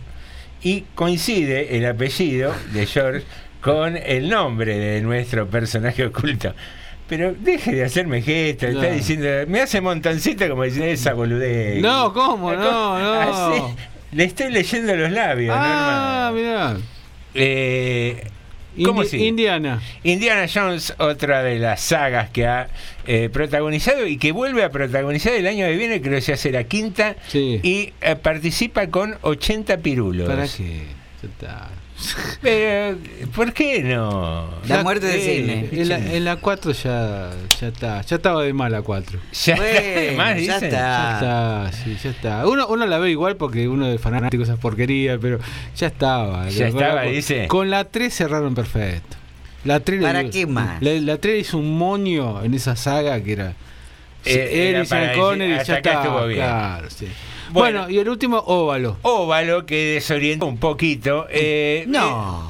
y 0.61 0.81
coincide 0.93 1.77
el 1.77 1.85
apellido 1.87 2.53
de 2.73 2.85
George 2.85 3.25
con 3.59 3.97
el 3.97 4.29
nombre 4.29 4.77
de 4.77 5.01
nuestro 5.01 5.47
personaje 5.47 6.05
oculto. 6.05 6.53
Pero 7.09 7.33
deje 7.33 7.71
de 7.73 7.85
hacerme 7.85 8.21
gestos, 8.21 8.69
está 8.69 8.91
diciendo, 8.91 9.27
me 9.47 9.61
hace 9.61 9.81
montancito 9.81 10.47
como 10.47 10.63
diciendo 10.63 10.91
esa 10.91 11.13
boludez. 11.13 11.81
No, 11.81 12.13
¿cómo? 12.13 12.53
No, 12.53 12.99
no. 12.99 13.13
Así, 13.53 13.61
le 14.11 14.25
estoy 14.25 14.51
leyendo 14.51 14.95
los 14.95 15.11
labios, 15.11 15.55
Ah, 15.57 16.31
mirá. 16.35 16.67
Norma. 16.73 16.79
Eh, 17.33 18.27
¿Cómo 18.83 19.03
Indi- 19.03 19.07
sigue? 19.07 19.25
Indiana. 19.25 19.81
Indiana 20.03 20.45
Jones, 20.53 20.93
otra 20.99 21.43
de 21.43 21.59
las 21.59 21.81
sagas 21.81 22.29
que 22.29 22.45
ha 22.45 22.67
eh, 23.05 23.29
protagonizado 23.31 24.05
y 24.05 24.17
que 24.17 24.31
vuelve 24.31 24.63
a 24.63 24.69
protagonizar 24.69 25.33
el 25.33 25.47
año 25.47 25.65
que 25.65 25.75
viene, 25.77 26.01
creo 26.01 26.15
que 26.15 26.21
se 26.21 26.33
hace 26.33 26.51
la 26.51 26.63
quinta, 26.65 27.15
y 27.33 27.93
eh, 28.01 28.15
participa 28.15 28.87
con 28.87 29.15
80 29.21 29.77
pirulos. 29.77 30.27
¿Para 30.27 30.47
qué? 30.47 30.83
Está. 31.23 31.69
Pero, 32.41 32.97
¿por 33.35 33.53
qué 33.53 33.81
no? 33.83 34.47
La 34.67 34.83
muerte 34.83 35.07
de 35.07 35.17
Eh, 35.17 35.67
cine. 35.69 35.81
En 35.81 35.89
la, 35.89 35.97
en 35.97 36.25
la 36.25 36.35
4 36.37 36.71
ya, 36.71 37.31
ya 37.59 37.67
está. 37.69 38.01
Ya 38.01 38.15
estaba 38.17 38.43
de 38.43 38.53
mal 38.53 38.71
la 38.71 38.81
4. 38.81 39.19
Ya 39.45 39.53
está 39.55 39.63
de 39.99 40.13
más, 40.15 40.41
ya 40.41 40.55
está. 40.55 40.69
Ya 40.69 41.13
está, 41.15 41.71
sí, 41.83 41.97
ya 42.03 42.09
está. 42.11 42.47
Uno, 42.47 42.67
uno 42.67 42.85
la 42.85 42.99
ve 42.99 43.09
igual 43.11 43.35
porque 43.35 43.67
uno 43.67 43.87
es 43.87 43.99
fanático 43.99 44.37
de 44.43 44.43
esas 44.43 44.59
porquerías, 44.59 45.17
pero 45.21 45.39
ya 45.75 45.87
estaba. 45.87 46.47
Ya 46.49 46.69
Con 46.69 46.77
estaba, 46.81 47.03
la- 47.05 47.11
dice. 47.11 47.47
Con 47.47 47.69
la 47.69 47.85
3 47.85 48.13
cerraron 48.13 48.53
perfecto. 48.53 49.17
La 49.63 49.79
3 49.79 50.01
¿Para 50.01 50.29
qué 50.29 50.45
más? 50.45 50.81
La, 50.81 50.91
la 50.93 51.17
3 51.17 51.41
hizo 51.41 51.57
un 51.57 51.77
moño 51.77 52.43
en 52.43 52.53
esa 52.53 52.75
saga 52.75 53.19
que 53.21 53.33
era. 53.33 53.53
Eh, 54.23 54.69
era 54.69 55.13
Connery, 55.13 55.63
ya 55.65 55.81
bien. 56.25 56.39
Claro, 56.39 56.89
sí. 56.89 57.07
Bueno. 57.51 57.79
Bueno, 57.81 57.89
y 57.89 57.99
el 57.99 58.09
último, 58.09 58.37
óvalo. 58.45 58.97
Óvalo 59.03 59.65
que 59.65 59.93
desorientó 59.93 60.45
un 60.45 60.57
poquito. 60.57 61.27
eh, 61.29 61.85
No. 61.87 62.49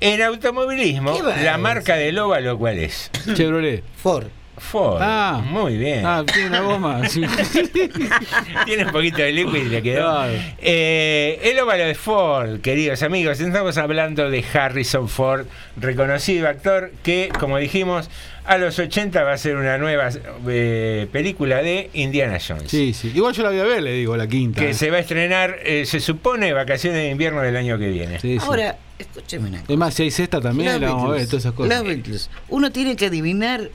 eh, 0.00 0.14
en 0.14 0.22
automovilismo, 0.22 1.14
¿Qué 1.14 1.22
va 1.22 1.34
a 1.34 1.42
la 1.42 1.58
marca 1.58 1.94
del 1.96 2.18
óvalo, 2.18 2.58
¿cuál 2.58 2.78
es? 2.78 3.10
Chevrolet. 3.34 3.84
Ford. 3.96 4.26
Ford. 4.58 4.98
Ah. 5.00 5.42
muy 5.44 5.76
bien. 5.76 6.04
Ah, 6.04 6.24
tiene 6.30 6.48
una 6.48 6.60
goma. 6.60 7.08
sí. 7.08 7.22
Tiene 8.64 8.84
un 8.86 8.92
poquito 8.92 9.18
de 9.18 9.32
líquido 9.32 9.56
y 9.56 9.68
le 9.68 9.82
quedó. 9.82 10.24
Eh, 10.58 11.40
el 11.42 11.58
óvalo 11.58 11.84
de 11.84 11.94
Ford, 11.94 12.60
queridos 12.60 13.02
amigos, 13.02 13.40
estamos 13.40 13.78
hablando 13.78 14.30
de 14.30 14.44
Harrison 14.52 15.08
Ford, 15.08 15.46
reconocido 15.76 16.48
actor 16.48 16.92
que, 17.02 17.30
como 17.38 17.58
dijimos, 17.58 18.10
a 18.44 18.58
los 18.58 18.78
80 18.78 19.22
va 19.22 19.32
a 19.32 19.38
ser 19.38 19.56
una 19.56 19.78
nueva 19.78 20.10
eh, 20.48 21.06
película 21.12 21.62
de 21.62 21.90
Indiana 21.94 22.38
Jones. 22.46 22.70
Sí, 22.70 22.92
sí. 22.92 23.12
Igual 23.14 23.34
yo 23.34 23.44
la 23.44 23.50
voy 23.50 23.60
a 23.60 23.64
ver, 23.64 23.82
le 23.82 23.92
digo, 23.92 24.16
la 24.16 24.26
quinta. 24.26 24.60
Que 24.60 24.74
se 24.74 24.90
va 24.90 24.96
a 24.96 25.00
estrenar, 25.00 25.58
eh, 25.64 25.86
se 25.86 26.00
supone, 26.00 26.52
vacaciones 26.52 27.02
de 27.02 27.10
invierno 27.10 27.40
del 27.40 27.56
año 27.56 27.78
que 27.78 27.88
viene. 27.88 28.18
Sí, 28.18 28.38
sí. 28.38 28.44
Ahora, 28.44 28.76
escúcheme 28.98 29.48
una 29.48 29.60
cosa. 29.60 29.72
Es 29.72 29.78
más, 29.78 29.94
si 29.94 30.02
hay 30.02 30.10
cesta 30.10 30.40
también, 30.40 30.80
la 30.80 30.88
vamos 30.88 31.04
a 31.04 31.12
ver, 31.12 31.20
Beatles, 31.20 31.28
todas 31.28 31.44
esas 31.44 31.54
cosas. 31.54 31.78
los 31.78 31.86
Beatles. 31.86 32.30
Uno 32.48 32.72
tiene 32.72 32.96
que 32.96 33.06
adivinar, 33.06 33.70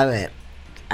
a 0.00 0.04
ver, 0.06 0.41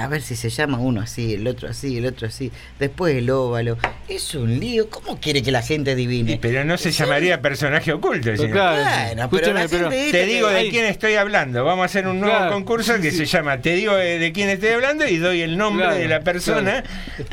a 0.03 0.07
ver 0.09 0.23
si 0.23 0.37
se 0.37 0.49
llama 0.51 0.79
uno 0.79 1.01
así, 1.01 1.35
el 1.35 1.47
otro 1.47 1.69
así, 1.69 1.99
el 1.99 2.07
otro 2.07 2.27
así, 2.29 2.53
después 2.79 3.15
el 3.17 3.29
óvalo. 3.31 3.77
Es 4.09 4.35
un 4.35 4.59
lío. 4.59 4.89
¿Cómo 4.91 5.21
quiere 5.21 5.43
que 5.43 5.51
la 5.51 5.63
gente 5.63 5.91
adivine? 5.93 6.39
Pero 6.41 6.65
no 6.65 6.79
se 6.79 6.91
llamaría 6.93 7.43
personaje 7.43 7.93
oculto. 7.93 8.35
Señor. 8.37 8.53
claro, 8.53 8.83
Bueno, 8.85 9.31
pero 9.31 9.53
la 9.53 9.69
pero 9.69 9.91
gente 9.91 10.13
Te 10.13 10.25
digo 10.27 10.49
de 10.49 10.69
quién 10.71 10.85
estoy 10.87 11.15
hablando. 11.15 11.65
Vamos 11.65 11.83
a 11.83 11.87
hacer 11.87 12.07
un 12.07 12.21
nuevo 12.21 12.37
Claro. 12.37 12.53
concurso 12.53 12.95
que 13.01 13.11
Sí, 13.11 13.19
se 13.19 13.27
llama 13.27 13.61
Te 13.61 13.75
digo 13.75 13.95
de, 13.95 14.19
de 14.19 14.33
quién 14.33 14.49
estoy 14.49 14.71
hablando 14.71 15.07
y 15.07 15.17
doy 15.19 15.43
el 15.43 15.57
nombre 15.59 15.85
Claro, 15.87 15.99
de 16.01 16.09
la 16.09 16.21
persona. 16.21 16.85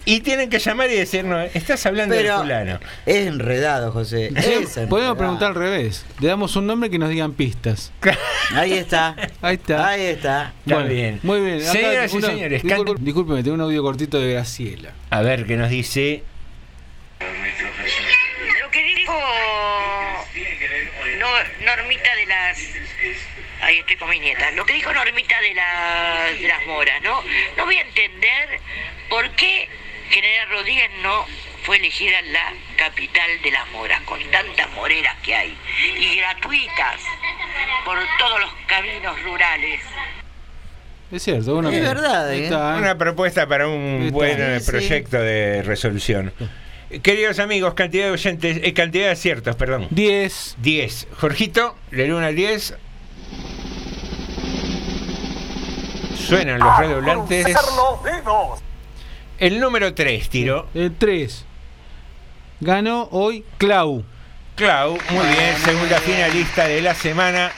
Y 0.06 0.22
tienen 0.22 0.50
que 0.50 0.60
llamar 0.60 0.90
y 0.90 0.96
decirnos, 0.96 1.48
estás 1.54 1.86
hablando 1.86 2.16
de 2.16 2.22
Pero 2.24 2.40
fulano. 2.40 2.80
es 3.06 3.28
enredado, 3.28 3.92
José. 3.92 4.32
Es 4.36 4.80
Podemos 4.90 5.18
preguntar 5.18 5.50
al 5.50 5.56
revés. 5.56 6.06
Le 6.20 6.28
damos 6.28 6.56
un 6.56 6.68
nombre 6.68 6.90
que 6.90 6.98
nos 7.00 7.10
digan 7.10 7.34
pistas. 7.34 7.92
Ahí 8.54 8.74
está. 8.74 9.16
Ahí 9.42 9.56
está. 9.56 9.88
Ahí 9.88 10.02
está. 10.02 10.54
Está 10.66 10.84
bien. 10.84 11.20
Muy 11.24 11.42
bien. 11.42 11.62
Señoras 11.62 12.14
y 12.14 12.22
señores, 12.22 12.55
disculpe- 12.64 12.96
discúlpeme, 13.00 13.44
tengo 13.44 13.56
un 13.56 13.62
audio 13.62 13.82
cortito 13.84 14.20
de 14.20 14.34
Graciela. 14.34 14.94
A 15.10 15.22
ver 15.22 15.46
qué 15.46 15.56
nos 15.56 15.70
dice. 15.70 16.24
Lo 18.62 18.72
que 18.72 18.84
digo 18.84 19.14
Normita 21.66 22.16
de 22.16 22.26
las... 22.28 22.60
Ahí 23.62 23.78
estoy 23.80 23.96
con 23.96 24.10
mi 24.10 24.20
nieta. 24.20 24.52
Lo 24.52 24.66
que 24.66 24.74
dijo 24.74 24.94
Normita 24.94 25.40
de, 25.42 25.54
la- 25.56 26.26
de 26.40 26.48
las 26.48 26.66
moras, 26.68 27.02
¿no? 27.02 27.24
No 27.58 27.66
voy 27.66 27.78
a 27.78 27.82
entender 27.82 28.60
por 29.10 29.30
qué 29.32 29.68
General 30.10 30.50
Rodríguez 30.50 30.90
no 31.02 31.26
fue 31.64 31.78
elegida 31.78 32.22
la 32.24 32.54
capital 32.78 33.42
de 33.42 33.52
las 33.52 33.68
moras, 33.72 34.00
con 34.02 34.22
tantas 34.30 34.70
moreras 34.74 35.16
que 35.24 35.34
hay, 35.34 35.58
y 35.98 36.16
gratuitas 36.18 37.02
por 37.84 37.98
todos 38.20 38.40
los 38.40 38.52
caminos 38.68 39.20
rurales. 39.24 39.82
Es 41.12 41.24
cierto, 41.24 41.56
una 41.56 41.72
Es 41.72 41.82
verdad, 41.82 42.28
Ahí 42.30 42.40
¿eh? 42.42 42.44
está, 42.46 42.76
¿eh? 42.76 42.80
Una 42.80 42.98
propuesta 42.98 43.48
para 43.48 43.68
un 43.68 44.02
Está. 44.04 44.14
buen 44.14 44.42
eh, 44.42 44.60
Sí, 44.60 44.66
sí. 44.66 44.72
proyecto 44.72 45.18
de 45.20 45.62
resolución. 45.64 46.34
Queridos 47.04 47.40
amigos, 47.40 47.74
cantidad 47.74 48.06
de 48.06 48.12
oyentes, 48.12 48.60
eh, 48.64 48.74
cantidad 48.74 49.06
de 49.06 49.12
aciertos, 49.12 49.56
perdón. 49.56 49.88
10. 49.92 50.56
10. 50.62 51.08
Jorgito, 51.20 51.76
del 51.92 52.12
1 52.14 52.26
al 52.26 52.36
10. 52.36 52.76
Suenan 56.18 56.60
los 56.60 56.78
redoblantes. 56.80 57.46
El 59.38 59.60
número 59.60 59.94
3 59.94 60.30
tiró. 60.30 60.68
El 60.74 60.96
3. 60.96 61.46
Ganó 62.62 63.10
hoy 63.12 63.44
Clau. 63.58 64.04
Clau, 64.56 64.92
muy 65.10 65.26
bien, 65.28 65.56
segunda 65.64 66.00
finalista 66.00 66.66
de 66.68 66.82
la 66.82 66.96
semana. 66.96 67.52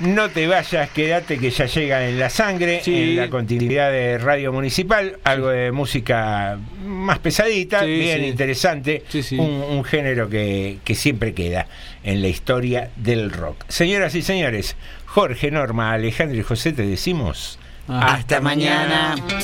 No 0.00 0.30
te 0.30 0.46
vayas, 0.46 0.90
quédate 0.90 1.38
que 1.38 1.50
ya 1.50 1.66
llega 1.66 2.06
en 2.08 2.20
la 2.20 2.30
sangre, 2.30 2.80
Sí. 2.84 2.94
en 2.94 3.16
la 3.16 3.28
continuidad 3.30 3.90
de 3.90 4.16
Radio 4.18 4.52
Municipal, 4.52 5.18
algo 5.24 5.48
de 5.48 5.72
música 5.72 6.56
más 6.84 7.18
pesadita, 7.18 7.80
Sí, 7.80 7.86
bien 7.98 8.20
sí. 8.20 8.26
interesante, 8.26 9.02
Sí, 9.08 9.22
sí. 9.24 9.36
Un, 9.38 9.48
un 9.50 9.82
género 9.84 10.28
que, 10.28 10.78
que 10.84 10.94
siempre 10.94 11.34
queda 11.34 11.66
en 12.04 12.22
la 12.22 12.28
historia 12.28 12.90
del 12.96 13.32
rock. 13.32 13.64
Señoras 13.68 14.14
y 14.14 14.22
señores, 14.22 14.76
Jorge, 15.06 15.50
Norma, 15.50 15.92
Alejandro 15.92 16.38
y 16.38 16.42
José 16.44 16.72
te 16.72 16.82
decimos 16.86 17.58
Hasta 17.88 18.40
mañana. 18.40 19.14
Eso 19.16 19.36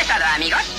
es 0.00 0.06
todo, 0.06 0.24
amigos. 0.34 0.73